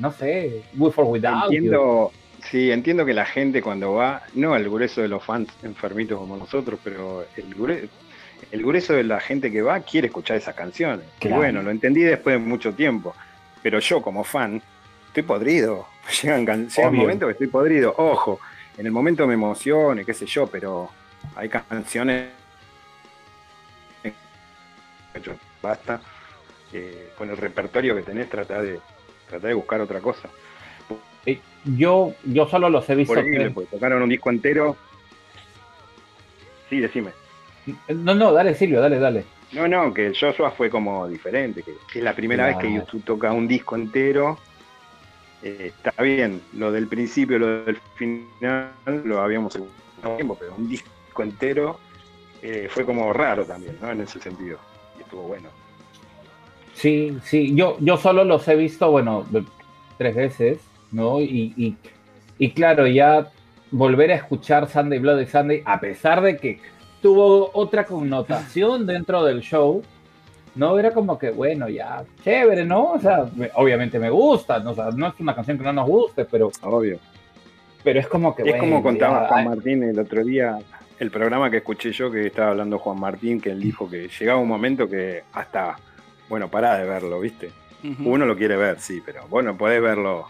No 0.00 0.12
sé, 0.12 0.62
With 0.76 0.92
for 0.92 1.04
Without 1.04 1.44
You. 1.50 1.56
Entiendo, 1.56 2.12
sí, 2.50 2.70
entiendo 2.70 3.04
que 3.06 3.14
la 3.14 3.24
gente 3.24 3.62
cuando 3.62 3.94
va, 3.94 4.22
no 4.34 4.56
el 4.56 4.64
grueso 4.68 5.00
de 5.02 5.08
los 5.08 5.22
fans 5.22 5.48
enfermitos 5.62 6.18
como 6.18 6.36
nosotros, 6.36 6.80
pero 6.82 7.24
el 7.36 7.54
grueso, 7.54 7.86
el 8.50 8.62
grueso 8.62 8.92
de 8.94 9.04
la 9.04 9.20
gente 9.20 9.52
que 9.52 9.62
va 9.62 9.80
quiere 9.80 10.08
escuchar 10.08 10.36
esas 10.36 10.54
canciones. 10.54 11.06
Claro. 11.20 11.36
Y 11.36 11.38
bueno, 11.38 11.62
lo 11.62 11.70
entendí 11.70 12.02
después 12.02 12.34
de 12.34 12.38
mucho 12.40 12.72
tiempo. 12.74 13.14
Pero 13.62 13.78
yo 13.78 14.02
como 14.02 14.24
fan, 14.24 14.60
estoy 15.06 15.22
podrido. 15.22 15.86
Llegan 16.22 16.44
can- 16.44 16.68
llega 16.68 16.88
un 16.88 16.96
momento 16.96 17.26
que 17.26 17.32
estoy 17.32 17.46
podrido. 17.46 17.94
Ojo, 17.96 18.40
en 18.76 18.84
el 18.86 18.92
momento 18.92 19.26
me 19.28 19.34
emociono, 19.34 20.00
y 20.00 20.04
qué 20.04 20.12
sé 20.12 20.26
yo, 20.26 20.48
pero 20.48 20.90
hay 21.36 21.48
canciones. 21.48 22.26
Basta. 25.62 26.00
Eh, 26.72 27.10
con 27.18 27.28
el 27.28 27.36
repertorio 27.36 27.94
que 27.94 28.02
tenés, 28.02 28.30
trata 28.30 28.62
de, 28.62 28.80
trata 29.28 29.46
de 29.46 29.54
buscar 29.54 29.80
otra 29.80 30.00
cosa. 30.00 30.28
Yo, 31.64 32.14
yo 32.24 32.48
solo 32.48 32.68
los 32.68 32.88
he 32.88 32.94
visto. 32.94 33.14
Por 33.14 33.54
porque 33.54 33.70
tocaron 33.70 34.02
un 34.02 34.08
disco 34.08 34.30
entero. 34.30 34.76
Sí, 36.68 36.80
decime. 36.80 37.10
No, 37.88 38.14
no, 38.14 38.32
dale, 38.32 38.54
Silvio, 38.54 38.80
dale, 38.80 38.98
dale. 38.98 39.24
No, 39.52 39.68
no, 39.68 39.92
que 39.92 40.06
el 40.06 40.18
Joshua 40.18 40.50
fue 40.50 40.70
como 40.70 41.06
diferente, 41.06 41.62
que, 41.62 41.74
que 41.92 41.98
es 41.98 42.04
la 42.04 42.14
primera 42.14 42.46
vez 42.46 42.56
que. 42.56 42.72
YouTube 42.72 43.04
toca 43.04 43.32
un 43.32 43.46
disco 43.46 43.76
entero. 43.76 44.38
Eh, 45.42 45.72
está 45.76 46.02
bien, 46.02 46.40
lo 46.54 46.72
del 46.72 46.86
principio, 46.88 47.38
lo 47.38 47.64
del 47.64 47.76
final, 47.96 48.72
lo 49.04 49.20
habíamos 49.20 49.58
tiempo, 50.16 50.36
pero 50.38 50.54
un 50.56 50.68
disco 50.68 51.22
entero 51.22 51.78
eh, 52.40 52.68
fue 52.70 52.84
como 52.84 53.12
raro 53.12 53.44
también, 53.44 53.76
¿no? 53.80 53.90
En 53.90 54.00
ese 54.00 54.20
sentido. 54.20 54.58
Estuvo 55.12 55.28
bueno. 55.28 55.50
Sí, 56.72 57.18
sí, 57.22 57.54
yo, 57.54 57.76
yo 57.80 57.98
solo 57.98 58.24
los 58.24 58.48
he 58.48 58.56
visto, 58.56 58.90
bueno, 58.90 59.26
de- 59.30 59.44
tres 59.98 60.14
veces, 60.16 60.58
¿no? 60.90 61.20
Y, 61.20 61.52
y, 61.54 61.76
y 62.38 62.50
claro, 62.52 62.86
ya 62.86 63.28
volver 63.70 64.10
a 64.10 64.14
escuchar 64.14 64.68
Sunday 64.70 64.98
Bloody 64.98 65.26
Sunday, 65.26 65.62
a 65.66 65.78
pesar 65.80 66.22
de 66.22 66.38
que 66.38 66.60
tuvo 67.02 67.50
otra 67.52 67.84
connotación 67.84 68.86
dentro 68.86 69.22
del 69.24 69.42
show, 69.42 69.82
¿no? 70.54 70.78
Era 70.78 70.92
como 70.92 71.18
que, 71.18 71.30
bueno, 71.30 71.68
ya, 71.68 72.04
chévere, 72.24 72.64
¿no? 72.64 72.92
O 72.92 72.98
sea, 72.98 73.26
me- 73.36 73.50
obviamente 73.56 73.98
me 73.98 74.08
gusta, 74.08 74.60
¿no? 74.60 74.70
O 74.70 74.74
sea, 74.74 74.86
no 74.96 75.08
es 75.08 75.14
una 75.20 75.34
canción 75.34 75.58
que 75.58 75.64
no 75.64 75.74
nos 75.74 75.86
guste, 75.86 76.24
pero, 76.24 76.50
Obvio. 76.62 76.98
pero 77.84 78.00
es 78.00 78.08
como 78.08 78.34
que, 78.34 78.44
Es 78.44 78.48
bueno, 78.48 78.64
como 78.64 78.82
contaba 78.82 79.28
Juan 79.28 79.44
Martín 79.44 79.82
el 79.82 79.98
otro 79.98 80.24
día, 80.24 80.58
el 81.02 81.10
programa 81.10 81.50
que 81.50 81.56
escuché 81.58 81.90
yo 81.92 82.10
que 82.12 82.26
estaba 82.28 82.50
hablando 82.50 82.78
Juan 82.78 82.98
Martín, 83.00 83.40
que 83.40 83.50
él 83.50 83.60
dijo 83.60 83.90
que 83.90 84.08
llegaba 84.08 84.38
un 84.38 84.46
momento 84.48 84.88
que 84.88 85.24
hasta, 85.32 85.76
bueno, 86.28 86.48
pará 86.48 86.78
de 86.78 86.84
verlo, 86.86 87.18
¿viste? 87.20 87.50
Uno 88.04 88.24
lo 88.24 88.36
quiere 88.36 88.56
ver, 88.56 88.78
sí, 88.78 89.02
pero 89.04 89.26
bueno, 89.26 89.56
podés 89.58 89.82
verlo 89.82 90.28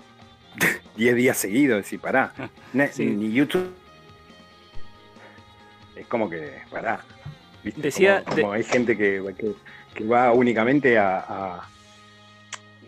10 0.97 1.15
días 1.15 1.36
seguidos, 1.36 1.77
decir, 1.78 2.01
pará. 2.01 2.32
Sí. 2.93 3.05
Ni 3.05 3.31
YouTube. 3.32 3.70
Es 5.94 6.07
como 6.07 6.31
que, 6.31 6.55
pará. 6.70 7.01
¿viste? 7.62 7.82
Decía 7.82 8.24
como, 8.24 8.53
de- 8.53 8.57
hay 8.59 8.65
gente 8.65 8.97
que, 8.97 9.23
que- 9.39 9.53
que 9.94 10.05
va 10.05 10.32
únicamente 10.32 10.97
a, 10.99 11.19
a- 11.19 11.69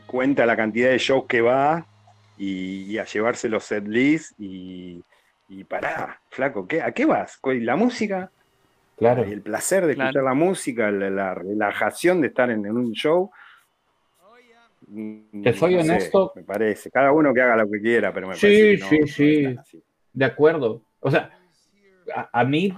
cuenta 0.07 0.47
la 0.47 0.57
cantidad 0.57 0.89
de 0.89 0.97
shows 0.99 1.27
que 1.29 1.43
va 1.43 1.85
y, 2.39 2.85
y 2.91 2.97
a 2.99 3.05
llevarse 3.05 3.51
los 3.51 3.65
set 3.65 3.87
lists 3.87 4.35
y, 4.39 5.03
y 5.49 5.65
pará, 5.65 6.21
flaco, 6.31 6.67
¿qué, 6.67 6.81
¿a 6.83 6.93
qué 6.93 7.05
vas? 7.05 7.37
¿Con 7.39 7.65
¿La 7.65 7.77
música? 7.77 8.31
Claro. 8.97 9.27
Y 9.29 9.33
el 9.33 9.43
placer 9.43 9.87
de 9.87 9.95
Claro. 9.95 10.09
escuchar 10.11 10.25
la 10.25 10.35
música, 10.35 10.91
la, 10.91 11.11
la 11.11 11.35
relajación 11.35 12.21
de 12.21 12.29
estar 12.29 12.51
en, 12.51 12.65
en 12.65 12.77
un 12.77 12.93
show. 12.93 13.31
Mm, 14.87 15.43
Te 15.43 15.53
soy 15.53 15.75
no 15.77 15.83
sé, 15.83 15.91
honesto. 15.91 16.33
me 16.37 16.43
parece. 16.43 16.91
Cada 16.91 17.13
uno 17.13 17.33
que 17.33 17.41
haga 17.41 17.57
lo 17.57 17.71
que 17.71 17.81
quiera, 17.81 18.13
pero 18.13 18.29
me 18.29 18.35
Sí, 18.35 18.41
parece 18.47 18.63
que 18.77 18.77
no, 18.79 18.89
sí, 18.89 18.99
no 19.01 19.07
sí. 19.07 19.57
así. 19.59 19.83
De 20.13 20.25
acuerdo. 20.25 20.83
O 21.01 21.11
sea, 21.11 21.31
a, 22.15 22.29
a 22.41 22.45
mí 22.45 22.73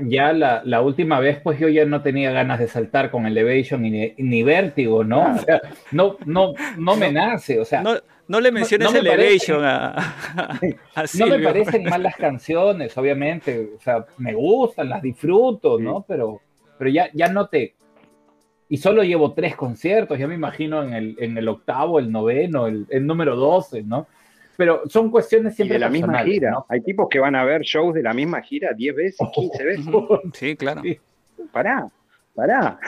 ya 0.00 0.32
la, 0.32 0.62
la 0.64 0.80
última 0.80 1.20
vez 1.20 1.40
pues 1.40 1.58
yo 1.58 1.68
ya 1.68 1.84
no 1.84 2.02
tenía 2.02 2.32
ganas 2.32 2.58
de 2.58 2.66
saltar 2.68 3.10
con 3.10 3.26
Elevation 3.26 3.82
ni, 3.82 4.14
ni 4.18 4.42
Vértigo, 4.42 5.04
¿no? 5.04 5.34
O 5.34 5.38
sea, 5.38 5.60
no, 5.92 6.16
no, 6.24 6.52
no 6.78 6.96
me 6.96 7.12
nace, 7.12 7.60
o 7.60 7.64
sea, 7.64 7.82
no, 8.28 8.36
No, 8.36 8.38
no 8.38 8.40
le 8.40 8.52
menciones 8.52 8.86
no 8.86 8.92
me 8.92 8.98
Elevation 9.00 9.64
a, 9.64 9.94
a 10.94 11.02
me 11.02 11.06
Silvio. 11.06 11.44
parecen 11.44 11.84
mal 11.84 12.02
las 12.02 12.16
canciones, 12.16 12.96
obviamente, 12.96 13.70
o 13.76 13.80
sea, 13.80 14.04
me 14.18 14.34
gustan, 14.34 14.88
las 14.88 15.02
disfruto, 15.02 15.78
¿no? 15.78 16.04
Pero, 16.06 16.40
pero 16.78 16.90
ya, 16.90 17.10
ya 17.12 17.28
no 17.28 17.48
te... 17.48 17.74
Y 18.68 18.78
solo 18.78 19.02
llevo 19.04 19.34
tres 19.34 19.54
conciertos, 19.56 20.18
ya 20.18 20.26
me 20.26 20.34
imagino 20.34 20.82
en 20.82 20.94
el, 20.94 21.16
en 21.18 21.36
el 21.36 21.48
octavo, 21.48 21.98
el 21.98 22.10
noveno, 22.10 22.66
el, 22.66 22.86
el 22.88 23.06
número 23.06 23.36
12, 23.36 23.82
¿no? 23.82 24.06
Pero 24.56 24.82
son 24.88 25.10
cuestiones 25.10 25.52
Y 25.52 25.56
siempre 25.56 25.74
de 25.74 25.80
la 25.80 25.90
misma 25.90 26.22
gira. 26.24 26.50
¿no? 26.52 26.66
Hay 26.68 26.80
tipos 26.80 27.08
que 27.10 27.18
van 27.18 27.34
a 27.34 27.44
ver 27.44 27.62
shows 27.62 27.94
de 27.94 28.02
la 28.02 28.14
misma 28.14 28.40
gira 28.40 28.72
10 28.72 28.94
veces, 28.96 29.28
15 29.34 29.64
veces. 29.64 29.86
Ujú. 29.86 30.20
Sí, 30.32 30.56
claro. 30.56 30.80
Sí. 30.82 30.98
Pará, 31.52 31.88
pará, 32.34 32.78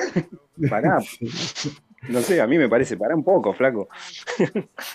pará. 0.70 0.98
No 2.08 2.20
sé, 2.20 2.40
a 2.40 2.46
mí 2.46 2.58
me 2.58 2.68
parece, 2.68 2.96
pará 2.96 3.14
un 3.14 3.24
poco, 3.24 3.52
flaco. 3.52 3.88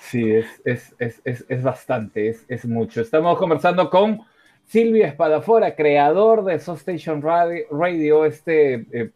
Sí, 0.01 0.31
es, 0.31 0.47
es, 0.65 0.93
es, 1.23 1.45
es, 1.47 1.63
bastante, 1.63 2.35
es, 2.47 2.65
mucho. 2.65 3.01
Estamos 3.01 3.37
conversando 3.37 3.89
con 3.89 4.21
Silvio 4.65 5.05
Espadafora, 5.05 5.75
creador 5.75 6.43
de 6.45 6.59
Soul 6.59 6.77
Station 6.77 7.21
Radio, 7.21 8.25
este 8.25 8.85
eh, 8.91 9.11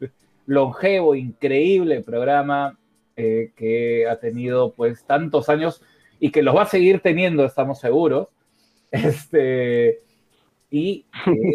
longevo, 0.45 1.15
increíble 1.15 2.01
programa 2.01 2.77
eh, 3.15 3.51
que 3.55 4.07
ha 4.07 4.19
tenido 4.19 4.73
pues 4.73 5.05
tantos 5.05 5.49
años 5.49 5.81
y 6.19 6.31
que 6.31 6.43
los 6.43 6.55
va 6.55 6.63
a 6.63 6.67
seguir 6.67 6.99
teniendo, 7.01 7.45
estamos 7.45 7.79
seguros. 7.79 8.27
Este, 8.91 9.99
y 10.71 11.05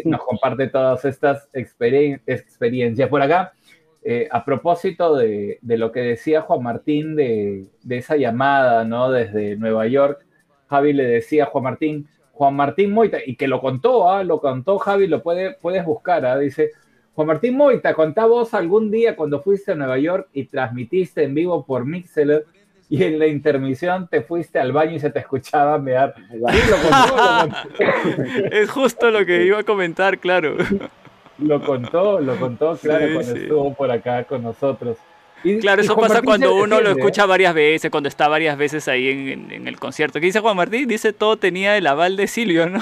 nos 0.05 0.23
comparte 0.23 0.67
todas 0.67 1.05
estas 1.05 1.51
experien- 1.53 2.21
experiencias. 2.25 3.09
Por 3.09 3.21
acá, 3.21 3.53
eh, 4.03 4.27
a 4.31 4.43
propósito 4.43 5.15
de, 5.15 5.59
de 5.61 5.77
lo 5.77 5.91
que 5.91 5.99
decía 6.01 6.41
Juan 6.41 6.63
Martín 6.63 7.15
de, 7.15 7.67
de 7.83 7.97
esa 7.97 8.17
llamada, 8.17 8.83
¿no? 8.83 9.11
Desde 9.11 9.55
Nueva 9.57 9.85
York, 9.87 10.25
Javi 10.69 10.93
le 10.93 11.05
decía 11.05 11.43
a 11.43 11.47
Juan 11.47 11.65
Martín, 11.65 12.07
Juan 12.31 12.55
Martín 12.55 12.91
Moita, 12.93 13.19
y 13.23 13.35
que 13.35 13.47
lo 13.47 13.61
contó, 13.61 14.09
¿ah? 14.09 14.23
Lo 14.23 14.39
contó 14.39 14.79
Javi, 14.79 15.05
lo 15.05 15.21
puede, 15.21 15.53
puedes 15.53 15.85
buscar, 15.85 16.25
¿ah? 16.25 16.39
Dice, 16.39 16.71
Juan 17.13 17.27
Martín 17.27 17.55
Moita, 17.55 17.93
contá 17.93 18.25
vos 18.25 18.55
algún 18.55 18.89
día 18.89 19.15
cuando 19.15 19.41
fuiste 19.41 19.73
a 19.73 19.75
Nueva 19.75 19.99
York 19.99 20.29
y 20.33 20.45
transmitiste 20.45 21.23
en 21.23 21.35
vivo 21.35 21.63
por 21.63 21.85
Mixler 21.85 22.45
y 22.89 23.03
en 23.03 23.19
la 23.19 23.27
intermisión 23.27 24.07
te 24.07 24.21
fuiste 24.21 24.59
al 24.59 24.71
baño 24.71 24.95
y 24.95 24.99
se 24.99 25.11
te 25.11 25.19
escuchaba 25.19 25.77
mear. 25.77 26.15
Sí, 26.17 26.37
lo 26.37 26.77
contó, 26.81 27.15
lo 27.15 27.39
contó. 27.39 28.45
Es 28.51 28.69
justo 28.71 29.11
lo 29.11 29.25
que 29.25 29.45
iba 29.45 29.59
a 29.59 29.63
comentar, 29.63 30.17
claro. 30.17 30.57
Lo 31.41 31.61
contó, 31.61 32.19
lo 32.19 32.35
contó, 32.37 32.77
claro, 32.77 33.07
Sí, 33.07 33.13
cuando 33.13 33.33
sí. 33.33 33.39
estuvo 33.41 33.73
por 33.73 33.91
acá 33.91 34.23
con 34.23 34.43
nosotros. 34.43 34.97
Y- 35.43 35.57
Claro, 35.59 35.81
y 35.81 35.85
eso 35.85 35.95
Juan 35.95 36.03
pasa 36.03 36.13
Martín 36.21 36.25
cuando 36.27 36.53
uno 36.55 36.65
lo 36.67 36.75
defiende, 36.75 36.89
¿eh? 36.89 37.03
escucha 37.03 37.25
varias 37.25 37.53
veces, 37.55 37.89
cuando 37.91 38.07
está 38.09 38.27
varias 38.27 38.57
veces 38.57 38.87
ahí 38.87 39.09
en, 39.09 39.27
en- 39.27 39.51
en 39.51 39.67
el 39.67 39.79
concierto. 39.79 40.19
¿Qué 40.19 40.27
dice 40.27 40.39
Juan 40.39 40.55
Martín? 40.55 40.87
Dice 40.87 41.13
todo 41.13 41.37
tenía 41.37 41.75
el 41.77 41.87
aval 41.87 42.15
de 42.15 42.27
Silvio, 42.27 42.69
¿no? 42.69 42.79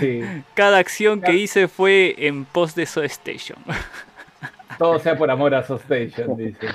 Sí, 0.00 0.20
Cada 0.54 0.78
acción 0.78 1.20
que 1.20 1.34
hice 1.34 1.68
fue 1.68 2.14
en 2.18 2.44
pos 2.44 2.74
de 2.74 2.86
Soda 2.86 3.06
Station. 3.06 3.58
todo 4.78 4.98
sea 4.98 5.16
por 5.16 5.30
amor 5.30 5.54
a 5.54 5.60
Station, 5.60 6.36
dice. 6.36 6.66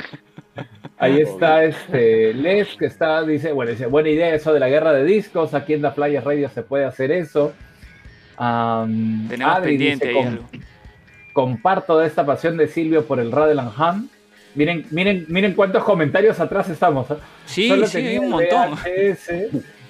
Ahí 0.97 1.19
está 1.19 1.65
este 1.65 2.33
Les, 2.33 2.69
que 2.77 2.85
está, 2.85 3.21
dice, 3.23 3.51
bueno, 3.51 3.71
dice, 3.71 3.87
buena 3.87 4.07
idea 4.07 4.33
eso 4.33 4.53
de 4.53 4.61
la 4.61 4.69
guerra 4.69 4.93
de 4.93 5.03
discos, 5.03 5.53
aquí 5.53 5.73
en 5.73 5.81
The 5.81 5.91
Flyers 5.91 6.23
Radio 6.23 6.47
se 6.49 6.61
puede 6.63 6.85
hacer 6.85 7.11
eso. 7.11 7.51
Tenemos 8.37 9.55
Adri 9.57 9.71
pendiente 9.71 10.07
dice, 10.07 10.17
ahí 10.19 10.23
"Com- 10.25 10.33
algo. 10.33 10.45
Comparto 11.35 11.99
de 11.99 12.07
esta 12.07 12.25
pasión 12.25 12.55
de 12.55 12.69
Silvio 12.69 13.03
por 13.05 13.19
el 13.19 13.29
Radel 13.29 13.59
and 13.59 13.71
Ham. 13.77 14.07
Miren, 14.55 14.85
miren, 14.89 15.25
miren 15.27 15.53
cuántos 15.53 15.83
comentarios 15.83 16.39
atrás 16.39 16.69
estamos. 16.69 17.11
¿eh? 17.11 17.15
Sí, 17.45 17.67
Solo 17.67 17.87
sí, 17.87 17.97
hay 17.97 18.17
un 18.19 18.29
montón. 18.29 18.71
VHS 18.75 19.49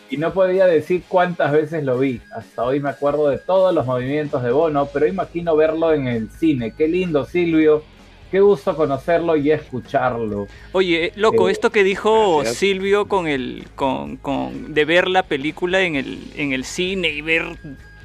y 0.09 0.17
no 0.17 0.33
podía 0.33 0.65
decir 0.65 1.03
cuántas 1.07 1.51
veces 1.51 1.83
lo 1.83 1.99
vi. 1.99 2.19
Hasta 2.35 2.63
hoy 2.63 2.79
me 2.79 2.89
acuerdo 2.89 3.29
de 3.29 3.37
todos 3.37 3.75
los 3.75 3.85
movimientos 3.85 4.41
de 4.41 4.49
Bono, 4.51 4.89
pero 4.91 5.05
imagino 5.05 5.55
verlo 5.55 5.93
en 5.93 6.07
el 6.07 6.31
cine. 6.31 6.73
Qué 6.75 6.87
lindo, 6.87 7.25
Silvio. 7.25 7.83
Qué 8.31 8.39
gusto 8.39 8.75
conocerlo 8.75 9.35
y 9.35 9.51
escucharlo. 9.51 10.47
Oye, 10.71 11.05
eh, 11.05 11.11
loco, 11.15 11.47
Eh, 11.47 11.51
esto 11.51 11.71
que 11.71 11.83
dijo 11.83 12.37
gracias. 12.39 12.57
Silvio 12.57 13.05
con 13.07 13.27
el, 13.27 13.65
con, 13.75 14.17
con- 14.17 14.73
de 14.73 14.83
ver 14.83 15.07
la 15.07 15.21
película 15.21 15.81
en 15.81 15.95
el, 15.95 16.17
en 16.35 16.53
el 16.53 16.65
cine 16.65 17.09
y 17.09 17.21
ver 17.21 17.43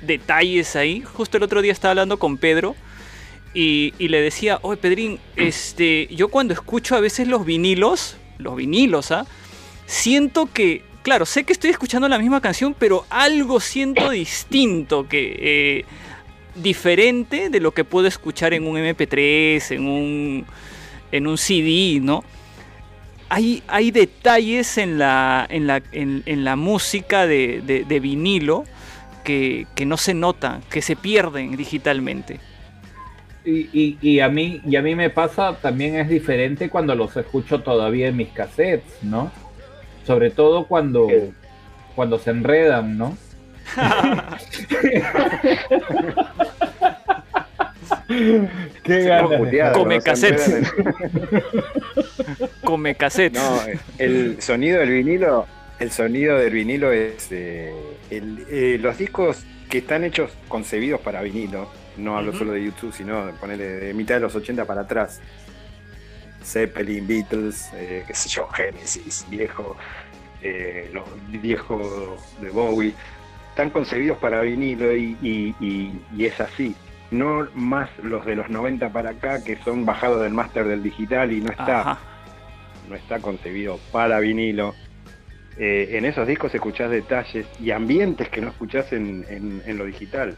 detalles 0.02 0.76
ahí. 0.76 1.00
Justo 1.00 1.38
el 1.38 1.42
otro 1.42 1.62
día 1.62 1.72
estaba 1.72 1.92
hablando 1.92 2.18
con 2.18 2.36
Pedro 2.36 2.76
y, 3.52 3.92
le 3.98 4.20
decía, 4.20 4.58
oye 4.62 4.76
Pedrín, 4.80 5.18
este, 5.36 6.06
yo 6.14 6.28
cuando 6.28 6.54
escucho 6.54 6.94
a 6.96 7.00
veces 7.00 7.26
los 7.28 7.44
vinilos, 7.44 8.16
los 8.38 8.56
vinilos, 8.56 9.10
¿ah? 9.10 9.26
Siento 9.86 10.46
que, 10.52 10.84
claro, 11.02 11.26
sé 11.26 11.44
que 11.44 11.52
estoy 11.52 11.70
escuchando 11.70 12.08
la 12.08 12.18
misma 12.18 12.40
canción, 12.40 12.74
pero 12.78 13.04
algo 13.10 13.58
siento 13.60 14.10
distinto 14.10 15.08
que... 15.08 15.36
eh, 15.38 15.84
diferente 16.56 17.48
de 17.48 17.60
lo 17.60 17.72
que 17.72 17.84
puedo 17.84 18.08
escuchar 18.08 18.52
en 18.54 18.66
un 18.66 18.76
MP3, 18.76 19.70
en 19.76 19.86
un, 19.86 20.44
en 21.12 21.26
un 21.28 21.38
CD, 21.38 22.00
¿no? 22.02 22.24
Hay, 23.28 23.62
hay 23.68 23.92
detalles 23.92 24.76
en 24.76 24.98
la, 24.98 25.46
en 25.48 25.68
la, 25.68 25.80
en, 25.92 26.24
en 26.26 26.44
la 26.44 26.56
música 26.56 27.26
de, 27.28 27.62
de- 27.64 27.84
de 27.84 28.00
vinilo 28.00 28.64
que, 29.22 29.68
que 29.76 29.86
no 29.86 29.96
se 29.96 30.12
notan, 30.12 30.62
que 30.68 30.82
se 30.82 30.96
pierden 30.96 31.56
digitalmente. 31.56 32.40
Y, 33.44 33.68
y- 33.72 33.98
y 34.02 34.20
a 34.20 34.28
mí, 34.28 34.60
y 34.66 34.76
a 34.76 34.82
mí 34.82 34.94
me 34.94 35.08
pasa 35.10 35.56
también 35.60 35.96
es 35.96 36.08
diferente 36.08 36.68
cuando 36.68 36.94
los 36.94 37.16
escucho 37.16 37.60
todavía 37.62 38.08
en 38.08 38.16
mis 38.16 38.28
cassettes, 38.28 39.02
¿no? 39.02 39.30
Sobre 40.06 40.30
todo 40.30 40.66
cuando, 40.66 41.08
cuando 41.94 42.18
se 42.18 42.30
enredan, 42.30 42.98
¿no? 42.98 43.16
Qué 48.82 49.02
ganas 49.04 49.72
Come 49.72 50.00
cassettes. 50.00 50.72
Come 52.64 52.94
cassettes. 52.94 53.40
No, 53.40 53.60
el 53.98 54.40
sonido 54.42 54.80
del 54.80 54.90
vinilo, 54.90 55.46
el 55.78 55.90
sonido 55.90 56.36
del 56.38 56.52
vinilo 56.52 56.92
es 56.92 57.28
eh, 57.30 57.72
el- 58.10 58.44
eh, 58.50 58.78
los 58.80 58.98
discos 58.98 59.44
que 59.68 59.78
están 59.78 60.04
hechos, 60.04 60.32
concebidos 60.48 61.00
para 61.00 61.22
vinilo. 61.22 61.68
No 61.96 62.16
hablo 62.16 62.32
solo 62.32 62.52
de 62.52 62.64
YouTube, 62.64 62.92
sino 62.92 63.26
de 63.26 63.32
ponerle 63.34 63.64
de 63.66 63.94
mitad 63.94 64.14
de 64.14 64.20
los 64.20 64.34
80 64.34 64.64
para 64.64 64.82
atrás. 64.82 65.20
Zeppelin, 66.42 67.06
Beatles, 67.06 67.70
eh, 67.74 68.04
qué 68.06 68.14
sé 68.14 68.28
yo, 68.28 68.46
Genesis, 68.48 69.26
viejo, 69.28 69.76
eh, 70.42 70.90
los 70.92 71.04
viejos 71.42 72.20
de 72.40 72.50
Bowie, 72.50 72.94
están 73.50 73.70
concebidos 73.70 74.16
para 74.18 74.40
vinilo 74.40 74.94
y, 74.96 75.16
y- 75.20 75.54
y- 75.60 76.00
y 76.16 76.24
es 76.24 76.40
así. 76.40 76.74
No 77.10 77.46
más 77.54 77.90
los 78.02 78.24
de 78.24 78.36
los 78.36 78.48
90 78.48 78.90
para 78.92 79.10
acá 79.10 79.42
que 79.44 79.56
son 79.64 79.84
bajados 79.84 80.22
del 80.22 80.32
máster 80.32 80.64
del 80.66 80.82
digital 80.82 81.32
y 81.32 81.40
no 81.40 81.50
está 81.50 81.80
Ajá. 81.80 81.98
no 82.88 82.94
está 82.94 83.18
concebido 83.18 83.78
para 83.92 84.18
vinilo. 84.20 84.74
Eh, 85.58 85.98
en 85.98 86.04
esos 86.06 86.26
discos 86.26 86.54
escuchás 86.54 86.90
detalles 86.90 87.46
y 87.60 87.72
ambientes 87.72 88.28
que 88.30 88.40
no 88.40 88.48
escuchás 88.48 88.92
en, 88.92 89.26
en- 89.28 89.60
en 89.66 89.76
lo 89.76 89.84
digital. 89.84 90.36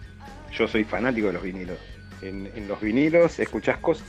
Yo 0.57 0.69
soy 0.69 0.85
fanático 0.85 1.29
de 1.29 1.33
los 1.35 1.43
vinilos. 1.43 1.79
En, 2.21 2.51
en 2.55 2.69
los 2.69 2.81
vinilos 2.81 3.39
escuchás 3.39 3.79
cosas 3.79 4.07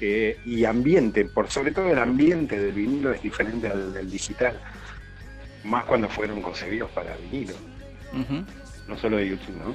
que, 0.00 0.38
y 0.44 0.64
ambiente, 0.64 1.24
por 1.26 1.50
sobre 1.50 1.72
todo 1.72 1.90
el 1.90 1.98
ambiente 1.98 2.58
del 2.58 2.72
vinilo 2.72 3.12
es 3.12 3.22
diferente 3.22 3.68
al 3.68 3.92
del 3.92 4.10
digital. 4.10 4.58
Más 5.64 5.84
cuando 5.84 6.08
fueron 6.08 6.40
concebidos 6.40 6.90
para 6.90 7.14
vinilo, 7.16 7.54
no 8.86 8.96
solo 8.96 9.18
de 9.18 9.28
YouTube, 9.28 9.56
¿no? 9.56 9.74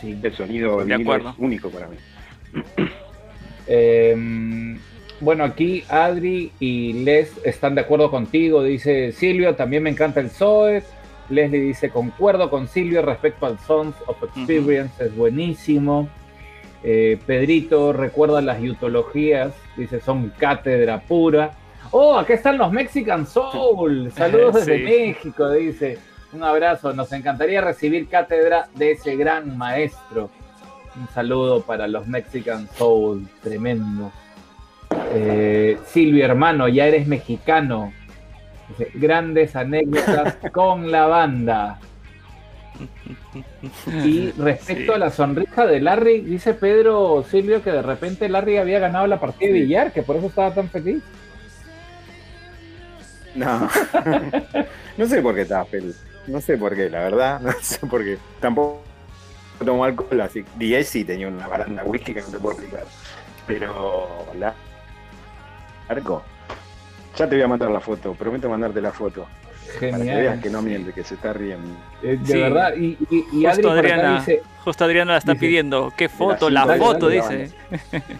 Sí. 0.00 0.18
El 0.22 0.34
sonido 0.34 0.78
De 0.78 0.84
vinilo 0.84 1.12
acuerdo. 1.12 1.30
es 1.30 1.36
único 1.38 1.70
para 1.70 1.88
mí. 1.88 1.96
Eh, 3.66 4.76
bueno, 5.20 5.44
aquí 5.44 5.84
Adri 5.88 6.52
y 6.58 7.04
Les 7.04 7.32
están 7.44 7.74
de 7.74 7.82
acuerdo 7.82 8.10
contigo, 8.10 8.62
dice 8.62 9.12
Silvio, 9.12 9.54
también 9.54 9.82
me 9.82 9.90
encanta 9.90 10.20
el 10.20 10.30
Zoe. 10.30 10.82
Leslie 11.28 11.60
dice, 11.60 11.90
concuerdo 11.90 12.50
con 12.50 12.68
Silvio 12.68 13.02
respecto 13.02 13.46
al 13.46 13.58
Sons 13.58 13.94
of 14.06 14.22
Experience, 14.22 15.04
es 15.04 15.16
buenísimo. 15.16 16.08
Eh, 16.82 17.18
Pedrito 17.26 17.92
recuerda 17.92 18.40
las 18.40 18.60
yutologías, 18.60 19.52
dice 19.76 20.00
son 20.00 20.32
cátedra 20.38 21.00
pura. 21.00 21.52
Oh, 21.90 22.18
aquí 22.18 22.34
están 22.34 22.58
los 22.58 22.70
Mexican 22.72 23.26
Soul. 23.26 24.12
Saludos 24.12 24.54
desde. 24.66 24.78
México, 24.78 25.50
dice. 25.50 25.98
Un 26.32 26.42
abrazo, 26.42 26.92
nos 26.92 27.12
encantaría 27.12 27.60
recibir 27.60 28.08
cátedra 28.08 28.68
de 28.74 28.92
ese 28.92 29.16
gran 29.16 29.56
maestro. 29.56 30.30
Un 30.98 31.08
saludo 31.08 31.62
para 31.62 31.86
los 31.86 32.06
Mexican 32.06 32.68
Soul, 32.76 33.28
tremendo. 33.42 34.10
Eh, 35.12 35.78
Silvio, 35.86 36.24
hermano, 36.24 36.68
ya 36.68 36.86
eres 36.86 37.06
mexicano. 37.06 37.92
Dice, 38.68 38.90
grandes 38.94 39.54
anécdotas 39.56 40.36
con 40.52 40.90
la 40.90 41.06
banda. 41.06 41.78
Y 43.86 44.32
respecto 44.32 44.92
Sí. 44.92 44.96
a 44.96 44.98
la 44.98 45.10
sonrisa 45.10 45.66
de 45.66 45.80
Larry, 45.80 46.20
dice 46.20 46.52
Pedro 46.52 47.24
Silvio 47.30 47.62
que 47.62 47.70
de 47.72 47.80
repente 47.82 48.28
Larry 48.28 48.58
había 48.58 48.78
ganado 48.78 49.06
la 49.06 49.18
partida 49.18 49.48
de 49.48 49.54
billar, 49.60 49.92
que 49.92 50.02
por 50.02 50.16
eso 50.16 50.26
estaba 50.26 50.52
tan 50.52 50.68
feliz. 50.68 51.02
No. 53.34 53.68
no 54.96 55.06
sé 55.06 55.22
por 55.22 55.34
qué 55.34 55.42
estaba 55.42 55.64
feliz. 55.66 56.02
No 56.26 56.40
sé 56.40 56.56
por 56.58 56.74
qué, 56.74 56.90
la 56.90 57.00
verdad. 57.00 57.40
No 57.44 57.52
sé 57.60 57.86
por 57.86 58.02
qué. 58.04 58.18
Tampoco 58.40 58.82
tomo 59.64 59.84
alcohol, 59.84 60.20
así. 60.20 60.44
DJ 60.56 60.84
sí 60.84 61.04
tenía 61.04 61.28
una 61.28 61.46
baranda 61.48 61.82
whisky 61.84 62.12
que 62.12 62.20
no 62.20 62.28
te 62.28 62.38
puedo 62.38 62.58
explicar. 62.58 62.84
Pero 63.46 64.26
la. 64.38 64.54
Arco. 65.88 66.22
Ya 67.16 67.28
te 67.28 67.34
voy 67.36 67.42
a 67.44 67.48
mandar 67.48 67.70
la 67.70 67.80
foto, 67.80 68.12
prometo 68.14 68.48
mandarte 68.48 68.80
la 68.80 68.92
foto. 68.92 69.26
Para 69.80 69.98
que 69.98 70.04
veas 70.04 70.06
Genial. 70.16 70.40
que 70.40 70.50
no 70.50 70.62
miente, 70.62 70.92
que 70.92 71.02
se 71.02 71.14
está 71.14 71.32
riendo. 71.32 71.68
Eh, 72.02 72.16
de 72.20 72.26
Sí. 72.26 72.38
verdad. 72.40 72.74
Y, 72.76 72.96
Justo 73.44 73.70
Adriana, 73.70 74.18
dice, 74.18 74.42
justo 74.64 74.84
Adriana 74.84 75.12
la 75.12 75.18
está 75.18 75.32
dice- 75.32 75.46
pidiendo. 75.46 75.92
¿Qué 75.96 76.08
foto? 76.08 76.48
la 76.50 76.64
La 76.64 76.76
foto, 76.76 77.08
dale, 77.08 77.16
dice. 77.16 77.54
dale, 77.90 78.04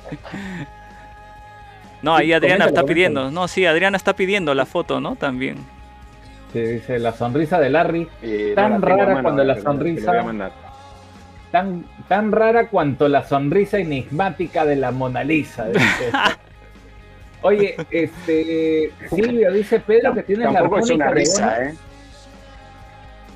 No, 2.03 2.15
ahí 2.15 2.33
Adriana 2.33 2.67
está 2.67 2.85
pidiendo. 2.85 3.31
No, 3.31 3.49
sí, 3.49 3.65
Adriana 3.67 3.97
está 3.97 4.15
pidiendo 4.15 4.55
la 4.55 4.67
foto, 4.67 5.01
¿no? 5.01 5.17
También. 5.17 5.57
sí, 6.53 6.61
dice 6.61 6.99
la 6.99 7.13
sonrisa 7.13 7.59
de 7.61 7.71
Larry, 7.71 8.09
Eh, 8.23 8.53
Tan 8.55 8.73
no 8.75 8.79
la 8.81 8.87
rara 8.97 9.07
mano, 9.15 9.23
cuando 9.23 9.45
la 9.45 9.55
pero 9.55 9.65
te 9.65 9.71
sonrisa- 9.71 10.11
voy 10.13 10.21
a 10.21 10.23
mandar. 10.23 10.53
tan, 11.53 11.85
tan 12.09 12.33
rara 12.33 12.69
cuanto 12.69 13.09
la 13.09 13.25
sonrisa 13.25 13.79
enigmática 13.79 14.65
de 14.65 14.77
la 14.77 14.91
Mona 14.91 15.23
Lisa. 15.25 15.67
Oye, 17.43 17.81
este 17.91 18.93
Silvio 19.11 19.53
dice 19.53 19.81
Pedro 19.81 20.15
que 20.15 20.23
tienes 20.23 20.53
la 20.53 20.61
es 20.81 20.91
una 20.91 21.11
risa. 21.11 21.65
¿eh? 21.65 21.75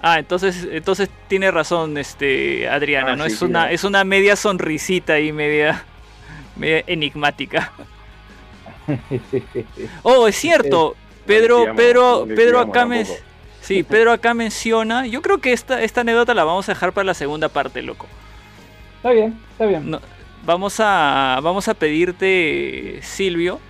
Ah, 0.02 0.18
entonces, 0.18 0.66
entonces 0.70 1.10
tiene 1.28 1.50
razón, 1.50 1.98
este, 1.98 2.68
Adriana, 2.68 3.12
Ah, 3.12 3.16
¿no? 3.16 3.26
sí, 3.26 3.32
es 3.32 3.38
sí, 3.38 3.44
una, 3.44 3.70
es 3.70 3.84
una 3.84 4.04
media 4.04 4.34
sonrisita 4.36 5.20
y 5.20 5.32
media, 5.32 5.84
media 6.56 6.84
enigmática. 6.86 7.72
Oh, 10.02 10.26
es 10.28 10.36
cierto. 10.36 10.96
Pedro, 11.26 11.66
le 11.66 11.74
Pedro, 11.74 12.30
Pedro 12.34 12.62
tiramos 12.62 12.62
acá 12.64 12.86
tampoco. 12.86 13.24
sí, 13.60 13.82
Pedro 13.84 14.12
acá 14.12 14.34
menciona. 14.34 15.06
Yo 15.06 15.22
creo 15.22 15.40
que 15.40 15.52
esta, 15.52 15.82
esta 15.82 16.00
anécdota 16.02 16.34
la 16.34 16.44
vamos 16.44 16.68
a 16.68 16.72
dejar 16.72 16.92
para 16.92 17.04
la 17.06 17.14
segunda 17.14 17.48
parte, 17.48 17.82
loco. 17.82 18.10
Está 18.96 19.10
bien, 19.12 19.46
está 19.52 19.66
bien. 19.66 19.90
No, 19.90 20.00
vamos 20.42 20.76
a 20.80 21.40
vamos 21.42 21.68
a 21.68 21.74
pedirte, 21.74 23.00
Silvio, 23.02 23.62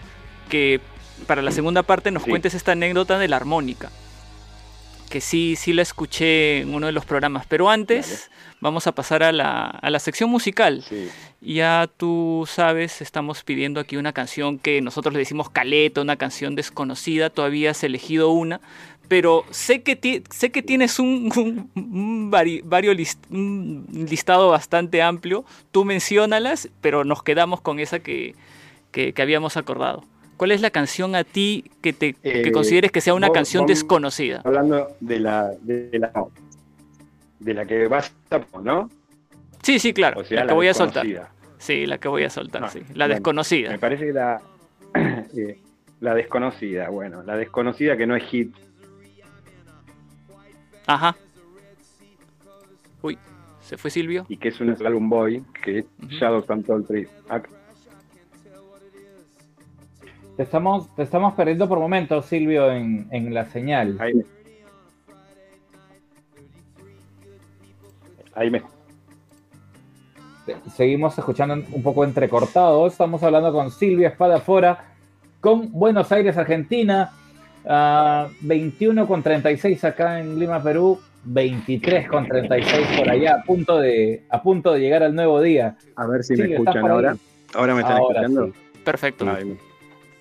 que 0.50 0.80
para 1.26 1.40
la 1.40 1.50
segunda 1.52 1.82
parte 1.82 2.10
nos 2.10 2.24
Sí. 2.24 2.30
cuentes 2.30 2.52
esta 2.54 2.72
anécdota 2.72 3.18
de 3.18 3.28
la 3.28 3.36
armónica. 3.36 3.90
Que 5.08 5.20
sí, 5.20 5.56
sí 5.56 5.72
la 5.72 5.82
escuché 5.82 6.60
en 6.60 6.72
uno 6.74 6.86
de 6.86 6.92
los 6.92 7.04
programas. 7.04 7.44
Pero 7.46 7.68
antes, 7.68 8.30
vamos 8.60 8.86
a 8.86 8.92
pasar 8.92 9.22
a 9.24 9.32
la, 9.32 9.64
a 9.66 9.90
la 9.90 9.98
sección 9.98 10.30
musical. 10.30 10.84
Sí. 10.88 11.08
Ya 11.40 11.90
tú 11.96 12.46
sabes, 12.48 13.00
estamos 13.00 13.42
pidiendo 13.42 13.80
aquí 13.80 13.96
una 13.96 14.12
canción 14.12 14.58
que 14.58 14.80
nosotros 14.80 15.12
le 15.12 15.18
decimos 15.18 15.50
caleta, 15.50 16.00
una 16.00 16.14
canción 16.16 16.54
desconocida. 16.54 17.28
Todavía 17.30 17.72
has 17.72 17.82
elegido 17.82 18.30
una. 18.30 18.60
Pero 19.08 19.44
sé 19.50 19.82
que, 19.82 19.96
ti- 19.96 20.22
sé 20.30 20.50
que 20.52 20.62
tienes 20.62 21.00
un, 21.00 21.32
un- 21.36 21.70
un 21.74 22.30
vari- 22.30 22.62
vario 22.64 22.94
list- 22.94 23.26
un 23.30 23.84
listado 24.08 24.50
bastante 24.50 25.02
amplio. 25.02 25.44
Tú 25.72 25.84
menciónalas, 25.84 26.68
pero 26.80 27.02
nos 27.04 27.24
quedamos 27.24 27.60
con 27.60 27.80
esa 27.80 27.98
que, 27.98 28.36
que- 28.92 29.12
que 29.12 29.22
habíamos 29.22 29.56
acordado. 29.56 30.04
¿Cuál 30.40 30.52
es 30.52 30.62
la 30.62 30.70
canción 30.70 31.14
a 31.16 31.22
ti 31.22 31.70
que, 31.82 31.92
te, 31.92 32.14
que 32.14 32.48
Eh, 32.48 32.50
consideres 32.50 32.90
que 32.90 33.02
sea 33.02 33.12
una 33.12 33.26
vos- 33.28 33.34
canción 33.34 33.64
vos- 33.64 33.68
desconocida? 33.68 34.40
Hablando 34.42 34.88
de 34.98 35.20
la, 35.20 35.50
de 35.60 35.98
la, 35.98 36.10
de 37.40 37.52
la 37.52 37.66
que 37.66 37.86
vas 37.88 38.10
a 38.30 38.40
¿no? 38.62 38.88
Sí, 39.62 39.78
sí, 39.78 39.92
claro. 39.92 40.22
O 40.22 40.24
sea, 40.24 40.40
la 40.40 40.46
que 40.46 40.54
voy 40.54 40.68
a 40.68 40.72
soltar. 40.72 41.06
Sí, 41.58 41.84
la 41.84 41.98
que 41.98 42.08
voy 42.08 42.24
a 42.24 42.30
soltar, 42.30 42.64
Ah, 42.64 42.70
sí. 42.70 42.78
La 42.94 43.04
bueno, 43.04 43.14
desconocida. 43.16 43.68
Me 43.68 43.78
parece 43.78 44.06
que 44.06 44.12
la, 44.14 44.40
eh, 45.36 45.58
la 46.00 46.14
desconocida, 46.14 46.88
bueno, 46.88 47.22
la 47.22 47.36
desconocida 47.36 47.98
que 47.98 48.06
no 48.06 48.16
es 48.16 48.24
hit. 48.24 48.56
Ajá. 50.86 51.16
Uy, 53.02 53.18
¿se 53.60 53.76
fue 53.76 53.90
Silvio? 53.90 54.24
y 54.26 54.38
que 54.38 54.48
es 54.48 54.58
un 54.58 54.70
álbum 54.86 55.10
boy, 55.10 55.44
que 55.62 55.80
es 55.80 55.84
Ujú. 55.98 56.08
Shadows 56.12 56.48
and 56.48 56.64
Tall 56.66 56.86
Trees. 56.86 57.10
Te 60.40 60.44
estamos, 60.44 60.88
te 60.96 61.02
estamos 61.02 61.34
perdiendo 61.34 61.68
por 61.68 61.78
momentos, 61.78 62.24
Silvio, 62.24 62.72
en, 62.72 63.06
en 63.10 63.34
la 63.34 63.44
señal. 63.44 63.98
Ahí 64.00 64.14
me, 64.14 64.24
ahí 68.32 68.50
me 68.50 68.62
Seguimos 70.74 71.18
escuchando 71.18 71.52
un 71.72 71.82
poco 71.82 72.04
entrecortado. 72.04 72.86
Estamos 72.86 73.22
hablando 73.22 73.52
con 73.52 73.70
Silvia 73.70 74.08
Espadafora, 74.08 74.94
con 75.42 75.72
Buenos 75.72 76.10
Aires, 76.10 76.38
Argentina. 76.38 77.10
ah, 77.66 78.28
21 78.40 79.06
con 79.06 79.22
36 79.22 79.84
acá 79.84 80.20
en 80.20 80.38
Lima, 80.38 80.62
Perú. 80.62 80.98
23 81.22 82.08
con 82.08 82.26
36 82.26 82.86
por 82.96 83.10
allá, 83.10 83.34
a 83.34 83.42
punto 83.42 83.78
de, 83.78 84.24
a 84.30 84.42
punto 84.42 84.72
de 84.72 84.80
llegar 84.80 85.02
al 85.02 85.14
nuevo 85.14 85.42
día. 85.42 85.76
A 85.96 86.06
ver 86.06 86.24
si 86.24 86.34
me 86.34 86.50
escuchan 86.54 86.82
ahí. 86.86 86.90
ahora. 86.90 87.16
Ahora 87.52 87.74
me 87.74 87.80
están 87.82 87.98
Ahora 87.98 88.20
escuchando. 88.22 88.46
sí. 88.46 88.80
Perfecto. 88.82 89.30
Ahí, 89.30 89.58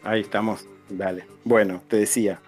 ahí 0.04 0.22
estamos, 0.22 0.68
dale. 0.90 1.26
Bueno, 1.44 1.82
te 1.88 1.98
decía, 1.98 2.40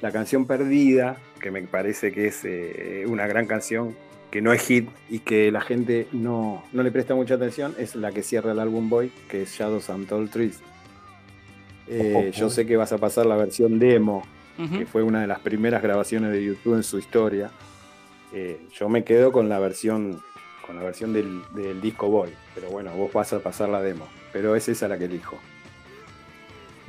la 0.00 0.12
canción 0.12 0.46
Perdida, 0.46 1.16
que 1.40 1.50
me 1.50 1.62
parece 1.62 2.12
que 2.12 2.26
es 2.26 2.44
eh, 2.44 3.04
una 3.06 3.26
gran 3.26 3.46
canción, 3.46 3.94
que 4.30 4.40
no 4.40 4.52
es 4.52 4.62
hit 4.62 4.88
y 5.08 5.20
que 5.20 5.50
la 5.50 5.60
gente 5.60 6.06
no, 6.12 6.62
no 6.72 6.82
le 6.82 6.90
presta 6.92 7.14
mucha 7.14 7.34
atención, 7.34 7.74
es 7.78 7.96
la 7.96 8.12
que 8.12 8.22
cierra 8.22 8.52
el 8.52 8.60
álbum 8.60 8.88
Boy, 8.88 9.10
que 9.28 9.42
es 9.42 9.52
Shadows 9.52 9.90
and 9.90 10.06
Tall 10.06 10.30
Trees. 10.30 10.60
Eh, 11.88 12.30
yo 12.32 12.48
sé 12.50 12.66
que 12.66 12.76
vas 12.76 12.92
a 12.92 12.98
pasar 12.98 13.26
la 13.26 13.36
versión 13.36 13.78
demo, 13.78 14.22
que 14.76 14.84
fue 14.84 15.02
una 15.02 15.22
de 15.22 15.26
las 15.26 15.40
primeras 15.40 15.82
grabaciones 15.82 16.32
de 16.32 16.44
YouTube 16.44 16.74
en 16.74 16.82
su 16.82 16.98
historia. 16.98 17.50
Eh, 18.32 18.60
yo 18.72 18.90
me 18.90 19.04
quedo 19.04 19.32
con 19.32 19.48
la 19.48 19.58
versión 19.58 20.20
con 20.66 20.76
la 20.76 20.84
versión 20.84 21.12
del, 21.12 21.42
del 21.52 21.80
disco 21.80 22.08
Boy, 22.08 22.30
pero 22.54 22.68
bueno, 22.68 22.92
vos 22.92 23.12
vas 23.12 23.32
a 23.32 23.40
pasar 23.40 23.70
la 23.70 23.82
demo, 23.82 24.06
pero 24.32 24.54
es 24.54 24.68
esa 24.68 24.86
la 24.86 24.98
que 24.98 25.06
elijo. 25.06 25.36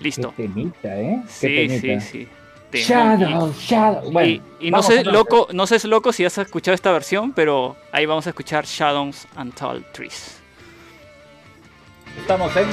Listo. 0.02 0.34
Qué 0.36 0.44
temita, 0.44 1.00
¿eh? 1.00 1.22
Qué 1.40 1.70
Sí, 1.70 1.80
sí, 1.80 2.02
sí. 2.02 2.28
Temón. 2.72 2.88
Shadow, 2.88 3.54
Shadow. 3.60 4.12
Bueno, 4.12 4.44
y 4.60 4.68
y 4.68 4.72
no 4.72 4.82
sé, 4.82 5.04
loco, 5.04 5.48
no 5.52 5.68
sé, 5.68 5.86
loco, 5.88 6.14
si 6.14 6.24
has 6.24 6.38
escuchado 6.38 6.74
esta 6.74 6.92
versión, 6.92 7.34
pero 7.34 7.76
ahí 7.92 8.06
vamos 8.06 8.28
a 8.28 8.30
escuchar 8.30 8.66
Shadows 8.66 9.28
and 9.36 9.54
Tall 9.54 9.86
Trees. 9.92 10.40
Estamos 12.18 12.56
en. 12.56 12.68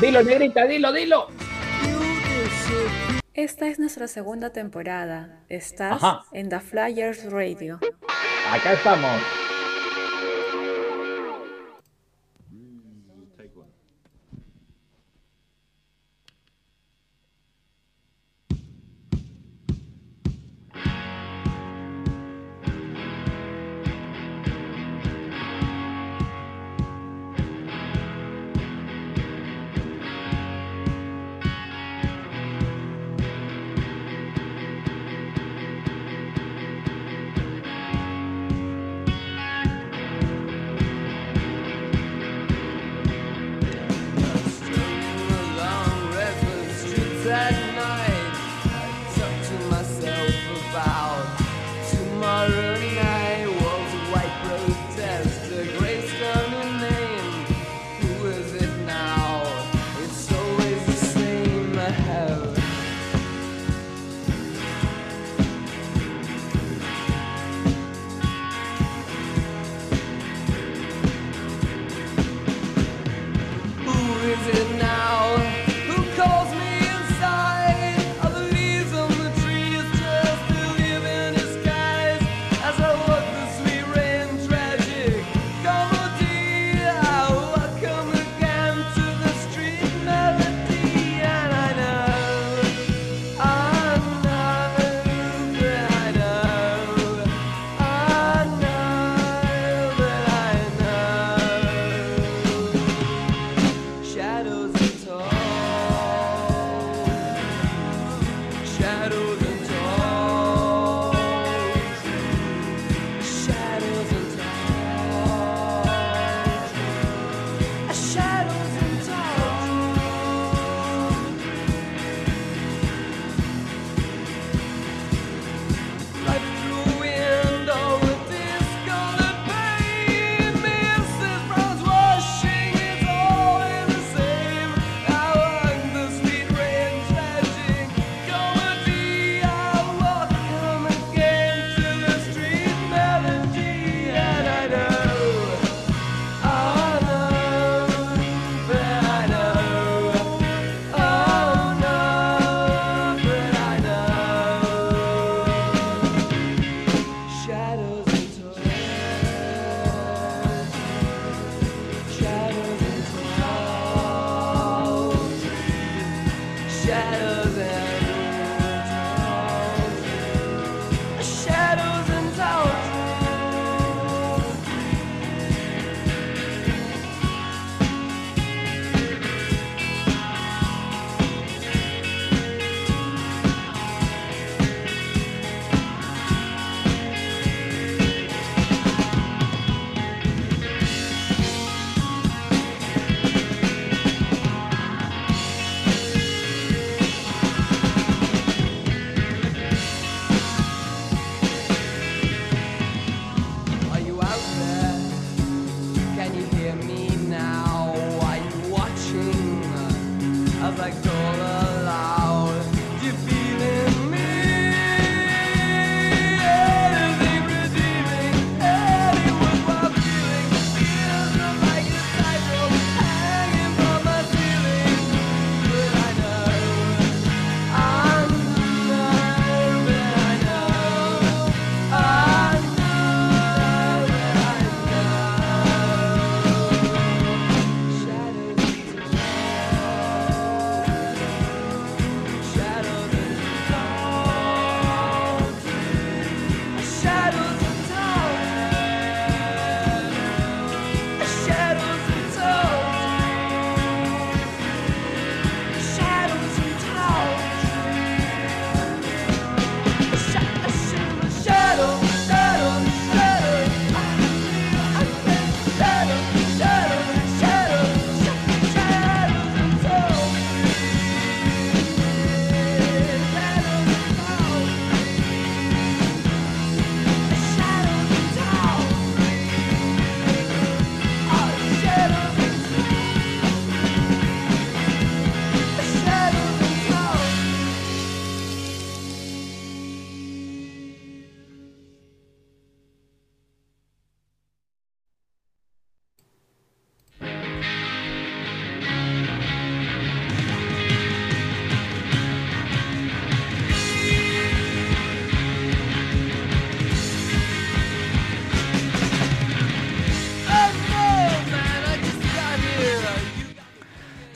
Dilo, 0.00 0.22
negrita, 0.22 0.64
dilo, 0.66 0.92
dilo. 0.92 1.28
Esta 3.34 3.66
es 3.66 3.78
nuestra 3.78 4.08
segunda 4.08 4.50
temporada. 4.50 5.40
Estás 5.48 6.02
Ajá. 6.02 6.24
en 6.32 6.48
The 6.48 6.60
Flyers 6.60 7.30
Radio. 7.30 7.78
Acá 8.50 8.72
estamos. 8.72 9.20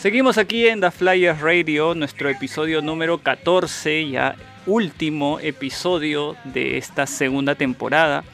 Seguimos 0.00 0.38
aquí 0.38 0.66
en 0.66 0.80
The 0.80 0.90
Flyers 0.90 1.42
Radio, 1.42 1.94
nuestro 1.94 2.30
episodio 2.30 2.80
número 2.80 3.18
14, 3.18 4.08
ya 4.08 4.34
último 4.64 5.38
episodio 5.40 6.36
de 6.44 6.78
esta 6.78 7.06
segunda 7.06 7.54
temporada, 7.54 8.24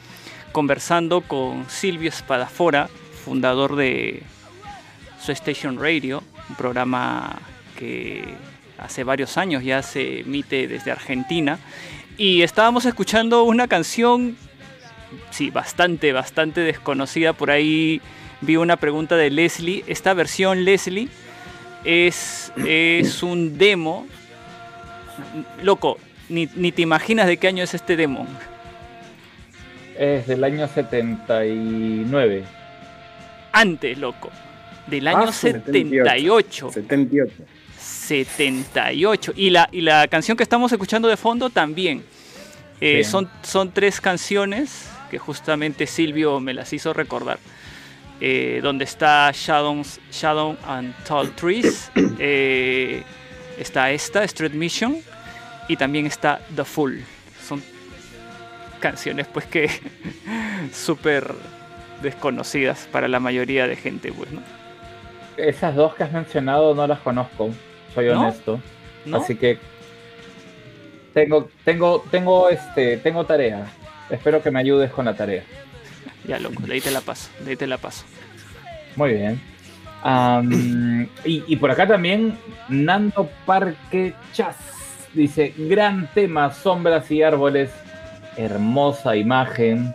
conversando 0.53 1.19
con 1.19 1.69
Silvio 1.69 2.07
Espadafora, 2.07 2.87
fundador 3.25 3.75
de 3.75 4.23
Su 5.19 5.33
Station 5.33 5.77
Radio, 5.77 6.23
un 6.49 6.55
programa 6.55 7.37
que 7.77 8.23
hace 8.77 9.03
varios 9.03 9.37
años 9.37 9.61
ya 9.61 9.83
se 9.83 10.21
emite 10.21 10.69
desde 10.69 10.91
Argentina. 10.91 11.59
Y 12.17 12.43
estábamos 12.43 12.85
escuchando 12.85 13.43
una 13.43 13.67
canción, 13.67 14.37
sí, 15.31 15.49
bastante, 15.49 16.13
bastante 16.13 16.61
desconocida. 16.61 17.33
Por 17.33 17.51
ahí 17.51 17.99
vi 18.39 18.55
una 18.55 18.77
pregunta 18.77 19.17
de 19.17 19.29
Leslie. 19.31 19.83
Esta 19.87 20.13
versión, 20.13 20.63
Leslie, 20.63 21.09
es, 21.83 22.51
es 22.57 23.23
un 23.23 23.57
demo. 23.57 24.07
Loco, 25.63 25.97
ni, 26.29 26.47
ni 26.55 26.71
te 26.71 26.81
imaginas 26.81 27.27
de 27.27 27.37
qué 27.37 27.47
año 27.47 27.63
es 27.63 27.73
este 27.73 27.95
demo. 27.95 28.27
Es 29.97 30.27
del 30.27 30.43
año 30.43 30.67
79. 30.67 32.43
Antes, 33.51 33.97
loco. 33.97 34.29
Del 34.85 35.07
año 35.07 35.25
Ah, 35.29 35.31
78. 35.31 36.71
78. 36.71 37.33
78. 37.79 39.33
Y 39.35 39.49
la, 39.49 39.67
y 39.71 39.81
la 39.81 40.07
canción 40.07 40.37
que 40.37 40.43
estamos 40.43 40.71
escuchando 40.71 41.07
de 41.07 41.17
fondo 41.17 41.49
también. 41.49 42.03
Eh, 42.79 43.03
son, 43.03 43.27
son 43.41 43.71
tres 43.71 43.99
canciones 43.99 44.87
que 45.09 45.17
justamente 45.17 45.87
Silvio 45.87 46.39
me 46.39 46.53
las 46.53 46.71
hizo 46.73 46.93
recordar. 46.93 47.39
Eh, 48.19 48.59
donde 48.63 48.85
está 48.85 49.31
Shadows, 49.33 49.99
Shadow 50.11 50.57
and 50.65 50.93
Tall 51.03 51.29
Trees. 51.31 51.91
eh, 52.19 53.03
está 53.57 53.91
esta, 53.91 54.23
Street 54.23 54.53
Mission. 54.53 54.97
Y 55.67 55.75
también 55.75 56.05
está 56.05 56.39
The 56.55 56.63
Fool. 56.63 57.03
Son 57.41 57.61
canciones 58.79 59.27
pues 59.27 59.45
que 59.45 59.69
súper 60.71 61.33
desconocidas 62.01 62.87
para 62.91 63.07
la 63.07 63.19
mayoría 63.19 63.67
de 63.67 63.75
gente, 63.75 64.11
pues, 64.11 64.31
¿no? 64.31 64.41
Esas 65.35 65.75
dos 65.75 65.93
que 65.95 66.03
has 66.03 66.11
mencionado 66.11 66.73
no 66.73 66.87
las 66.87 66.99
conozco, 66.99 67.49
soy 67.93 68.07
¿No? 68.07 68.21
honesto. 68.21 68.59
¿No? 69.05 69.17
Así 69.17 69.35
que 69.35 69.59
tengo, 71.13 71.49
tengo, 71.63 72.03
tengo, 72.11 72.49
este, 72.49 72.97
tengo 72.97 73.25
tarea. 73.25 73.67
Espero 74.09 74.41
que 74.41 74.51
me 74.51 74.59
ayudes 74.59 74.91
con 74.91 75.05
la 75.05 75.15
tarea. 75.15 75.43
Ya, 76.27 76.39
loco, 76.39 76.63
de 76.63 76.73
ahí 76.73 76.81
te 76.81 76.91
la 76.91 77.01
paso, 77.01 77.29
de 77.43 77.51
ahí 77.51 77.55
te 77.55 77.67
la 77.67 77.77
paso. 77.77 78.03
Muy 78.95 79.13
bien. 79.13 79.41
Y, 81.25 81.43
y 81.47 81.55
por 81.57 81.71
acá 81.71 81.87
también, 81.87 82.37
Nando 82.69 83.29
Parque 83.45 84.13
Chas 84.33 84.55
dice: 85.13 85.53
Gran 85.57 86.07
tema, 86.13 86.51
sombras 86.53 87.09
y 87.11 87.23
árboles, 87.23 87.71
hermosa 88.37 89.15
imagen. 89.15 89.93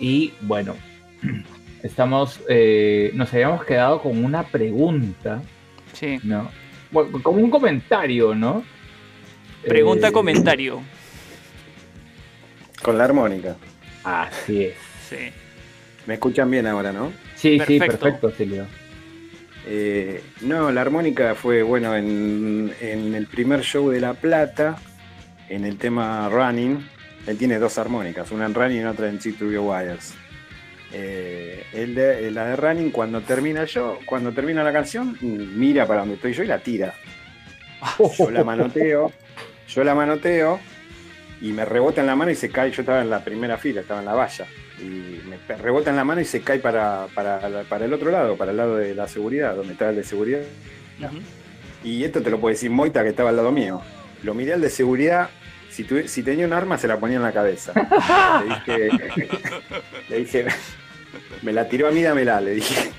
Y 0.00 0.32
bueno, 0.40 0.74
estamos, 1.82 2.40
eh, 2.48 3.10
nos 3.14 3.32
habíamos 3.32 3.64
quedado 3.64 4.00
con 4.00 4.24
una 4.24 4.42
pregunta, 4.44 5.42
Sí. 5.92 6.18
¿no? 6.22 6.50
Bueno, 6.90 7.22
como 7.22 7.38
un 7.38 7.50
comentario, 7.50 8.34
¿no? 8.34 8.64
Pregunta, 9.64 10.08
Eh, 10.08 10.12
comentario. 10.12 10.80
Con 12.82 12.98
la 12.98 13.04
armónica. 13.04 13.56
Así 14.02 14.64
es. 14.64 14.74
Sí. 15.16 15.30
Me 16.06 16.14
escuchan 16.14 16.50
bien 16.50 16.66
ahora, 16.66 16.92
¿no? 16.92 17.12
Sí, 17.36 17.58
sí, 17.66 17.78
Perfecto. 17.78 18.30
Silvio. 18.32 18.66
Eh, 19.66 20.22
no, 20.40 20.72
la 20.72 20.80
armónica 20.80 21.34
fue, 21.36 21.62
bueno, 21.62 21.94
en, 21.96 22.72
en 22.80 23.14
el 23.14 23.26
primer 23.26 23.60
show 23.62 23.90
de 23.90 24.00
La 24.00 24.14
Plata, 24.14 24.76
en 25.48 25.64
el 25.64 25.76
tema 25.78 26.28
Running, 26.28 26.84
él 27.28 27.38
tiene 27.38 27.58
dos 27.58 27.78
armónicas, 27.78 28.32
una 28.32 28.46
en 28.46 28.54
Running 28.54 28.82
y 28.82 28.84
otra 28.84 29.08
en 29.08 29.20
Cheap 29.20 29.38
to 29.38 29.44
Wires. 29.46 30.14
Eh, 30.92 31.64
el 31.72 31.94
de- 31.94 32.30
la 32.32 32.46
de 32.48 32.56
Running, 32.56 32.90
cuando 32.90 33.20
termina 33.20 33.62
el 33.62 33.68
show, 33.68 33.98
cuando 34.04 34.32
termina 34.32 34.64
la 34.64 34.72
canción, 34.72 35.16
mira 35.20 35.86
para 35.86 36.00
donde 36.00 36.16
estoy 36.16 36.32
yo 36.32 36.42
y 36.42 36.46
la 36.48 36.58
tira. 36.58 36.94
Yo 38.18 38.30
la 38.30 38.44
manoteo, 38.44 39.12
yo 39.68 39.84
la 39.84 39.94
manoteo 39.94 40.60
y 41.40 41.52
me 41.52 41.64
rebota 41.64 42.00
en 42.00 42.08
la 42.08 42.16
mano 42.16 42.30
y 42.30 42.34
se 42.36 42.50
cae. 42.50 42.70
Yo 42.72 42.82
estaba 42.82 43.00
en 43.00 43.10
la 43.10 43.24
primera 43.24 43.56
fila, 43.58 43.80
estaba 43.80 44.00
en 44.00 44.06
la 44.06 44.14
valla. 44.14 44.46
Y 44.82 45.20
me 45.28 45.56
rebota 45.56 45.90
en 45.90 45.96
la 45.96 46.04
mano 46.04 46.20
y 46.20 46.24
se 46.24 46.40
cae 46.40 46.58
para, 46.58 47.06
para, 47.14 47.62
para 47.68 47.84
el 47.84 47.92
otro 47.92 48.10
lado, 48.10 48.36
para 48.36 48.50
el 48.50 48.56
lado 48.56 48.76
de 48.76 48.94
la 48.94 49.06
seguridad, 49.06 49.54
donde 49.54 49.72
estaba 49.74 49.90
el 49.90 49.96
de 49.96 50.04
seguridad. 50.04 50.40
Y 51.84 52.04
esto 52.04 52.20
te 52.22 52.30
lo 52.30 52.40
puede 52.40 52.54
decir 52.54 52.70
Moita, 52.70 53.02
que 53.02 53.10
estaba 53.10 53.30
al 53.30 53.36
lado 53.36 53.52
mío. 53.52 53.80
Lo 54.22 54.34
miré 54.34 54.54
al 54.54 54.60
de 54.60 54.70
seguridad. 54.70 55.30
Si, 55.70 55.84
tuve- 55.84 56.06
si 56.08 56.22
tenía 56.22 56.46
un 56.46 56.52
arma, 56.52 56.76
se 56.78 56.86
la 56.88 56.98
ponía 56.98 57.16
en 57.16 57.22
la 57.22 57.32
cabeza. 57.32 57.72
Le 58.40 58.54
dije, 58.54 58.90
le 60.08 60.16
dije, 60.18 60.46
me 61.42 61.52
la 61.52 61.68
tiró 61.68 61.88
a 61.88 61.90
mí, 61.92 62.02
dámela, 62.02 62.40
le 62.40 62.52
dije. 62.56 62.90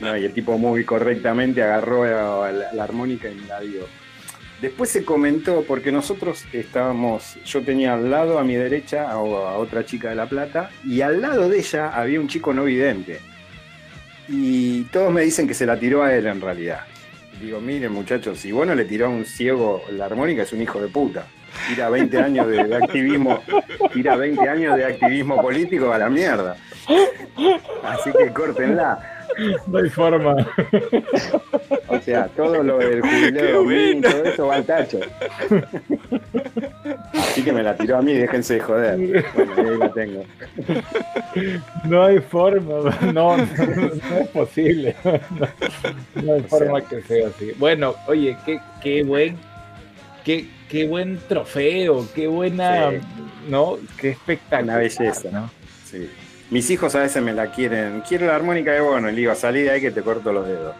No, 0.00 0.16
y 0.16 0.24
el 0.24 0.32
tipo 0.32 0.58
muy 0.58 0.84
correctamente 0.84 1.62
agarró 1.62 2.04
la, 2.04 2.72
la 2.72 2.82
armónica 2.84 3.28
y 3.30 3.34
me 3.36 3.46
la 3.46 3.60
dio. 3.60 3.86
Después 4.60 4.90
se 4.90 5.04
comentó, 5.04 5.62
porque 5.62 5.92
nosotros 5.92 6.44
estábamos, 6.52 7.38
yo 7.44 7.62
tenía 7.62 7.94
al 7.94 8.10
lado 8.10 8.40
a 8.40 8.44
mi 8.44 8.56
derecha 8.56 9.08
a, 9.08 9.12
a 9.12 9.18
otra 9.58 9.84
chica 9.84 10.08
de 10.08 10.16
La 10.16 10.28
Plata, 10.28 10.70
y 10.84 11.00
al 11.00 11.20
lado 11.20 11.48
de 11.48 11.58
ella 11.58 11.90
había 11.90 12.18
un 12.18 12.26
chico 12.26 12.52
no 12.52 12.64
vidente. 12.64 13.20
Y 14.28 14.82
todos 14.84 15.12
me 15.12 15.22
dicen 15.22 15.46
que 15.46 15.54
se 15.54 15.64
la 15.64 15.78
tiró 15.78 16.02
a 16.02 16.12
él 16.12 16.26
en 16.26 16.40
realidad. 16.40 16.80
Digo, 17.40 17.60
miren 17.60 17.92
muchachos, 17.92 18.40
si 18.40 18.50
vos 18.50 18.66
no 18.66 18.74
le 18.74 18.84
tiró 18.84 19.06
a 19.06 19.10
un 19.10 19.24
ciego 19.24 19.82
la 19.92 20.06
armónica, 20.06 20.42
es 20.42 20.52
un 20.52 20.60
hijo 20.60 20.80
de 20.80 20.88
puta. 20.88 21.26
Tira 21.68 21.88
20 21.88 22.18
años 22.22 22.48
de, 22.48 22.64
de 22.64 22.76
activismo, 22.76 23.40
tira 23.92 24.16
20 24.16 24.48
años 24.48 24.76
de 24.76 24.84
activismo 24.84 25.40
político 25.40 25.92
a 25.92 25.98
la 25.98 26.10
mierda. 26.10 26.56
Así 27.84 28.10
que 28.12 28.32
córtenla. 28.32 29.17
No 29.66 29.78
hay 29.78 29.88
forma. 29.88 30.34
O 31.88 32.00
sea, 32.00 32.26
todo 32.28 32.62
lo 32.62 32.78
del 32.78 33.00
jubileo, 33.00 33.64
buena. 33.64 34.10
todo 34.10 34.24
eso 34.24 34.46
va 34.46 34.56
al 34.56 34.64
tacho. 34.64 35.00
Así 37.14 37.42
que 37.42 37.52
me 37.52 37.62
la 37.62 37.76
tiró 37.76 37.98
a 37.98 38.02
mí, 38.02 38.14
déjense 38.14 38.54
de 38.54 38.60
joder. 38.60 39.24
Bueno, 39.34 39.52
ahí 39.56 39.78
la 39.78 39.92
tengo. 39.92 40.24
No 41.84 42.04
hay 42.04 42.18
forma, 42.18 42.90
no, 43.12 43.36
no, 43.36 43.36
no 43.38 44.18
es 44.20 44.28
posible. 44.32 44.96
No, 45.04 46.22
no 46.22 46.32
hay 46.34 46.42
forma 46.42 46.80
que 46.82 47.02
sea 47.02 47.28
así. 47.28 47.52
Bueno, 47.58 47.94
oye, 48.06 48.36
qué, 48.44 48.60
qué 48.82 49.02
buen, 49.02 49.36
qué, 50.24 50.46
qué 50.68 50.86
buen 50.86 51.18
trofeo, 51.28 52.06
qué 52.14 52.26
buena, 52.26 52.90
Sí. 52.90 52.96
¿no? 53.48 53.78
Qué 53.98 54.10
espectacular. 54.10 54.64
Una 54.64 54.76
belleza. 54.78 55.30
¿no? 55.30 55.50
Sí. 55.84 56.08
Mis 56.50 56.70
hijos 56.70 56.94
a 56.94 57.00
veces 57.00 57.22
me 57.22 57.32
la 57.34 57.50
quieren. 57.50 58.02
Quiero 58.08 58.26
la 58.26 58.36
armónica 58.36 58.72
de 58.72 58.80
bueno, 58.80 59.08
y 59.08 59.12
le 59.12 59.18
digo, 59.20 59.34
salí 59.34 59.62
de 59.62 59.70
ahí 59.70 59.80
que 59.80 59.90
te 59.90 60.02
corto 60.02 60.32
los 60.32 60.46
dedos. 60.46 60.74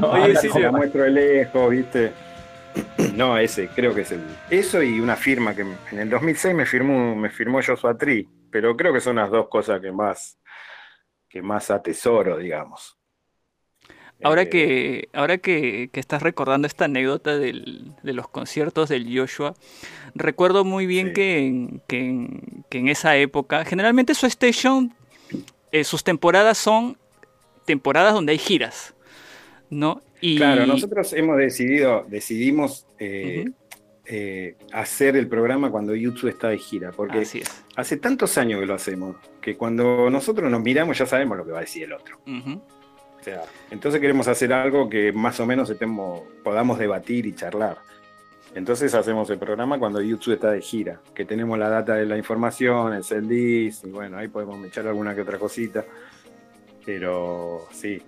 No, 0.00 0.10
Oye, 0.12 0.36
sí, 0.36 0.48
como- 0.48 0.72
muestro 0.72 1.02
de 1.04 1.10
lejos, 1.10 1.70
¿viste? 1.70 2.12
No, 3.14 3.36
ese, 3.38 3.68
creo 3.68 3.94
que 3.94 4.02
es 4.02 4.12
el. 4.12 4.22
Eso 4.50 4.82
y 4.82 5.00
una 5.00 5.16
firma 5.16 5.54
que 5.54 5.62
en 5.62 5.98
el 5.98 6.08
2006 6.10 6.54
me 6.54 6.66
firmó, 6.66 7.16
me 7.16 7.30
firmó 7.30 7.60
Joshua 7.62 7.96
Tree, 7.96 8.28
pero 8.50 8.76
creo 8.76 8.92
que 8.92 9.00
son 9.00 9.16
las 9.16 9.30
dos 9.30 9.48
cosas 9.48 9.80
que 9.80 9.90
más, 9.90 10.38
que 11.28 11.42
más 11.42 11.70
atesoro, 11.70 12.36
digamos. 12.38 12.99
Ahora 14.22 14.42
Eh, 14.42 14.48
que, 14.50 15.08
ahora 15.12 15.38
que, 15.38 15.88
que 15.92 16.00
estás 16.00 16.22
recordando 16.22 16.66
esta 16.66 16.84
anécdota 16.84 17.38
del- 17.38 17.92
de 18.02 18.12
los 18.12 18.28
conciertos 18.28 18.88
del 18.88 19.06
Joshua, 19.18 19.54
recuerdo 20.14 20.64
muy 20.64 20.86
bien 20.86 21.08
Sí. 21.08 21.12
que, 21.14 21.38
en, 21.46 21.82
que, 21.88 21.98
en, 22.00 22.64
que 22.68 22.78
en 22.78 22.88
esa 22.88 23.16
época, 23.16 23.64
generalmente 23.64 24.14
su 24.14 24.26
station, 24.26 24.92
eh, 25.72 25.84
sus 25.84 26.04
temporadas 26.04 26.58
son 26.58 26.98
temporadas 27.64 28.12
donde 28.14 28.32
hay 28.32 28.38
giras, 28.38 28.94
¿no? 29.70 30.02
Y, 30.20 30.36
Claro, 30.36 30.66
nosotros 30.66 31.12
hemos 31.14 31.38
decidido, 31.38 32.04
decidimos 32.08 32.86
eh, 32.98 33.46
eh, 34.04 34.56
hacer 34.72 35.16
el 35.16 35.28
programa 35.28 35.70
cuando 35.70 35.94
YouTube 35.94 36.28
está 36.28 36.48
de 36.48 36.58
gira, 36.58 36.90
porque 36.90 37.20
Así 37.20 37.38
es. 37.38 37.64
hace 37.76 37.96
tantos 37.96 38.36
años 38.36 38.60
que 38.60 38.66
lo 38.66 38.74
hacemos, 38.74 39.16
que 39.40 39.56
cuando 39.56 40.10
nosotros 40.10 40.50
nos 40.50 40.60
miramos 40.60 40.98
ya 40.98 41.06
sabemos 41.06 41.38
lo 41.38 41.46
que 41.46 41.52
va 41.52 41.58
a 41.58 41.62
decir 41.62 41.84
el 41.84 41.92
otro. 41.94 42.18
Ujú. 42.26 42.60
O 43.20 43.24
sea, 43.24 43.42
entonces 43.70 44.00
queremos 44.00 44.28
hacer 44.28 44.52
algo 44.52 44.88
que 44.88 45.12
más 45.12 45.38
o 45.40 45.46
menos 45.46 45.68
estemos, 45.68 46.22
podamos 46.42 46.78
debatir 46.78 47.26
y 47.26 47.34
charlar. 47.34 47.78
Entonces 48.54 48.94
hacemos 48.94 49.30
el 49.30 49.38
programa 49.38 49.78
cuando 49.78 50.00
YouTube 50.00 50.34
está 50.34 50.50
de 50.50 50.60
gira, 50.60 51.00
que 51.14 51.24
tenemos 51.24 51.58
la 51.58 51.68
data 51.68 51.94
de 51.94 52.06
la 52.06 52.16
información, 52.16 52.94
el 52.94 53.04
CELDIS, 53.04 53.84
y 53.84 53.90
bueno, 53.90 54.18
ahí 54.18 54.28
podemos 54.28 54.64
echar 54.66 54.86
alguna 54.88 55.14
que 55.14 55.20
otra 55.20 55.38
cosita. 55.38 55.84
Pero 56.84 57.68
sí, 57.70 58.02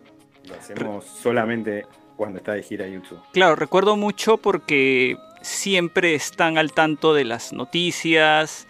lo 0.48 0.54
hacemos 0.54 1.04
solamente 1.04 1.86
cuando 2.16 2.38
está 2.38 2.54
de 2.54 2.62
gira 2.62 2.88
YouTube. 2.88 3.20
Claro, 3.32 3.54
recuerdo 3.54 3.96
mucho 3.96 4.38
porque 4.38 5.16
siempre 5.42 6.14
están 6.14 6.58
al 6.58 6.72
tanto 6.72 7.14
de 7.14 7.24
las 7.24 7.52
noticias, 7.52 8.66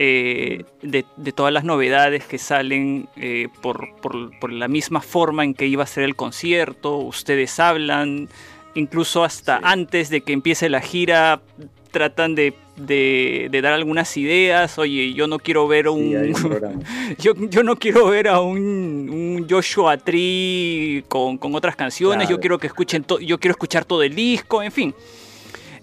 eh, 0.00 0.64
de, 0.80 1.04
de 1.16 1.32
todas 1.32 1.52
las 1.52 1.64
novedades 1.64 2.24
que 2.24 2.38
salen 2.38 3.08
eh, 3.16 3.48
por, 3.60 3.96
por- 4.00 4.30
por 4.38 4.52
la 4.52 4.68
misma 4.68 5.00
forma 5.00 5.42
en 5.44 5.54
que 5.54 5.66
iba 5.66 5.82
a 5.82 5.86
ser 5.86 6.04
el 6.04 6.14
concierto. 6.14 6.96
Ustedes 6.98 7.58
hablan, 7.58 8.28
incluso 8.74 9.24
hasta 9.24 9.56
Sí. 9.58 9.62
antes 9.66 10.08
de 10.08 10.20
que 10.20 10.32
empiece 10.32 10.68
la 10.68 10.80
gira, 10.80 11.40
tratan 11.90 12.36
de, 12.36 12.54
de- 12.76 13.48
de 13.50 13.60
dar 13.60 13.72
algunas 13.72 14.16
ideas. 14.16 14.78
Oye, 14.78 15.14
yo 15.14 15.26
no 15.26 15.40
quiero 15.40 15.66
ver 15.66 15.88
un... 15.88 16.32
Sí. 16.36 16.48
Yo, 17.18 17.32
yo 17.48 17.62
no 17.64 17.74
quiero 17.76 18.06
ver 18.06 18.28
a 18.28 18.40
un, 18.40 18.58
un 19.10 19.46
Joshua 19.50 19.96
Tree 19.96 21.02
con, 21.08 21.38
con 21.38 21.54
otras 21.54 21.74
canciones, 21.74 22.28
yo 22.28 22.38
quiero 22.38 22.58
que 22.58 22.66
escuchen 22.68 23.04
yo 23.22 23.38
quiero 23.40 23.52
escuchar 23.52 23.84
todo 23.86 24.02
el 24.04 24.14
disco, 24.14 24.62
en 24.62 24.70
fin. 24.70 24.94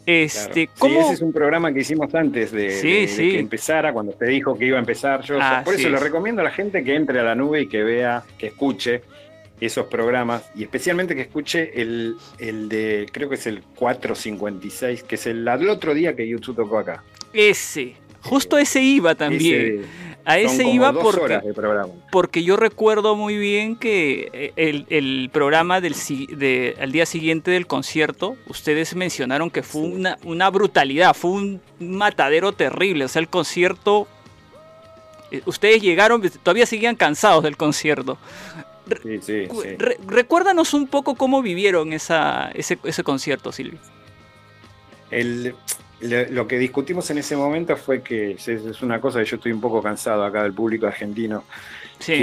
Este, 0.06 0.68
Claro. 0.68 0.72
¿cómo? 0.80 0.94
Sí, 0.99 1.06
ese 1.06 1.14
es 1.15 1.22
un 1.22 1.34
programa 1.34 1.73
que 1.73 1.80
hicimos 1.80 2.14
antes 2.14 2.52
de, 2.52 2.69
Sí, 2.72 2.88
de- 2.91 2.99
de 3.02 3.07
sí. 3.07 3.32
que 3.32 3.40
empezara, 3.40 3.91
cuando 3.91 4.11
te 4.14 4.26
dijo 4.26 4.56
que 4.57 4.65
iba 4.65 4.77
a 4.77 4.80
empezar. 4.80 5.22
Yo, 5.23 5.38
por 5.64 5.73
eso 5.73 5.90
le 5.90 5.98
recomiendo 5.98 6.41
a 6.41 6.44
la 6.45 6.52
gente 6.52 6.84
que 6.84 6.95
entre 6.95 7.19
a 7.19 7.23
la 7.23 7.34
nube 7.36 7.61
y 7.61 7.68
que 7.68 7.82
vea, 7.84 8.23
que 8.38 8.48
escuche 8.48 9.02
esos 9.60 9.86
programas 9.88 10.44
y 10.53 10.64
especialmente 10.64 11.15
que 11.15 11.22
escuche 11.22 11.82
el, 11.82 12.15
el 12.40 12.68
de, 12.69 13.07
creo 13.11 13.30
que 13.30 13.36
es 13.36 13.48
el 13.48 13.61
456, 13.76 15.03
que 15.03 15.15
es 15.15 15.26
el, 15.27 15.48
el 15.48 15.69
otro 15.69 15.94
día 15.94 16.15
que 16.15 16.27
YouTube 16.27 16.56
tocó 16.57 16.77
acá. 16.80 17.03
Ese, 17.34 17.95
justo 18.22 18.57
ese 18.57 18.82
iba 18.82 19.15
también. 19.15 19.80
Ese- 19.80 20.14
a 20.26 20.34
son 20.34 20.45
ese 20.45 20.64
como 20.64 20.76
iba 20.76 20.91
dos 20.91 21.03
porque, 21.03 21.22
horas 21.22 21.43
de 21.45 21.53
programa. 21.53 21.93
porque 22.11 22.43
yo 22.43 22.57
recuerdo 22.57 23.15
muy 23.15 23.38
bien 23.38 23.76
que 23.76 24.30
eh, 24.34 24.53
el, 24.56 24.85
el 24.89 25.30
programa 25.31 25.81
del 25.81 25.93
de, 26.38 26.76
al 26.80 26.91
día 26.91 27.06
siguiente 27.06 27.52
del 27.52 27.68
concierto, 27.68 28.35
ustedes 28.47 28.95
mencionaron 28.95 29.49
que 29.52 29.61
fue 29.64 29.81
Sí. 29.84 29.93
una, 29.93 30.18
una 30.23 30.49
brutalidad, 30.49 31.14
fue 31.14 31.31
un 31.31 31.61
matadero 31.80 32.52
terrible. 32.53 33.06
O 33.06 33.07
sea, 33.07 33.19
el 33.22 33.30
concierto. 33.30 34.07
eh, 35.31 35.41
Ustedes 35.45 35.81
llegaron, 35.81 36.22
todavía 36.43 36.65
seguían 36.65 36.95
cansados 36.95 37.43
del 37.43 37.56
concierto. 37.57 38.18
Sí, 39.03 39.19
sí, 39.22 39.47
sí. 39.47 39.76
re- 39.80 39.97
recuérdanos 40.07 40.73
un 40.76 40.85
poco 40.88 41.15
cómo 41.15 41.41
vivieron 41.41 41.91
esa, 41.93 42.52
ese, 42.53 42.77
ese 42.84 43.03
concierto, 43.03 43.52
Silvio. 43.52 43.80
El- 45.11 45.56
lo 46.01 46.47
que 46.47 46.57
discutimos 46.59 47.09
en 47.09 47.17
ese 47.19 47.35
momento 47.35 47.76
fue 47.77 48.01
que 48.01 48.31
es, 48.34 48.81
una 48.81 48.99
cosa 48.99 49.19
que 49.19 49.26
yo 49.26 49.38
estoy 49.38 49.51
un 49.51 49.61
poco 49.61 49.81
cansado 49.81 50.23
acá 50.23 50.43
del 50.43 50.53
público 50.53 50.88
argentino, 50.88 51.43
Sí, 51.99 52.13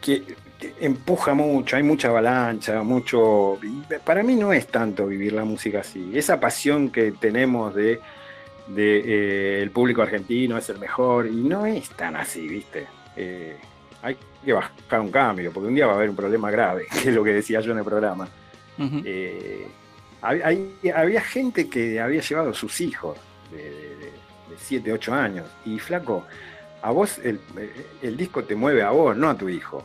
que, 0.00 0.22
que 0.58 0.74
empuja 0.80 1.32
mucho, 1.34 1.76
hay 1.76 1.82
mucha 1.82 2.08
avalancha, 2.08 2.82
mucho... 2.82 3.58
Para 4.04 4.22
mí 4.22 4.34
no 4.34 4.52
es 4.52 4.66
tanto 4.66 5.06
vivir 5.06 5.32
la 5.32 5.44
música 5.44 5.80
así, 5.80 6.10
esa 6.14 6.38
pasión 6.38 6.90
que 6.90 7.12
tenemos 7.12 7.74
de, 7.74 8.00
de, 8.66 9.02
eh, 9.06 9.62
el 9.62 9.70
público 9.70 10.02
argentino 10.02 10.58
es 10.58 10.68
el 10.68 10.78
mejor 10.78 11.26
y 11.26 11.36
no 11.36 11.64
es 11.64 11.88
tan 11.90 12.16
así, 12.16 12.46
¿viste? 12.46 12.86
Eh, 13.16 13.56
hay 14.02 14.16
que 14.44 14.52
bajar 14.52 15.00
un 15.00 15.10
cambio, 15.10 15.50
porque 15.52 15.68
un 15.68 15.74
día 15.74 15.86
va 15.86 15.94
a 15.94 15.96
haber 15.96 16.10
un 16.10 16.16
problema 16.16 16.50
grave, 16.50 16.86
que 17.02 17.08
es 17.08 17.14
lo 17.14 17.24
que 17.24 17.32
decía 17.32 17.60
yo 17.60 17.72
en 17.72 17.78
el 17.78 17.84
programa. 17.84 18.28
Eh, 19.04 19.66
hab- 19.68 19.77
hay- 20.22 20.74
había 20.94 21.20
gente 21.20 21.68
que 21.68 22.00
había 22.00 22.20
llevado 22.20 22.52
sus 22.54 22.80
hijos 22.80 23.16
de 23.52 24.10
7, 24.56 24.92
8 24.92 25.14
años. 25.14 25.46
Y 25.64 25.78
flaco, 25.78 26.24
a 26.82 26.90
vos 26.90 27.18
el, 27.18 27.40
el 28.02 28.16
disco 28.16 28.44
te 28.44 28.54
mueve 28.54 28.82
a 28.82 28.90
vos, 28.90 29.16
no 29.16 29.28
a 29.30 29.36
tu 29.36 29.48
hijo. 29.48 29.84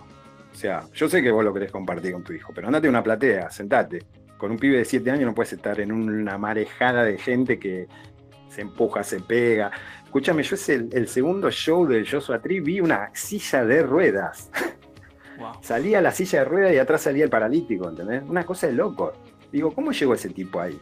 O 0.51 0.55
sea, 0.55 0.84
yo 0.93 1.10
sé 1.10 1.22
que 1.22 1.31
vos 1.31 1.43
lo 1.43 1.53
querés 1.53 1.72
compartir 1.72 2.14
con 2.14 2.23
tu 2.23 2.34
hijo, 2.34 2.51
pero 2.53 2.68
andate 2.68 2.88
a 2.88 2.89
una 2.89 3.03
platea, 3.03 3.49
sentate. 3.49 4.03
Con 4.38 4.51
un 4.51 4.57
pibe 4.60 4.77
de 4.77 4.85
7 4.85 5.10
años 5.10 5.26
no 5.26 5.34
puedes 5.34 5.53
estar 5.53 5.80
en 5.80 5.91
una 5.91 6.38
marejada 6.38 7.03
de 7.03 7.18
gente 7.18 7.57
que 7.57 7.88
se 8.49 8.61
empuja, 8.61 9.03
se 9.03 9.19
pega. 9.22 9.72
Escúchame, 10.03 10.43
yo 10.43 10.55
es 10.55 10.69
el, 10.69 10.89
el 10.93 11.07
segundo 11.07 11.49
show 11.49 11.88
del 11.88 12.07
Joshua 12.10 12.39
Tree, 12.39 12.60
vi 12.60 12.80
una 12.81 13.10
silla 13.15 13.65
de 13.65 13.81
ruedas. 13.81 14.51
wow. 15.39 15.53
Salía 15.61 16.01
la 16.01 16.11
silla 16.11 16.39
de 16.39 16.45
ruedas 16.45 16.73
y 16.73 16.77
atrás 16.77 17.01
salía 17.01 17.23
el 17.23 17.30
paralítico, 17.31 17.89
¿entendés? 17.89 18.22
Una 18.27 18.45
cosa 18.45 18.68
de 18.68 18.73
loco. 18.73 19.14
Digo, 19.53 19.71
¿cómo 19.71 19.91
llegó 19.91 20.15
ese 20.15 20.30
tipo 20.30 20.59
ahí? 20.59 20.80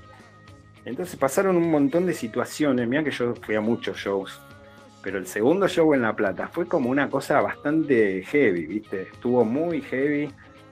Entonces 0.85 1.18
pasaron 1.18 1.57
un 1.57 1.69
montón 1.69 2.06
de 2.06 2.14
situaciones. 2.14 2.88
Mira 2.88 3.03
que 3.03 3.11
yo 3.11 3.35
fui 3.35 3.53
a 3.53 3.61
muchos 3.61 3.98
shows, 3.98 4.39
pero 5.03 5.18
el 5.18 5.27
segundo 5.27 5.68
show 5.68 5.93
en 5.93 6.03
La 6.03 6.15
Plata 6.15 6.48
fue 6.48 6.65
como 6.65 6.89
una 6.89 7.10
cosa 7.10 7.41
bastante 7.41 8.23
heavy, 8.23 8.65
¿viste? 8.68 9.10
Estuvo 9.11 9.43
muy 9.43 9.81
heavy 9.81 10.31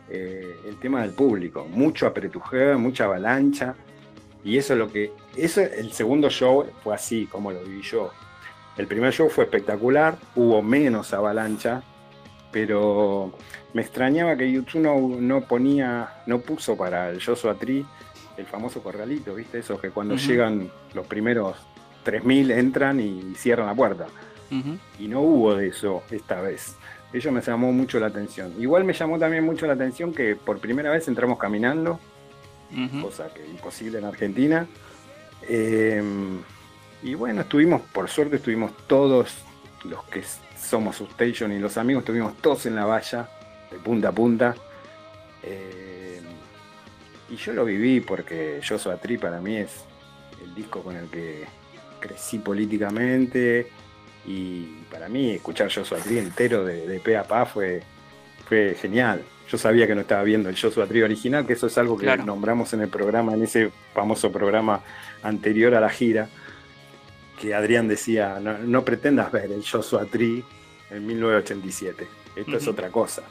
eh, 0.10 0.56
el 0.66 0.78
tema 0.80 1.02
del 1.02 1.12
público. 1.12 1.66
Mucho 1.66 2.08
apretujeo, 2.08 2.80
mucha 2.80 3.04
avalancha. 3.04 3.76
Y 4.46 4.58
eso 4.58 4.74
es 4.74 4.80
lo 4.80 4.90
que. 4.90 5.12
Eso, 5.36 5.60
el 5.60 5.92
segundo 5.92 6.30
show 6.30 6.66
fue 6.82 6.96
así, 6.96 7.26
como 7.26 7.52
lo 7.52 7.62
viví 7.66 7.82
yo. 7.82 8.12
El 8.78 8.88
primer 8.88 9.12
show 9.12 9.30
fue 9.30 9.44
espectacular, 9.44 10.18
hubo 10.36 10.62
menos 10.62 11.14
avalancha, 11.14 11.84
pero 12.52 13.32
me 13.74 13.82
extrañaba 13.82 14.36
que 14.36 14.52
YouTube 14.52 14.82
no, 14.82 15.00
no 15.20 15.42
ponía, 15.42 16.22
no 16.26 16.40
puso 16.40 16.76
para 16.76 17.10
el 17.10 17.24
Joshua 17.24 17.56
Tree 17.56 17.86
el 18.38 18.46
famoso 18.46 18.82
corralito, 18.82 19.36
¿viste? 19.36 19.60
Esos 19.60 19.80
que 19.80 19.90
cuando 19.90 20.16
llegan 20.16 20.72
los 20.94 21.06
primeros 21.08 21.58
3.000 22.06 22.58
entran 22.58 23.00
y 23.00 23.36
cierran 23.36 23.68
la 23.68 23.76
puerta. 23.76 24.08
Y 24.98 25.08
no 25.08 25.22
hubo 25.22 25.54
de 25.56 25.68
eso 25.68 26.02
esta 26.10 26.42
vez. 26.42 26.76
Ello 27.14 27.32
me 27.32 27.42
llamó 27.42 27.72
mucho 27.72 28.00
la 28.00 28.08
atención. 28.08 28.54
Igual 28.58 28.84
me 28.84 28.94
llamó 28.94 29.20
también 29.20 29.44
mucho 29.44 29.68
la 29.68 29.74
atención 29.74 30.14
que 30.14 30.36
por 30.36 30.60
primera 30.60 30.90
vez 30.90 31.08
entramos 31.08 31.38
caminando, 31.38 32.00
cosa 33.02 33.32
que 33.34 33.46
imposible 33.46 34.00
en 34.00 34.06
Argentina. 34.06 34.68
Eh, 35.48 36.02
y 37.04 37.14
bueno, 37.14 37.42
estuvimos, 37.42 37.82
por 37.82 38.10
suerte, 38.10 38.38
estuvimos 38.38 38.72
todos 38.88 39.36
los 39.84 40.04
que 40.06 40.24
somos 40.70 40.96
Substation 40.98 41.52
y 41.52 41.60
los 41.60 41.78
amigos, 41.78 42.02
estuvimos 42.04 42.38
todos 42.38 42.66
en 42.66 42.76
la 42.76 42.86
valla, 42.86 43.28
de 43.72 43.78
punta 43.78 44.10
a 44.10 44.12
punta. 44.12 44.56
Eh, 45.44 46.22
y 47.30 47.36
yo 47.36 47.54
lo 47.54 47.66
viví 47.66 48.00
porque 48.02 48.60
Yo 48.64 48.78
Soy 48.80 48.98
Tri 48.98 49.18
para 49.18 49.40
mí 49.42 49.58
es 49.58 49.84
el 50.44 50.54
disco 50.56 50.82
con 50.82 50.96
el 50.96 51.08
que 51.10 51.46
crecí 52.00 52.40
políticamente. 52.40 53.68
Y 54.26 54.64
para 54.92 55.10
mí 55.10 55.32
escuchar 55.32 55.68
Yo 55.70 55.84
Soy 55.86 56.02
Tri 56.02 56.20
entero 56.20 56.64
de, 56.66 56.88
de 56.88 57.00
pe 57.00 57.18
a 57.18 57.24
pa 57.24 57.46
fue, 57.46 57.82
fue 58.48 58.76
genial. 58.80 59.24
Yo 59.50 59.58
sabía 59.58 59.88
que 59.88 59.96
no 59.96 60.02
estaba 60.02 60.22
viendo 60.22 60.48
el 60.50 60.60
Joshua 60.60 60.86
Tree 60.86 61.02
original, 61.02 61.48
que 61.48 61.54
eso 61.54 61.66
es 61.66 61.76
algo 61.80 61.98
que 61.98 62.04
Claro. 62.06 62.24
nombramos 62.24 62.72
en 62.74 62.82
el 62.82 62.88
programa, 62.90 63.34
en 63.34 63.42
ese 63.42 63.72
famoso 63.96 64.32
programa 64.32 64.82
anterior 65.24 65.74
a 65.74 65.82
la 65.82 65.90
gira, 65.90 66.30
que 67.42 67.56
Adrián 67.56 67.88
decía, 67.88 68.38
no, 68.40 68.60
no 68.60 68.86
pretendas 68.86 69.32
ver 69.32 69.52
el 69.52 69.64
Joshua 69.68 70.06
Tree 70.06 70.44
en 70.90 71.06
1987, 71.06 72.08
esto 72.36 72.58
es 72.58 72.68
otra 72.68 72.90
cosa. 72.90 73.24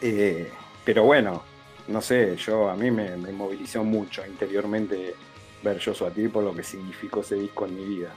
Eh, 0.00 0.50
pero 0.84 1.04
bueno, 1.04 1.42
no 1.88 2.00
sé, 2.00 2.36
yo 2.36 2.68
a 2.68 2.76
mí 2.76 2.90
me, 2.90 3.16
me 3.16 3.32
movilizó 3.32 3.84
mucho 3.84 4.26
interiormente 4.26 5.14
ver 5.62 5.82
Joshua 5.82 6.10
Tree 6.10 6.28
por 6.28 6.44
lo 6.44 6.54
que 6.54 6.62
significó 6.62 7.20
ese 7.20 7.36
disco 7.36 7.66
en 7.66 7.76
mi 7.76 7.84
vida. 7.84 8.12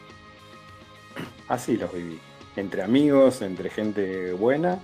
Así 1.48 1.78
los 1.78 1.94
viví, 1.94 2.20
entre 2.56 2.82
amigos, 2.82 3.42
entre 3.42 3.70
gente 3.70 4.34
buena 4.34 4.80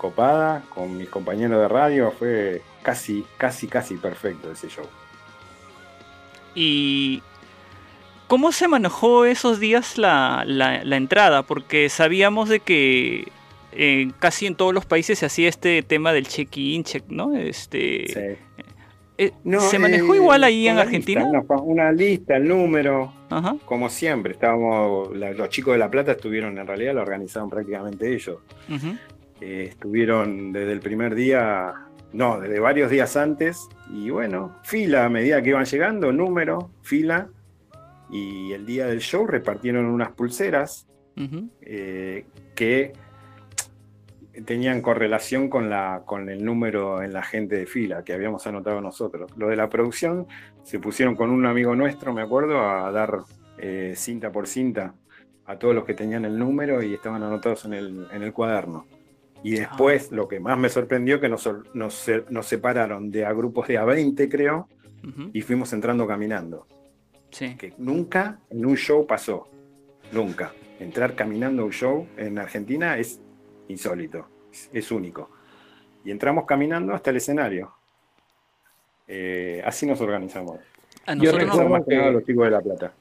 copada, 0.00 0.64
con 0.74 0.96
mis 0.96 1.08
compañeros 1.08 1.60
de 1.60 1.68
radio, 1.68 2.10
fue 2.10 2.62
casi, 2.82 3.24
casi, 3.36 3.66
casi 3.66 3.96
perfecto 3.96 4.50
ese 4.50 4.68
show. 4.68 4.86
¿Y 6.54 7.22
cómo 8.30 8.52
se 8.52 8.68
manejó 8.68 9.24
esos 9.24 9.58
días 9.58 9.98
la, 9.98 10.44
la- 10.46 10.84
la 10.84 10.96
entrada? 10.96 11.42
Porque 11.42 11.88
sabíamos 11.88 12.48
de 12.48 12.60
que 12.60 13.26
eh, 13.72 14.12
casi 14.20 14.46
en 14.46 14.54
todos 14.54 14.72
los 14.72 14.86
países 14.86 15.18
se 15.18 15.26
hacía 15.26 15.48
este 15.48 15.82
tema 15.82 16.12
del 16.12 16.28
check-in, 16.28 16.84
check, 16.84 17.04
¿no? 17.08 17.34
Este, 17.34 18.06
Sí. 18.06 18.64
eh, 19.18 19.32
No, 19.42 19.58
¿Se 19.60 19.78
manejó 19.80 20.14
eh, 20.14 20.18
igual 20.18 20.44
ahí 20.44 20.68
en 20.68 20.78
Argentina? 20.78 21.22
lista, 21.24 21.40
una, 21.56 21.62
una 21.62 21.92
lista, 21.92 22.36
el 22.36 22.46
número, 22.46 23.12
Ajá. 23.30 23.56
como 23.64 23.88
siempre. 23.88 24.32
Estábamos, 24.34 25.14
la- 25.16 25.32
los 25.32 25.48
chicos 25.48 25.74
de 25.74 25.78
La 25.78 25.90
Plata 25.90 26.12
estuvieron, 26.12 26.56
en 26.56 26.66
realidad 26.68 26.94
lo 26.94 27.02
organizaron 27.02 27.50
prácticamente 27.50 28.14
ellos. 28.14 28.38
estuvieron 29.40 30.52
desde 30.52 30.72
el 30.72 30.80
primer 30.80 31.14
día, 31.14 31.74
no, 32.12 32.38
desde 32.40 32.60
varios 32.60 32.90
días 32.90 33.16
antes, 33.16 33.68
y 33.92 34.10
bueno, 34.10 34.56
fila 34.62 35.04
a 35.06 35.08
medida 35.08 35.42
que 35.42 35.48
iban 35.50 35.64
llegando, 35.64 36.12
número, 36.12 36.70
fila, 36.82 37.28
y 38.10 38.52
el 38.52 38.66
día 38.66 38.86
del 38.86 39.00
show 39.00 39.26
repartieron 39.26 39.86
unas 39.86 40.12
pulseras 40.12 40.86
ujú. 41.16 41.48
eh, 41.60 42.26
que 42.54 42.92
tenían 44.44 44.80
correlación 44.80 45.48
con, 45.48 45.70
la, 45.70 46.02
con 46.04 46.28
el 46.28 46.44
número 46.44 47.02
en 47.02 47.12
la 47.12 47.22
gente 47.22 47.56
de 47.56 47.66
fila 47.66 48.04
que 48.04 48.12
habíamos 48.12 48.46
anotado 48.46 48.80
nosotros. 48.80 49.30
Lo 49.36 49.48
de 49.48 49.56
la 49.56 49.68
producción 49.68 50.26
se 50.62 50.78
pusieron 50.78 51.14
con 51.14 51.30
un 51.30 51.46
amigo 51.46 51.74
nuestro, 51.74 52.12
me 52.12 52.22
acuerdo, 52.22 52.60
a 52.60 52.90
dar 52.90 53.20
eh, 53.58 53.94
cinta 53.96 54.30
por 54.32 54.46
cinta 54.46 54.94
a 55.46 55.58
todos 55.58 55.74
los 55.74 55.84
que 55.84 55.94
tenían 55.94 56.24
el 56.24 56.38
número 56.38 56.82
y 56.82 56.94
estaban 56.94 57.22
anotados 57.22 57.64
en 57.64 57.74
el, 57.74 58.06
en 58.12 58.22
el 58.22 58.32
cuaderno. 58.32 58.86
Y 59.42 59.52
después, 59.52 60.12
lo 60.12 60.28
que 60.28 60.38
más 60.38 60.58
me 60.58 60.68
sorprendió, 60.68 61.18
que 61.18 61.28
nos, 61.28 61.48
nos, 61.72 62.10
nos 62.28 62.46
separaron 62.46 63.10
de 63.10 63.24
a 63.24 63.32
grupos 63.32 63.68
de 63.68 63.78
a 63.78 63.84
20, 63.84 64.28
creo, 64.28 64.68
Ujú, 65.02 65.30
y 65.32 65.40
fuimos 65.40 65.72
entrando 65.72 66.06
caminando 66.06 66.66
Sí. 67.30 67.54
que 67.56 67.72
nunca 67.78 68.38
en 68.50 68.66
un 68.66 68.76
show 68.76 69.06
pasó. 69.06 69.48
nunca. 70.12 70.52
Entrar 70.80 71.14
caminando 71.14 71.62
a 71.62 71.66
un 71.66 71.72
show 71.72 72.06
en 72.16 72.38
Argentina 72.38 72.96
es 72.98 73.20
insólito, 73.68 74.26
es, 74.52 74.70
es 74.72 74.90
único. 74.90 75.30
Y 76.04 76.10
entramos 76.10 76.44
caminando 76.46 76.94
hasta 76.94 77.10
el 77.10 77.16
escenario. 77.16 77.72
Eh, 79.06 79.62
así 79.64 79.86
nos 79.86 80.00
organizamos. 80.00 80.58
A 81.06 81.14
Yo 81.14 81.32
recuerdo 81.32 81.68
Más 81.68 81.82
que 81.86 81.96
los 82.10 82.24
chicos 82.24 82.44
de 82.44 82.50
La 82.50 82.60
Plata. 82.60 82.92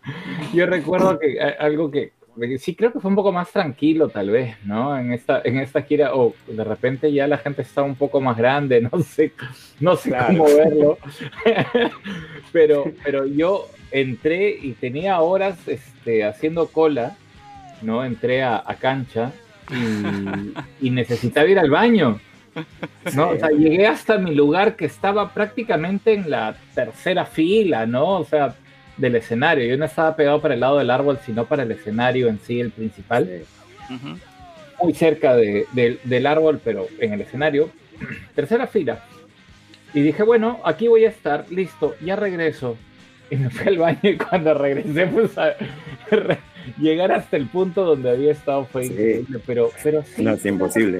Yo 0.53 0.65
recuerdo 0.65 1.17
que 1.19 1.33
eh, 1.33 1.55
algo 1.59 1.89
que 1.89 2.13
sí 2.57 2.75
creo 2.75 2.91
que 2.93 2.99
fue 2.99 3.09
un 3.09 3.15
poco 3.15 3.31
más 3.31 3.51
tranquilo 3.51 4.09
tal 4.09 4.29
vez, 4.29 4.55
¿no? 4.65 4.97
En 4.97 5.11
esta, 5.13 5.41
en 5.43 5.57
esta 5.57 5.81
gira, 5.81 6.15
o 6.15 6.33
de 6.47 6.63
repente 6.63 7.11
ya 7.11 7.27
la 7.27 7.37
gente 7.37 7.61
está 7.61 7.81
un 7.83 7.95
poco 7.95 8.21
más 8.21 8.37
grande, 8.37 8.81
no 8.91 8.99
sé, 9.01 9.33
no 9.79 9.95
sé 9.95 10.09
Claro. 10.09 10.27
cómo 10.27 10.43
verlo. 10.45 10.97
pero, 12.51 12.85
pero 13.03 13.25
yo 13.25 13.67
entré 13.91 14.49
y 14.61 14.73
tenía 14.73 15.19
horas 15.21 15.57
este, 15.67 16.23
haciendo 16.23 16.67
cola, 16.67 17.15
¿no? 17.81 18.03
Entré 18.05 18.43
a, 18.43 18.61
a 18.65 18.75
cancha 18.75 19.31
y, 19.71 20.53
y 20.87 20.89
necesitaba 20.89 21.47
ir 21.47 21.59
al 21.59 21.69
baño. 21.69 22.19
¿no? 23.15 23.29
O 23.29 23.37
sea, 23.37 23.49
llegué 23.49 23.87
hasta 23.87 24.17
mi 24.17 24.33
lugar 24.35 24.75
que 24.75 24.85
estaba 24.85 25.33
prácticamente 25.33 26.13
en 26.13 26.29
la 26.29 26.55
tercera 26.73 27.25
fila, 27.25 27.85
¿no? 27.85 28.17
O 28.19 28.25
sea, 28.25 28.55
del 28.97 29.15
escenario. 29.15 29.65
Yo 29.65 29.77
no 29.77 29.85
estaba 29.85 30.15
pegado 30.15 30.41
para 30.41 30.55
el 30.55 30.59
lado 30.59 30.77
del 30.79 30.89
árbol, 30.89 31.19
sino 31.25 31.45
para 31.45 31.63
el 31.63 31.71
escenario 31.71 32.27
en 32.27 32.39
sí, 32.39 32.59
el 32.59 32.71
principal. 32.71 33.43
Muy 34.81 34.93
cerca 34.93 35.35
de- 35.35 35.65
del 36.03 36.25
árbol, 36.25 36.59
pero 36.63 36.87
en 36.99 37.13
el 37.13 37.21
escenario. 37.21 37.69
Tercera 38.35 38.67
fila. 38.67 39.03
Y 39.93 40.01
dije, 40.01 40.23
bueno, 40.23 40.59
aquí 40.65 40.87
voy 40.87 41.05
a 41.05 41.09
estar, 41.09 41.45
listo, 41.49 41.95
ya 42.03 42.15
regreso. 42.15 42.77
Y 43.31 43.35
me 43.35 43.49
fui 43.49 43.67
al 43.67 43.77
baño 43.77 43.99
y 44.03 44.17
cuando 44.17 44.53
regresé, 44.53 45.05
pues 45.07 45.37
a 45.37 45.53
re- 46.11 46.39
llegar 46.79 47.11
hasta 47.11 47.37
el 47.37 47.47
punto 47.47 47.83
donde 47.85 48.09
había 48.09 48.31
estado 48.31 48.65
fue 48.65 48.85
Sí. 48.85 48.91
increíble. 48.91 49.39
Pero, 49.45 49.71
pero 49.83 50.03
sí, 50.03 50.23
No, 50.23 50.31
es 50.33 50.45
imposible. 50.45 50.99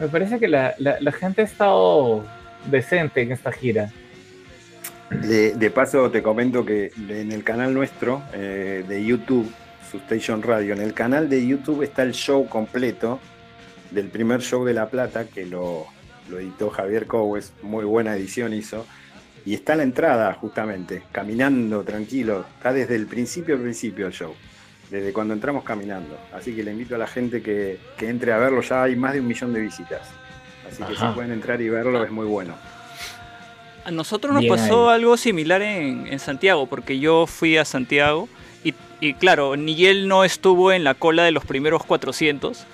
Me 0.00 0.08
parece 0.08 0.38
que 0.38 0.48
la, 0.48 0.74
la- 0.78 0.96
la 1.00 1.12
gente 1.12 1.42
ha 1.42 1.44
estado 1.44 2.24
decente 2.70 3.20
en 3.22 3.32
esta 3.32 3.52
gira. 3.52 3.90
De, 5.10 5.52
de 5.54 5.70
paso 5.70 6.10
te 6.10 6.22
comento 6.22 6.64
que 6.64 6.90
en 7.08 7.32
el 7.32 7.44
canal 7.44 7.74
nuestro 7.74 8.22
eh, 8.32 8.82
de 8.88 9.04
YouTube, 9.04 9.50
Sustation 9.90 10.42
Radio, 10.42 10.72
en 10.72 10.80
el 10.80 10.94
canal 10.94 11.28
de 11.28 11.46
YouTube 11.46 11.82
está 11.82 12.02
el 12.02 12.12
show 12.12 12.48
completo 12.48 13.20
del 13.90 14.06
primer 14.08 14.40
show 14.40 14.64
de 14.64 14.72
La 14.72 14.88
Plata, 14.88 15.26
que 15.26 15.44
lo, 15.44 15.84
lo 16.30 16.38
editó 16.38 16.70
Javier 16.70 17.06
Cowes, 17.06 17.52
muy 17.62 17.84
buena 17.84 18.16
edición 18.16 18.54
hizo, 18.54 18.86
y 19.44 19.54
está 19.54 19.74
la 19.74 19.82
entrada 19.82 20.32
justamente, 20.34 21.02
caminando 21.12 21.82
tranquilo, 21.82 22.44
está 22.56 22.72
desde 22.72 22.96
el 22.96 23.06
principio 23.06 23.54
al 23.56 23.62
principio 23.62 24.06
el 24.06 24.12
show, 24.12 24.34
desde 24.90 25.12
cuando 25.12 25.34
entramos 25.34 25.64
caminando, 25.64 26.18
así 26.32 26.54
que 26.54 26.62
le 26.62 26.72
invito 26.72 26.94
a 26.94 26.98
la 26.98 27.06
gente 27.06 27.42
que, 27.42 27.78
que 27.96 28.08
entre 28.08 28.32
a 28.32 28.38
verlo, 28.38 28.60
ya 28.62 28.84
hay 28.84 28.96
más 28.96 29.14
de 29.14 29.20
un 29.20 29.26
millón 29.26 29.52
de 29.52 29.60
visitas, 29.60 30.08
así 30.68 30.82
que 30.84 30.92
Ajá. 30.92 31.08
si 31.08 31.14
pueden 31.14 31.32
entrar 31.32 31.60
y 31.60 31.68
verlo 31.68 32.02
es 32.04 32.10
muy 32.10 32.26
bueno. 32.26 32.54
A 33.84 33.90
nosotros 33.90 34.32
nos 34.32 34.42
Bien 34.42 34.54
pasó 34.54 34.90
ahí. 34.90 34.96
algo 34.96 35.16
similar 35.16 35.60
en, 35.60 36.06
en 36.06 36.18
Santiago, 36.20 36.66
porque 36.66 37.00
yo 37.00 37.26
fui 37.26 37.56
a 37.56 37.64
Santiago 37.64 38.28
y, 38.62 38.74
y 39.00 39.14
claro, 39.14 39.56
Nigel 39.56 40.06
no 40.06 40.22
estuvo 40.22 40.70
en 40.70 40.84
la 40.84 40.94
cola 40.94 41.24
de 41.24 41.32
los 41.32 41.44
primeros 41.44 41.84
400. 41.84 42.64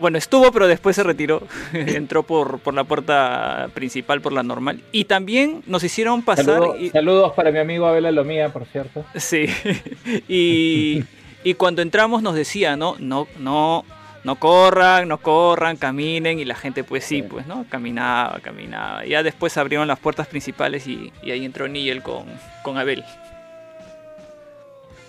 Bueno, 0.00 0.16
estuvo, 0.18 0.52
pero 0.52 0.68
después 0.68 0.94
se 0.96 1.02
retiró. 1.02 1.42
Entró 1.72 2.22
por, 2.22 2.58
por 2.60 2.74
la 2.74 2.84
puerta 2.84 3.68
principal, 3.74 4.20
por 4.20 4.32
la 4.32 4.42
normal. 4.42 4.80
Y 4.92 5.04
también 5.06 5.62
nos 5.66 5.82
hicieron 5.84 6.22
pasar. 6.22 6.44
Saludo- 6.44 6.76
y- 6.78 6.90
Saludos 6.90 7.32
para 7.34 7.50
mi 7.50 7.58
amigo 7.58 7.86
Abel 7.86 8.06
Alomía, 8.06 8.48
por 8.50 8.64
cierto. 8.66 9.04
Sí. 9.16 9.46
y, 10.28 11.04
y 11.44 11.54
cuando 11.54 11.82
entramos 11.82 12.22
nos 12.22 12.34
decía, 12.34 12.76
¿no? 12.76 12.94
No, 13.00 13.26
no, 13.38 13.84
no 14.24 14.36
corran, 14.36 15.08
no 15.08 15.18
corran, 15.18 15.76
caminen. 15.76 16.38
Y 16.38 16.44
la 16.44 16.54
gente, 16.54 16.84
pues 16.84 17.04
sí, 17.04 17.22
pues, 17.22 17.46
¿no? 17.46 17.66
Caminaba, 17.68 18.38
caminaba. 18.40 19.04
Ya 19.04 19.22
después 19.22 19.56
abrieron 19.56 19.88
las 19.88 19.98
puertas 19.98 20.26
principales 20.28 20.86
y, 20.86 21.12
y 21.22 21.30
ahí 21.32 21.44
entró 21.44 21.66
Nigel 21.66 22.02
con, 22.02 22.26
con 22.62 22.78
Abel. 22.78 23.04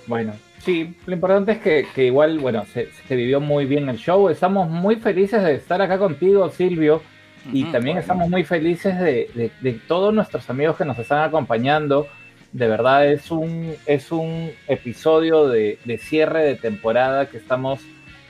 Bueno, 0.08 0.34
sí, 0.60 0.96
lo 1.06 1.14
importante 1.14 1.54
es 1.54 1.58
que, 1.60 1.86
que 1.94 2.06
igual, 2.06 2.40
bueno, 2.40 2.66
se, 2.66 2.90
se 2.92 3.16
vivió 3.16 3.40
muy 3.42 3.66
bien 3.66 3.90
el 3.90 3.98
show. 3.98 4.30
Estamos 4.30 4.70
muy 4.70 4.96
felices 4.98 5.44
de 5.44 5.56
estar 5.56 5.82
acá 5.82 5.98
contigo, 5.98 6.50
Silvio. 6.50 7.02
Y 7.54 7.64
también 7.72 7.98
estamos 7.98 8.30
muy 8.30 8.44
felices 8.44 9.00
de, 9.00 9.30
de- 9.34 9.52
de 9.62 9.74
todos 9.88 10.14
nuestros 10.14 10.50
amigos 10.50 10.76
que 10.76 10.84
nos 10.86 11.00
están 11.00 11.24
acompañando. 11.24 12.06
De 12.52 12.68
verdad 12.68 13.08
es 13.10 13.32
un, 13.32 13.74
es 13.86 14.12
un 14.12 14.52
episodio 14.68 15.48
de, 15.48 15.80
de 15.86 15.98
cierre 15.98 16.44
de 16.44 16.56
temporada 16.56 17.28
que 17.30 17.38
estamos 17.38 17.80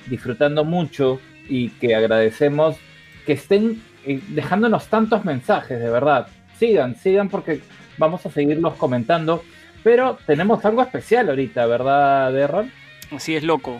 disfrutando 0.08 0.64
mucho 0.64 1.20
y 1.50 1.70
que 1.70 1.96
agradecemos 1.96 2.78
que 3.26 3.34
estén 3.34 3.82
eh, 4.06 4.20
dejándonos 4.30 4.88
tantos 4.88 5.26
mensajes, 5.26 5.80
de 5.80 5.90
verdad. 5.90 6.28
Sigan, 6.58 6.96
sigan 6.96 7.30
porque 7.30 7.62
vamos 7.98 8.26
a 8.26 8.30
seguirlos 8.30 8.76
comentando. 8.76 9.44
Pero 9.84 10.18
tenemos 10.26 10.64
algo 10.66 10.82
especial 10.82 11.30
ahorita, 11.30 11.66
¿verdad, 11.66 12.34
Derron? 12.34 12.72
Así 13.12 13.36
es, 13.36 13.44
loco. 13.44 13.80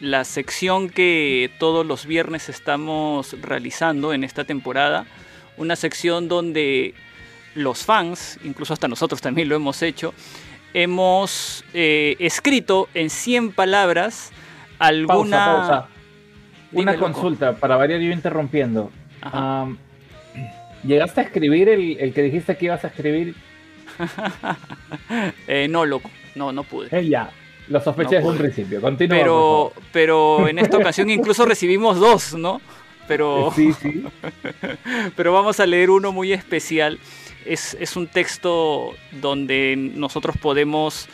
La 0.00 0.24
sección 0.24 0.88
que 0.88 1.50
todos 1.58 1.84
los 1.84 2.06
viernes 2.06 2.48
estamos 2.48 3.36
realizando 3.42 4.14
en 4.14 4.24
esta 4.24 4.44
temporada. 4.44 5.06
Una 5.58 5.76
sección 5.76 6.26
donde 6.28 6.94
los 7.54 7.84
fans, 7.84 8.38
incluso 8.44 8.72
hasta 8.72 8.88
nosotros 8.88 9.20
también 9.20 9.48
lo 9.48 9.56
hemos 9.56 9.82
hecho, 9.82 10.14
hemos 10.72 11.64
eh, 11.74 12.16
escrito 12.18 12.88
en 12.94 13.10
100 13.10 13.52
palabras 13.52 14.30
alguna... 14.78 15.44
Pausa, 15.46 15.68
pausa. 15.68 15.88
Una 16.72 16.92
Dime, 16.92 16.92
loco. 16.92 17.12
consulta, 17.12 17.56
para 17.56 17.76
variar 17.76 18.00
yo 18.00 18.12
interrumpiendo. 18.12 18.90
¿Llegaste 20.84 21.20
a 21.20 21.24
escribir 21.24 21.68
el, 21.68 21.98
el 21.98 22.14
que 22.14 22.22
dijiste 22.22 22.56
que 22.56 22.66
ibas 22.66 22.84
a 22.84 22.88
escribir? 22.88 23.34
Eh, 25.46 25.66
no, 25.68 25.84
loco. 25.84 26.10
No, 26.34 26.52
no 26.52 26.62
pude. 26.62 26.88
Eh, 26.96 27.08
ya, 27.08 27.30
lo 27.68 27.80
sospeché 27.80 28.16
No 28.16 28.16
desde 28.16 28.28
un 28.28 28.38
principio. 28.38 28.80
Continúa, 28.80 29.18
Pero, 29.18 29.72
pero 29.92 30.48
en 30.48 30.58
esta 30.58 30.76
ocasión 30.76 31.10
incluso 31.10 31.44
recibimos 31.44 31.98
dos, 31.98 32.34
¿no? 32.34 32.60
Pero... 33.08 33.50
favor. 33.50 33.54
Sí, 33.54 33.72
sí. 33.72 34.04
pero 35.16 35.32
vamos 35.32 35.58
a 35.58 35.66
leer 35.66 35.90
uno 35.90 36.12
muy 36.12 36.32
especial. 36.32 36.98
Es, 37.44 37.76
es 37.80 37.96
un 37.96 38.06
texto 38.06 38.94
donde 39.20 39.74
nosotros 39.76 40.36
podemos 40.36 41.08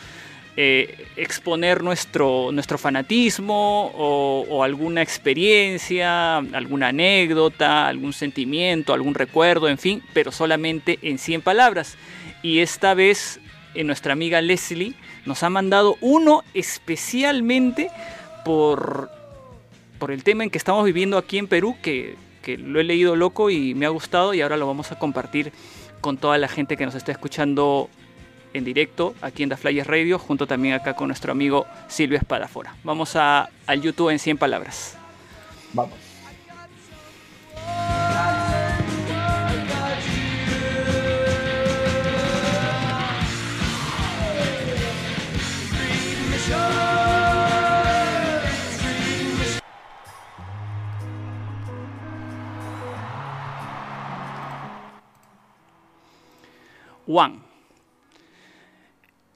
eh, 0.59 1.05
exponer 1.15 1.83
nuestro, 1.83 2.51
nuestro 2.51 2.79
fanatismo 2.79 3.91
o, 3.95 4.43
o 4.49 4.63
alguna 4.63 5.03
experiencia, 5.03 6.37
alguna 6.37 6.87
anécdota, 6.87 7.87
algún 7.87 8.11
sentimiento, 8.11 8.91
algún 8.91 9.13
recuerdo, 9.13 9.69
en 9.69 9.77
fin, 9.77 10.01
pero 10.13 10.31
solamente 10.31 10.97
en 11.03 11.19
100 11.19 11.41
palabras. 11.43 11.95
Y 12.41 12.59
esta 12.59 12.93
vez 12.93 13.39
eh, 13.73 13.83
nuestra 13.83 14.13
amiga 14.13 14.41
Leslie 14.41 14.95
nos 15.25 15.43
ha 15.43 15.49
mandado 15.49 15.97
uno 16.01 16.43
especialmente 16.53 17.89
por, 18.45 19.11
por 19.99 20.11
el 20.11 20.23
tema 20.23 20.43
en 20.43 20.49
que 20.49 20.57
estamos 20.57 20.85
viviendo 20.85 21.17
aquí 21.17 21.37
en 21.37 21.47
Perú, 21.47 21.75
que, 21.81 22.15
que 22.41 22.57
lo 22.57 22.79
he 22.79 22.83
leído 22.83 23.15
loco 23.15 23.49
y 23.49 23.75
me 23.75 23.85
ha 23.85 23.89
gustado 23.89 24.33
y 24.33 24.41
ahora 24.41 24.57
lo 24.57 24.67
vamos 24.67 24.91
a 24.91 24.99
compartir 24.99 25.51
con 26.01 26.17
toda 26.17 26.37
la 26.37 26.47
gente 26.47 26.77
que 26.77 26.85
nos 26.85 26.95
está 26.95 27.11
escuchando 27.11 27.89
en 28.53 28.63
directo 28.63 29.13
aquí 29.21 29.43
en 29.43 29.49
The 29.49 29.83
Radio, 29.83 30.19
junto 30.19 30.47
también 30.47 30.73
acá 30.73 30.95
con 30.95 31.07
nuestro 31.07 31.31
amigo 31.31 31.65
Silvio 31.87 32.17
Espadafora. 32.17 32.75
Vamos 32.83 33.15
a, 33.15 33.49
al 33.65 33.81
YouTube 33.81 34.09
en 34.09 34.19
100 34.19 34.37
palabras. 34.37 34.97
Vamos. 35.73 36.06
Juan. 57.07 57.41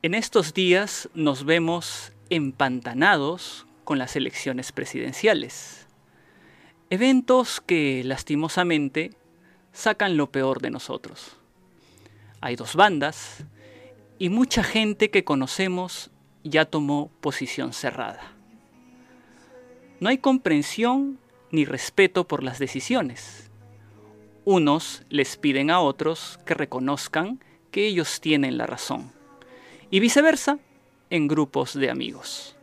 En 0.02 0.14
estos 0.14 0.54
días 0.54 1.10
nos 1.14 1.46
vemos 1.46 2.12
empantanados 2.30 3.66
con 3.86 3.98
las 3.98 4.18
elecciones 4.18 4.74
presidenciales. 4.74 5.88
Eventos 6.90 7.62
que 7.62 8.04
lastimosamente 8.04 9.12
sacan 9.72 10.18
lo 10.18 10.30
peor 10.30 10.62
de 10.62 10.70
nosotros. 10.70 11.38
Hay 12.42 12.58
dos 12.58 12.76
bandas 12.76 13.46
y 14.20 14.28
mucha 14.28 14.64
gente 14.64 15.10
que 15.10 15.24
conocemos 15.24 16.11
ya 16.44 16.66
tomó 16.66 17.10
posición 17.22 17.74
cerrada. 17.74 18.34
No 20.00 20.10
hay 20.10 20.18
comprensión 20.18 21.20
ni 21.52 21.66
respeto 21.66 22.28
por 22.28 22.44
las 22.44 22.60
decisiones. 22.60 23.52
Unos 24.46 25.04
les 25.10 25.38
piden 25.38 25.70
a 25.70 25.80
otros 25.80 26.40
que 26.46 26.56
reconozcan 26.56 27.44
que 27.70 27.86
ellos 27.86 28.22
tienen 28.22 28.58
la 28.58 28.66
razón. 28.66 29.12
Y 29.92 30.00
viceversa 30.00 30.58
en 31.10 31.28
grupos 31.28 31.74
de 31.74 31.90
amigos. 31.90 32.56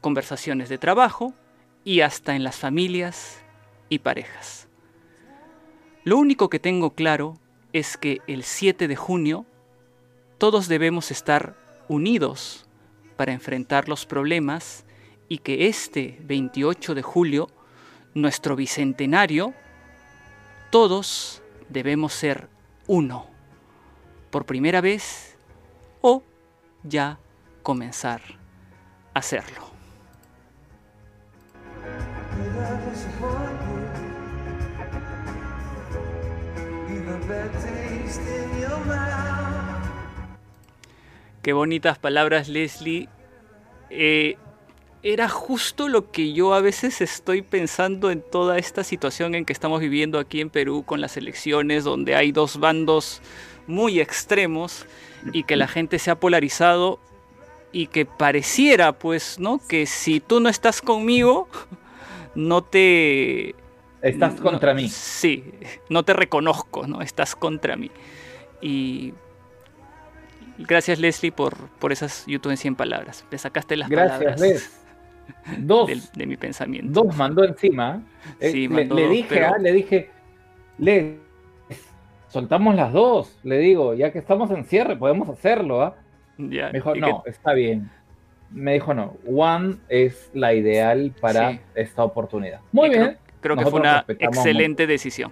conversaciones 0.00 0.68
de 0.68 0.78
trabajo 0.78 1.34
y 1.82 2.02
hasta 2.02 2.36
en 2.36 2.44
las 2.44 2.56
familias 2.56 3.42
y 3.88 3.98
parejas. 3.98 4.68
Lo 6.04 6.18
único 6.18 6.48
que 6.48 6.60
tengo 6.60 6.90
claro 6.94 7.36
es 7.72 7.96
que 7.96 8.20
el 8.28 8.44
7 8.44 8.86
de 8.86 8.94
junio 8.94 9.44
todos 10.38 10.68
debemos 10.68 11.10
estar 11.10 11.56
unidos 11.88 12.67
para 13.18 13.32
enfrentar 13.32 13.88
los 13.88 14.06
problemas 14.06 14.84
y 15.28 15.38
que 15.38 15.66
este 15.66 16.16
28 16.22 16.94
de 16.94 17.02
julio, 17.02 17.48
nuestro 18.14 18.54
bicentenario, 18.54 19.54
todos 20.70 21.42
debemos 21.68 22.12
ser 22.12 22.48
uno, 22.86 23.26
por 24.30 24.46
primera 24.46 24.80
vez 24.80 25.36
o 26.00 26.22
ya 26.84 27.18
comenzar 27.64 28.22
a 29.12 29.18
hacerlo. 29.18 29.66
Qué 41.48 41.54
bonitas 41.54 41.98
palabras, 41.98 42.50
Leslie. 42.50 43.08
Eh, 43.88 44.36
era 45.02 45.30
justo 45.30 45.88
lo 45.88 46.10
que 46.10 46.34
yo 46.34 46.52
a 46.52 46.60
veces 46.60 47.00
estoy 47.00 47.40
pensando 47.40 48.10
en 48.10 48.20
toda 48.20 48.58
esta 48.58 48.84
situación 48.84 49.34
en 49.34 49.46
que 49.46 49.54
estamos 49.54 49.80
viviendo 49.80 50.18
aquí 50.18 50.42
en 50.42 50.50
Perú 50.50 50.82
con 50.84 51.00
las 51.00 51.16
elecciones, 51.16 51.84
donde 51.84 52.14
hay 52.14 52.32
dos 52.32 52.60
bandos 52.60 53.22
muy 53.66 53.98
extremos 53.98 54.84
y 55.32 55.44
que 55.44 55.56
la 55.56 55.68
gente 55.68 55.98
se 55.98 56.10
ha 56.10 56.20
polarizado 56.20 57.00
y 57.72 57.86
que 57.86 58.04
pareciera, 58.04 58.98
pues, 58.98 59.38
¿no? 59.38 59.58
Que 59.66 59.86
si 59.86 60.20
tú 60.20 60.40
no 60.40 60.50
estás 60.50 60.82
conmigo, 60.82 61.48
no 62.34 62.62
te... 62.62 63.54
Estás 64.02 64.34
no- 64.34 64.42
contra 64.42 64.74
mí. 64.74 64.90
Sí, 64.90 65.54
no 65.88 66.02
te 66.02 66.12
reconozco, 66.12 66.86
¿no? 66.86 67.00
Estás 67.00 67.34
contra 67.34 67.74
mí. 67.74 67.90
Y 68.60 69.14
gracias 70.58 70.98
Leslie 70.98 71.32
por, 71.32 71.54
por 71.78 71.92
esas 71.92 72.24
YouTube 72.26 72.50
en 72.50 72.56
100 72.56 72.74
palabras. 72.76 73.24
Me 73.30 73.38
sacaste 73.38 73.76
las 73.76 73.88
Gracias, 73.88 74.18
palabras 74.18 74.40
Les. 74.40 74.84
Dos, 75.58 76.12
de 76.14 76.26
mi 76.26 76.36
pensamiento. 76.36 77.02
dos 77.04 77.16
mandó 77.16 77.44
encima. 77.44 78.02
Eh, 78.40 78.50
Sí, 78.50 78.68
le, 78.68 78.74
mandó 78.74 78.94
le 78.94 79.02
dos, 79.02 79.10
dije, 79.12 79.26
pero- 79.28 79.46
ah, 79.54 79.58
le 79.58 79.72
dije, 79.72 80.10
Les, 80.78 81.14
soltamos 82.28 82.74
las 82.74 82.92
dos. 82.92 83.38
Le 83.42 83.58
digo, 83.58 83.94
ya 83.94 84.10
que 84.12 84.18
estamos 84.18 84.50
en 84.50 84.64
cierre, 84.64 84.96
podemos 84.96 85.28
hacerlo, 85.28 85.82
¿ah? 85.82 85.96
Ya, 86.38 86.66
Me 86.68 86.74
dijo, 86.74 86.94
no, 86.94 87.22
está 87.26 87.52
bien. 87.52 87.90
Me 88.50 88.74
dijo, 88.74 88.94
no, 88.94 89.16
One 89.26 89.76
es 89.88 90.30
la 90.32 90.54
ideal 90.54 91.12
para 91.20 91.50
Sí. 91.52 91.60
esta 91.74 92.04
oportunidad. 92.04 92.60
Muy 92.72 92.86
y 92.88 92.90
bien. 92.92 93.18
Creo, 93.40 93.56
que 93.56 93.64
fue 93.66 93.80
una 93.80 94.04
excelente 94.08 94.86
decisión. 94.86 95.30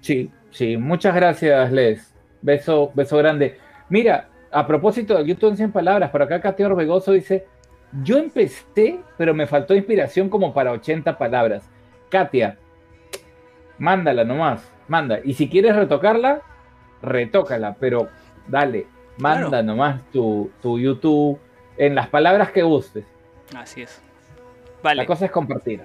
Sí, 0.00 0.30
sí, 0.50 0.76
muchas 0.76 1.14
gracias, 1.14 1.70
Les. 1.72 2.12
Beso, 2.42 2.90
beso 2.94 3.16
grande. 3.18 3.58
Mira, 3.90 4.28
a 4.50 4.66
propósito 4.66 5.16
de 5.18 5.26
YouTube 5.26 5.50
en 5.50 5.56
100 5.58 5.72
palabras, 5.72 6.10
por 6.10 6.22
acá 6.22 6.40
Cateo 6.40 6.68
Orbegoso 6.68 7.12
dice, 7.12 7.46
yo 8.02 8.16
empecé, 8.18 9.00
pero 9.18 9.34
me 9.34 9.46
faltó 9.46 9.74
inspiración 9.74 10.28
como 10.30 10.54
para 10.54 10.72
80 10.72 11.18
palabras. 11.18 11.68
Katia, 12.08 12.56
mándala 13.78 14.24
nomás, 14.24 14.72
manda. 14.88 15.20
Y 15.24 15.34
si 15.34 15.48
quieres 15.48 15.76
retocarla, 15.76 16.40
retócala, 17.02 17.76
pero 17.78 18.08
dale, 18.48 18.86
manda 19.18 19.48
Claro. 19.48 19.64
nomás 19.66 20.02
tu, 20.12 20.50
tu 20.62 20.78
YouTube 20.78 21.38
en 21.76 21.94
las 21.94 22.08
palabras 22.08 22.50
que 22.50 22.62
gustes. 22.62 23.04
Así 23.56 23.82
es. 23.82 24.02
Vale. 24.82 25.02
La 25.02 25.06
cosa 25.06 25.26
es 25.26 25.30
compartir. 25.30 25.82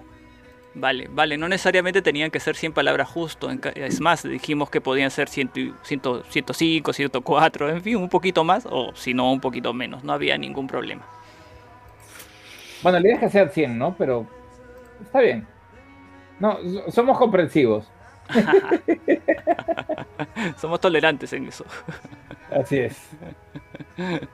Vale, 0.77 1.07
vale, 1.09 1.37
no 1.37 1.47
necesariamente 1.47 2.01
tenían 2.01 2.31
que 2.31 2.39
ser 2.41 2.57
100 2.57 2.73
palabras 2.73 3.07
justo. 3.07 3.49
Es 3.75 4.01
más, 4.01 4.23
dijimos 4.23 4.69
que 4.69 4.81
podían 4.81 5.09
ser 5.09 5.29
100, 5.29 5.49
y- 5.55 5.73
100, 5.83 6.01
105, 6.29 6.91
104, 6.91 7.69
en 7.69 7.81
fin, 7.81 7.95
un 7.95 8.09
poquito 8.09 8.43
más, 8.43 8.67
o 8.69 8.93
si 8.93 9.13
no, 9.13 9.31
un 9.31 9.39
poquito 9.39 9.71
menos. 9.73 10.03
No 10.03 10.11
había 10.11 10.37
ningún 10.37 10.67
problema. 10.67 11.05
Bueno, 12.83 12.99
la 12.99 13.05
idea 13.07 13.15
es 13.15 13.19
que 13.21 13.29
sean 13.29 13.49
100, 13.51 13.77
¿no? 13.77 13.95
Pero 13.97 14.27
está 15.01 15.21
bien. 15.21 15.47
No, 16.39 16.57
so- 16.61 16.91
somos 16.91 17.17
comprensivos. 17.17 17.89
Somos 20.57 20.79
tolerantes 20.81 21.31
en 21.33 21.47
eso. 21.47 21.65
Así 22.51 22.77
es. 22.79 22.97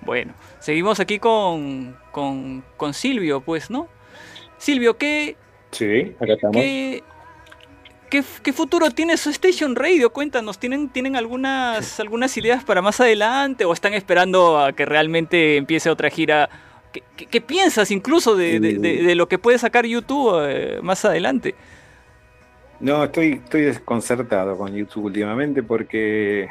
Bueno, 0.00 0.32
seguimos 0.58 1.00
aquí 1.00 1.18
con, 1.18 1.96
con, 2.12 2.64
con 2.76 2.94
Silvio, 2.94 3.40
pues, 3.42 3.70
¿no? 3.70 3.88
Silvio, 4.58 4.96
¿qué, 4.96 5.36
Sí, 5.76 6.14
acá 6.20 6.32
estamos. 6.34 6.56
qué, 6.56 7.02
qué, 8.10 8.22
qué 8.42 8.52
futuro 8.52 8.90
tiene 8.90 9.16
su 9.16 9.30
Station 9.30 9.76
Radio? 9.76 10.10
Cuéntanos, 10.10 10.58
¿tienen, 10.58 10.88
tienen 10.88 11.16
algunas, 11.16 12.00
algunas 12.00 12.36
ideas 12.36 12.64
para 12.64 12.80
más 12.82 13.00
adelante 13.00 13.64
o 13.64 13.72
están 13.72 13.94
esperando 13.94 14.58
a 14.58 14.72
que 14.72 14.84
realmente 14.86 15.56
empiece 15.56 15.90
otra 15.90 16.08
gira? 16.10 16.48
¿Qué, 16.92 17.02
qué- 17.16 17.26
qué 17.26 17.40
piensas 17.40 17.90
incluso 17.90 18.36
de, 18.36 18.58
de- 18.60 18.78
de- 18.78 19.02
de 19.02 19.14
lo 19.14 19.28
que 19.28 19.38
puede 19.38 19.58
sacar 19.58 19.84
YouTube 19.84 20.46
eh, 20.48 20.78
más 20.82 21.04
adelante? 21.04 21.54
No, 22.80 23.04
estoy, 23.04 23.32
estoy 23.44 23.62
desconcertado 23.62 24.56
con 24.56 24.74
YouTube 24.74 25.04
últimamente 25.06 25.62
porque 25.62 26.48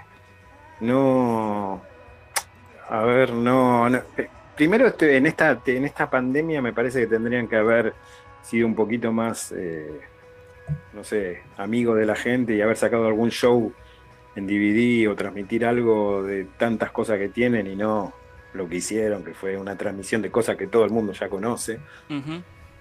no. 0.82 1.82
A 2.90 3.04
ver, 3.04 3.32
no. 3.34 3.90
no- 3.90 3.98
eh, 4.18 4.30
Primero, 4.56 4.88
este- 4.88 5.18
en, 5.18 5.26
esta, 5.26 5.60
en 5.66 5.84
esta 5.84 6.10
pandemia 6.10 6.62
me 6.62 6.72
parece 6.72 7.02
que 7.02 7.08
tendrían 7.08 7.48
que 7.48 7.58
haber 7.58 7.94
sido 8.46 8.68
un 8.68 8.76
poquito 8.76 9.12
más, 9.12 9.52
eh, 9.58 10.00
no 10.94 11.04
sé, 11.04 11.42
amigos 11.58 11.98
de 11.98 12.06
la 12.06 12.16
gente 12.16 12.56
y 12.56 12.62
haber 12.62 12.78
sacado 12.78 13.08
algún 13.08 13.32
show 13.32 13.74
en 14.36 14.48
DVD 14.48 15.10
o 15.10 15.16
transmitir 15.16 15.66
algo 15.66 16.24
de 16.24 16.46
tantas 16.58 16.92
cosas 16.92 17.18
que 17.18 17.30
tienen 17.30 17.68
y 17.68 17.76
no 17.76 18.14
lo 18.54 18.70
que 18.70 18.76
hicieron, 18.76 19.24
que 19.24 19.34
fue 19.34 19.58
una 19.58 19.76
transmisión 19.76 20.22
de 20.22 20.30
cosas 20.30 20.56
que 20.56 20.68
todo 20.68 20.86
el 20.86 20.92
mundo 20.92 21.12
ya 21.14 21.28
conoce. 21.28 21.80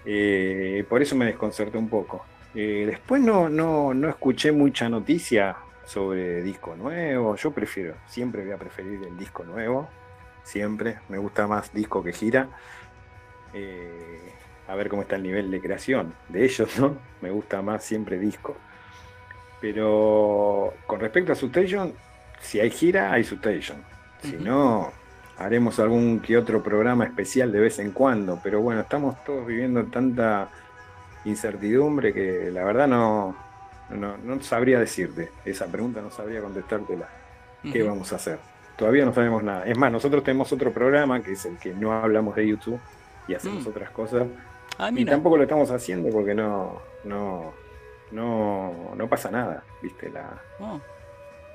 Eh, 0.05 0.85
por 0.87 1.01
eso 1.01 1.15
me 1.15 1.25
desconcerté 1.25 1.77
un 1.77 1.89
poco. 1.89 2.25
Eh, 2.53 2.85
después 2.87 3.21
no, 3.21 3.49
no, 3.49 3.93
no 3.93 4.07
escuché 4.07 4.51
mucha 4.51 4.87
noticia 4.87 5.57
sobre 5.83 6.43
disco 6.43 6.75
nuevo. 6.75 7.35
Yo 7.35 7.51
prefiero, 7.51 7.95
siempre 8.07 8.43
voy 8.43 8.53
a 8.53 8.57
preferir 8.57 9.01
el 9.03 9.17
disco 9.17 9.43
nuevo. 9.43 9.89
Siempre. 10.43 10.99
Me 11.09 11.17
gusta 11.17 11.47
más 11.47 11.73
disco 11.73 12.03
que 12.03 12.13
gira. 12.13 12.49
Eh, 13.53 14.31
a 14.67 14.75
ver 14.75 14.89
cómo 14.89 15.03
está 15.03 15.15
el 15.15 15.23
nivel 15.23 15.51
de 15.51 15.61
creación 15.61 16.13
de 16.29 16.45
ellos, 16.45 16.77
¿no? 16.79 16.97
Me 17.21 17.29
gusta 17.29 17.61
más 17.61 17.83
siempre 17.83 18.17
disco. 18.19 18.55
Pero 19.61 20.73
con 20.85 20.99
respecto 20.99 21.31
a 21.31 21.35
Substation, 21.35 21.93
si 22.39 22.59
hay 22.59 22.69
gira, 22.69 23.11
hay 23.11 23.23
Substation. 23.23 23.77
Si 24.21 24.33
no, 24.37 24.91
haremos 25.37 25.79
algún 25.79 26.19
que 26.19 26.37
otro 26.37 26.61
programa 26.63 27.05
especial 27.05 27.51
de 27.51 27.59
vez 27.59 27.79
en 27.79 27.91
cuando. 27.91 28.39
Pero 28.43 28.61
bueno, 28.61 28.81
estamos 28.81 29.23
todos 29.23 29.45
viviendo 29.45 29.83
tanta 29.85 30.49
incertidumbre 31.25 32.13
que 32.13 32.49
la 32.51 32.63
verdad 32.63 32.87
no, 32.87 33.35
no, 33.89 34.17
no 34.17 34.41
sabría 34.41 34.79
decirte. 34.79 35.31
Esa 35.45 35.67
pregunta 35.67 36.01
no 36.01 36.11
sabría 36.11 36.41
contestártela. 36.41 37.07
¿Qué 37.71 37.81
vamos 37.81 38.13
a 38.13 38.17
hacer? 38.17 38.37
Todavía 38.75 39.05
no 39.05 39.13
sabemos 39.13 39.41
nada. 39.41 39.65
Es 39.65 39.77
más, 39.77 39.91
nosotros 39.91 40.23
tenemos 40.23 40.51
otro 40.51 40.71
programa 40.71 41.21
que 41.23 41.31
es 41.31 41.45
el 41.45 41.57
que 41.57 41.73
no 41.73 41.93
hablamos 41.93 42.35
de 42.35 42.47
YouTube 42.47 42.79
y 43.27 43.33
hacemos 43.33 43.65
Mm. 43.65 43.69
otras 43.69 43.89
cosas. 43.89 44.27
Ah, 44.77 44.89
Y 44.93 45.05
tampoco 45.05 45.37
lo 45.37 45.43
estamos 45.43 45.71
haciendo 45.71 46.09
porque 46.09 46.33
no, 46.35 46.79
no, 47.03 47.53
no, 48.11 48.93
no 48.95 49.07
pasa 49.09 49.31
nada, 49.31 49.63
¿viste? 49.81 50.09
La, 50.09 50.41
Oh. 50.59 50.79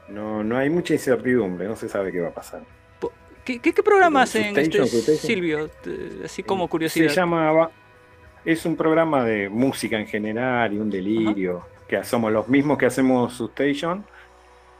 no, 0.08 0.42
no 0.44 0.56
hay 0.56 0.70
mucha 0.70 0.94
incertidumbre, 0.94 1.66
no 1.68 1.76
se 1.76 1.88
sabe 1.88 2.12
qué 2.12 2.20
va 2.20 2.28
a 2.28 2.34
pasar. 2.34 2.62
¿Qué, 3.44 3.58
qué, 3.58 3.72
qué 3.72 3.82
programa 3.82 4.20
Eh, 4.20 4.22
hacen, 4.24 4.54
Substation, 4.54 4.84
este. 4.84 5.16
Silvio? 5.16 5.70
Así 6.24 6.42
como 6.42 6.64
Eh, 6.64 6.68
curiosidad. 6.68 7.08
Se 7.08 7.14
llama, 7.14 7.70
es 8.44 8.64
un 8.66 8.76
programa 8.76 9.24
de 9.24 9.48
música 9.48 9.98
en 9.98 10.06
general 10.06 10.72
y 10.72 10.78
un 10.78 10.90
delirio, 10.90 11.64
que 11.88 12.02
somos 12.04 12.30
los 12.32 12.48
mismos 12.48 12.78
que 12.78 12.86
hacemos 12.86 13.32
Substation, 13.34 14.04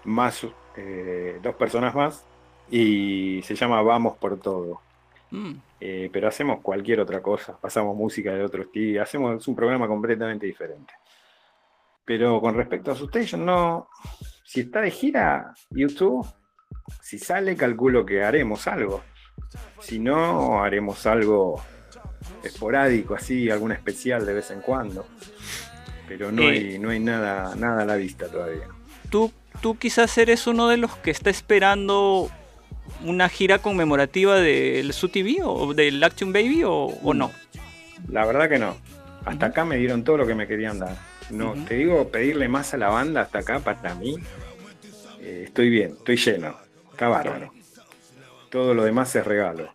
más 0.04 0.46
eh, 0.76 1.38
dos 1.42 1.54
personas 1.56 1.94
más, 1.94 2.24
y 2.70 3.40
se 3.44 3.54
llama 3.54 3.82
Vamos 3.82 4.16
por 4.18 4.38
Todo. 4.38 4.80
Mm. 5.30 5.54
Eh, 5.80 6.10
pero 6.12 6.28
hacemos 6.28 6.60
cualquier 6.60 7.00
otra 7.00 7.22
cosa, 7.22 7.58
pasamos 7.58 7.96
música 7.96 8.32
de 8.34 8.42
otro 8.44 8.64
estilo, 8.64 9.02
hacemos 9.02 9.48
un 9.48 9.56
programa 9.56 9.88
completamente 9.88 10.44
diferente. 10.46 10.92
Pero 12.04 12.40
con 12.40 12.54
respecto 12.54 12.90
a 12.90 12.94
Substation, 12.94 13.44
no, 13.46 13.88
si 14.44 14.60
está 14.60 14.80
de 14.82 14.90
gira 14.90 15.54
YouTube, 15.70 16.26
si 17.00 17.18
sale 17.18 17.56
calculo 17.56 18.04
que 18.04 18.22
haremos 18.22 18.66
algo. 18.66 19.02
Si 19.80 19.98
no, 19.98 20.62
haremos 20.62 21.06
algo 21.06 21.62
esporádico, 22.42 23.14
así, 23.14 23.50
algún 23.50 23.72
especial 23.72 24.26
de 24.26 24.34
vez 24.34 24.50
en 24.50 24.60
cuando. 24.60 25.06
Pero 26.08 26.30
no, 26.32 26.42
Eh. 26.42 26.48
hay, 26.72 26.78
no 26.78 26.90
hay 26.90 27.00
nada, 27.00 27.54
nada 27.54 27.82
a 27.82 27.86
la 27.86 27.96
vista 27.96 28.28
todavía. 28.28 28.68
tú, 29.08 29.32
tú 29.62 29.76
quizás 29.78 30.16
eres 30.18 30.46
uno 30.46 30.68
de 30.68 30.76
los 30.76 30.94
que 30.96 31.10
está 31.10 31.30
esperando 31.30 32.28
una 33.04 33.28
gira 33.28 33.58
conmemorativa 33.58 34.36
del 34.36 34.92
SUTV 34.92 35.40
o 35.44 35.74
del 35.74 36.02
Action 36.02 36.32
Baby 36.32 36.64
o, 36.64 36.72
o 37.02 37.14
no? 37.14 37.30
La 38.08 38.26
verdad 38.26 38.48
que 38.48 38.58
no. 38.58 38.76
Hasta 39.24 39.46
acá 39.46 39.64
me 39.64 39.76
dieron 39.76 40.04
todo 40.04 40.18
lo 40.18 40.26
que 40.26 40.34
me 40.34 40.46
querían 40.46 40.78
dar. 40.78 40.96
No, 41.30 41.54
te 41.66 41.74
digo, 41.74 42.08
pedirle 42.08 42.48
más 42.48 42.74
a 42.74 42.76
la 42.76 42.88
banda 42.88 43.22
hasta 43.22 43.40
acá 43.40 43.60
para 43.60 43.94
mí. 43.94 44.16
eh, 45.20 45.44
estoy 45.46 45.70
bien, 45.70 45.94
estoy 45.98 46.16
lleno. 46.16 46.56
Está 46.90 47.08
bárbaro. 47.08 47.52
Todo 48.50 48.74
lo 48.74 48.84
demás 48.84 49.14
es 49.14 49.24
regalo. 49.24 49.72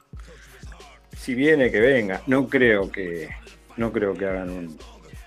Si 1.18 1.34
viene, 1.34 1.72
que 1.72 1.80
venga. 1.80 2.22
No 2.28 2.48
creo 2.48 2.92
que, 2.92 3.30
no 3.78 3.92
creo 3.92 4.14
que 4.14 4.26
hagan 4.26 4.50
un. 4.50 4.78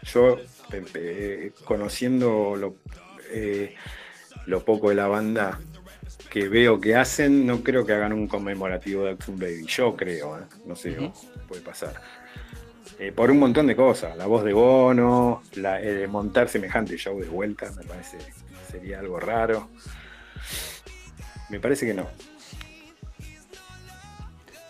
Yo, 0.03 0.39
eh, 0.73 0.85
eh, 0.95 1.53
conociendo 1.65 2.57
lo, 2.57 2.77
eh, 3.31 3.75
lo 4.47 4.65
poco 4.65 4.91
de 4.91 4.97
la 4.97 5.07
banda 5.09 5.59
que 6.31 6.49
veo 6.49 6.81
que 6.81 6.95
hacen, 6.95 7.47
no 7.47 7.63
creo 7.63 7.85
que 7.87 7.93
hagan 7.93 8.13
un 8.13 8.29
conmemorativo 8.29 9.05
de 9.05 9.13
Action 9.13 9.39
Baby. 9.39 9.65
Yo 9.67 9.97
creo, 9.97 10.39
¿eh? 10.39 10.43
no 10.67 10.77
sé, 10.77 10.97
puede 11.47 11.63
pasar. 11.63 12.01
Eh, 12.99 13.13
por 13.13 13.31
un 13.31 13.39
montón 13.39 13.67
de 13.67 13.77
cosas, 13.77 14.17
la 14.17 14.27
voz 14.27 14.45
de 14.45 14.53
Bono, 14.53 15.43
la, 15.55 15.81
eh, 15.81 16.07
montar 16.09 16.49
semejante 16.49 16.97
show 16.97 17.19
de 17.21 17.29
vuelta, 17.29 17.71
me 17.77 17.85
parece 17.85 18.19
sería 18.71 18.99
algo 18.99 19.21
raro. 19.21 19.69
Me 21.49 21.61
parece 21.61 21.87
que 21.87 21.95
no. 21.95 22.09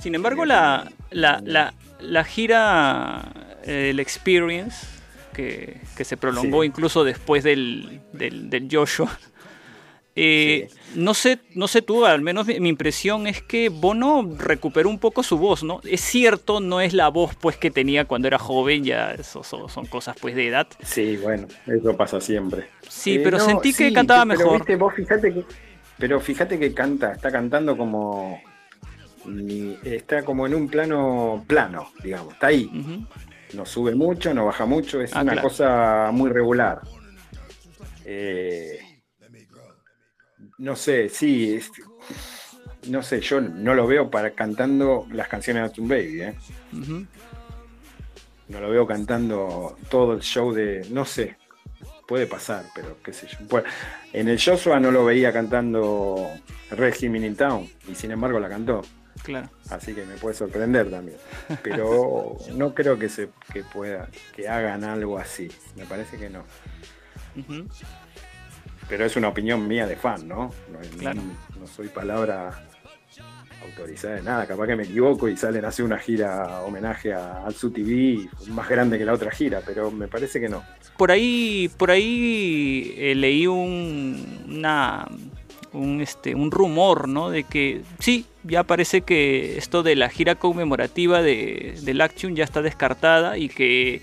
Sin 0.01 0.15
embargo, 0.15 0.45
la, 0.45 0.91
la, 1.11 1.41
la, 1.45 1.75
la 2.01 2.25
gira, 2.25 3.33
el 3.65 3.99
Experience, 3.99 4.87
que, 5.35 5.81
que 5.97 6.05
se 6.05 6.17
prolongó 6.17 6.63
Sí. 6.63 6.69
incluso 6.69 7.03
después 7.05 7.43
del, 7.45 8.01
del, 8.13 8.49
del 8.51 8.69
Joshua, 8.71 9.11
eh, 10.15 10.69
Sí. 10.71 10.78
No, 10.95 11.15
sé, 11.15 11.39
no 11.55 11.69
sé 11.69 11.83
tú, 11.83 12.05
al 12.07 12.21
menos 12.23 12.47
mi, 12.47 12.61
mi 12.61 12.69
impresión 12.69 13.27
es 13.27 13.43
que 13.43 13.69
Bono 13.69 14.29
recuperó 14.39 14.89
un 14.89 14.99
poco 14.99 15.23
su 15.23 15.39
voz, 15.39 15.63
¿no? 15.63 15.81
Es 15.85 16.01
cierto, 16.01 16.61
no 16.61 16.81
es 16.81 16.93
la 16.95 17.09
voz 17.09 17.35
pues 17.37 17.57
que 17.57 17.71
tenía 17.71 18.05
cuando 18.07 18.29
era 18.29 18.39
joven, 18.39 18.85
ya 18.85 19.13
eso 19.13 19.43
son, 19.45 19.69
son 19.69 19.87
cosas 19.87 20.17
pues 20.21 20.35
de 20.35 20.49
edad. 20.49 20.67
Sí, 20.83 21.17
bueno, 21.19 21.47
eso 21.67 21.97
pasa 21.97 22.21
siempre. 22.21 22.69
Sí, 22.89 23.17
Eh, 23.17 23.21
pero 23.23 23.39
no, 23.39 23.45
sentí 23.45 23.71
que 23.73 23.89
sí, 23.89 23.93
cantaba 23.93 24.25
pero 24.27 24.39
mejor. 24.39 24.59
viste, 24.61 24.77
vos 24.77 24.95
fíjate 24.95 25.33
que, 25.35 25.45
pero 25.99 26.21
fíjate 26.21 26.59
que 26.59 26.73
canta, 26.75 27.13
está 27.13 27.31
cantando 27.31 27.77
como 27.77 28.41
ni- 29.27 29.77
está 29.85 30.25
como 30.25 30.47
en 30.47 30.55
un 30.55 30.69
plano 30.69 31.45
plano, 31.47 31.91
digamos, 32.03 32.33
está 32.35 32.47
ahí. 32.49 32.71
No 33.55 33.65
sube 33.67 33.95
mucho, 33.95 34.33
no 34.35 34.47
baja 34.47 34.65
mucho, 34.67 35.01
es 35.01 35.15
Ah, 35.15 35.23
una 35.23 35.33
claro. 35.33 35.49
cosa 35.49 36.11
muy 36.13 36.31
regular. 36.31 36.81
Eh, 38.05 38.79
no 40.59 40.77
sé, 40.77 41.09
sí, 41.09 41.55
es- 41.55 41.71
no 42.89 43.03
sé, 43.03 43.21
yo 43.21 43.41
no 43.41 43.75
lo 43.75 43.87
veo 43.87 44.11
para 44.11 44.31
cantando 44.33 45.07
las 45.11 45.29
canciones 45.29 45.63
de 45.63 45.69
Action 45.69 45.89
Baby, 45.89 46.21
¿eh? 46.23 46.35
No 48.49 48.61
lo 48.61 48.71
veo 48.71 48.87
cantando 48.87 49.77
todo 49.91 50.15
el 50.15 50.21
show 50.21 50.53
de. 50.53 50.87
No 50.91 51.05
sé. 51.05 51.37
Puede 52.07 52.27
pasar, 52.27 52.65
pero 52.75 52.97
qué 53.05 53.13
sé 53.13 53.27
yo. 53.27 53.37
Pues, 53.47 53.65
en 54.15 54.29
el 54.29 54.41
Joshua 54.43 54.81
no 54.81 54.91
lo 54.91 55.05
veía 55.05 55.31
cantando 55.33 56.27
Red 56.71 56.95
Jimin 56.95 57.25
in 57.25 57.37
Town. 57.37 57.69
Y 57.87 57.95
sin 57.95 58.11
embargo 58.11 58.41
la 58.41 58.49
cantó. 58.49 58.81
Claro. 59.23 59.51
Así 59.69 59.93
que 59.93 60.07
me 60.07 60.15
puede 60.15 60.35
sorprender 60.35 60.91
también. 60.91 61.19
Pero 61.63 62.39
no 62.55 62.73
creo 62.75 62.99
que 62.99 63.11
se 63.11 63.29
que 63.53 63.63
pueda, 63.65 64.09
que 64.35 64.49
hagan 64.49 64.85
algo 64.85 65.19
así. 65.19 65.51
Me 65.77 65.85
parece 65.85 66.17
que 66.17 66.31
no. 66.31 66.45
Pero 68.89 69.05
es 69.05 69.17
una 69.17 69.29
opinión 69.29 69.67
mía 69.69 69.87
de 69.87 69.97
fan, 69.97 70.27
¿no? 70.27 70.51
No, 70.73 70.81
es- 70.81 70.89
Claro. 70.91 71.21
no 71.61 71.67
soy 71.67 71.89
palabra 71.89 72.65
autorizada 73.65 74.15
de 74.17 74.23
nada. 74.23 74.47
Capaz 74.47 74.67
que 74.67 74.77
me 74.77 74.85
equivoco 74.85 75.29
y 75.29 75.37
salen 75.37 75.65
a 75.65 75.69
hacer 75.69 75.85
una 75.85 75.99
gira 75.99 76.63
homenaje 76.63 77.13
a 77.13 77.45
Alzu 77.45 77.71
TV 77.71 78.29
más 78.49 78.69
grande 78.69 78.99
que 78.99 79.05
la 79.05 79.13
otra 79.13 79.31
gira, 79.31 79.61
pero 79.67 79.91
me 79.91 80.09
parece 80.09 80.41
que 80.41 80.49
no. 80.49 80.63
Por 80.97 81.11
ahí, 81.11 81.71
por 81.77 81.91
ahí 81.91 82.95
eh, 82.97 83.15
leí 83.15 83.47
un, 83.47 84.45
una, 84.49 85.07
un, 85.73 86.01
este, 86.01 86.35
un 86.35 86.51
rumor, 86.51 87.09
¿no? 87.09 87.31
De 87.31 87.45
que 87.45 87.83
sí, 87.99 88.25
ya 88.45 88.63
parece 88.63 89.03
que 89.03 89.59
esto 89.59 89.83
de 89.83 89.97
la 89.97 90.09
gira 90.09 90.35
conmemorativa 90.37 91.21
de, 91.21 91.75
del 91.83 92.01
Action 92.01 92.35
ya 92.37 92.45
está 92.45 92.63
descartada 92.63 93.37
y 93.39 93.49
que 93.49 94.01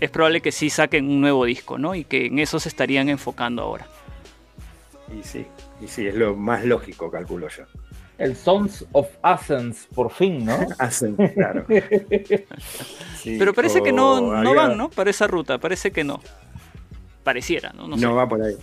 es 0.00 0.10
probable 0.10 0.40
que 0.40 0.52
sí 0.52 0.70
saquen 0.70 1.08
un 1.08 1.20
nuevo 1.20 1.44
disco, 1.44 1.78
¿no? 1.78 1.94
Y 1.94 2.04
que 2.04 2.26
en 2.26 2.38
eso 2.38 2.60
se 2.60 2.68
estarían 2.68 3.08
enfocando 3.08 3.62
ahora. 3.62 3.86
Y 5.18 5.22
sí, 5.22 5.46
y 5.80 5.88
sí, 5.88 6.06
es 6.06 6.14
lo 6.14 6.36
más 6.36 6.64
lógico, 6.64 7.10
calculo 7.10 7.48
yo. 7.48 7.64
El 8.18 8.36
Sons 8.36 8.84
of 8.92 9.08
Athens, 9.22 9.88
por 9.94 10.10
fin, 10.10 10.44
¿no? 10.44 10.56
Hacen, 10.78 11.16
claro. 11.16 11.64
Sí, 13.16 13.36
Pero 13.38 13.52
parece 13.52 13.82
que 13.82 13.92
no, 13.92 14.20
no 14.20 14.50
había- 14.50 14.54
van, 14.68 14.76
¿no? 14.78 14.88
Para 14.90 15.10
esa 15.10 15.26
ruta, 15.26 15.58
parece 15.58 15.90
que 15.90 16.04
no. 16.04 16.20
Pareciera, 17.24 17.72
¿no? 17.74 17.86
No, 17.88 17.98
sé. 17.98 18.06
Va 18.06 18.28
por 18.28 18.42
ahí. 18.42 18.56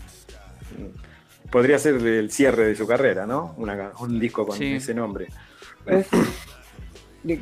Podría 1.51 1.77
ser 1.79 1.95
el 1.95 2.31
cierre 2.31 2.65
de 2.67 2.75
su 2.75 2.87
carrera, 2.87 3.25
¿no? 3.25 3.53
Una- 3.57 3.91
un 3.99 4.19
disco 4.19 4.45
con 4.47 4.57
Sí. 4.57 4.73
ese 4.75 4.93
nombre. 4.93 5.27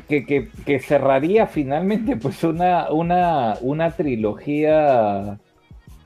Que, 0.08 0.26
que- 0.26 0.50
que 0.64 0.80
cerraría 0.80 1.46
finalmente 1.46 2.16
pues 2.16 2.42
una, 2.42 2.90
una, 2.90 3.56
una 3.60 3.92
trilogía 3.92 5.38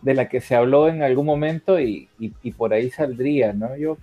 de 0.03 0.15
la 0.15 0.29
que 0.29 0.41
se 0.41 0.55
habló 0.55 0.89
en 0.89 1.03
algún 1.03 1.27
momento 1.27 1.79
y, 1.81 2.09
y- 2.19 2.33
y 2.43 2.51
por 2.53 2.73
ahí 2.73 2.91
saldría, 2.91 3.53
¿no? 3.53 3.77
Yo 3.77 3.97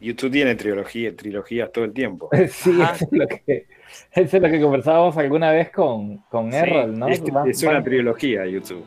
YouTube 0.00 0.30
tiene 0.32 0.54
trilogía, 0.54 1.14
trilogías 1.16 1.72
todo 1.72 1.84
el 1.84 1.92
tiempo. 1.92 2.28
sí, 2.48 2.70
Ajá. 2.82 2.94
eso 2.94 3.04
es 3.10 3.12
lo 3.18 3.26
que 3.28 3.66
eso 4.12 4.36
es 4.36 4.42
lo 4.42 4.48
que 4.50 4.60
conversábamos 4.60 5.16
alguna 5.16 5.50
vez 5.52 5.70
con, 5.70 6.18
con 6.30 6.50
Sí, 6.50 6.58
Errol, 6.58 6.98
¿no? 6.98 7.08
es, 7.08 7.22
Van- 7.32 7.48
es 7.48 7.62
una 7.62 7.72
van- 7.74 7.84
trilogía 7.84 8.46
YouTube. 8.46 8.84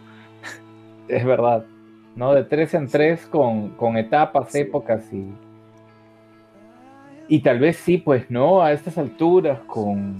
es 1.08 1.26
verdad, 1.26 1.66
¿no? 2.16 2.34
De 2.34 2.44
tres 2.44 2.74
en 2.74 2.88
tres 2.88 3.26
con, 3.28 3.70
con 3.72 3.98
etapas, 3.98 4.52
Sí. 4.52 4.60
épocas 4.60 5.12
y 5.14 5.26
y 7.32 7.42
tal 7.42 7.60
vez 7.60 7.78
sí, 7.78 7.98
pues 8.00 8.30
no, 8.32 8.64
a 8.64 8.72
estas 8.74 8.98
alturas 8.98 9.60
con 9.68 10.18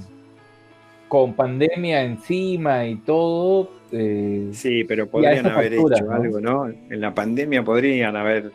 con 1.10 1.34
pandemia 1.34 2.04
encima 2.04 2.86
y 2.86 2.96
todo, 2.98 3.72
eh, 3.92 4.50
Sí, 4.54 4.84
pero 4.84 5.10
podrían 5.10 5.48
haber 5.48 5.74
hecho 5.74 6.06
¿no? 6.06 6.12
algo, 6.14 6.40
¿no? 6.40 6.68
En 6.68 7.02
la 7.02 7.14
pandemia 7.14 7.64
podrían 7.64 8.16
haber 8.16 8.52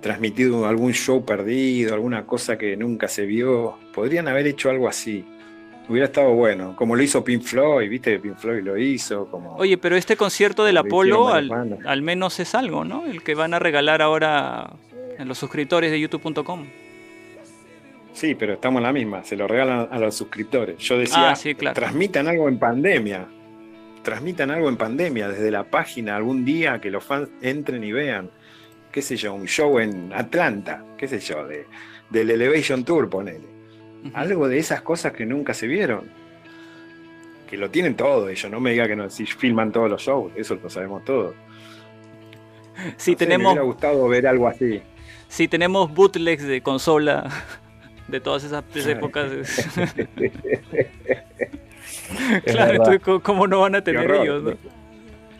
transmitido 0.00 0.66
algún 0.66 0.92
show 0.92 1.24
perdido, 1.24 1.94
alguna 1.94 2.26
cosa 2.26 2.58
que 2.58 2.76
nunca 2.76 3.08
se 3.08 3.24
vio. 3.24 3.78
Podrían 3.94 4.28
haber 4.28 4.46
hecho 4.46 4.68
algo 4.68 4.86
así. 4.86 5.24
Hubiera 5.88 6.06
estado 6.06 6.32
bueno, 6.34 6.76
como 6.76 6.94
lo 6.96 7.02
hizo 7.02 7.24
Pink 7.24 7.42
Floyd, 7.42 7.88
¿viste? 7.88 8.18
Pink 8.18 8.36
Floyd 8.36 8.62
lo 8.62 8.76
hizo, 8.76 9.26
como 9.30 9.56
Oye, 9.56 9.76
pero 9.78 9.96
este 9.96 10.16
concierto 10.16 10.64
del 10.64 10.76
Apolo 10.76 11.28
al 11.28 12.02
menos 12.02 12.38
es 12.40 12.54
algo, 12.54 12.84
¿no? 12.84 13.06
El 13.06 13.22
que 13.22 13.34
van 13.34 13.54
a 13.54 13.58
regalar 13.58 14.02
ahora 14.02 14.76
a 15.18 15.24
los 15.24 15.38
suscriptores 15.38 15.90
de 15.90 16.00
youtube.com. 16.00 16.66
Sí, 18.14 18.34
pero 18.36 18.54
estamos 18.54 18.78
en 18.78 18.84
la 18.84 18.92
misma, 18.92 19.24
se 19.24 19.36
lo 19.36 19.46
regalan 19.48 19.88
a 19.90 19.98
los 19.98 20.14
suscriptores. 20.14 20.78
Yo 20.78 20.96
decía, 20.98 21.30
Ah, 21.32 21.36
sí, 21.36 21.54
claro. 21.54 21.74
transmitan 21.74 22.28
algo 22.28 22.48
en 22.48 22.58
pandemia. 22.58 23.26
Transmitan 24.02 24.50
algo 24.50 24.68
en 24.68 24.76
pandemia, 24.76 25.28
desde 25.28 25.50
la 25.50 25.64
página, 25.64 26.14
algún 26.16 26.44
día 26.44 26.80
que 26.80 26.90
los 26.90 27.02
fans 27.04 27.28
entren 27.42 27.82
y 27.84 27.90
vean, 27.92 28.30
qué 28.92 29.02
sé 29.02 29.16
yo, 29.16 29.34
un 29.34 29.46
show 29.46 29.78
en 29.80 30.12
Atlanta, 30.14 30.84
qué 30.96 31.08
sé 31.08 31.18
yo, 31.20 31.44
de, 31.46 31.66
del 32.10 32.30
Elevation 32.30 32.84
Tour, 32.84 33.10
ponele. 33.10 33.52
Algo 34.12 34.46
de 34.48 34.58
esas 34.58 34.82
cosas 34.82 35.12
que 35.12 35.26
nunca 35.26 35.52
se 35.54 35.66
vieron. 35.66 36.08
Que 37.50 37.56
lo 37.56 37.70
tienen 37.70 37.94
todo 37.96 38.28
ellos, 38.28 38.50
no 38.50 38.60
me 38.60 38.72
diga 38.72 38.86
que 38.86 38.94
no, 38.96 39.10
si 39.10 39.26
filman 39.26 39.72
todos 39.72 39.90
los 39.90 40.00
shows, 40.02 40.32
eso 40.36 40.56
lo 40.62 40.70
sabemos 40.70 41.04
todos. 41.04 41.34
Sí, 42.96 43.12
No 43.12 43.18
sé, 43.18 43.26
Me 43.26 43.36
hubiera 43.38 43.62
gustado 43.62 44.06
ver 44.08 44.26
algo 44.26 44.46
así. 44.48 44.82
sí, 45.28 45.48
tenemos 45.48 45.92
bootlegs 45.92 46.44
de 46.44 46.60
consola 46.62 47.28
de 48.14 48.20
todas 48.20 48.44
esas 48.44 48.62
épocas. 48.86 49.30
Es 49.32 49.66
claro, 52.44 52.72
entonces, 52.72 53.00
¿cómo- 53.02 53.20
¿cómo 53.22 53.46
no 53.46 53.60
van 53.60 53.74
a 53.74 53.82
tener 53.82 54.10
ellos? 54.10 54.42
no? 54.42 54.52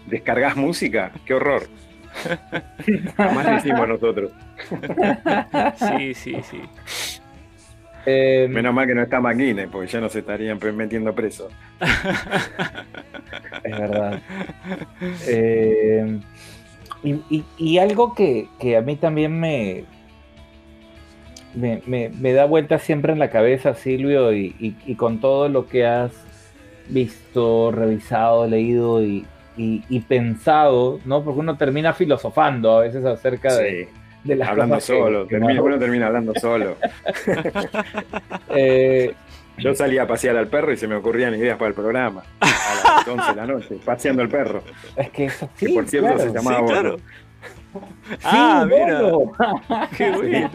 ¿Descargas 0.06 0.56
música? 0.56 1.12
¡Qué 1.24 1.34
horror! 1.34 1.62
Jamás 3.16 3.46
lo 3.46 3.56
hicimos 3.56 3.88
nosotros. 3.88 4.30
Sí, 5.76 6.14
sí, 6.14 6.36
sí. 6.48 6.60
eh, 8.06 8.46
Menos 8.50 8.72
mal 8.74 8.86
que 8.86 8.94
no 8.94 9.02
está 9.02 9.20
McGuinness, 9.20 9.68
porque 9.70 9.88
ya 9.88 10.00
nos 10.00 10.14
estarían 10.14 10.58
metiendo 10.74 11.14
presos. 11.14 11.52
Es 13.64 13.78
verdad. 13.78 14.20
Eh, 15.26 16.18
y, 17.02 17.12
y- 17.30 17.44
y 17.58 17.78
algo 17.78 18.14
que, 18.14 18.48
que 18.60 18.76
a 18.76 18.82
mí 18.82 18.96
también 18.96 19.38
me, 19.40 19.84
me, 21.54 21.82
me- 21.86 22.08
me 22.10 22.32
da 22.32 22.44
vuelta 22.46 22.78
siempre 22.78 23.12
en 23.12 23.18
la 23.18 23.30
cabeza, 23.30 23.74
Silvio, 23.74 24.32
y, 24.32 24.54
y- 24.58 24.76
y 24.86 24.94
con 24.96 25.20
todo 25.20 25.48
lo 25.48 25.66
que 25.68 25.86
has 25.86 26.12
visto, 26.88 27.70
revisado, 27.72 28.46
leído 28.46 29.02
y, 29.02 29.24
y- 29.56 29.82
y 29.88 30.00
pensado, 30.00 31.00
¿no? 31.04 31.22
Porque 31.24 31.40
uno 31.40 31.56
termina 31.56 31.92
filosofando 31.92 32.76
a 32.76 32.80
veces 32.80 33.04
acerca 33.04 33.54
de, 33.56 33.88
de 34.24 34.36
las 34.36 34.48
Hablando 34.48 34.74
cosas 34.76 34.86
solo, 34.98 35.22
que 35.26 35.36
termina, 35.36 35.54
no- 35.54 35.64
uno 35.64 35.78
termina 35.78 36.06
hablando 36.06 36.32
solo. 36.40 36.76
Eh, 38.50 39.12
Yo 39.58 39.74
salía 39.74 40.02
a 40.02 40.06
pasear 40.06 40.36
al 40.36 40.48
perro 40.48 40.72
y 40.72 40.76
se 40.76 40.88
me 40.88 40.94
ocurrían 40.96 41.34
ideas 41.34 41.56
para 41.56 41.68
el 41.68 41.74
programa. 41.74 42.22
A 42.40 42.46
las 42.98 43.08
11 43.16 43.30
de 43.30 43.36
la 43.36 43.46
noche, 43.46 43.76
paseando 43.84 44.22
al 44.22 44.28
perro. 44.28 44.62
es 44.96 45.10
que 45.10 45.24
es 45.26 45.42
así, 45.42 45.66
Que 45.66 45.72
por 45.74 45.86
cierto 45.86 46.14
claro. 46.14 46.30
se 46.30 46.36
llamaba 46.36 46.68
Sí. 46.68 47.02
Ah, 48.24 48.64
Sí, 48.68 48.74
mira. 48.74 49.88
Qué 49.96 50.10
bueno. 50.16 50.50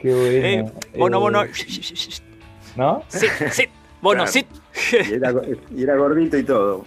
Qué 0.00 0.12
bueno. 0.14 0.46
Eh, 0.46 0.98
bono, 0.98 1.20
bono. 1.20 1.44
¿No? 2.76 3.02
Sit, 3.08 3.30
sit. 3.50 3.70
Bono, 4.00 4.24
Claro. 4.24 4.32
sit. 4.32 4.46
Y 5.10 5.14
era, 5.14 5.32
y 5.76 5.82
era 5.82 5.96
gordito 5.96 6.38
y 6.38 6.42
todo. 6.44 6.84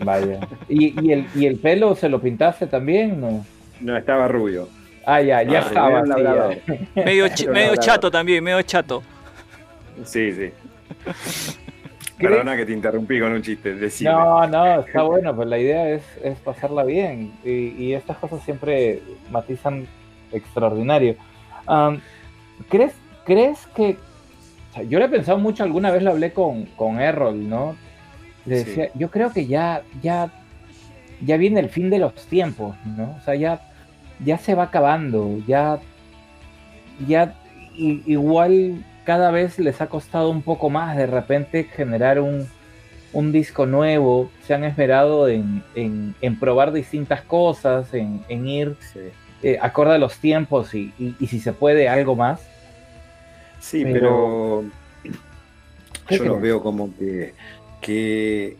Vaya. 0.00 0.40
¿Y, 0.68 0.98
y 1.06 1.12
el, 1.12 1.26
¿Y 1.34 1.46
el 1.46 1.58
pelo 1.58 1.94
se 1.94 2.08
lo 2.08 2.20
pintaste 2.20 2.66
también? 2.66 3.20
No. 3.20 3.44
No, 3.80 3.96
estaba 3.96 4.28
rubio. 4.28 4.68
Ah, 5.04 5.20
ya, 5.20 5.42
ya 5.42 5.58
Ah, 5.58 5.66
estaba. 5.66 6.04
sí, 6.06 6.12
ya. 6.22 7.04
Medio, 7.04 7.26
ch- 7.26 7.50
medio 7.50 7.76
chato 7.76 8.10
también, 8.10 8.42
medio 8.42 8.62
chato. 8.62 9.02
Sí, 10.04 10.32
sí. 10.32 10.50
Perdona 12.18 12.56
que 12.56 12.64
te 12.64 12.72
interrumpí 12.72 13.18
con 13.18 13.32
un 13.32 13.42
chiste. 13.42 13.74
Decime. 13.74 14.10
No, 14.10 14.46
no, 14.46 14.80
está 14.80 15.02
bueno, 15.02 15.34
pues 15.34 15.48
la 15.48 15.58
idea 15.58 15.90
es, 15.90 16.02
es 16.22 16.38
pasarla 16.38 16.84
bien 16.84 17.32
y, 17.44 17.50
y 17.76 17.94
estas 17.94 18.16
cosas 18.18 18.42
siempre 18.44 19.02
matizan 19.30 19.86
extraordinario. 20.32 21.16
Am, 21.66 22.00
¿crees, 22.68 22.92
¿Crees 23.24 23.66
que... 23.74 23.96
o 24.70 24.74
sea, 24.74 24.82
yo 24.84 24.98
le 24.98 25.04
he 25.06 25.08
pensado 25.08 25.38
mucho, 25.38 25.62
alguna 25.64 25.90
vez 25.90 26.02
lo 26.02 26.10
hablé 26.10 26.32
con, 26.32 26.64
con 26.76 27.00
Errol, 27.00 27.48
¿no? 27.48 27.76
Le 28.46 28.58
Sí. 28.58 28.64
decía, 28.64 28.90
yo 28.94 29.10
creo 29.10 29.32
que 29.32 29.46
ya, 29.46 29.82
ya, 30.02 30.30
ya 31.24 31.36
viene 31.36 31.60
el 31.60 31.68
fin 31.68 31.90
de 31.90 31.98
los 31.98 32.14
tiempos, 32.26 32.74
¿no? 32.84 33.14
O 33.18 33.24
sea, 33.24 33.34
ya, 33.36 33.60
ya 34.24 34.38
se 34.38 34.54
va 34.54 34.64
acabando, 34.64 35.38
ya, 35.46 35.78
ya 37.06 37.34
igual 37.76 38.84
cada 39.04 39.30
vez 39.30 39.58
les 39.58 39.80
ha 39.80 39.86
costado 39.88 40.30
un 40.30 40.42
poco 40.42 40.70
más 40.70 40.96
de 40.96 41.06
repente 41.06 41.64
generar 41.64 42.20
un, 42.20 42.46
un 43.12 43.32
disco 43.32 43.66
nuevo, 43.66 44.30
se 44.46 44.54
han 44.54 44.64
esmerado 44.64 45.28
en, 45.28 45.62
en- 45.74 46.14
en 46.20 46.38
probar 46.38 46.72
distintas 46.72 47.22
cosas, 47.22 47.92
en, 47.94 48.20
en 48.28 48.46
ir 48.46 48.76
Sí. 48.92 49.00
eh, 49.42 49.58
acorde 49.60 49.94
a 49.94 49.98
los 49.98 50.18
tiempos 50.18 50.74
y, 50.74 50.92
y- 50.98 51.14
y 51.18 51.26
si 51.26 51.40
se 51.40 51.52
puede 51.52 51.88
algo 51.88 52.14
más. 52.14 52.40
Sí, 53.62 53.84
Pero- 53.84 54.64
pero, 55.04 55.12
¿Qué 56.08 56.18
yo 56.18 56.24
lo 56.24 56.30
crees? 56.32 56.42
veo 56.42 56.62
como 56.62 56.94
que, 56.98 57.34
que 57.80 58.56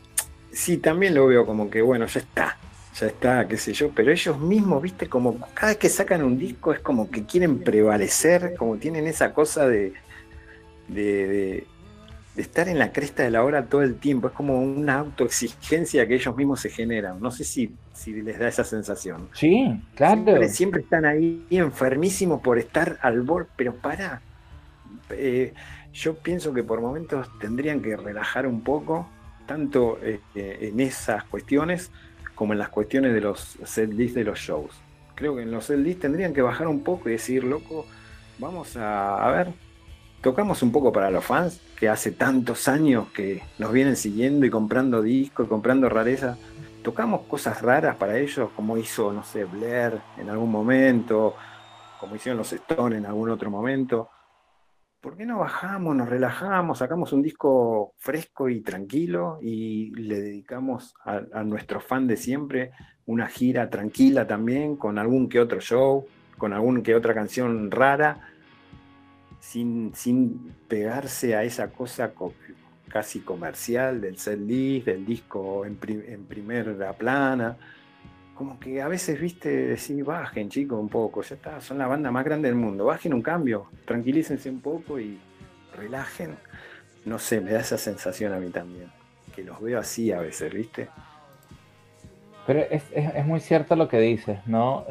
sí, 0.53 0.79
también 0.79 1.15
lo 1.15 1.27
veo 1.27 1.45
como 1.45 1.69
que 1.69 1.83
bueno, 1.83 2.07
ya 2.07 2.21
está, 2.21 2.57
ya 2.99 3.07
está, 3.07 3.49
qué 3.49 3.57
sé 3.57 3.73
yo, 3.73 3.91
pero 3.91 4.13
ellos 4.13 4.39
mismos, 4.39 4.83
viste, 4.83 5.09
como 5.09 5.39
cada 5.55 5.69
vez 5.73 5.79
que 5.79 5.89
sacan 5.89 6.23
un 6.23 6.39
disco 6.39 6.73
es 6.73 6.81
como 6.81 7.11
que 7.11 7.25
quieren 7.25 7.59
prevalecer, 7.59 8.55
como 8.57 8.77
tienen 8.77 9.07
esa 9.07 9.35
cosa 9.35 9.67
de, 9.69 9.93
de, 10.89 11.03
de- 11.29 11.67
de 12.37 12.41
estar 12.43 12.67
en 12.69 12.79
la 12.79 12.93
cresta 12.93 13.23
de 13.25 13.31
la 13.31 13.45
hora 13.45 13.67
todo 13.67 13.83
el 13.83 13.97
tiempo, 13.97 14.29
es 14.29 14.33
como 14.35 14.59
una 14.63 15.01
autoexigencia 15.01 16.09
que 16.09 16.15
ellos 16.15 16.35
mismos 16.35 16.61
se 16.61 16.71
generan, 16.71 17.21
no 17.21 17.31
sé 17.31 17.45
si, 17.45 17.75
si 17.93 18.13
les 18.23 18.39
da 18.39 18.49
esa 18.49 18.65
sensación. 18.65 19.29
Sí, 19.35 19.79
claro. 19.95 20.23
Siempre, 20.25 20.49
siempre 20.49 20.81
están 20.83 21.05
ahí 21.05 21.45
enfermísimos 21.51 22.41
por 22.41 22.59
estar 22.59 22.99
al 23.03 23.21
borde, 23.23 23.49
pero 23.57 23.75
para. 23.75 24.23
Eh, 25.11 25.53
yo 25.93 26.15
pienso 26.15 26.53
que 26.53 26.63
por 26.63 26.81
momentos 26.81 27.29
tendrían 27.39 27.83
que 27.83 27.97
relajar 27.97 28.47
un 28.47 28.63
poco, 28.63 29.07
tanto 29.47 29.99
eh, 30.03 30.21
eh, 30.35 30.59
en 30.63 30.81
esas 30.81 31.25
cuestiones 31.25 31.91
como 32.35 32.53
en 32.55 32.59
las 32.59 32.71
cuestiones 32.71 33.13
de 33.13 33.21
los 33.21 33.59
set 33.65 33.93
lists 33.93 34.15
de 34.15 34.25
los 34.25 34.39
shows. 34.39 34.73
Creo 35.15 35.37
que 35.37 35.43
en 35.43 35.51
los 35.51 35.67
set 35.67 35.79
lists 35.79 36.03
tendrían 36.03 36.33
que 36.33 36.43
bajar 36.43 36.67
un 36.67 36.83
poco 36.83 37.09
y 37.09 37.13
decir, 37.13 37.45
loco, 37.45 37.87
vamos 38.39 38.77
a, 38.77 39.25
a 39.25 39.31
ver, 39.31 39.53
tocamos 40.23 40.63
un 40.63 40.73
poco 40.73 40.93
para 40.93 41.11
los 41.11 41.25
fans 41.25 41.61
que 41.79 41.89
hace 41.89 42.13
tantos 42.13 42.69
años 42.69 43.09
que 43.13 43.43
nos 43.59 43.73
vienen 43.73 43.97
siguiendo 43.97 44.47
y 44.47 44.51
comprando 44.51 45.03
discos 45.03 45.47
y 45.47 45.49
comprando 45.49 45.89
rarezas 45.89 46.39
tocamos 46.83 47.23
cosas 47.23 47.63
raras 47.63 47.97
para 47.97 48.19
ellos, 48.19 48.51
como 48.55 48.77
hizo, 48.77 49.13
no 49.13 49.23
sé, 49.23 49.45
Blair 49.45 50.01
en 50.19 50.29
algún 50.29 50.51
momento, 50.51 51.35
como 51.99 52.17
hicieron 52.17 52.39
los 52.39 52.53
Stones 52.53 52.99
en 52.99 53.07
algún 53.07 53.31
otro 53.31 53.51
momento. 53.51 54.11
¿Por 55.03 55.17
qué 55.17 55.27
no 55.27 55.41
bajamos, 55.41 55.97
nos 55.97 56.09
relajamos, 56.09 56.79
sacamos 56.79 57.13
un 57.13 57.23
disco 57.23 57.93
fresco 57.99 58.49
y 58.49 58.61
tranquilo 58.61 59.41
y 59.43 59.91
le 59.97 60.21
dedicamos 60.21 60.95
a, 61.05 61.43
nuestro 61.43 61.81
fan 61.81 62.07
de 62.07 62.17
siempre 62.17 62.71
una 63.05 63.27
gira 63.27 63.69
tranquila 63.69 64.29
también, 64.29 64.77
con 64.77 64.99
algún 64.99 65.29
que 65.29 65.41
otro 65.41 65.61
show, 65.61 66.07
con 66.39 66.53
algún 66.53 66.85
que 66.85 66.95
otra 66.95 67.15
canción 67.15 67.73
rara, 67.73 68.29
sin, 69.41 69.93
sin 69.93 70.55
pegarse 70.69 71.35
a 71.35 71.43
esa 71.43 71.73
cosa 71.73 72.15
co- 72.15 72.35
casi 72.89 73.23
comercial 73.23 74.01
del 74.01 74.19
set 74.19 74.39
list, 74.39 74.87
del 74.87 75.05
disco 75.05 75.67
en, 75.67 75.79
en 75.83 76.27
primera 76.27 76.93
plana. 76.93 77.57
Como 78.43 78.59
que 78.59 78.83
a 78.83 78.89
veces, 78.89 79.21
viste, 79.21 79.49
decir, 79.49 80.03
bajen 80.03 80.49
chicos 80.49 80.77
un 80.81 80.89
poco, 80.89 81.23
ya 81.23 81.37
está, 81.37 81.61
son 81.61 81.79
la 81.79 81.87
banda 81.87 82.11
más 82.11 82.25
grande 82.25 82.49
del 82.49 82.57
mundo, 82.57 82.87
bajen 82.87 83.15
un 83.15 83.23
cambio, 83.23 83.69
tranquilícense 83.85 84.51
un 84.51 84.61
poco 84.61 84.99
y 84.99 85.17
relajen. 85.77 86.35
No 87.05 87.21
sé, 87.21 87.41
me 87.41 87.53
da 87.53 87.61
esa 87.61 87.79
sensación 87.79 88.33
a 88.33 88.39
mí 88.41 88.51
también, 88.51 88.91
que 89.33 89.45
los 89.45 89.61
veo 89.61 89.79
así 89.79 90.11
a 90.11 90.19
veces, 90.21 90.53
viste. 90.53 90.89
Pero 92.45 92.65
es, 92.69 92.83
es- 92.93 93.25
muy 93.25 93.39
cierto 93.39 93.77
lo 93.77 93.87
que 93.87 94.01
dices, 94.01 94.41
¿no? 94.45 94.85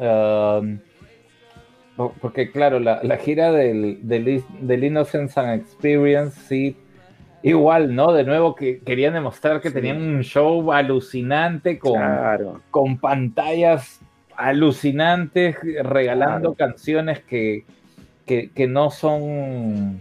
Po- 1.94 2.14
porque 2.22 2.50
claro, 2.50 2.80
la, 2.80 3.02
la 3.02 3.18
gira 3.18 3.52
del, 3.52 3.98
del, 4.08 4.42
del 4.60 4.84
Innocence 4.84 5.38
and 5.38 5.60
Experience, 5.60 6.40
sí, 6.48 6.74
igual, 7.42 7.94
¿no? 7.94 8.12
De 8.12 8.24
nuevo 8.24 8.54
que 8.54 8.80
querían 8.80 9.14
demostrar 9.14 9.60
que 9.60 9.68
Sí. 9.68 9.74
tenían 9.74 10.00
un 10.02 10.22
show 10.22 10.72
alucinante 10.72 11.78
con, 11.78 11.94
Claro, 11.94 12.60
con 12.70 12.98
pantallas 12.98 14.00
alucinantes, 14.36 15.56
regalando 15.82 16.54
canciones 16.54 17.20
que, 17.20 17.64
que, 18.26 18.50
que 18.50 18.66
no 18.66 18.90
son... 18.90 20.00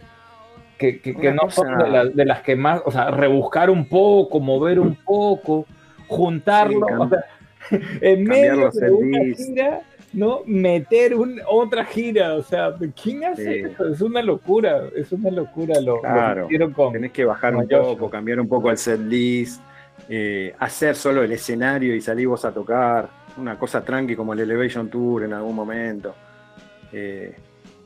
Que, 0.77 0.99
que- 0.99 1.13
no 1.31 1.49
son 1.51 1.77
de, 1.77 1.89
la- 1.89 2.05
de 2.05 2.25
las 2.25 2.41
que 2.41 2.55
más, 2.55 2.81
o 2.85 2.91
sea, 2.91 3.11
rebuscar 3.11 3.69
un 3.69 3.85
poco, 3.85 4.39
mover 4.39 4.79
un 4.79 4.95
poco, 4.95 5.67
juntarlo, 6.07 6.87
Sí, 6.87 6.93
o 6.97 7.09
sea, 7.09 7.23
en 8.01 8.23
medio 8.23 8.71
de 8.71 8.91
una 8.91 9.19
gira, 9.35 9.81
¿no? 10.13 10.41
Meter 10.45 11.15
un, 11.15 11.39
otra 11.47 11.85
gira, 11.85 12.35
o 12.35 12.43
sea, 12.43 12.75
¿quién 13.01 13.23
hace 13.25 13.43
Sí. 13.63 13.71
eso? 13.71 13.87
Es 13.87 14.01
una 14.01 14.21
locura, 14.21 14.83
es 14.95 15.11
una 15.11 15.31
locura 15.31 15.75
lo, 15.79 15.95
lo 15.97 16.01
que 16.01 16.07
Claro. 16.07 16.73
con... 16.73 16.93
tenés 16.93 17.11
que 17.11 17.25
bajar 17.25 17.55
un 17.55 17.63
Joshua. 17.69 17.83
poco, 17.93 18.09
cambiar 18.09 18.39
un 18.39 18.47
poco 18.47 18.69
el 18.69 18.77
set 18.77 18.99
list, 18.99 19.61
eh, 20.09 20.53
hacer 20.59 20.95
solo 20.95 21.23
el 21.23 21.31
escenario 21.31 21.95
y 21.95 22.01
salir 22.01 22.27
vos 22.27 22.43
a 22.45 22.51
tocar, 22.51 23.09
una 23.37 23.57
cosa 23.57 23.83
tranqui 23.83 24.15
como 24.15 24.33
el 24.33 24.39
Elevation 24.41 24.89
Tour 24.89 25.23
en 25.23 25.33
algún 25.33 25.55
momento. 25.55 26.13
Eh, 26.91 27.33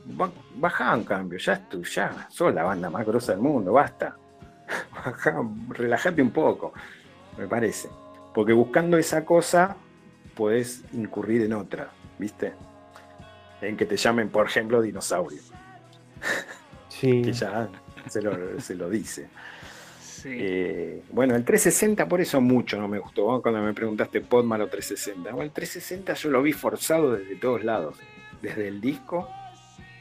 ba- 0.06 0.32
bajá 0.56 0.96
un 0.96 1.04
cambio, 1.04 1.38
ya 1.38 1.52
es 1.52 1.68
tu, 1.68 1.84
ya, 1.84 2.26
sos 2.30 2.52
la 2.52 2.64
banda 2.64 2.90
más 2.90 3.06
grosa 3.06 3.32
del 3.32 3.40
mundo, 3.40 3.72
basta. 3.72 4.16
Bajá, 4.92 5.40
relájate 5.68 6.20
un 6.20 6.30
poco, 6.30 6.72
me 7.38 7.46
parece. 7.46 7.88
Porque 8.34 8.52
buscando 8.52 8.98
esa 8.98 9.24
cosa, 9.24 9.76
podés 10.34 10.82
incurrir 10.92 11.42
en 11.42 11.52
otra, 11.52 11.88
¿viste? 12.18 12.52
En 13.60 13.76
que 13.76 13.86
te 13.86 13.96
llamen, 13.96 14.28
por 14.28 14.46
ejemplo, 14.46 14.82
dinosaurio, 14.82 15.40
Sí. 16.88 17.22
que 17.24 17.32
ya 17.32 17.68
se 18.08 18.22
lo, 18.22 18.60
se 18.60 18.74
lo 18.74 18.88
dice. 18.90 19.28
Sí. 20.00 20.28
Eh, 20.32 21.02
bueno, 21.10 21.34
el 21.36 21.44
360 21.44 22.08
por 22.08 22.20
eso 22.20 22.40
mucho 22.40 22.78
no 22.80 22.88
me 22.88 22.98
gustó. 22.98 23.30
¿no? 23.30 23.42
Cuando 23.42 23.60
me 23.62 23.72
preguntaste 23.74 24.20
Podman 24.22 24.60
o 24.62 24.66
360. 24.66 25.30
Bueno, 25.30 25.42
el 25.44 25.50
360 25.52 26.14
yo 26.14 26.30
lo 26.30 26.42
vi 26.42 26.52
forzado 26.52 27.12
desde 27.14 27.36
todos 27.36 27.62
lados. 27.64 27.98
Desde 28.42 28.68
el 28.68 28.80
disco. 28.80 29.28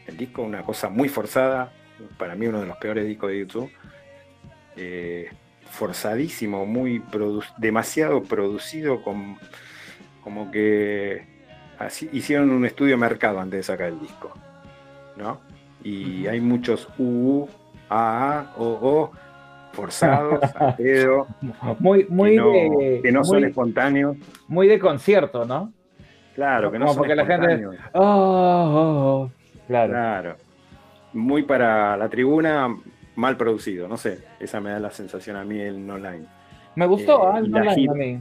El 0.08 0.18
disco 0.18 0.42
una 0.42 0.64
cosa 0.64 0.90
muy 0.90 1.10
forzada. 1.10 1.72
Para 2.18 2.36
mí 2.36 2.48
uno 2.48 2.60
de 2.62 2.66
los 2.68 2.78
peores 2.78 3.06
discos 3.06 3.30
de 3.30 3.40
YouTube. 3.40 3.72
Eh, 4.78 5.30
forzadísimo, 5.70 6.66
muy 6.66 7.00
produ- 7.00 7.44
demasiado 7.58 8.24
producido 8.24 9.04
con 9.04 9.38
como 10.24 10.50
que 10.52 11.26
así, 11.80 12.10
hicieron 12.14 12.50
un 12.52 12.66
estudio 12.66 12.92
de 12.92 12.98
mercado 12.98 13.40
antes 13.40 13.60
de 13.60 13.64
sacar 13.64 13.88
el 13.90 14.00
disco. 14.00 14.32
¿No? 15.18 15.40
Y 15.84 16.28
hay 16.28 16.42
muchos 16.42 16.90
UU, 16.98 17.48
AA, 17.90 18.54
OO 18.58 19.12
forzados, 19.72 20.40
a 20.56 20.76
pedo, 20.76 21.28
Muy, 21.80 22.06
muy 22.10 22.32
que 22.32 22.36
no, 22.38 22.52
de... 22.52 23.00
que 23.04 23.12
no 23.12 23.24
son 23.24 23.44
espontáneos. 23.46 24.18
muy 24.48 24.68
de 24.68 24.80
concierto, 24.80 25.46
¿no? 25.46 25.72
Claro, 26.34 26.72
que 26.72 26.80
no 26.80 26.86
Como 26.86 26.94
son 26.96 27.02
porque 27.02 27.16
la 27.16 27.26
gente- 27.26 27.54
espontáneos. 27.54 27.76
Oh, 27.94 28.02
oh, 28.02 29.22
oh. 29.24 29.32
Claro. 29.68 29.92
Claro. 29.94 30.36
Muy 31.14 31.44
para 31.44 31.96
la 31.98 32.10
tribuna, 32.10 32.76
mal 33.16 33.38
producido, 33.38 33.88
no 33.88 33.96
sé. 33.98 34.24
Esa 34.40 34.60
me 34.60 34.72
da 34.72 34.80
la 34.80 34.92
sensación 34.92 35.38
a 35.38 35.46
mí 35.46 35.60
el 35.60 35.86
no 35.86 35.98
line. 35.98 36.26
Me 36.76 36.86
gustó, 36.88 37.24
Eh, 37.30 37.32
ah, 37.36 37.42
y 37.42 37.50
no 37.50 37.60
gira- 37.72 37.92
a 37.92 37.96
mí. 37.96 38.20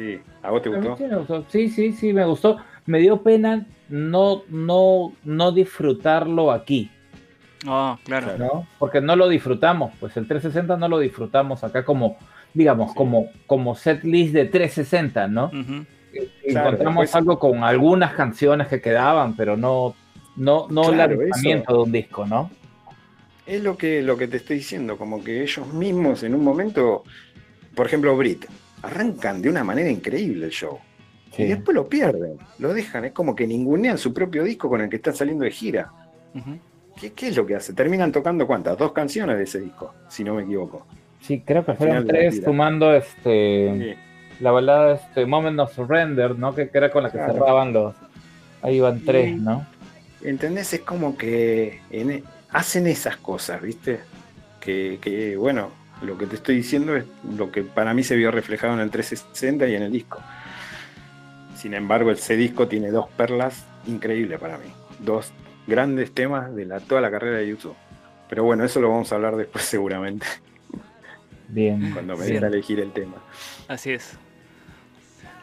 Sí, 0.00 0.18
¿a 0.42 0.50
vos 0.50 0.62
te 0.62 0.68
gustó? 0.70 0.96
sí 0.96 1.04
me 1.04 1.16
gustó. 1.16 1.44
Sí, 1.48 1.68
sí, 1.68 1.92
sí, 1.92 2.12
me 2.12 2.24
gustó. 2.24 2.56
me 2.86 2.98
dio 3.00 3.22
pena 3.22 3.66
no, 3.88 4.42
no, 4.48 5.12
no 5.24 5.52
disfrutarlo 5.52 6.50
aquí, 6.52 6.90
Ah, 7.66 7.98
claro. 8.04 8.38
¿no? 8.38 8.66
Porque 8.78 9.00
no 9.02 9.14
lo 9.16 9.28
disfrutamos, 9.28 9.92
pues 10.00 10.16
el 10.16 10.26
360 10.26 10.76
no 10.78 10.88
lo 10.88 10.98
disfrutamos 10.98 11.62
acá 11.62 11.84
como, 11.84 12.16
digamos, 12.54 12.92
Sí. 12.92 12.96
como, 12.96 13.26
como 13.46 13.74
set 13.74 14.02
list 14.04 14.32
de 14.32 14.46
360, 14.46 15.28
¿no? 15.28 15.46
Ujú. 15.46 15.84
Encontramos 16.44 17.14
algo 17.14 17.38
con 17.38 17.62
algunas 17.62 18.14
canciones 18.14 18.68
que 18.68 18.80
quedaban, 18.80 19.36
pero 19.36 19.56
no, 19.58 19.94
no, 20.36 20.66
no 20.70 20.90
el 20.90 20.96
lanzamiento 20.96 21.74
de 21.74 21.78
un 21.82 21.92
disco, 21.92 22.24
¿no? 22.26 22.50
Es 23.46 23.62
lo 23.62 23.76
que, 23.76 24.00
lo 24.00 24.16
que 24.16 24.26
te 24.28 24.38
estoy 24.38 24.56
diciendo, 24.56 24.96
como 24.96 25.22
que 25.22 25.42
ellos 25.42 25.66
mismos 25.74 26.22
en 26.22 26.34
un 26.34 26.42
momento, 26.42 27.04
por 27.74 27.86
ejemplo, 27.86 28.16
Brit, 28.16 28.46
arrancan 28.82 29.40
de 29.42 29.48
una 29.48 29.64
manera 29.64 29.90
increíble 29.90 30.46
el 30.46 30.52
show. 30.52 30.78
Y 31.38 31.44
después 31.44 31.74
lo 31.74 31.88
pierden, 31.88 32.38
lo 32.58 32.74
dejan, 32.74 33.04
es 33.04 33.12
como 33.12 33.34
que 33.34 33.46
ningunean 33.46 33.96
su 33.98 34.12
propio 34.12 34.42
disco 34.44 34.68
con 34.68 34.80
el 34.80 34.90
que 34.90 34.96
están 34.96 35.14
saliendo 35.14 35.44
de 35.44 35.50
gira. 35.50 35.90
¿Qué, 37.00 37.12
qué 37.12 37.28
es 37.28 37.36
lo 37.36 37.46
que 37.46 37.54
hace? 37.54 37.72
Terminan 37.72 38.12
tocando 38.12 38.46
cuántas? 38.46 38.76
Dos 38.76 38.92
canciones 38.92 39.38
de 39.38 39.44
ese 39.44 39.60
disco, 39.60 39.94
si 40.08 40.22
no 40.24 40.34
me 40.34 40.42
equivoco. 40.42 40.86
Sí, 41.20 41.40
creo 41.46 41.64
que 41.64 41.74
fueron 41.74 42.06
tres 42.06 42.42
sumando 42.44 42.92
este 42.94 43.94
Sí. 43.96 44.42
la 44.42 44.50
balada 44.50 44.94
este 44.94 45.24
Moment 45.24 45.58
of 45.60 45.74
Surrender, 45.74 46.36
¿no? 46.38 46.54
Que, 46.54 46.68
que 46.68 46.78
era 46.78 46.90
con 46.90 47.04
la 47.04 47.10
que 47.10 47.18
Claro. 47.18 47.34
cerraban 47.34 47.72
los. 47.72 47.94
Ahí 48.62 48.76
iban 48.76 49.00
tres, 49.04 49.30
Y- 49.30 49.34
¿no? 49.36 49.66
¿Entendés? 50.22 50.72
Es 50.74 50.80
como 50.80 51.16
que 51.16 51.80
en- 51.90 52.10
e, 52.10 52.24
hacen 52.50 52.86
esas 52.86 53.16
cosas, 53.16 53.62
¿viste? 53.62 54.00
Que, 54.60 54.98
que, 55.00 55.36
bueno, 55.36 55.70
lo 56.02 56.16
que 56.18 56.26
te 56.26 56.36
estoy 56.36 56.56
diciendo 56.56 56.96
es 56.96 57.04
lo 57.36 57.50
que 57.52 57.62
para 57.62 57.92
mí 57.94 58.02
se 58.02 58.16
vio 58.16 58.30
reflejado 58.30 58.74
en 58.74 58.80
el 58.80 58.90
360 58.90 59.68
y 59.68 59.74
en 59.74 59.82
el 59.82 59.92
disco. 59.92 60.20
Sin 61.56 61.74
embargo, 61.74 62.10
ese 62.10 62.36
disco 62.36 62.68
tiene 62.68 62.90
dos 62.90 63.08
perlas 63.16 63.64
increíbles 63.86 64.38
para 64.40 64.56
mí. 64.58 64.72
Dos 64.98 65.30
grandes 65.66 66.12
temas 66.12 66.54
de 66.54 66.64
la, 66.64 66.80
toda 66.80 67.00
la 67.00 67.10
carrera 67.10 67.38
de 67.38 67.48
YouTube. 67.48 67.74
Pero 68.28 68.44
bueno, 68.44 68.64
eso 68.64 68.80
lo 68.80 68.88
vamos 68.90 69.12
a 69.12 69.16
hablar 69.16 69.36
después 69.36 69.64
seguramente, 69.66 70.26
Bien. 71.48 71.90
cuando 71.92 72.16
me 72.16 72.26
Sí. 72.26 72.32
den 72.34 72.44
a 72.44 72.46
elegir 72.46 72.80
el 72.80 72.92
tema. 72.92 73.16
Así 73.68 73.90
es. 73.90 74.12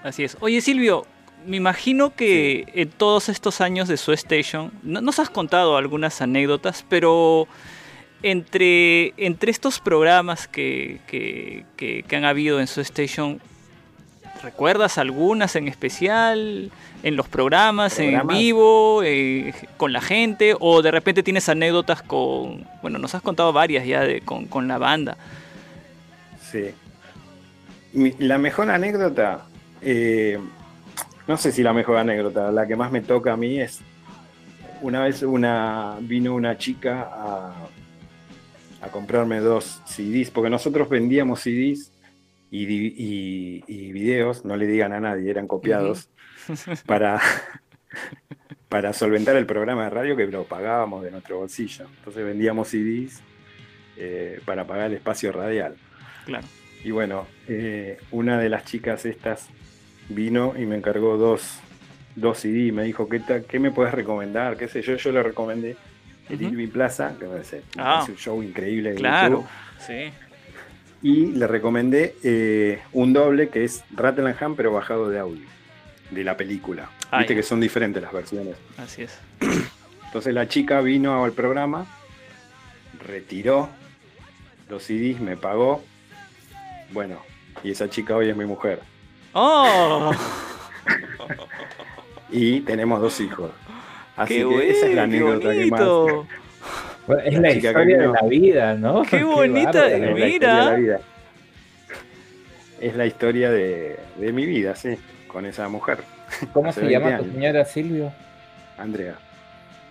Así 0.04 0.24
es. 0.24 0.38
Oye, 0.40 0.62
Silvio, 0.62 1.06
me 1.46 1.58
imagino 1.58 2.16
que 2.16 2.66
en 2.74 2.90
todos 2.90 3.30
estos 3.30 3.62
años 3.62 3.88
de 3.88 3.98
su 3.98 4.14
Station, 4.14 4.72
no- 4.84 5.02
nos 5.02 5.20
has 5.20 5.30
contado 5.30 5.76
algunas 5.78 6.22
anécdotas, 6.22 6.86
pero 6.88 7.48
entre, 8.24 9.14
entre 9.18 9.52
estos 9.52 9.80
programas 9.80 10.48
que, 10.48 11.00
que- 11.08 11.66
que- 11.76 12.04
que 12.08 12.16
han 12.16 12.26
habido 12.26 12.60
en 12.60 12.68
su 12.68 12.82
Station, 12.82 13.40
¿recuerdas 14.44 14.98
algunas 14.98 15.56
en 15.56 15.68
especial? 15.68 16.72
¿En 17.04 17.16
los 17.16 17.28
programas, 17.28 18.00
en 18.00 18.26
vivo, 18.28 19.04
eh, 19.04 19.54
con 19.78 19.94
la 19.94 20.02
gente? 20.02 20.56
¿O 20.60 20.82
de 20.82 20.90
repente 20.92 21.22
tienes 21.22 21.48
anécdotas 21.48 22.02
con... 22.02 22.66
Bueno, 22.82 22.98
nos 22.98 23.14
has 23.14 23.22
contado 23.22 23.54
varias 23.54 23.86
ya 23.86 24.02
de, 24.02 24.22
con, 24.22 24.48
con 24.48 24.68
la 24.68 24.78
banda. 24.80 25.16
Sí. 26.52 26.72
La 28.20 28.38
mejor 28.38 28.70
anécdota, 28.72 29.46
eh, 29.82 30.40
no 31.28 31.38
sé 31.38 31.52
si 31.52 31.62
la 31.62 31.74
mejor 31.74 31.98
anécdota, 31.98 32.52
la 32.52 32.66
que 32.68 32.76
más 32.76 32.92
me 32.92 33.02
toca 33.02 33.34
a 33.34 33.38
mí 33.38 33.60
es 33.60 33.80
una 34.82 35.04
vez 35.04 35.24
una 35.24 35.96
vino 36.00 36.34
una 36.36 36.58
chica 36.58 37.10
a, 37.12 37.54
a 38.82 38.90
comprarme 38.90 39.40
dos 39.40 39.82
CDs, 39.86 40.30
porque 40.32 40.50
nosotros 40.50 40.90
vendíamos 40.90 41.42
CDs 41.42 41.92
y, 42.52 42.66
y- 42.66 43.64
y 43.68 43.92
videos, 43.92 44.46
no 44.46 44.56
le 44.56 44.68
digan 44.68 44.94
a 44.94 45.00
nadie, 45.00 45.30
eran 45.30 45.48
copiados, 45.48 46.10
para, 46.86 47.20
para 48.70 48.94
solventar 48.94 49.36
el 49.36 49.46
programa 49.46 49.86
de 49.86 49.90
radio 49.90 50.16
que 50.16 50.28
lo 50.28 50.44
pagábamos 50.44 51.04
de 51.04 51.12
nuestro 51.12 51.38
bolsillo. 51.40 51.86
Entonces 52.00 52.24
vendíamos 52.26 52.68
CDs 52.70 53.22
eh, 53.98 54.40
para 54.46 54.66
pagar 54.68 54.88
el 54.88 54.94
espacio 54.98 55.32
radial. 55.32 55.76
Claro. 56.26 56.46
Y 56.84 56.92
bueno, 56.92 57.28
eh, 57.48 57.98
una 58.12 58.38
de 58.40 58.50
las 58.50 58.66
chicas 58.66 59.06
estas 59.06 59.48
vino 60.10 60.54
y 60.58 60.66
me 60.66 60.76
encargó 60.76 61.18
dos, 61.18 61.60
dos 62.16 62.40
CD. 62.40 62.72
Me 62.72 62.84
dijo, 62.84 63.10
¿qué, 63.10 63.20
ta- 63.20 63.42
¿qué 63.42 63.60
me 63.60 63.72
puedes 63.72 63.94
recomendar? 63.94 64.58
¿Qué 64.58 64.68
sé 64.68 64.82
yo? 64.82 64.96
Yo 64.96 65.12
le 65.12 65.24
recomendé 65.24 65.76
el. 66.30 66.42
Irving 66.42 66.68
Plaza, 66.70 67.14
que 67.18 67.26
me 67.26 67.32
parece, 67.32 67.64
me 67.76 67.84
Ah. 67.84 68.06
un 68.08 68.16
show 68.18 68.42
increíble. 68.44 68.92
de 68.92 68.96
Claro. 68.96 69.46
Sí. 69.86 70.12
Y 71.02 71.28
le 71.28 71.46
recomendé 71.48 72.16
eh, 72.24 72.82
un 72.94 73.14
doble 73.14 73.50
que 73.50 73.64
es 73.64 73.84
Rattle 73.96 74.34
pero 74.56 74.72
bajado 74.74 75.10
de 75.10 75.20
audio, 75.20 75.46
de 76.12 76.24
la 76.24 76.36
película. 76.36 76.90
Ah, 77.12 77.20
Viste 77.20 77.36
que 77.36 77.44
son 77.44 77.60
diferentes 77.60 78.02
las 78.02 78.12
versiones. 78.12 78.56
Así 78.78 79.04
es. 79.04 79.18
Entonces 80.06 80.34
la 80.34 80.48
chica 80.48 80.82
vino 80.82 81.24
al 81.24 81.34
programa, 81.34 81.86
retiró 83.06 83.70
los 84.70 84.84
CDs, 84.84 85.20
me 85.22 85.38
pagó. 85.38 85.84
Bueno, 86.92 87.22
y 87.64 87.72
esa 87.72 87.90
chica 87.90 88.16
hoy 88.16 88.30
es 88.30 88.36
mi 88.36 88.46
mujer. 88.46 88.82
¡Oh! 89.34 90.12
Y 92.30 92.60
tenemos 92.62 93.02
dos 93.02 93.20
hijos. 93.22 93.52
Así 94.18 94.36
¡Qué 94.36 94.50
que 94.50 94.70
esa 94.72 94.88
es 94.88 94.96
la 94.96 95.08
¡Qué 95.10 95.18
anécdota 95.18 95.54
que 95.54 95.66
más. 95.68 95.94
bonito! 95.94 96.28
Bueno, 97.08 97.22
Es 97.24 97.40
La 97.40 97.40
la 97.40 97.52
historia 97.54 97.98
de 98.00 98.08
la 98.10 98.22
vida, 98.24 98.74
¿no? 98.76 99.04
Qué 99.04 99.24
bonita, 99.24 99.72
bárbaro. 99.82 99.88
Es 99.88 100.20
la 100.20 100.26
Mira. 100.26 100.28
historia 100.28 100.56
de 100.58 100.64
la 100.64 100.74
vida. 100.76 101.02
Es 102.80 102.96
la 102.96 103.06
historia 103.06 103.52
de, 103.52 104.00
de 104.18 104.34
mi 104.34 104.46
vida, 104.46 104.76
sí, 104.76 104.98
con 105.28 105.46
esa 105.46 105.68
mujer, 105.70 106.00
¿Cómo 106.54 106.70
hace 106.70 106.82
se 106.82 106.88
20 106.88 106.92
llama 106.92 107.16
tu 107.16 107.24
años. 107.24 107.34
señora 107.34 107.66
Silvio? 107.66 108.14
Andrea. 108.78 109.20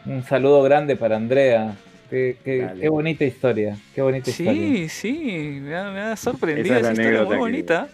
Un 0.04 0.22
saludo 0.22 0.62
grande 0.62 0.96
para 0.96 1.16
Andrea. 1.16 1.76
Qué, 2.08 2.38
qué- 2.44 2.72
qué 2.78 2.88
bonita 2.88 3.24
historia. 3.24 3.76
Qué 3.94 4.02
bonita 4.02 4.30
historia. 4.30 4.74
Sí, 4.76 4.88
sí, 4.88 5.58
me 5.62 5.76
ha, 5.76 5.90
me 5.90 6.00
ha 6.00 6.16
sorprendido 6.16 6.78
Esa 6.78 6.78
es 6.78 6.82
esa 6.82 6.92
historia 6.92 7.24
muy 7.24 7.36
bonita. 7.36 7.88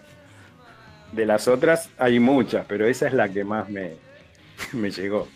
De 1.12 1.26
las 1.26 1.48
otras 1.48 1.90
hay 1.98 2.18
muchas, 2.20 2.64
pero 2.66 2.86
esa 2.86 3.06
es 3.06 3.12
la 3.14 3.28
que 3.28 3.44
más 3.44 3.68
me, 3.68 3.92
me 4.72 4.90
llegó. 4.90 5.28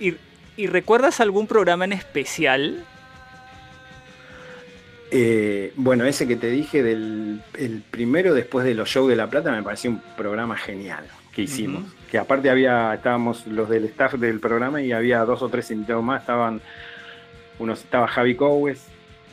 ¿Y, 0.00 0.14
y 0.56 0.66
recuerdas 0.66 1.20
algún 1.20 1.46
programa 1.46 1.84
en 1.84 1.92
especial? 1.92 2.84
Eh, 5.10 5.72
bueno, 5.76 6.04
ese 6.04 6.28
que 6.28 6.36
te 6.36 6.50
dije 6.50 6.82
del 6.82 7.40
el 7.56 7.82
primero 7.90 8.34
después 8.34 8.66
de 8.66 8.74
los 8.74 8.88
shows 8.90 9.08
de 9.08 9.16
La 9.16 9.28
Plata 9.28 9.50
me 9.50 9.62
pareció 9.62 9.90
un 9.90 10.02
programa 10.16 10.56
genial 10.56 11.06
que 11.32 11.42
hicimos. 11.42 11.84
Que 12.10 12.18
aparte 12.18 12.50
había, 12.50 12.92
estábamos 12.94 13.46
los 13.46 13.68
del 13.68 13.84
staff 13.84 14.14
del 14.14 14.40
programa 14.40 14.82
y 14.82 14.92
había 14.92 15.20
dos 15.20 15.40
o 15.42 15.48
tres 15.48 15.70
invitados 15.70 16.04
más. 16.04 16.22
Estaban, 16.22 16.60
uno 17.58 17.72
estaba 17.72 18.06
Javi 18.08 18.34
Cowes, 18.34 18.82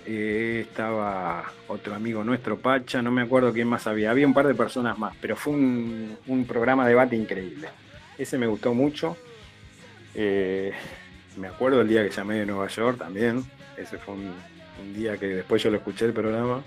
eh, 0.06 0.66
estaba 0.70 1.52
otro 1.68 1.96
amigo 1.96 2.24
nuestro, 2.24 2.58
Pacha, 2.58 3.02
no 3.02 3.12
me 3.12 3.24
acuerdo 3.24 3.52
quién 3.52 3.68
más 3.68 3.88
había. 3.88 4.12
Había 4.12 4.28
un 4.28 4.34
par 4.34 4.48
de 4.48 4.56
personas 4.56 4.98
más, 4.98 5.14
pero 5.20 5.36
fue 5.36 5.54
un, 5.54 6.16
un 6.28 6.46
programa 6.46 6.84
de 6.84 6.90
debate 6.90 7.16
increíble. 7.16 7.68
Ese 8.18 8.38
me 8.38 8.48
gustó 8.48 8.74
mucho. 8.74 9.18
Eh, 10.16 10.72
me 11.38 11.48
acuerdo 11.48 11.82
el 11.82 11.88
día 11.88 12.04
que 12.04 12.10
llamé 12.10 12.36
de 12.40 12.46
Nueva 12.46 12.68
York 12.68 12.98
también. 12.98 13.44
Ese 13.78 13.98
fue 13.98 14.14
un, 14.16 14.34
un 14.82 14.94
día 14.94 15.18
que 15.18 15.28
después 15.28 15.62
yo 15.62 15.70
lo 15.70 15.78
escuché 15.78 16.06
el 16.06 16.14
programa. 16.14 16.64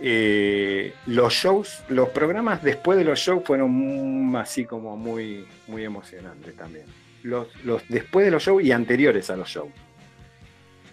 Eh, 0.00 0.94
los 1.06 1.32
shows, 1.32 1.82
los 1.88 2.08
programas 2.08 2.62
después 2.62 2.98
de 2.98 3.04
los 3.04 3.18
shows 3.18 3.44
fueron 3.44 4.30
mm, 4.30 4.36
así 4.36 4.64
como 4.64 4.96
muy, 4.96 5.46
muy 5.68 5.84
emocionantes 5.84 6.54
también. 6.56 6.86
Los, 7.22 7.48
los 7.64 7.82
después 7.88 8.24
de 8.24 8.32
los 8.32 8.42
shows 8.42 8.62
y 8.64 8.72
anteriores 8.72 9.30
a 9.30 9.36
los 9.36 9.48
shows. 9.48 9.70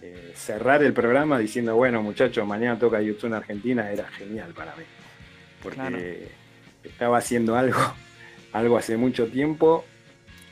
Eh, 0.02 0.32
cerrar 0.34 0.82
el 0.82 0.92
programa 0.92 1.38
diciendo, 1.38 1.74
bueno 1.76 2.02
muchachos, 2.02 2.46
mañana 2.46 2.78
toca 2.78 3.00
YouTube 3.00 3.26
en 3.26 3.34
Argentina 3.34 3.90
era 3.90 4.06
genial 4.08 4.52
para 4.54 4.74
mí. 4.76 4.84
Porque 5.62 5.76
Claro. 5.76 5.98
estaba 6.84 7.18
haciendo 7.18 7.56
algo, 7.56 7.78
algo 8.52 8.78
hace 8.78 8.96
mucho 8.96 9.26
tiempo 9.26 9.84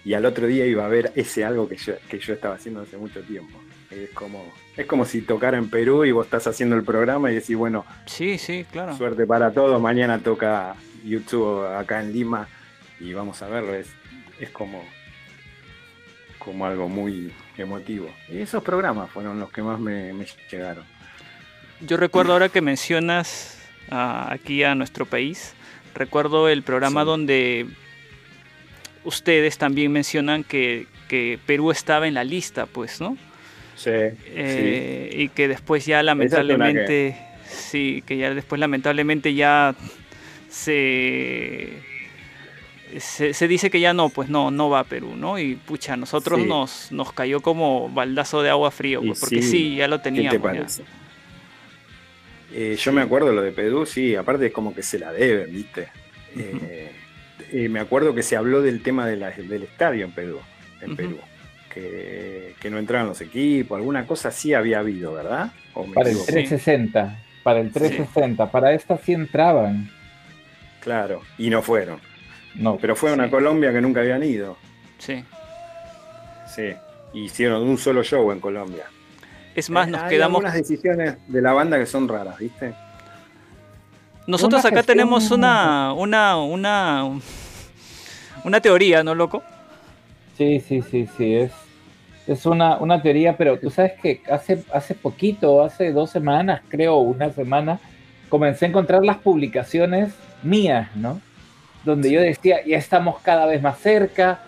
y 0.05 0.15
al 0.15 0.25
otro 0.25 0.47
día 0.47 0.67
iba 0.67 0.85
a 0.85 0.89
ver 0.89 1.13
ese 1.15 1.45
algo 1.45 1.69
que 1.69 1.77
yo, 1.77 1.95
que 2.09 2.19
yo 2.19 2.35
estaba 2.35 2.55
haciendo 2.55 2.81
hace 2.83 2.97
mucho 2.97 3.21
tiempo. 3.23 3.59
Es 3.91 4.11
como, 4.11 4.53
es 4.77 4.85
como 4.87 5.05
si 5.07 5.23
tocara 5.23 5.57
en 5.59 5.71
Perú 5.71 6.05
y 6.05 6.13
vos 6.13 6.27
estás 6.27 6.47
haciendo 6.47 6.77
el 6.77 6.85
programa 6.85 7.31
y 7.31 7.37
decís, 7.37 7.57
bueno, 7.57 7.85
Sí, 8.07 8.37
sí, 8.39 8.67
claro. 8.71 8.97
suerte 8.97 9.27
para 9.27 9.51
todos, 9.53 9.81
mañana 9.81 10.19
toca 10.19 10.75
YouTube 11.05 11.67
acá 11.67 12.03
en 12.03 12.13
Lima 12.13 12.47
y 13.01 13.13
vamos 13.15 13.41
a 13.43 13.49
verlo. 13.49 13.75
Es, 13.75 13.89
es 14.39 14.51
como, 14.51 14.85
como 16.39 16.67
algo 16.67 16.89
muy 16.89 17.33
emotivo. 17.57 18.11
Y 18.29 18.39
esos 18.39 18.63
programas 18.63 19.11
fueron 19.11 19.41
los 19.41 19.51
que 19.51 19.63
más 19.63 19.81
me, 19.81 20.13
me 20.13 20.27
llegaron. 20.51 20.85
Yo 21.81 21.97
recuerdo 21.97 22.33
ahora 22.33 22.49
que 22.49 22.61
mencionas 22.61 23.59
ah, 23.91 24.29
aquí 24.31 24.65
a 24.65 24.75
nuestro 24.75 25.07
país, 25.07 25.55
recuerdo 25.95 26.49
el 26.49 26.63
programa 26.63 27.03
Sí. 27.03 27.07
donde 27.07 27.67
ustedes 29.09 29.59
también 29.59 29.91
mencionan 29.93 30.45
que, 30.45 30.87
que 31.09 31.39
Perú 31.47 31.71
estaba 31.71 32.07
en 32.07 32.15
la 32.15 32.25
lista, 32.25 32.67
pues, 32.67 33.01
¿no? 33.01 33.17
Sí, 33.77 33.91
Eh, 33.93 35.11
Y 35.17 35.29
que 35.31 35.49
después 35.49 35.85
ya 35.87 36.03
lamentablemente, 36.03 37.17
sí, 37.49 38.03
que 38.07 38.17
ya 38.17 38.35
después 38.35 38.59
lamentablemente 38.61 39.35
ya 39.35 39.75
se 40.49 41.73
se, 42.99 43.35
se 43.35 43.49
dice 43.49 43.69
que 43.69 43.81
ya 43.81 43.93
no, 43.93 44.09
pues 44.09 44.31
no, 44.31 44.51
no 44.51 44.71
va 44.71 44.81
a 44.81 44.85
Perú, 44.85 45.15
¿no? 45.15 45.39
Y 45.39 45.57
pucha, 45.57 45.93
a 45.93 45.97
nosotros 45.97 46.41
Sí. 46.41 46.47
nos, 46.47 46.91
nos 46.91 47.13
cayó 47.13 47.41
como 47.43 47.91
baldazo 47.91 48.43
de 48.43 48.49
agua 48.49 48.71
frío, 48.71 49.03
pues, 49.03 49.21
porque 49.21 49.43
sí, 49.43 49.51
sí, 49.51 49.77
ya 49.77 49.89
lo 49.89 49.99
¿Qué 49.99 50.05
teníamos. 50.05 50.31
te 50.33 50.37
ya. 50.39 50.43
parece? 50.43 50.83
Eh, 52.55 52.77
yo 52.81 52.93
me 52.93 53.03
acuerdo 53.03 53.31
lo 53.33 53.43
de 53.43 53.53
Perú, 53.53 53.85
sí, 53.85 54.15
aparte 54.17 54.47
es 54.47 54.53
como 54.53 54.75
que 54.75 54.83
se 54.83 54.99
la 54.99 55.13
deben, 55.13 55.53
¿viste? 55.53 55.89
Eh, 56.37 56.91
eh, 57.53 57.69
me 57.69 57.81
acuerdo 57.81 58.15
que 58.15 58.23
se 58.23 58.37
habló 58.37 58.63
del 58.63 58.83
tema 58.83 59.07
de 59.07 59.17
la- 59.17 59.31
del 59.31 59.63
estadio 59.63 60.05
en 60.05 60.13
Perú, 60.13 60.41
en. 60.81 60.97
Perú. 60.97 61.19
Que, 61.73 62.55
que 62.61 62.71
no 62.71 62.79
entraban 62.79 63.07
los 63.09 63.21
equipos, 63.21 63.77
alguna 63.79 64.07
cosa 64.07 64.31
sí 64.33 64.53
había 64.55 64.81
habido, 64.81 65.13
¿verdad? 65.13 65.53
¿O 65.75 65.87
me 65.87 65.95
Para 65.95 66.09
el 66.09 66.17
equivoco? 66.17 66.33
360, 66.33 67.19
para 67.45 67.61
el 67.61 67.71
360, 67.71 68.51
para 68.51 68.73
esta 68.73 68.97
sí 68.99 69.13
entraban. 69.13 69.89
Claro, 70.81 71.21
y 71.37 71.51
no 71.51 71.63
fueron. 71.63 72.01
No, 72.55 72.79
Pero 72.79 72.97
fue 72.97 73.11
a 73.11 73.15
una 73.15 73.27
Sí. 73.27 73.31
Colombia 73.31 73.71
que 73.73 73.81
nunca 73.81 74.01
habían 74.01 74.23
ido. 74.25 74.57
Sí. 74.99 75.23
Sí, 76.47 76.73
hicieron 77.13 77.63
un 77.69 77.79
solo 77.79 78.03
show 78.03 78.33
en 78.33 78.41
Colombia. 78.41 78.85
Es 79.55 79.71
más, 79.71 79.87
Eh, 79.87 79.91
nos 79.93 80.03
hay 80.03 80.09
quedamos. 80.11 80.37
algunas 80.39 80.55
decisiones 80.55 81.17
de 81.29 81.43
la 81.43 81.53
banda 81.53 81.79
que 81.79 81.87
son 81.87 82.09
raras, 82.09 82.39
¿viste? 82.39 82.73
Nosotros 84.29 84.61
Una 84.63 84.69
acá 84.69 84.77
gestión- 84.81 84.97
tenemos 84.99 85.31
una, 85.31 85.93
una, 85.95 86.37
una, 86.37 87.19
una 88.45 88.61
teoría, 88.61 89.03
¿no, 89.03 89.15
loco? 89.15 89.43
Sí, 90.37 90.61
sí, 90.61 90.83
sí, 90.83 91.09
sí, 91.17 91.35
es, 91.35 91.51
es 92.27 92.45
una, 92.45 92.77
una 92.77 93.01
teoría, 93.01 93.37
pero 93.39 93.59
tú 93.59 93.71
sabes 93.71 93.93
que 94.03 94.21
hace, 94.31 94.63
hace 94.73 94.95
poquito, 94.95 95.63
hace 95.65 95.93
dos 95.93 96.11
semanas, 96.11 96.61
creo, 96.69 96.99
una 96.99 97.31
semana, 97.33 97.81
comencé 98.29 98.67
a 98.67 98.69
encontrar 98.69 99.03
las 99.03 99.17
publicaciones 99.17 100.13
mías, 100.43 100.95
¿no? 100.95 101.21
Donde 101.85 102.11
yo 102.11 102.21
decía, 102.21 102.59
ya 102.67 102.77
estamos 102.77 103.21
cada 103.23 103.47
vez 103.47 103.63
más 103.63 103.79
cerca, 103.79 104.41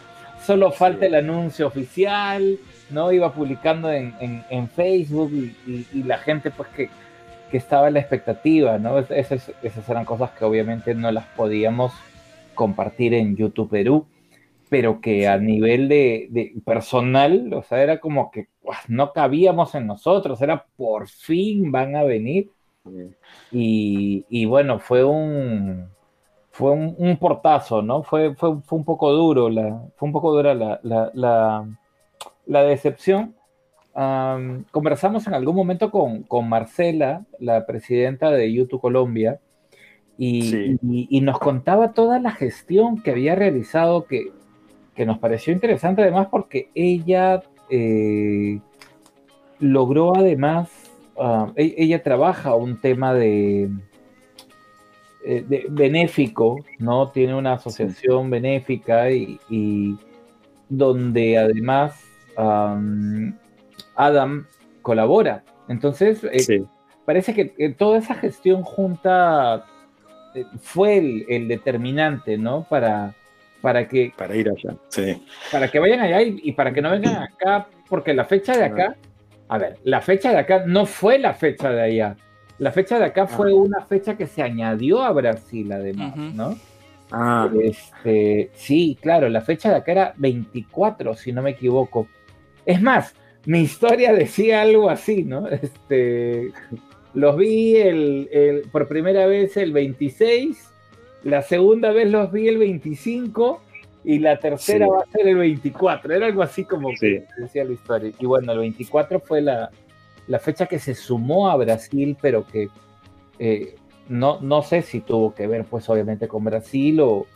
solo 0.47 0.73
falta 0.73 1.01
Sí. 1.01 1.07
el 1.07 1.15
anuncio 1.15 1.67
oficial, 1.67 2.59
¿no? 2.91 3.13
Iba 3.13 3.33
publicando 3.33 3.91
en, 3.91 4.15
en- 4.21 4.45
en 4.51 4.69
Facebook 4.69 5.33
y, 5.33 5.57
y- 5.67 5.87
y 5.95 6.03
la 6.03 6.19
gente, 6.19 6.51
pues, 6.51 6.69
que, 6.77 6.91
que 7.51 7.59
estaba 7.59 7.89
en 7.89 7.95
la 7.95 8.01
expectativa, 8.01 8.79
¿no? 8.79 8.99
Es- 8.99 9.11
Esas, 9.11 9.53
esas 9.63 9.89
eran 9.89 10.05
cosas 10.05 10.31
que 10.33 10.45
obviamente 10.45 10.95
no 10.95 11.11
las 11.13 11.27
podíamos 11.29 11.93
compartir 12.55 13.15
en 13.15 13.37
YouTube 13.37 13.71
Perú 13.71 14.07
pero 14.69 15.01
que 15.01 15.29
a 15.29 15.39
nivel 15.39 15.89
de, 15.89 16.29
de 16.31 16.55
personal, 16.65 17.53
o 17.55 17.63
sea, 17.63 17.83
era 17.83 18.01
como 18.01 18.31
que 18.31 18.49
¡guau! 18.63 18.79
no 18.89 19.13
cabíamos 19.13 19.75
en 19.75 19.87
nosotros, 19.87 20.41
era 20.43 20.67
por 20.77 21.09
fin 21.09 21.73
van 21.73 21.97
a 21.97 22.05
venir. 22.05 22.51
Y, 23.51 24.25
y 24.29 24.45
bueno, 24.47 24.79
fue 24.79 25.05
un 25.05 25.89
fue 26.53 26.73
un, 26.73 26.95
un 26.99 27.17
portazo, 27.19 27.83
¿no? 27.83 28.03
Fue, 28.03 28.35
fue, 28.37 28.61
fue 28.63 28.79
un 28.79 28.85
poco 28.85 29.13
duro, 29.13 29.49
la, 29.51 29.83
fue 29.97 30.09
un 30.09 30.13
poco 30.13 30.33
dura 30.33 30.55
la, 30.55 30.81
la, 30.83 31.11
la, 31.15 31.69
la 32.47 32.63
decepción. 32.65 33.37
Am, 33.95 34.65
conversamos 34.71 35.27
en 35.27 35.35
algún 35.35 35.57
momento 35.57 35.91
con, 35.91 36.23
con 36.23 36.49
Marcela, 36.49 37.25
la 37.39 37.67
presidenta 37.67 38.31
de 38.31 38.53
YouTube 38.53 38.81
Colombia, 38.81 39.41
y, 40.17 40.43
Sí. 40.43 40.77
y- 40.83 41.09
y 41.11 41.21
nos 41.23 41.39
contaba 41.39 41.93
toda 41.93 42.19
la 42.21 42.31
gestión 42.31 43.03
que 43.03 43.11
había 43.11 43.35
realizado, 43.35 44.05
que, 44.05 44.31
que 44.95 45.07
nos 45.07 45.19
pareció 45.19 45.53
interesante 45.53 46.03
además 46.03 46.29
porque 46.31 46.69
ella 46.75 47.43
eh, 47.71 48.61
logró 49.61 50.17
además, 50.17 50.69
e- 51.57 51.75
ella 51.79 52.03
trabaja 52.03 52.55
un 52.55 52.81
tema 52.81 53.15
de, 53.15 53.71
eh, 55.25 55.45
de 55.49 55.67
benéfico, 55.71 56.57
¿no? 56.79 57.11
Tiene 57.11 57.35
una 57.35 57.55
asociación 57.55 58.29
benéfica 58.31 59.11
y, 59.11 59.39
y 59.49 59.97
donde 60.69 61.39
además 61.39 62.05
Adam 64.07 64.47
colabora. 64.83 65.45
Entonces, 65.69 66.23
eh, 66.25 66.39
Sí. 66.41 66.65
parece 67.05 67.35
que 67.35 67.55
eh, 67.59 67.71
toda 67.77 67.99
esa 67.99 68.15
gestión 68.15 68.63
junta 68.63 69.65
eh, 70.35 70.45
fue 70.61 70.99
el, 70.99 71.25
el 71.29 71.49
determinante, 71.49 72.39
¿no? 72.39 72.65
Para, 72.69 73.15
para, 73.61 73.87
que, 73.89 74.13
Para 74.17 74.35
ir 74.37 74.49
allá. 74.49 74.77
Sí. 74.89 75.23
para 75.53 75.69
que 75.71 75.79
vayan 75.79 76.01
allá 76.01 76.23
y, 76.23 76.41
y 76.43 76.53
para 76.53 76.73
que 76.73 76.81
no 76.81 76.91
vengan 76.91 77.23
acá, 77.23 77.67
porque 77.89 78.15
la 78.15 78.25
fecha 78.25 78.57
de 78.57 78.65
acá, 78.65 78.97
a 79.49 79.59
ver, 79.59 79.79
la 79.85 80.01
fecha 80.01 80.31
de 80.31 80.39
acá 80.39 80.63
no 80.67 80.87
fue 80.87 81.19
la 81.19 81.35
fecha 81.35 81.71
de 81.71 81.83
allá. 81.83 82.17
La 82.59 82.71
fecha 82.73 82.99
de 82.99 83.07
acá 83.07 83.27
fue 83.27 83.51
Ah. 83.51 83.55
una 83.55 83.81
fecha 83.87 84.17
que 84.17 84.27
se 84.27 84.43
añadió 84.43 85.03
a 85.03 85.13
Brasil, 85.13 85.71
además. 85.73 86.17
¿no? 86.17 86.57
Ah, 87.11 87.49
Este, 87.63 88.51
sí, 88.55 88.97
claro, 89.01 89.29
la 89.29 89.41
fecha 89.41 89.71
de 89.71 89.77
acá 89.77 89.93
era 89.93 90.15
24, 90.17 91.15
si 91.17 91.33
no 91.33 91.43
me 91.43 91.51
equivoco. 91.51 92.07
Es 92.65 92.81
más, 92.81 93.15
mi 93.47 93.61
historia 93.61 94.13
decía 94.13 94.63
algo 94.63 94.91
así, 94.91 95.23
¿no? 95.25 95.49
Este, 95.49 96.51
los 97.15 97.37
vi 97.37 97.77
el, 97.77 98.29
el- 98.33 98.63
por 98.71 98.87
primera 98.89 99.27
vez 99.27 99.57
el 99.57 99.73
26, 99.73 100.69
la 101.25 101.43
segunda 101.43 101.91
vez 101.93 102.11
los 102.11 102.31
vi 102.33 102.49
el 102.49 102.59
25 102.59 103.61
y 104.05 104.19
la 104.19 104.39
tercera 104.39 104.87
Sí. 104.87 104.91
va 104.91 105.01
a 105.03 105.07
ser 105.13 105.29
el 105.29 105.37
24. 105.37 106.15
Era 106.15 106.27
algo 106.27 106.43
así 106.43 106.65
como 106.65 106.91
Sí. 106.91 106.97
que 107.01 107.25
decía 107.39 107.65
la 107.65 107.73
historia. 107.73 108.13
Y 108.19 108.27
bueno, 108.27 108.53
el 108.53 108.59
24 108.61 109.21
fue 109.21 109.43
la, 109.43 109.71
la 110.29 110.39
fecha 110.39 110.67
que 110.67 110.79
se 110.79 110.95
sumó 110.95 111.51
a 111.51 111.57
Brasil, 111.57 112.17
pero 112.21 112.47
que 112.47 112.69
eh, 113.39 113.75
no, 114.09 114.41
no 114.41 114.63
sé 114.63 114.83
si 114.83 115.01
tuvo 115.01 115.35
que 115.35 115.47
ver, 115.47 115.65
pues 115.65 115.89
obviamente 115.91 116.29
con 116.29 116.45
Brasil 116.45 117.01
o, 117.01 117.27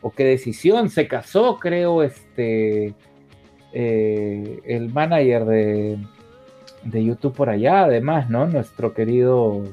o 0.00 0.10
qué 0.10 0.24
decisión. 0.24 0.88
Se 0.90 1.06
casó, 1.06 1.58
creo, 1.58 2.02
este 2.02 2.94
eh, 3.72 4.60
el 4.64 4.92
manager 4.92 5.44
de, 5.44 5.98
de 6.84 7.04
YouTube 7.04 7.34
por 7.34 7.48
allá, 7.50 7.84
además, 7.84 8.28
¿no? 8.30 8.46
Nuestro 8.46 8.94
querido, 8.94 9.64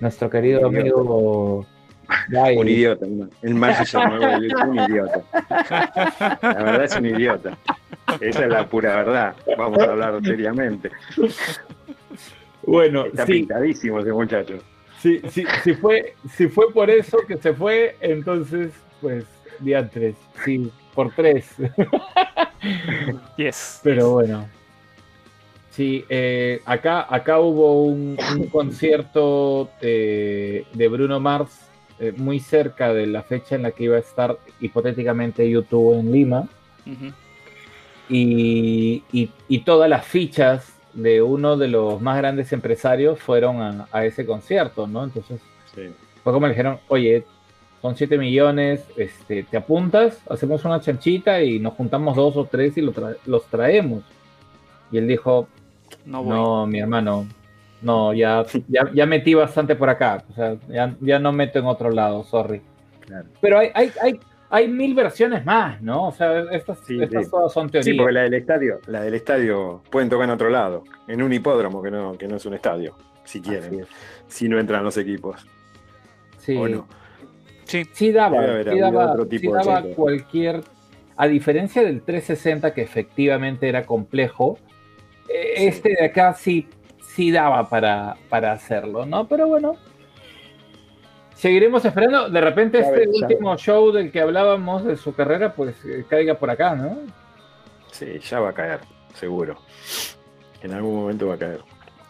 nuestro 0.00 0.30
querido 0.30 0.68
Un 0.68 0.74
idiota. 0.74 0.90
amigo. 0.90 1.66
Guy. 2.28 2.56
un 2.56 2.68
idiota. 2.68 3.04
El 3.42 3.54
de 3.60 4.48
YouTube, 4.48 4.68
un 4.68 4.78
idiota. 4.78 5.22
La 6.40 6.62
verdad 6.62 6.84
es 6.84 6.96
un 6.96 7.06
idiota. 7.06 7.58
Esa 8.20 8.44
es 8.44 8.48
la 8.48 8.68
pura 8.68 8.94
verdad. 8.96 9.34
Vamos 9.58 9.78
a 9.80 9.84
hablar 9.90 10.20
seriamente. 10.24 10.90
Bueno, 12.62 13.06
Está 13.06 13.26
sí, 13.26 13.32
pintadísimo 13.32 14.00
ese 14.00 14.12
muchacho. 14.12 14.58
sí, 15.00 15.20
sí, 15.30 15.44
si 15.62 15.74
fue, 15.74 16.14
si 16.30 16.48
fue 16.48 16.72
por 16.72 16.90
eso 16.90 17.18
que 17.26 17.36
se 17.38 17.52
fue, 17.52 17.96
entonces, 18.00 18.72
pues, 19.00 19.24
diantres, 19.60 20.16
sí, 20.44 20.70
por 20.96 21.12
tres. 21.14 21.48
Yes. 23.36 23.80
Pero 23.84 24.10
bueno. 24.12 24.48
Sí, 25.70 26.04
eh, 26.08 26.62
acá, 26.64 27.06
acá 27.14 27.38
hubo 27.38 27.84
un, 27.84 28.16
un 28.36 28.46
concierto 28.48 29.70
de, 29.80 30.64
de 30.72 30.88
Bruno 30.88 31.20
Mars 31.20 31.60
eh, 32.00 32.12
muy 32.16 32.40
cerca 32.40 32.92
de 32.94 33.06
la 33.06 33.22
fecha 33.22 33.54
en 33.54 33.62
la 33.62 33.70
que 33.72 33.84
iba 33.84 33.96
a 33.96 34.00
estar 34.00 34.38
hipotéticamente 34.60 35.48
YouTube 35.48 35.98
en 36.00 36.10
Lima. 36.10 36.48
Y, 38.08 39.02
y- 39.12 39.30
y 39.48 39.58
todas 39.60 39.90
las 39.90 40.06
fichas 40.06 40.72
de 40.94 41.20
uno 41.22 41.56
de 41.56 41.68
los 41.68 42.00
más 42.00 42.16
grandes 42.16 42.52
empresarios 42.52 43.18
fueron 43.20 43.60
a, 43.60 43.86
a 43.92 44.04
ese 44.06 44.24
concierto, 44.24 44.86
¿no? 44.86 45.04
Entonces 45.04 45.40
Sí. 45.74 45.82
fue 46.24 46.32
como 46.32 46.46
le 46.46 46.52
dijeron, 46.52 46.78
oye, 46.88 47.24
son 47.86 47.96
7 47.96 48.18
millones, 48.18 48.84
este, 48.96 49.44
te 49.44 49.56
apuntas, 49.56 50.20
hacemos 50.28 50.64
una 50.64 50.80
chanchita 50.80 51.40
y 51.42 51.58
nos 51.60 51.74
juntamos 51.74 52.16
dos 52.16 52.36
o 52.36 52.44
tres 52.44 52.76
y 52.76 52.80
lo 52.82 52.92
tra- 52.92 53.16
los 53.26 53.44
traemos. 53.46 54.02
Y 54.90 54.98
él 54.98 55.06
dijo, 55.06 55.48
No 56.04 56.22
voy. 56.24 56.34
no, 56.34 56.66
mi 56.66 56.80
hermano, 56.80 57.26
no, 57.82 58.12
ya, 58.12 58.44
ya, 58.68 58.90
ya 58.92 59.06
metí 59.06 59.34
bastante 59.34 59.76
por 59.76 59.88
acá, 59.88 60.24
o 60.30 60.34
sea, 60.34 60.56
ya, 60.68 60.94
ya 61.00 61.18
no 61.18 61.32
meto 61.32 61.58
en 61.60 61.66
otro 61.66 61.90
lado, 61.90 62.24
sorry. 62.24 62.60
Claro. 63.00 63.28
Pero 63.40 63.58
hay, 63.58 63.70
hay, 63.74 63.92
hay, 64.02 64.20
hay 64.50 64.68
mil 64.68 64.94
versiones 64.94 65.44
más, 65.44 65.80
¿no? 65.80 66.08
O 66.08 66.12
sea, 66.12 66.40
estas, 66.50 66.78
Sí, 66.86 67.00
estas 67.00 67.24
sí. 67.26 67.30
todas 67.30 67.52
son 67.52 67.66
Sí, 67.68 67.72
teorías. 67.72 67.96
porque 67.98 68.12
la 68.14 68.22
del 68.22 68.34
estadio, 68.34 68.80
la 68.88 69.00
del 69.02 69.14
estadio 69.14 69.82
pueden 69.90 70.08
tocar 70.08 70.24
en 70.24 70.30
otro 70.34 70.50
lado, 70.50 70.82
en 71.06 71.22
un 71.22 71.32
hipódromo 71.32 71.80
que 71.82 71.90
no, 71.92 72.18
que 72.18 72.26
no 72.26 72.36
es 72.36 72.46
un 72.46 72.54
estadio, 72.54 72.96
si 73.24 73.40
quieren, 73.40 73.80
es. 73.80 73.86
si 74.26 74.48
no 74.48 74.58
entran 74.58 74.82
los 74.82 74.96
equipos. 74.96 75.46
Sí. 76.38 76.56
¿O 76.56 76.68
no? 76.68 76.86
Sí. 77.66 77.84
Sí 77.92 78.12
daba, 78.12 78.38
haber 78.38 78.72
sí 78.72 78.78
daba, 78.78 79.12
otro 79.12 79.26
tipo 79.26 79.60
sí 79.60 79.66
daba 79.68 79.82
cualquier, 79.94 80.62
a 81.16 81.26
diferencia 81.26 81.82
del 81.82 82.02
360 82.02 82.72
que 82.72 82.82
efectivamente 82.82 83.68
era 83.68 83.84
complejo, 83.84 84.58
eh, 85.28 85.54
Sí. 85.56 85.66
este 85.66 85.88
de 85.98 86.04
acá 86.06 86.32
sí, 86.34 86.68
sí 87.00 87.30
daba 87.30 87.68
para, 87.68 88.16
para 88.28 88.52
hacerlo, 88.52 89.04
¿no? 89.04 89.26
Pero 89.26 89.48
bueno, 89.48 89.74
seguiremos 91.34 91.84
esperando. 91.84 92.28
De 92.30 92.40
repente 92.40 92.78
Ya 92.78 92.84
este 92.86 92.98
ves, 93.00 93.08
ya 93.20 93.26
último 93.26 93.56
show 93.56 93.90
del 93.92 94.10
que 94.12 94.20
hablábamos 94.20 94.84
de 94.84 94.96
su 94.96 95.14
carrera, 95.14 95.52
pues 95.52 95.74
eh, 95.84 96.04
caiga 96.08 96.34
por 96.34 96.50
acá, 96.50 96.74
¿no? 96.74 96.98
Sí, 97.90 98.18
ya 98.20 98.40
va 98.40 98.50
a 98.50 98.52
caer, 98.52 98.80
seguro. 99.14 99.56
En 100.62 100.72
algún 100.72 100.94
momento 100.94 101.26
va 101.28 101.34
a 101.34 101.38
caer. 101.38 101.60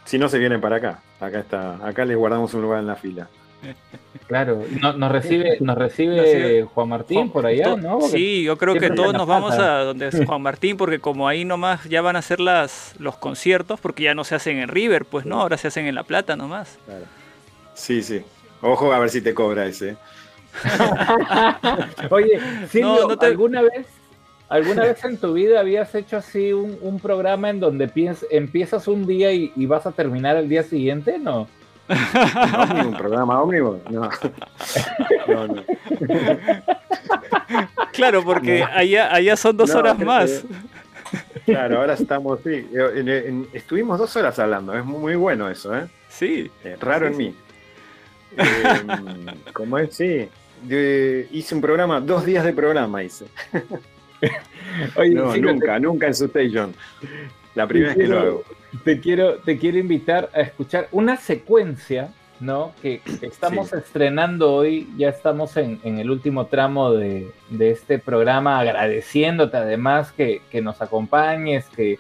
Si 0.04 0.18
no 0.18 0.28
se 0.28 0.38
vienen 0.38 0.60
para 0.60 0.76
acá, 0.76 1.00
acá 1.20 1.40
está, 1.40 1.76
acá 1.86 2.04
les 2.04 2.16
guardamos 2.16 2.52
un 2.54 2.62
lugar 2.62 2.80
en 2.80 2.86
la 2.86 2.96
fila. 2.96 3.28
Claro, 4.28 4.64
no- 4.80 4.92
nos 4.94 5.12
recibe, 5.12 5.56
nos 5.60 5.78
recibe 5.78 6.64
Juan 6.74 6.88
Martín 6.88 7.30
por 7.30 7.46
allá, 7.46 7.76
¿no? 7.76 7.98
Porque 8.00 8.16
Sí, 8.16 8.42
yo 8.42 8.56
creo 8.58 8.74
que 8.74 8.90
todos 8.90 9.12
nos 9.12 9.26
vamos 9.26 9.54
a 9.54 9.84
donde 9.84 10.08
es 10.08 10.24
Juan 10.26 10.42
Martín, 10.42 10.76
porque 10.76 10.98
como 10.98 11.28
ahí 11.28 11.44
nomás 11.44 11.84
ya 11.84 12.00
van 12.02 12.16
a 12.16 12.18
hacer 12.20 12.40
las, 12.40 12.94
los 12.98 13.16
conciertos, 13.16 13.80
porque 13.80 14.02
ya 14.04 14.14
no 14.14 14.24
se 14.24 14.34
hacen 14.34 14.58
en 14.58 14.68
River, 14.68 15.04
pues 15.04 15.26
no, 15.26 15.40
ahora 15.40 15.56
se 15.58 15.68
hacen 15.68 15.86
en 15.86 15.94
La 15.94 16.02
Plata 16.02 16.34
nomás. 16.36 16.78
Sí, 17.74 18.02
sí. 18.02 18.22
Ojo 18.62 18.92
a 18.92 18.98
ver 18.98 19.10
si 19.10 19.20
te 19.20 19.32
cobra 19.34 19.66
ese. 19.66 19.96
Oye, 22.10 22.40
Silvio, 22.70 22.88
No, 23.02 23.08
no 23.08 23.18
te- 23.18 23.26
¿alguna 23.26 23.62
vez, 23.62 23.86
alguna 24.48 24.82
vez 24.84 25.04
en 25.04 25.18
tu 25.18 25.32
vida 25.34 25.60
habías 25.60 25.94
hecho 25.94 26.16
así 26.16 26.52
un, 26.52 26.78
un 26.80 26.98
programa 27.00 27.50
en 27.50 27.60
donde 27.60 27.88
piens- 27.88 28.26
empiezas 28.30 28.88
un 28.88 29.06
día 29.06 29.32
y, 29.32 29.52
y 29.54 29.66
vas 29.66 29.86
a 29.86 29.92
terminar 29.92 30.36
el 30.36 30.48
día 30.48 30.62
siguiente? 30.62 31.18
No. 31.18 31.48
¿Un 31.88 32.96
programa 32.96 33.40
ómnibus? 33.42 33.78
No. 33.90 34.08
No, 35.28 35.46
no. 35.48 35.62
Claro, 37.92 38.22
porque 38.24 38.62
allá, 38.62 39.12
allá 39.14 39.36
son 39.36 39.56
dos 39.56 39.70
No, 39.70 39.78
horas 39.78 39.98
más. 39.98 40.44
Claro, 41.44 41.78
ahora 41.80 41.94
estamos, 41.94 42.40
sí. 42.44 42.66
en- 42.72 43.09
en- 43.09 43.48
estuvimos 43.52 43.98
dos 43.98 44.14
horas 44.16 44.38
hablando, 44.38 44.74
es 44.74 44.85
muy 44.85 45.14
bueno 45.16 45.48
eso, 45.48 45.77
¿eh? 45.77 45.86
Sí. 46.09 46.51
Eh, 46.64 46.77
raro 46.80 47.06
Sí, 47.09 47.12
en 47.12 47.19
mí. 47.19 47.35
Eh, 48.36 49.52
como 49.52 49.78
es, 49.78 49.94
sí. 49.94 50.28
De- 50.62 51.28
hice 51.30 51.54
un 51.54 51.61
programa, 51.61 52.01
dos 52.01 52.24
días 52.24 52.44
de 52.44 52.52
programa 52.52 53.02
hice. 53.02 53.27
Oye, 54.96 55.11
No, 55.14 55.36
nunca, 55.36 55.78
nunca 55.78 56.06
en 56.09 56.14
su 56.14 56.24
station. 56.27 56.74
La 57.54 57.66
primera 57.66 57.94
vez 57.94 57.98
que 57.98 58.09
lo 58.12 58.19
hago. 58.20 58.44
Te 58.85 59.01
quiero, 59.01 59.36
te 59.38 59.59
quiero 59.59 59.78
invitar 59.78 60.30
a 60.35 60.40
escuchar 60.40 60.88
una 60.93 61.16
secuencia, 61.16 62.09
¿no? 62.40 62.72
Que 62.82 63.01
estamos 63.22 63.70
Sí. 63.70 63.77
estrenando 63.78 64.53
hoy, 64.54 64.88
ya 64.98 65.09
estamos 65.09 65.56
en, 65.56 65.80
en 65.85 65.98
el 65.98 66.11
último 66.11 66.46
tramo 66.46 66.93
de, 66.93 67.30
de 67.51 67.70
este 67.70 67.98
programa, 67.98 68.59
agradeciéndote 68.61 69.56
además 69.56 70.12
que, 70.12 70.43
que 70.51 70.61
nos 70.61 70.82
acompañes, 70.82 71.66
que, 71.74 71.98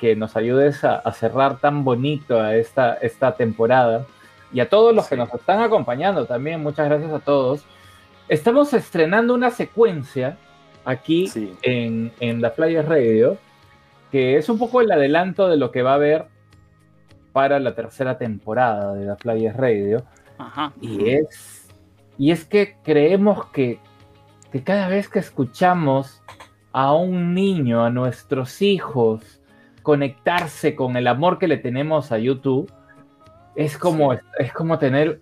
que 0.00 0.14
nos 0.16 0.36
ayudes 0.36 0.84
a, 0.84 0.96
a 0.96 1.12
cerrar 1.12 1.58
tan 1.58 1.84
bonito 1.84 2.40
a 2.40 2.54
esta, 2.56 2.94
esta 2.94 3.34
temporada. 3.34 4.06
Y 4.52 4.60
a 4.60 4.68
todos 4.68 4.94
los 4.94 5.08
que 5.08 5.16
nos 5.16 5.32
están 5.32 5.60
acompañando 5.62 6.26
también, 6.26 6.62
muchas 6.62 6.88
gracias 6.88 7.10
a 7.12 7.18
todos. 7.20 7.64
Estamos 8.28 8.72
estrenando 8.74 9.34
una 9.34 9.50
secuencia 9.50 10.36
aquí 10.84 11.26
Sí. 11.28 11.54
en, 11.62 12.12
en 12.20 12.40
la 12.42 12.50
Flyers 12.50 12.86
Radio, 12.88 13.36
que 14.12 14.36
es 14.36 14.48
un 14.48 14.58
poco 14.58 14.80
el 14.82 14.92
adelanto 14.92 15.48
de 15.48 15.56
lo 15.56 15.72
que 15.72 15.82
va 15.82 15.92
a 15.92 15.94
haber 15.94 16.26
para 17.32 17.58
la 17.58 17.74
tercera 17.74 18.18
temporada 18.18 18.92
de 18.94 19.06
la 19.06 19.16
Flyers 19.16 19.56
Radio. 19.56 20.04
Ajá. 20.38 20.72
Y 20.80 21.08
es, 21.08 21.68
y 22.18 22.30
es 22.30 22.44
que 22.44 22.76
creemos 22.84 23.46
que, 23.46 23.80
que 24.52 24.62
cada 24.62 24.86
vez 24.88 25.08
que 25.08 25.18
escuchamos 25.18 26.22
a 26.72 26.92
un 26.94 27.34
niño, 27.34 27.84
a 27.84 27.90
nuestros 27.90 28.60
hijos, 28.62 29.40
conectarse 29.82 30.74
con 30.76 30.96
el 30.96 31.06
amor 31.08 31.38
que 31.38 31.48
le 31.48 31.56
tenemos 31.56 32.12
a 32.12 32.18
YouTube, 32.18 32.70
es 33.56 33.76
como, 33.78 34.12
es 34.12 34.52
como 34.52 34.78
tener 34.78 35.20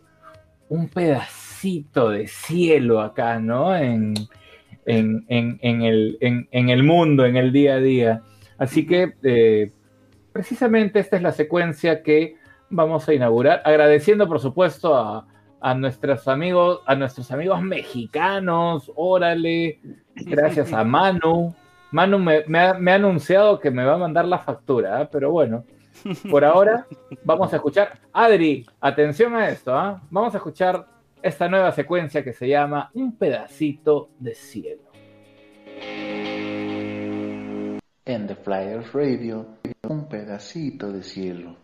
un 0.69 0.89
pedacito 0.89 2.11
de 2.11 2.27
cielo 2.27 3.01
acá, 3.01 3.39
¿no? 3.39 3.77
En, 3.77 4.15
en, 4.87 5.25
en- 5.29 5.59
en 5.63 5.83
el, 5.83 6.19
en 6.21 6.69
el 6.69 6.83
mundo, 6.83 7.25
en 7.25 7.37
el 7.37 7.53
día 7.53 7.75
a 7.75 7.79
día. 7.79 8.23
Así 8.61 8.87
que 8.87 9.15
eh, 9.23 9.73
precisamente 10.33 11.01
esta 11.01 11.17
es 11.17 11.23
la 11.23 11.33
secuencia 11.33 12.03
que 12.03 12.37
vamos 12.69 13.09
a 13.09 13.15
inaugurar, 13.15 13.63
agradeciendo 13.65 14.29
por 14.29 14.39
supuesto 14.39 14.95
a, 14.95 15.27
a 15.61 15.75
nuestros 15.75 16.29
amigos, 16.29 16.83
a 16.85 16.95
nuestros 16.95 17.33
amigos 17.33 17.63
mexicanos, 17.63 18.93
órale, 18.95 19.81
gracias 20.15 20.75
a 20.75 20.85
Manu. 20.85 21.55
Manu 21.91 22.19
me, 22.19 22.45
me 22.47 22.59
ha, 22.59 22.75
me 22.75 22.93
ha 22.93 22.97
anunciado 22.97 23.59
que 23.59 23.71
me 23.71 23.83
va 23.83 23.95
a 23.95 23.99
mandar 23.99 24.27
la 24.27 24.39
factura, 24.39 25.09
pero 25.11 25.31
bueno, 25.31 25.65
por 26.31 26.45
ahora 26.45 26.87
vamos 27.25 27.51
a 27.55 27.57
escuchar. 27.57 27.99
Adri, 28.13 28.67
atención 28.79 29.35
a 29.35 29.49
esto, 29.49 29.75
¿ah? 29.75 30.03
vamos 30.11 30.35
a 30.35 30.37
escuchar 30.37 30.87
esta 31.23 31.49
nueva 31.49 31.73
secuencia 31.73 32.23
que 32.23 32.35
se 32.35 32.47
llama 32.47 32.91
Un 32.93 33.17
pedacito 33.17 34.11
de 34.19 34.35
cielo. 34.35 34.83
En 38.05 38.27
The 38.27 38.35
Flyers 38.35 38.93
Radio, 38.93 39.47
un 39.89 40.09
pedacito 40.09 40.91
de 40.91 41.03
cielo. 41.03 41.57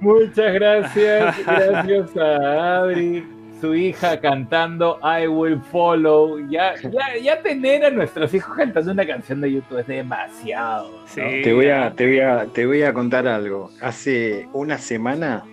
Muchas 0.00 0.52
gracias, 0.54 1.46
gracias 1.46 2.16
a 2.16 2.78
Adri, 2.78 3.35
su 3.60 3.74
hija 3.74 4.20
cantando 4.20 4.98
I 5.02 5.26
Will 5.26 5.60
Follow. 5.70 6.38
Ya, 6.48 6.74
ya, 6.82 7.16
ya 7.22 7.42
tener 7.42 7.84
a 7.84 7.90
nuestros 7.90 8.32
hijos 8.34 8.56
cantando 8.56 8.92
una 8.92 9.06
canción 9.06 9.40
de 9.40 9.52
YouTube 9.52 9.78
es 9.78 9.86
demasiado. 9.86 10.90
¿no? 10.90 11.06
Sí. 11.06 11.20
Te 11.42 11.52
voy 11.52 11.68
a, 11.68 11.92
te 11.92 12.06
voy 12.06 12.20
a, 12.20 12.46
te 12.46 12.66
voy 12.66 12.82
a 12.82 12.92
contar 12.92 13.26
algo. 13.26 13.70
Hace 13.80 14.48
una 14.52 14.78
semana, 14.78 15.44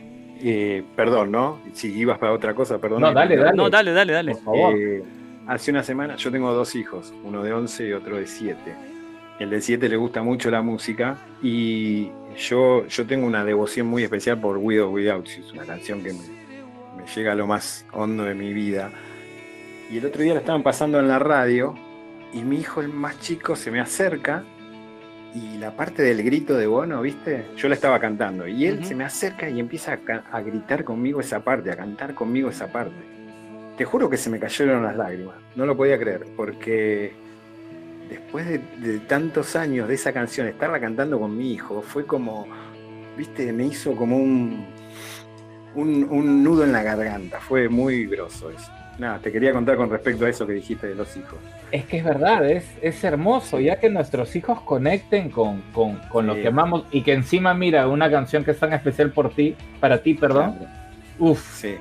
eh, 0.42 0.84
perdón, 0.96 1.32
¿no? 1.32 1.60
Si 1.74 1.92
ibas 1.98 2.18
para 2.18 2.34
otra 2.34 2.54
cosa, 2.54 2.80
perdón. 2.80 3.02
No, 3.02 3.14
dale, 3.14 3.38
dale. 3.38 3.56
No, 3.56 3.70
dale, 3.70 3.92
dale, 3.94 4.14
dale. 4.14 4.32
Por 4.34 4.44
favor. 4.44 4.76
Eh, 4.78 5.04
hace 5.48 5.72
una 5.72 5.84
semana, 5.84 6.16
yo 6.16 6.32
tengo 6.32 6.52
dos 6.54 6.76
hijos, 6.76 7.14
uno 7.24 7.44
de 7.44 7.54
11 7.54 7.88
y 7.88 7.94
otro 7.94 8.18
de 8.18 8.28
7. 8.28 8.58
El 9.40 9.50
de 9.50 9.62
7 9.62 9.90
le 9.90 9.98
gusta 9.98 10.22
mucho 10.22 10.52
la 10.52 10.62
música 10.62 11.18
y 11.42 12.10
yo, 12.38 12.86
yo 12.88 13.06
tengo 13.06 13.26
una 13.26 13.44
devoción 13.44 13.88
muy 13.88 14.04
especial 14.04 14.40
por 14.40 14.58
Widow 14.58 14.92
Without 14.92 15.26
You, 15.26 15.44
es 15.44 15.52
una 15.52 15.66
canción 15.66 16.04
que 16.04 16.14
me, 16.14 16.43
me 17.04 17.12
llega 17.12 17.34
a 17.34 17.36
lo 17.36 17.48
más 17.48 17.86
hondo 17.92 18.24
de 18.24 18.34
mi 18.34 18.54
vida. 18.54 18.92
Y 19.90 19.98
el 19.98 20.06
otro 20.06 20.22
día 20.22 20.34
la 20.34 20.40
estaban 20.40 20.64
pasando 20.64 21.00
en 21.00 21.08
la 21.08 21.20
radio 21.20 21.76
y 22.34 22.42
mi 22.42 22.60
hijo, 22.60 22.82
el 22.82 22.90
más 22.90 23.20
chico, 23.20 23.56
se 23.56 23.72
me 23.72 23.80
acerca 23.80 24.44
y 25.36 25.58
la 25.58 25.76
parte 25.76 26.04
del 26.04 26.24
grito 26.24 26.56
de 26.56 26.68
Bono, 26.68 27.02
¿viste? 27.02 27.46
Yo 27.58 27.68
la 27.68 27.76
estaba 27.76 28.00
cantando 28.00 28.48
y 28.48 28.66
él 28.66 28.86
se 28.86 28.96
me 28.96 29.04
acerca 29.04 29.50
y 29.50 29.60
empieza 29.60 30.00
a 30.32 30.42
gritar 30.42 30.84
conmigo 30.84 31.20
esa 31.20 31.44
parte, 31.44 31.72
a 31.72 31.76
cantar 31.76 32.14
conmigo 32.14 32.50
esa 32.50 32.72
parte. 32.72 32.96
Te 33.78 33.86
juro 33.86 34.10
que 34.10 34.18
se 34.18 34.30
me 34.30 34.40
cayeron 34.40 34.84
las 34.84 34.96
lágrimas, 34.96 35.36
no 35.56 35.66
lo 35.66 35.76
podía 35.76 36.00
creer, 36.00 36.28
porque 36.36 37.14
después 38.10 38.48
de, 38.48 38.60
de 38.80 39.00
tantos 39.00 39.56
años 39.56 39.88
de 39.88 39.96
esa 39.96 40.14
canción, 40.14 40.48
estarla 40.48 40.80
cantando 40.80 41.20
con 41.20 41.36
mi 41.36 41.52
hijo, 41.52 41.82
fue 41.82 42.06
como, 42.06 42.48
viste, 43.18 43.52
me 43.52 43.66
hizo 43.66 43.96
como 43.96 44.18
un, 44.18 44.68
un, 45.76 46.08
un 46.10 46.44
nudo 46.44 46.64
en 46.64 46.72
la 46.72 46.84
garganta, 46.84 47.40
fue 47.40 47.70
muy 47.70 48.06
groso 48.06 48.50
eso. 48.50 48.72
Nada, 49.00 49.18
te 49.18 49.32
quería 49.32 49.52
contar 49.54 49.76
con 49.76 49.90
respecto 49.90 50.26
a 50.26 50.30
eso 50.30 50.46
que 50.46 50.54
dijiste 50.54 50.86
de 50.88 50.94
los 50.94 51.18
hijos. 51.18 51.40
Es 51.72 51.86
que 51.86 51.98
es 51.98 52.04
verdad, 52.04 52.48
es, 52.48 52.64
es 52.80 53.04
hermoso, 53.04 53.60
ya 53.60 53.80
que 53.80 53.90
nuestros 53.90 54.36
hijos 54.36 54.62
conecten 54.62 55.30
con, 55.32 55.62
con, 55.74 55.98
con 56.10 56.28
lo 56.28 56.36
que 56.36 56.48
amamos 56.50 56.86
y 56.92 57.02
que 57.02 57.14
encima, 57.14 57.56
mira, 57.56 57.88
una 57.88 58.12
canción 58.12 58.44
que 58.44 58.52
es 58.52 58.60
tan 58.60 58.72
especial 58.72 59.10
por 59.12 59.32
ti, 59.32 59.56
para 59.80 60.04
ti, 60.04 60.14
perdón. 60.14 60.60
Uf, 61.18 61.42
Sí, 61.60 61.76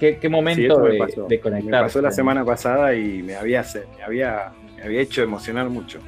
qué, 0.00 0.18
qué 0.18 0.28
momento 0.28 0.80
de, 0.80 0.98
de 0.98 1.24
Me 1.28 1.38
conectar. 1.40 1.82
pasó 1.84 2.02
la 2.02 2.10
semana 2.10 2.44
pasada 2.44 2.94
y 2.96 3.22
me 3.22 3.36
había, 3.36 3.64
me 3.96 4.02
había, 4.04 4.52
me 4.76 4.82
había 4.82 5.00
hecho 5.02 5.22
emocionar 5.22 5.68
mucho. 5.70 6.00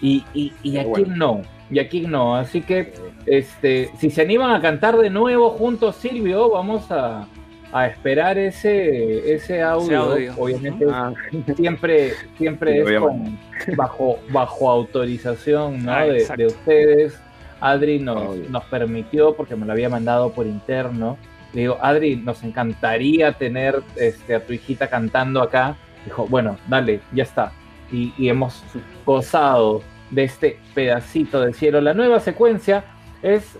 Y, 0.00 0.24
y, 0.32 0.52
y 0.62 0.78
a 0.78 0.84
quién 0.92 1.18
no, 1.18 1.42
y 1.70 1.78
a 1.78 1.88
quién 1.88 2.10
no. 2.10 2.36
Así 2.36 2.60
que, 2.62 2.92
este, 3.26 3.90
si 3.98 4.10
se 4.10 4.22
animan 4.22 4.52
a 4.54 4.60
cantar 4.60 4.96
de 4.96 5.10
nuevo 5.10 5.50
juntos, 5.50 5.96
Silvio, 5.96 6.50
vamos 6.50 6.90
a, 6.90 7.26
a 7.72 7.86
esperar 7.86 8.38
ese, 8.38 9.34
ese 9.34 9.62
audio. 9.62 10.02
audio. 10.02 10.34
Obviamente, 10.38 10.86
Ah, 10.90 11.12
siempre, 11.56 12.12
siempre 12.38 12.84
Sí, 12.86 12.94
es 12.94 13.00
con, 13.00 13.38
bajo, 13.76 14.18
bajo 14.30 14.70
autorización 14.70 15.84
¿no? 15.84 15.92
Ah, 15.92 16.04
de, 16.04 16.46
ustedes. 16.46 17.20
Adri 17.60 17.98
nos, 17.98 18.36
nos 18.50 18.64
permitió, 18.64 19.34
porque 19.34 19.56
me 19.56 19.64
lo 19.66 19.72
había 19.72 19.88
mandado 19.88 20.30
por 20.30 20.46
interno. 20.46 21.16
Le 21.54 21.62
digo, 21.62 21.78
Adri, 21.80 22.16
nos 22.16 22.42
encantaría 22.44 23.32
tener 23.32 23.82
este, 23.96 24.34
a 24.34 24.44
tu 24.44 24.52
hijita 24.52 24.88
cantando 24.88 25.40
acá. 25.42 25.76
Dijo, 26.04 26.26
bueno, 26.28 26.58
dale, 26.68 27.00
ya 27.12 27.22
está. 27.22 27.52
Y, 27.90 28.12
y 28.18 28.28
hemos 28.28 28.62
gozado 29.06 29.80
de 30.10 30.24
este 30.24 30.58
pedacito 30.74 31.40
de 31.40 31.52
cielo. 31.52 31.80
La 31.80 31.94
nueva 31.94 32.20
secuencia 32.20 32.84
es 33.22 33.58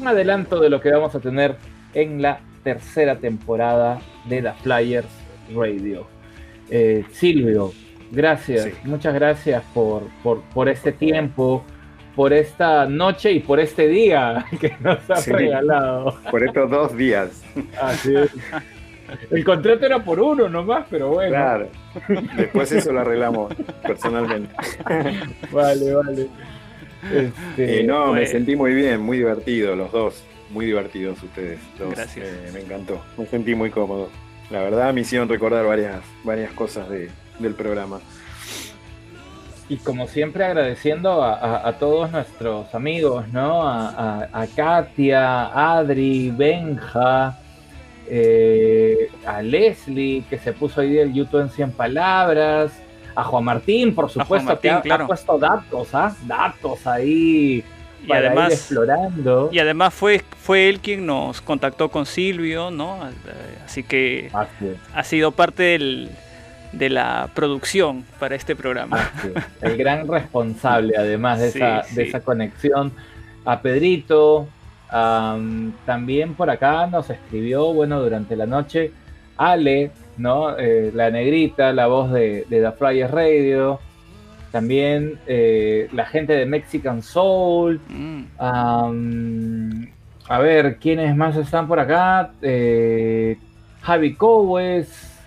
un 0.00 0.06
adelanto 0.08 0.60
de 0.60 0.70
lo 0.70 0.80
que 0.80 0.90
vamos 0.90 1.14
a 1.14 1.20
tener 1.20 1.56
en 1.94 2.20
la 2.22 2.40
tercera 2.62 3.16
temporada 3.16 4.00
de 4.26 4.42
la 4.42 4.54
Flyers 4.54 5.06
Radio. 5.54 6.06
Eh, 6.70 7.04
Silvio, 7.12 7.72
gracias, 8.10 8.64
Sí. 8.64 8.72
muchas 8.84 9.14
gracias 9.14 9.62
por, 9.72 10.02
por, 10.22 10.42
por 10.52 10.68
este 10.68 10.92
tiempo, 10.92 11.64
por 12.16 12.32
esta 12.32 12.86
noche 12.86 13.30
y 13.32 13.40
por 13.40 13.60
este 13.60 13.86
día 13.88 14.44
que 14.60 14.74
nos 14.80 15.08
has 15.08 15.22
Sí. 15.24 15.32
regalado. 15.32 16.18
Por 16.30 16.42
estos 16.44 16.68
dos 16.70 16.96
días. 16.96 17.42
Así 17.80 18.14
es. 18.16 18.30
El 19.30 19.44
contrato 19.44 19.86
era 19.86 19.98
por 20.02 20.18
uno 20.20 20.48
nomás, 20.48 20.86
pero 20.90 21.08
bueno. 21.10 21.30
Claro. 21.30 21.68
Después 22.36 22.70
eso 22.72 22.92
lo 22.92 23.00
arreglamos 23.00 23.54
personalmente. 23.82 24.54
Vale, 25.50 25.94
vale. 25.94 26.28
Este, 27.12 27.80
Eh, 27.80 27.84
no, 27.84 28.12
me 28.12 28.26
sentí 28.26 28.56
muy 28.56 28.74
bien, 28.74 29.00
muy 29.00 29.18
divertido, 29.18 29.76
los 29.76 29.92
dos. 29.92 30.24
Muy 30.50 30.66
divertidos 30.66 31.22
ustedes. 31.22 31.58
dos. 31.78 31.94
Gracias. 31.94 32.26
Eh, 32.26 32.50
me 32.52 32.60
encantó. 32.60 33.00
Me 33.18 33.26
sentí 33.26 33.54
muy 33.54 33.70
cómodo. 33.70 34.10
La 34.50 34.60
verdad 34.62 34.92
me 34.94 35.00
hicieron 35.02 35.28
recordar 35.28 35.64
varias, 35.66 36.00
varias 36.24 36.52
cosas 36.52 36.88
de- 36.88 37.10
del 37.38 37.54
programa. 37.54 37.98
Y 39.68 39.78
como 39.78 40.06
siempre 40.06 40.44
agradeciendo 40.44 41.24
a, 41.24 41.34
a- 41.34 41.68
a 41.68 41.72
todos 41.78 42.12
nuestros 42.12 42.72
amigos, 42.74 43.26
¿no? 43.32 43.66
A, 43.68 43.88
a- 43.88 44.42
a 44.42 44.46
Katia, 44.46 45.46
Adri, 45.76 46.30
Benja, 46.30 47.36
eh, 48.08 49.10
a 49.26 49.42
Leslie, 49.42 50.24
que 50.28 50.38
se 50.38 50.52
puso 50.52 50.80
ahí 50.80 50.98
el 50.98 51.12
YouTube 51.12 51.40
en 51.42 51.50
100 51.50 51.72
palabras, 51.72 52.72
a 53.14 53.24
Juan 53.24 53.44
Martín, 53.44 53.94
por 53.94 54.10
supuesto, 54.10 54.46
Martín, 54.48 54.70
que 54.70 54.76
ha, 54.76 54.80
claro. 54.82 55.04
ha 55.04 55.06
puesto 55.06 55.38
datos, 55.38 55.88
¿ah? 55.94 56.14
Datos 56.26 56.86
ahí 56.86 57.64
Y 58.04 58.06
para 58.06 58.20
ir 58.20 58.26
además, 58.26 58.52
explorando. 58.52 59.48
y 59.52 59.58
además 59.58 59.94
fue, 59.94 60.22
fue 60.42 60.68
él 60.68 60.80
quien 60.80 61.06
nos 61.06 61.40
contactó 61.40 61.88
con 61.90 62.04
Silvio, 62.06 62.70
¿no? 62.70 62.98
Así 63.64 63.82
que 63.82 64.28
Así 64.32 64.66
es, 64.68 64.76
ha 64.94 65.02
sido 65.04 65.32
parte 65.32 65.62
del- 65.62 66.10
de 66.72 66.90
la 66.90 67.30
producción 67.32 68.04
para 68.18 68.34
este 68.34 68.54
programa. 68.54 69.10
es. 69.34 69.42
El 69.62 69.76
gran 69.78 70.06
responsable, 70.06 70.94
además 70.98 71.40
de, 71.40 71.50
Sí, 71.52 71.58
esa, 71.58 71.82
sí. 71.84 71.94
de 71.94 72.02
esa 72.02 72.20
conexión. 72.20 72.92
A 73.46 73.60
Pedrito, 73.62 74.46
am, 74.90 75.72
también 75.84 76.34
por 76.34 76.50
acá 76.50 76.86
nos 76.86 77.10
escribió, 77.10 77.72
bueno, 77.72 78.00
durante 78.00 78.36
la 78.36 78.46
noche, 78.46 78.92
Ale, 79.36 79.90
¿no? 80.16 80.56
Eh, 80.58 80.90
la 80.94 81.10
negrita, 81.10 81.72
la 81.72 81.86
voz 81.86 82.12
de, 82.12 82.46
de 82.48 82.60
The 82.60 82.72
Flyers 82.72 83.10
Radio. 83.10 83.80
También 84.52 85.18
eh, 85.26 85.88
la 85.92 86.06
gente 86.06 86.32
de 86.32 86.46
Mexican 86.46 87.02
Soul. 87.02 87.80
Mm. 87.88 88.24
A 90.28 90.38
ver, 90.38 90.78
¿quiénes 90.78 91.14
más 91.14 91.36
están 91.36 91.68
por 91.68 91.78
acá? 91.78 92.32
Eh, 92.40 93.36
Javi 93.82 94.14
Cowes, 94.14 95.20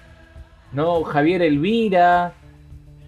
¿no? 0.74 1.04
Javier 1.04 1.42
Elvira. 1.44 2.34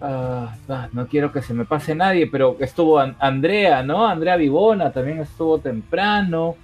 Ah, 0.02 0.54
ah, 0.68 0.88
no 0.92 1.06
quiero 1.06 1.32
que 1.32 1.40
se 1.42 1.54
me 1.54 1.64
pase 1.64 1.94
nadie, 1.94 2.26
pero 2.26 2.56
estuvo 2.60 2.98
An- 2.98 3.16
Andrea, 3.20 3.82
¿no? 3.82 4.06
Andrea 4.06 4.36
Vivona 4.36 4.92
también 4.92 5.20
estuvo 5.20 5.58
temprano. 5.58 6.56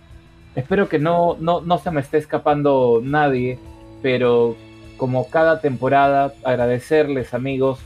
Espero 0.54 0.88
que 0.88 0.98
no, 0.98 1.36
no, 1.40 1.60
no 1.60 1.78
se 1.78 1.90
me 1.90 2.00
esté 2.00 2.18
escapando 2.18 3.00
nadie, 3.02 3.58
pero 4.02 4.56
como 4.96 5.28
cada 5.30 5.60
temporada, 5.60 6.32
agradecerles 6.44 7.32
amigos 7.32 7.78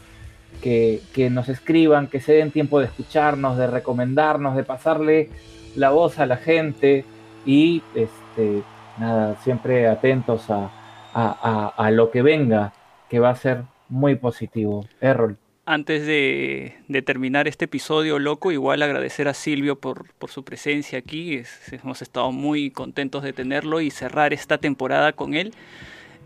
que, 0.62 1.00
que 1.14 1.28
nos 1.28 1.48
escriban, 1.48 2.06
que 2.06 2.20
se 2.20 2.32
den 2.32 2.50
tiempo 2.50 2.78
de 2.80 2.86
escucharnos, 2.86 3.58
de 3.58 3.66
recomendarnos, 3.66 4.56
de 4.56 4.64
pasarle 4.64 5.28
la 5.76 5.90
voz 5.90 6.18
a 6.18 6.26
la 6.26 6.36
gente 6.36 7.04
y 7.44 7.82
este 7.94 8.62
nada, 8.98 9.36
siempre 9.42 9.88
atentos 9.88 10.50
a, 10.50 10.70
a- 11.14 11.36
a- 11.76 11.86
a 11.86 11.90
lo 11.90 12.10
que 12.10 12.22
venga, 12.22 12.72
que 13.10 13.20
va 13.20 13.30
a 13.30 13.36
ser 13.36 13.62
muy 13.88 14.14
positivo. 14.14 14.84
Errol. 15.00 15.36
Antes 15.64 16.04
de, 16.06 16.74
terminar 17.06 17.46
este 17.46 17.66
episodio 17.66 18.18
loco, 18.18 18.50
igual 18.50 18.82
agradecer 18.82 19.28
a 19.28 19.34
Silvio 19.34 19.78
por, 19.78 20.06
su 20.28 20.42
presencia 20.42 20.98
aquí. 20.98 21.40
Hemos 21.70 22.02
estado 22.02 22.32
muy 22.32 22.72
contentos 22.72 23.22
de 23.22 23.32
tenerlo 23.32 23.80
y 23.80 23.92
cerrar 23.92 24.32
esta 24.32 24.58
temporada 24.58 25.12
con 25.12 25.34
él. 25.34 25.54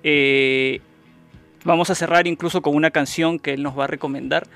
Eh, 0.03 0.81
vamos 1.65 1.91
a 1.91 1.95
cerrar 1.95 2.27
incluso 2.27 2.63
con 2.63 2.75
una 2.75 2.91
canción 2.91 3.39
que 3.39 3.53
él 3.53 3.63
nos 3.63 3.79
va 3.79 3.85
a 3.85 3.89
recomendar. 3.89 4.47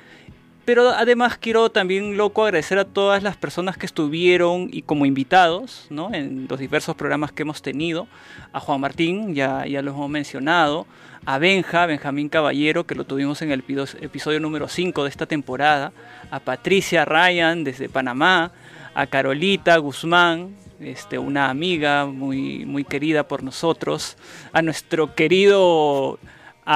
Pero 0.71 0.91
además 0.91 1.37
quiero 1.37 1.69
también, 1.73 2.17
loco, 2.17 2.45
agradecer 2.45 2.79
a 2.79 2.85
todas 2.85 3.25
las 3.25 3.37
personas 3.37 3.77
que 3.77 3.87
estuvieron 3.87 4.69
y 4.71 4.83
como 4.83 5.05
invitados 5.05 5.89
¿no? 5.91 6.15
en 6.15 6.47
los 6.49 6.61
diversos 6.61 6.95
programas 6.95 7.33
que 7.33 7.43
hemos 7.43 7.61
tenido. 7.61 8.07
A 8.53 8.61
Juan 8.61 8.81
Martín, 8.81 9.35
ya, 9.35 9.67
ya 9.67 9.83
lo 9.83 9.91
hemos 9.91 10.09
mencionado. 10.09 10.87
A 11.27 11.39
Benja, 11.39 11.87
Benjamín 11.87 12.29
Caballero, 12.29 12.87
que 12.87 12.95
lo 12.95 13.03
tuvimos 13.03 13.43
en 13.43 13.51
el 13.51 13.65
episodio 14.01 14.39
número 14.39 14.69
5 14.69 15.03
de 15.03 15.11
esta 15.11 15.27
temporada. 15.27 15.93
A 16.31 16.39
Patricia 16.39 17.05
Ryan 17.05 17.65
desde 17.65 17.89
Panamá. 17.89 18.53
A 18.95 19.09
Carolita 19.09 19.77
Guzmán, 19.79 20.55
este, 20.79 21.19
una 21.19 21.51
amiga 21.51 22.07
muy, 22.07 22.65
muy 22.65 22.85
querida 22.85 23.27
por 23.27 23.43
nosotros. 23.43 24.17
A 24.53 24.63
nuestro 24.63 25.17
querido 25.17 26.21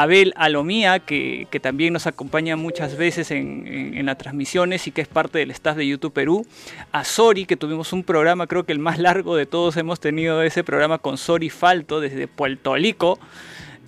Abel 0.03 0.33
Alomía, 0.37 0.99
que, 0.99 1.47
que 1.51 1.61
también 1.61 1.93
nos 1.93 2.07
acompaña 2.07 2.57
muchas 2.57 2.97
veces 2.97 3.31
en, 3.31 3.67
en- 3.67 4.07
las 4.07 4.19
transmisiones 4.19 4.87
y 4.87 4.91
que 4.91 5.01
es 5.03 5.09
parte 5.09 5.39
del 5.39 5.51
staff 5.53 5.77
de 5.77 5.87
YouTube 5.87 6.13
Perú. 6.13 6.45
A 6.93 7.05
Sori, 7.05 7.47
que 7.47 7.57
tuvimos 7.57 7.93
un 7.93 8.03
programa, 8.03 8.47
creo 8.47 8.65
que 8.65 8.73
el 8.73 8.81
más 8.81 8.99
largo 8.99 9.37
de 9.37 9.47
todos 9.47 9.77
hemos 9.77 10.01
tenido 10.01 10.43
ese 10.43 10.65
programa 10.65 10.99
con 10.99 11.17
Sori 11.17 11.49
Falto 11.49 12.01
desde 12.01 12.27
Puerto 12.27 12.75
Rico. 12.75 13.19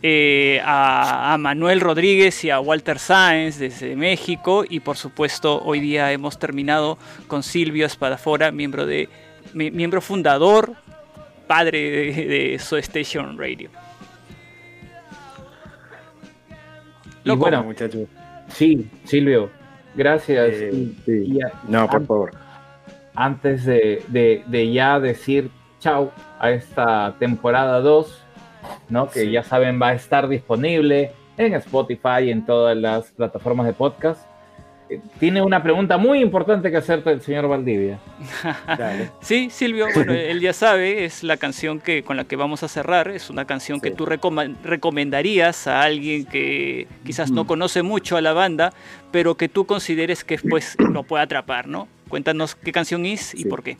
Eh, 0.02 0.60
a, 0.64 1.36
Manuel 1.40 1.80
Rodríguez 1.80 2.44
y 2.44 2.50
a 2.50 2.60
Walter 2.60 2.98
Sáenz 2.98 3.58
desde 3.58 3.96
México. 3.96 4.64
Y 4.68 4.80
por 4.80 4.96
supuesto, 4.96 5.60
hoy 5.64 5.80
día 5.80 6.12
hemos 6.12 6.38
terminado 6.38 6.98
con 7.26 7.42
Silvio 7.42 7.86
Espadafora, 7.86 8.52
miembro, 8.52 8.86
de, 8.86 9.08
mi- 9.54 9.70
miembro 9.70 10.00
fundador, 10.00 10.74
padre 11.48 12.12
de, 12.12 12.26
de 12.26 12.58
Soul 12.58 12.80
Station 12.80 13.36
Radio. 13.38 13.70
Loco. 17.26 17.40
bueno, 17.40 17.62
muchachos. 17.64 18.08
sí, 18.48 18.88
Silvio, 19.04 19.50
gracias. 19.94 20.48
Eh, 20.52 20.70
Y- 20.72 20.96
sí. 21.04 21.24
y 21.26 21.42
a- 21.42 21.52
No, 21.68 21.88
por 21.88 22.06
favor. 22.06 22.30
antes 23.14 23.64
de, 23.64 24.02
de- 24.08 24.44
de 24.46 24.72
ya 24.72 25.00
decir 25.00 25.50
chau 25.80 26.10
a 26.38 26.50
esta 26.50 27.14
temporada 27.18 27.80
2, 27.80 28.22
¿no? 28.88 29.08
que 29.08 29.20
Sí. 29.20 29.30
ya 29.30 29.42
saben 29.42 29.80
va 29.80 29.88
a 29.88 29.94
estar 29.94 30.28
disponible 30.28 31.12
en 31.38 31.54
Spotify 31.54 32.24
y 32.24 32.30
en 32.30 32.44
todas 32.46 32.76
las 32.76 33.10
plataformas 33.12 33.66
de 33.66 33.72
podcast. 33.72 34.26
Tiene 35.18 35.42
una 35.42 35.62
pregunta 35.62 35.96
muy 35.98 36.20
importante 36.20 36.70
que 36.70 36.76
hacerte 36.76 37.10
el 37.10 37.20
señor 37.20 37.48
Valdivia. 37.48 37.98
Dale. 38.78 39.10
Sí, 39.20 39.48
Silvio, 39.50 39.88
bueno, 39.94 40.12
él 40.12 40.40
ya 40.40 40.52
sabe, 40.52 41.04
es 41.04 41.22
la 41.24 41.36
canción 41.36 41.80
que, 41.80 42.02
con 42.04 42.16
la 42.16 42.24
que 42.24 42.36
vamos 42.36 42.62
a 42.62 42.68
cerrar, 42.68 43.08
es 43.08 43.28
una 43.30 43.44
canción 43.46 43.80
que 43.80 43.90
tú 43.90 44.06
recomendarías 44.06 45.66
a 45.66 45.82
alguien 45.82 46.24
que 46.24 46.86
quizás 47.04 47.30
no 47.30 47.40
Ujú. 47.42 47.48
conoce 47.48 47.82
mucho 47.82 48.16
a 48.16 48.20
la 48.20 48.32
banda, 48.32 48.72
pero 49.10 49.34
que 49.34 49.48
tú 49.48 49.66
consideres 49.66 50.22
que 50.22 50.38
pues 50.38 50.76
lo 50.92 51.02
puede 51.02 51.24
atrapar, 51.24 51.66
¿no? 51.66 51.88
Cuéntanos 52.08 52.54
qué 52.54 52.70
canción 52.70 53.04
es 53.06 53.34
y 53.34 53.38
Sí. 53.38 53.48
por 53.48 53.62
qué. 53.64 53.76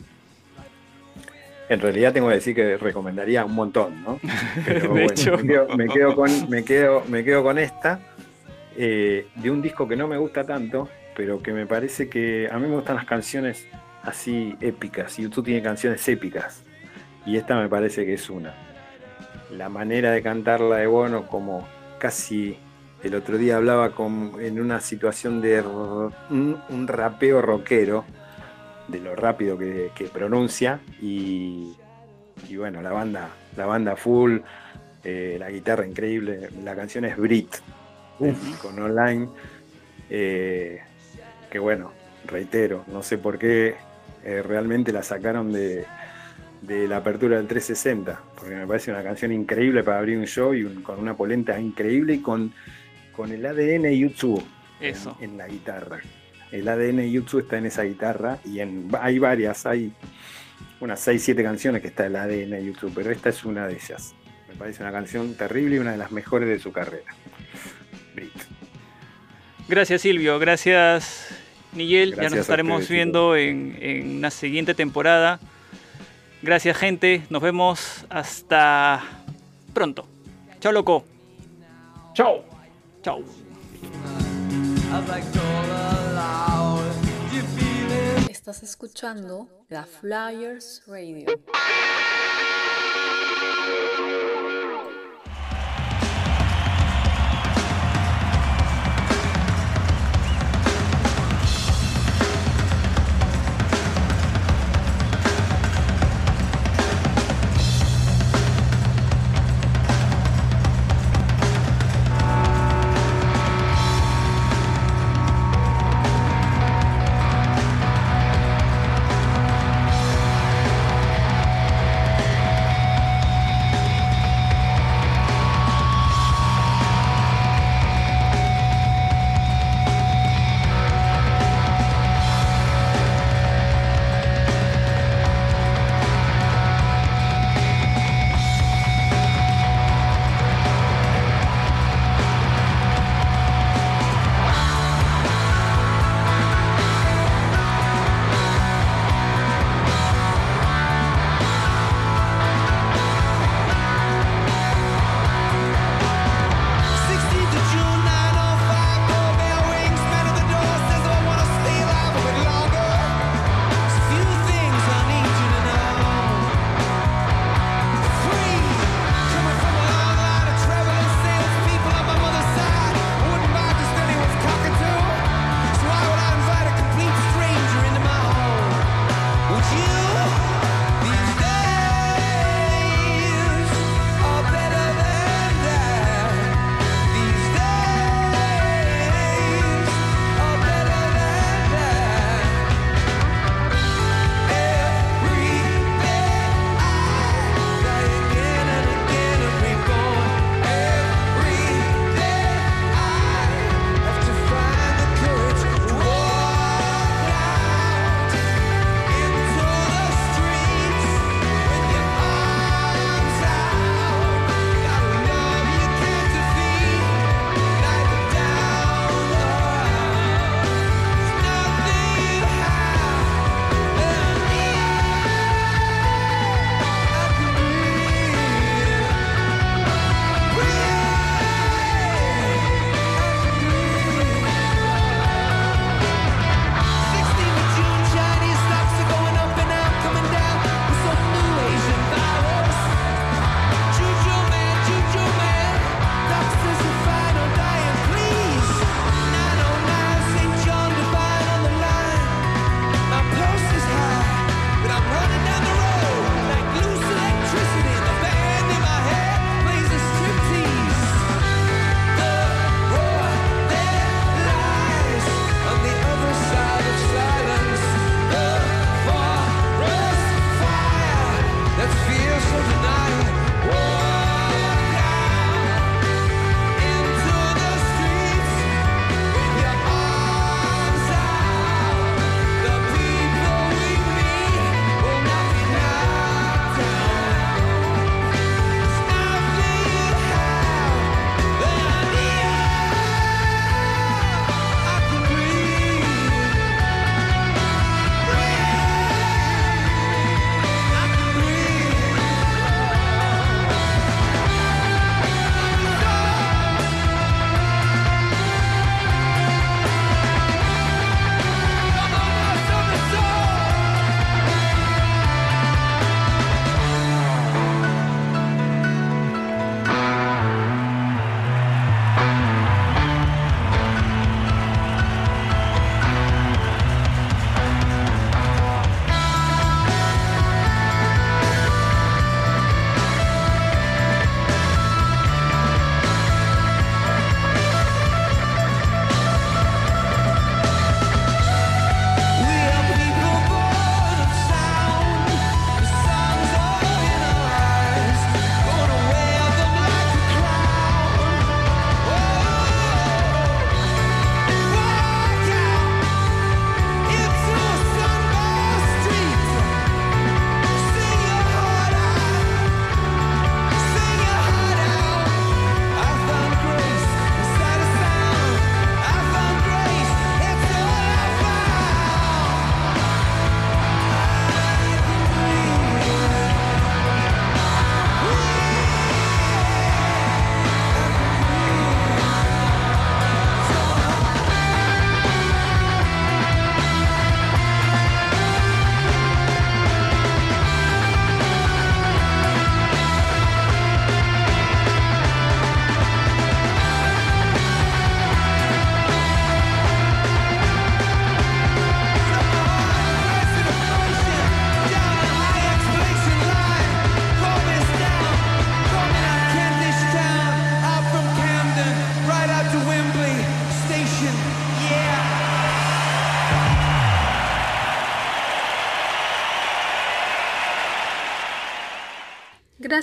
En 1.69 1.81
realidad 1.81 2.13
tengo 2.13 2.29
que 2.29 2.35
decir 2.35 2.55
que 2.55 2.77
recomendaría 2.77 3.43
un 3.43 3.53
montón, 3.55 4.01
¿no? 4.03 4.19
Pero 4.65 4.81
De 4.81 4.87
bueno, 4.87 5.09
hecho. 5.11 5.37
me, 5.37 5.47
quedo, 5.47 5.67
me 5.77 5.87
quedo 5.87 6.15
con, 6.15 6.49
me, 6.49 6.63
quedo, 6.63 7.03
me 7.07 7.23
quedo 7.23 7.43
con 7.43 7.57
esta, 7.59 7.99
eh, 8.77 9.27
de 9.35 9.51
un 9.51 9.61
disco 9.61 9.87
que 9.87 9.95
no 9.95 10.07
me 10.07 10.17
gusta 10.17 10.43
tanto, 10.45 10.87
pero 11.17 11.41
que 11.41 11.51
me 11.51 11.65
parece 11.65 12.09
que 12.09 12.47
a 12.49 12.59
mí 12.59 12.67
me 12.67 12.75
gustan 12.75 12.95
las 12.95 13.05
canciones 13.05 13.65
así 14.03 14.55
épicas. 14.61 15.17
YouTube 15.17 15.45
tiene 15.45 15.63
canciones 15.63 16.07
épicas, 16.07 16.63
y 17.25 17.37
esta 17.37 17.59
me 17.59 17.67
parece 17.67 18.05
que 18.05 18.13
es 18.13 18.29
una. 18.29 18.53
La 19.51 19.67
manera 19.67 20.11
de 20.11 20.21
cantarla 20.21 20.77
de 20.77 20.85
Bono, 20.85 21.25
como 21.25 21.67
casi 21.97 22.59
el 23.03 23.15
otro 23.15 23.39
día 23.39 23.57
hablaba 23.57 23.95
con, 23.95 24.33
en 24.39 24.61
una 24.61 24.79
situación 24.79 25.41
de 25.41 25.61
un, 25.61 26.61
un 26.69 26.87
rapeo 26.87 27.41
rockero, 27.41 28.05
de 28.87 28.99
lo 28.99 29.15
rápido 29.15 29.57
que, 29.57 29.89
que 29.95 30.05
pronuncia 30.05 30.79
y, 31.01 31.73
y 32.47 32.55
bueno, 32.57 32.81
la 32.83 32.91
banda, 32.91 33.29
la 33.55 33.65
banda 33.65 33.95
full, 33.95 34.37
eh, 35.03 35.37
la 35.39 35.49
guitarra 35.49 35.87
increíble, 35.87 36.49
la 36.63 36.75
canción 36.75 37.05
es 37.05 37.17
Brit, 37.17 37.55
con 38.61 38.79
online, 38.79 39.27
eh, 40.09 40.81
que 41.51 41.59
bueno, 41.59 41.91
reitero, 42.25 42.83
no 42.87 43.03
sé 43.03 43.17
por 43.17 43.37
qué 43.37 43.75
eh, 44.23 44.41
realmente 44.43 44.91
la 44.91 45.03
sacaron 45.03 45.51
de, 45.53 45.85
de 46.61 46.87
la 46.87 46.97
apertura 46.97 47.37
del 47.37 47.47
360, 47.47 48.19
porque 48.37 48.55
me 48.55 48.67
parece 48.67 48.91
una 48.91 49.03
canción 49.03 49.31
increíble 49.31 49.83
para 49.83 49.99
abrir 49.99 50.17
un 50.17 50.25
show 50.27 50.53
y 50.53 50.63
un- 50.63 50.81
con 50.81 50.99
una 50.99 51.15
polenta 51.15 51.59
increíble 51.59 52.15
y 52.15 52.19
con, 52.21 52.53
con 53.15 53.31
el 53.31 53.45
ADN 53.45 53.89
YouTube 53.97 54.43
en- 54.79 54.91
Eso. 54.91 55.17
en 55.21 55.37
la 55.37 55.47
guitarra. 55.47 55.99
El 56.51 56.67
ADN 56.67 57.09
YouTube 57.11 57.41
está 57.41 57.57
en 57.57 57.65
esa 57.65 57.83
guitarra 57.83 58.39
y 58.45 58.59
en, 58.59 58.87
hay 59.01 59.19
varias, 59.19 59.65
hay 59.65 59.91
unas 60.79 60.99
6, 61.01 61.21
7 61.23 61.43
canciones 61.43 61.81
que 61.81 61.89
está 61.89 62.05
el 62.05 62.15
ADN 62.15 62.63
YouTube, 62.63 62.91
pero 62.95 63.11
esta 63.11 63.29
es 63.29 63.43
una 63.45 63.67
de 63.67 63.73
ellas. 63.75 64.13
Me 64.47 64.55
parece 64.55 64.81
una 64.81 64.91
canción 64.91 65.33
terrible 65.35 65.75
y 65.75 65.79
una 65.79 65.91
de 65.91 65.97
las 65.97 66.11
mejores 66.11 66.47
de 66.47 66.57
su 66.59 66.71
carrera. 66.71 67.11
Brit. 68.15 68.31
Gracias 69.67 70.01
Silvio, 70.01 70.39
gracias 70.39 71.27
Nigel, 71.73 72.15
ya 72.15 72.29
nos 72.29 72.39
estaremos 72.39 72.87
viendo 72.87 73.35
en, 73.35 73.77
en 73.81 74.17
una 74.17 74.31
siguiente 74.31 74.73
temporada. 74.73 75.39
Gracias, 76.41 76.77
gente. 76.77 77.23
Nos 77.29 77.41
vemos 77.41 78.05
hasta 78.09 79.03
pronto. 79.73 80.07
Chao, 80.59 80.71
loco. 80.71 81.03
Chao. 82.13 82.43
Chao. 83.01 83.23
Estás 88.29 88.63
escuchando 88.63 89.47
la 89.69 89.83
Flyers 89.83 90.83
Radio. 90.87 91.25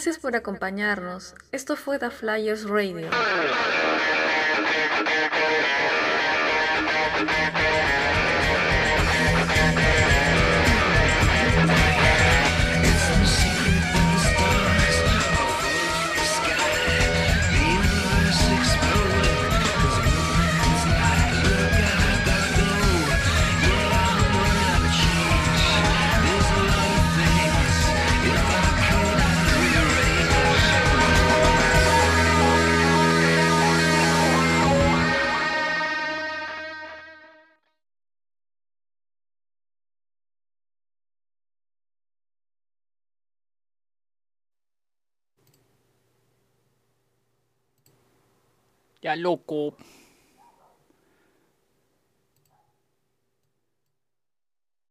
Gracias 0.05 0.21
por 0.21 0.37
acompañarnos. 0.37 1.35
Esto 1.51 1.77
fue 1.77 1.99
The 1.99 2.11
Flyers 2.11 2.69
Radio. 2.69 3.09